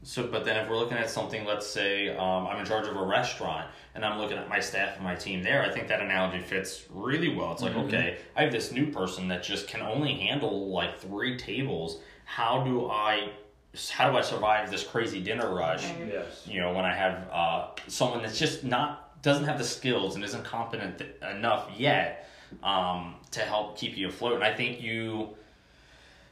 So, 0.03 0.26
but 0.26 0.45
then 0.45 0.57
if 0.59 0.68
we're 0.68 0.76
looking 0.76 0.99
at 0.99 1.09
something, 1.09 1.47
let's 1.47 1.66
say 1.66 2.11
um, 2.16 2.47
I'm 2.47 2.59
in 2.59 2.66
charge 2.66 2.87
of 2.87 2.97
a 2.97 3.05
restaurant 3.05 3.70
and 3.95 4.05
I'm 4.05 4.18
looking 4.18 4.37
at 4.37 4.49
my 4.51 4.61
staff 4.61 4.97
and 4.97 5.05
my 5.05 5.14
team 5.14 5.43
there, 5.43 5.62
I 5.62 5.70
think 5.70 5.89
that 5.89 6.01
analogy 6.01 6.43
fits 6.43 6.85
really 6.91 7.35
well. 7.35 7.53
It's 7.53 7.62
like, 7.62 7.74
okay, 7.74 8.18
I 8.37 8.43
have 8.43 8.53
this 8.53 8.70
new 8.70 8.93
person 8.93 9.28
that 9.28 9.43
just 9.43 9.66
can 9.66 9.80
only 9.80 10.12
handle 10.14 10.70
like 10.70 10.99
three 10.99 11.39
tables. 11.39 12.01
How 12.26 12.62
do 12.64 12.91
I, 12.91 13.30
how 13.91 14.11
do 14.11 14.16
I 14.16 14.22
survive 14.22 14.70
this 14.70 14.85
crazy 14.85 15.20
dinner 15.20 15.53
rush? 15.53 15.85
Yes. 16.09 16.47
You 16.47 16.61
know, 16.61 16.72
when 16.72 16.85
I 16.85 16.95
have 16.95 17.29
uh, 17.31 17.66
someone 17.89 18.22
that's 18.22 18.39
just 18.39 18.64
not 18.64 19.22
doesn't 19.22 19.45
have 19.45 19.59
the 19.59 19.64
skills 19.64 20.14
and 20.16 20.25
isn't 20.25 20.45
competent 20.45 20.99
th- 20.99 21.11
enough 21.35 21.70
yet 21.77 22.29
um, 22.62 23.16
to 23.31 23.41
help 23.41 23.77
keep 23.77 23.97
you 23.97 24.09
afloat. 24.09 24.35
And 24.35 24.45
I 24.45 24.55
think 24.55 24.83
you, 24.83 25.31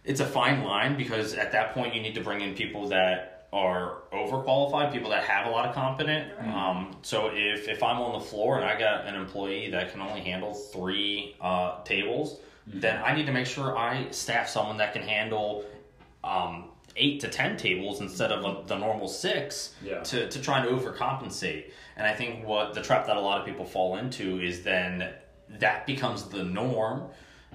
it's 0.04 0.20
a 0.20 0.26
fine 0.26 0.62
line 0.62 0.96
because 0.96 1.34
at 1.34 1.52
that 1.52 1.72
point 1.74 1.94
you 1.94 2.02
need 2.02 2.14
to 2.14 2.20
bring 2.20 2.42
in 2.42 2.54
people 2.54 2.88
that 2.88 3.48
are 3.52 4.02
overqualified, 4.12 4.92
people 4.92 5.10
that 5.10 5.24
have 5.24 5.46
a 5.46 5.50
lot 5.50 5.66
of 5.66 5.74
competent. 5.74 6.32
Um, 6.40 6.96
so 7.02 7.30
if 7.32 7.68
if 7.68 7.82
I'm 7.82 7.98
on 8.00 8.18
the 8.18 8.24
floor 8.24 8.56
and 8.56 8.64
I 8.64 8.78
got 8.78 9.06
an 9.06 9.14
employee 9.14 9.70
that 9.70 9.92
can 9.92 10.00
only 10.00 10.20
handle 10.20 10.54
three 10.54 11.36
uh, 11.40 11.82
tables, 11.84 12.38
then 12.66 13.02
I 13.02 13.14
need 13.14 13.26
to 13.26 13.32
make 13.32 13.46
sure 13.46 13.76
I 13.76 14.10
staff 14.10 14.48
someone 14.48 14.78
that 14.78 14.92
can 14.92 15.02
handle. 15.02 15.64
Um, 16.24 16.64
eight 16.96 17.20
to 17.20 17.28
ten 17.28 17.56
tables 17.56 18.00
instead 18.00 18.30
of 18.32 18.44
uh, 18.44 18.60
the 18.66 18.76
normal 18.76 19.08
six 19.08 19.74
Yeah. 19.82 20.00
to, 20.02 20.28
to 20.28 20.40
try 20.40 20.64
and 20.64 20.68
overcompensate. 20.68 21.70
And 21.96 22.06
I 22.06 22.14
think 22.14 22.46
what 22.46 22.74
the 22.74 22.82
trap 22.82 23.06
that 23.06 23.16
a 23.16 23.20
lot 23.20 23.40
of 23.40 23.46
people 23.46 23.64
fall 23.64 23.96
into 23.98 24.40
is 24.40 24.62
then 24.62 25.10
that 25.58 25.86
becomes 25.86 26.24
the 26.24 26.42
norm. 26.44 27.04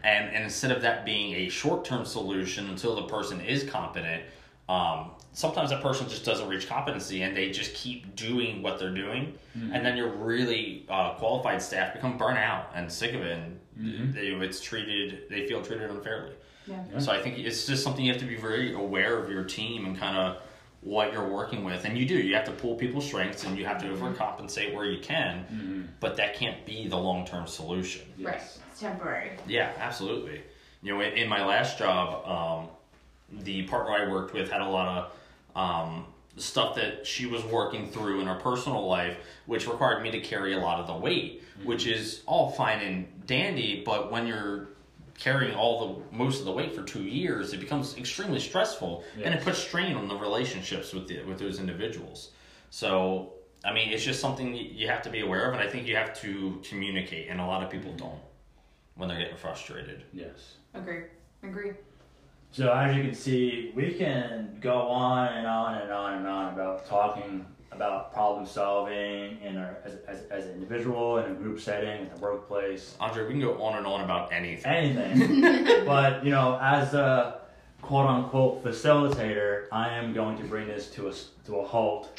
And, 0.04 0.30
and 0.34 0.44
instead 0.44 0.72
of 0.72 0.82
that 0.84 1.06
being 1.06 1.34
a 1.34 1.50
short 1.50 1.84
term 1.84 2.06
solution 2.06 2.70
until 2.70 2.96
the 2.96 3.04
person 3.04 3.42
is 3.42 3.64
competent, 3.64 4.24
um, 4.70 5.12
sometimes 5.34 5.70
that 5.72 5.82
person 5.82 6.08
just 6.10 6.24
doesn't 6.26 6.48
reach 6.48 6.68
competency 6.68 7.22
and 7.24 7.36
they 7.36 7.50
just 7.52 7.74
keep 7.74 8.16
doing 8.16 8.62
what 8.62 8.78
they're 8.80 8.94
doing. 8.94 9.34
And 9.74 9.84
then 9.84 9.98
your 9.98 10.10
really 10.10 10.86
uh, 10.90 11.14
qualified 11.16 11.62
staff 11.64 11.94
become 11.94 12.16
burnt 12.18 12.38
out 12.38 12.70
and 12.76 12.92
sick 12.92 13.16
of 13.16 13.22
it. 13.22 13.38
And 13.40 14.14
they, 14.14 14.28
it's 14.28 14.62
treated, 14.62 15.24
they 15.32 15.48
feel 15.48 15.62
treated 15.64 15.90
unfairly. 15.90 16.34
Yeah. 16.68 17.00
So 17.00 17.12
I 17.12 17.22
think 17.22 17.40
it's 17.40 17.66
just 17.66 17.84
something 17.84 18.04
you 18.04 18.12
have 18.12 18.22
to 18.22 18.28
be 18.28 18.36
very 18.36 18.74
aware 18.74 19.18
of 19.18 19.30
your 19.30 19.44
team 19.44 19.86
and 19.86 19.98
kind 19.98 20.18
of 20.18 20.42
what 20.82 21.12
you're 21.12 21.28
working 21.28 21.64
with, 21.64 21.86
and 21.86 21.98
you 21.98 22.06
do. 22.06 22.16
You 22.16 22.36
have 22.36 22.46
to 22.46 22.52
pull 22.52 22.76
people's 22.76 23.06
strengths, 23.06 23.44
and 23.44 23.58
you 23.58 23.66
have 23.66 23.82
to 23.82 23.88
overcompensate 23.88 24.74
where 24.74 24.86
you 24.86 25.00
can. 25.02 25.46
Mm-hmm. 25.52 25.82
But 26.00 26.18
that 26.18 26.36
can't 26.36 26.66
be 26.66 26.88
the 26.88 26.98
long 26.98 27.26
term 27.26 27.48
solution. 27.48 28.04
Right. 28.20 28.36
It's 28.36 28.80
temporary. 28.80 29.32
Yeah, 29.48 29.72
absolutely. 29.80 30.42
You 30.84 30.94
know, 30.94 31.02
in, 31.02 31.14
in 31.14 31.28
my 31.28 31.46
last 31.46 31.80
job, 31.80 32.26
um, 32.28 32.70
the 33.44 33.64
partner 33.64 33.92
I 33.94 34.12
worked 34.12 34.34
with 34.34 34.52
had 34.52 34.62
a 34.62 34.70
lot 34.70 35.12
of 35.56 35.60
um, 35.60 36.06
stuff 36.38 36.76
that 36.76 37.06
she 37.06 37.26
was 37.26 37.44
working 37.46 37.90
through 37.90 38.22
in 38.22 38.28
her 38.28 38.36
personal 38.36 38.88
life, 38.88 39.18
which 39.48 39.68
required 39.68 40.04
me 40.04 40.12
to 40.12 40.20
carry 40.20 40.54
a 40.54 40.60
lot 40.60 40.80
of 40.80 40.88
the 40.88 40.94
weight, 40.94 41.44
which 41.64 41.88
is 41.88 42.22
all 42.26 42.52
fine 42.52 42.80
and 42.80 43.26
dandy, 43.26 43.84
but 43.84 44.12
when 44.12 44.28
you're 44.28 44.70
carrying 45.18 45.56
all 45.56 46.04
the 46.12 46.16
most 46.16 46.40
of 46.40 46.46
the 46.46 46.52
weight 46.52 46.76
for 46.76 46.84
two 46.84 47.04
years, 47.04 47.54
it 47.54 47.60
becomes 47.60 47.98
extremely 47.98 48.40
stressful, 48.40 49.04
and 49.24 49.34
it 49.34 49.42
puts 49.44 49.58
strain 49.58 49.96
on 49.96 50.08
the 50.08 50.16
relationships 50.16 50.94
with 50.94 51.08
the, 51.08 51.24
with 51.24 51.40
those 51.40 51.60
individuals. 51.60 52.32
So, 52.70 53.34
I 53.66 53.74
mean, 53.74 53.90
it's 53.90 54.04
just 54.04 54.20
something 54.20 54.54
you 54.56 54.88
have 54.88 55.02
to 55.04 55.10
be 55.10 55.22
aware 55.22 55.48
of, 55.48 55.54
and 55.54 55.62
I 55.62 55.70
think 55.70 55.88
you 55.88 55.96
have 55.96 56.20
to 56.22 56.62
communicate, 56.68 57.30
and 57.30 57.42
a 57.42 57.46
lot 57.46 57.64
of 57.64 57.70
people 57.70 57.94
don't 57.94 58.20
when 58.96 59.10
they're 59.10 59.20
getting 59.20 59.38
frustrated. 59.38 60.04
Yes. 60.14 60.56
Agree. 60.74 61.04
Agree. 61.44 61.72
So 62.52 62.72
as 62.72 62.96
you 62.96 63.04
can 63.04 63.14
see, 63.14 63.72
we 63.76 63.94
can 63.94 64.58
go 64.62 64.80
on 64.80 65.28
and 65.34 65.46
on 65.46 65.82
and 65.82 65.92
on 65.92 66.14
and 66.16 66.28
on 66.28 66.54
about 66.54 66.88
talking 66.88 67.46
about 67.72 68.14
problem 68.14 68.46
solving 68.46 69.40
in 69.42 69.58
our 69.58 69.78
as, 69.84 69.96
as, 70.08 70.22
as 70.32 70.46
an 70.46 70.54
individual 70.54 71.18
in 71.20 71.32
a 71.32 71.34
group 71.36 71.60
setting 71.60 72.02
in 72.02 72.10
the 72.14 72.20
workplace, 72.20 72.96
Andre, 73.00 73.24
we 73.26 73.32
can 73.32 73.42
go 73.42 73.62
on 73.62 73.78
and 73.78 73.86
on 73.86 74.02
about 74.04 74.32
anything. 74.32 74.98
anything. 74.98 75.86
but 75.86 76.24
you 76.26 76.32
know, 76.32 76.58
as 76.62 76.94
a 76.94 77.42
quote 77.82 78.08
unquote 78.08 78.64
facilitator, 78.64 79.66
I 79.72 79.90
am 79.90 80.14
going 80.14 80.38
to 80.38 80.44
bring 80.44 80.68
this 80.68 80.90
to 80.92 81.08
a 81.08 81.10
s- 81.12 81.30
to 81.46 81.58
a 81.58 81.66
halt. 81.66 82.10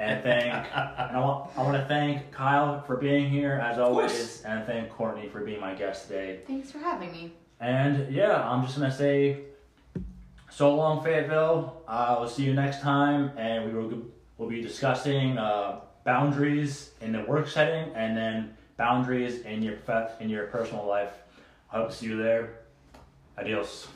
And 0.00 0.22
thank 0.22 0.44
and 0.46 1.16
I 1.16 1.20
want 1.20 1.50
I 1.56 1.62
want 1.62 1.76
to 1.76 1.84
thank 1.86 2.30
Kyle 2.30 2.82
for 2.82 2.96
being 2.96 3.30
here 3.30 3.54
as 3.54 3.76
course. 3.76 3.88
always, 3.88 4.42
and 4.42 4.64
thank 4.64 4.90
Courtney 4.90 5.28
for 5.28 5.40
being 5.40 5.60
my 5.60 5.74
guest 5.74 6.06
today. 6.06 6.40
Thanks 6.46 6.70
for 6.70 6.78
having 6.78 7.10
me. 7.10 7.32
And 7.60 8.12
yeah, 8.14 8.48
I'm 8.48 8.64
just 8.64 8.78
gonna 8.78 8.92
say, 8.94 9.38
so 10.50 10.74
long, 10.76 11.02
Fayetteville. 11.02 11.82
Uh, 11.88 12.16
we'll 12.20 12.28
see 12.28 12.44
you 12.44 12.54
next 12.54 12.80
time, 12.80 13.32
and 13.36 13.66
we 13.66 13.72
will 13.76 13.88
we'll 14.38 14.48
be 14.48 14.62
discussing 14.62 15.36
uh, 15.36 15.80
boundaries 16.04 16.92
in 17.00 17.12
the 17.12 17.22
work 17.22 17.48
setting, 17.48 17.92
and 17.94 18.16
then 18.16 18.56
boundaries 18.76 19.42
in 19.42 19.62
your 19.62 19.76
in 20.20 20.30
your 20.30 20.46
personal 20.46 20.86
life. 20.86 21.12
I 21.70 21.78
hope 21.78 21.90
to 21.90 21.94
see 21.94 22.06
you 22.06 22.16
there. 22.16 22.60
Adios. 23.36 23.88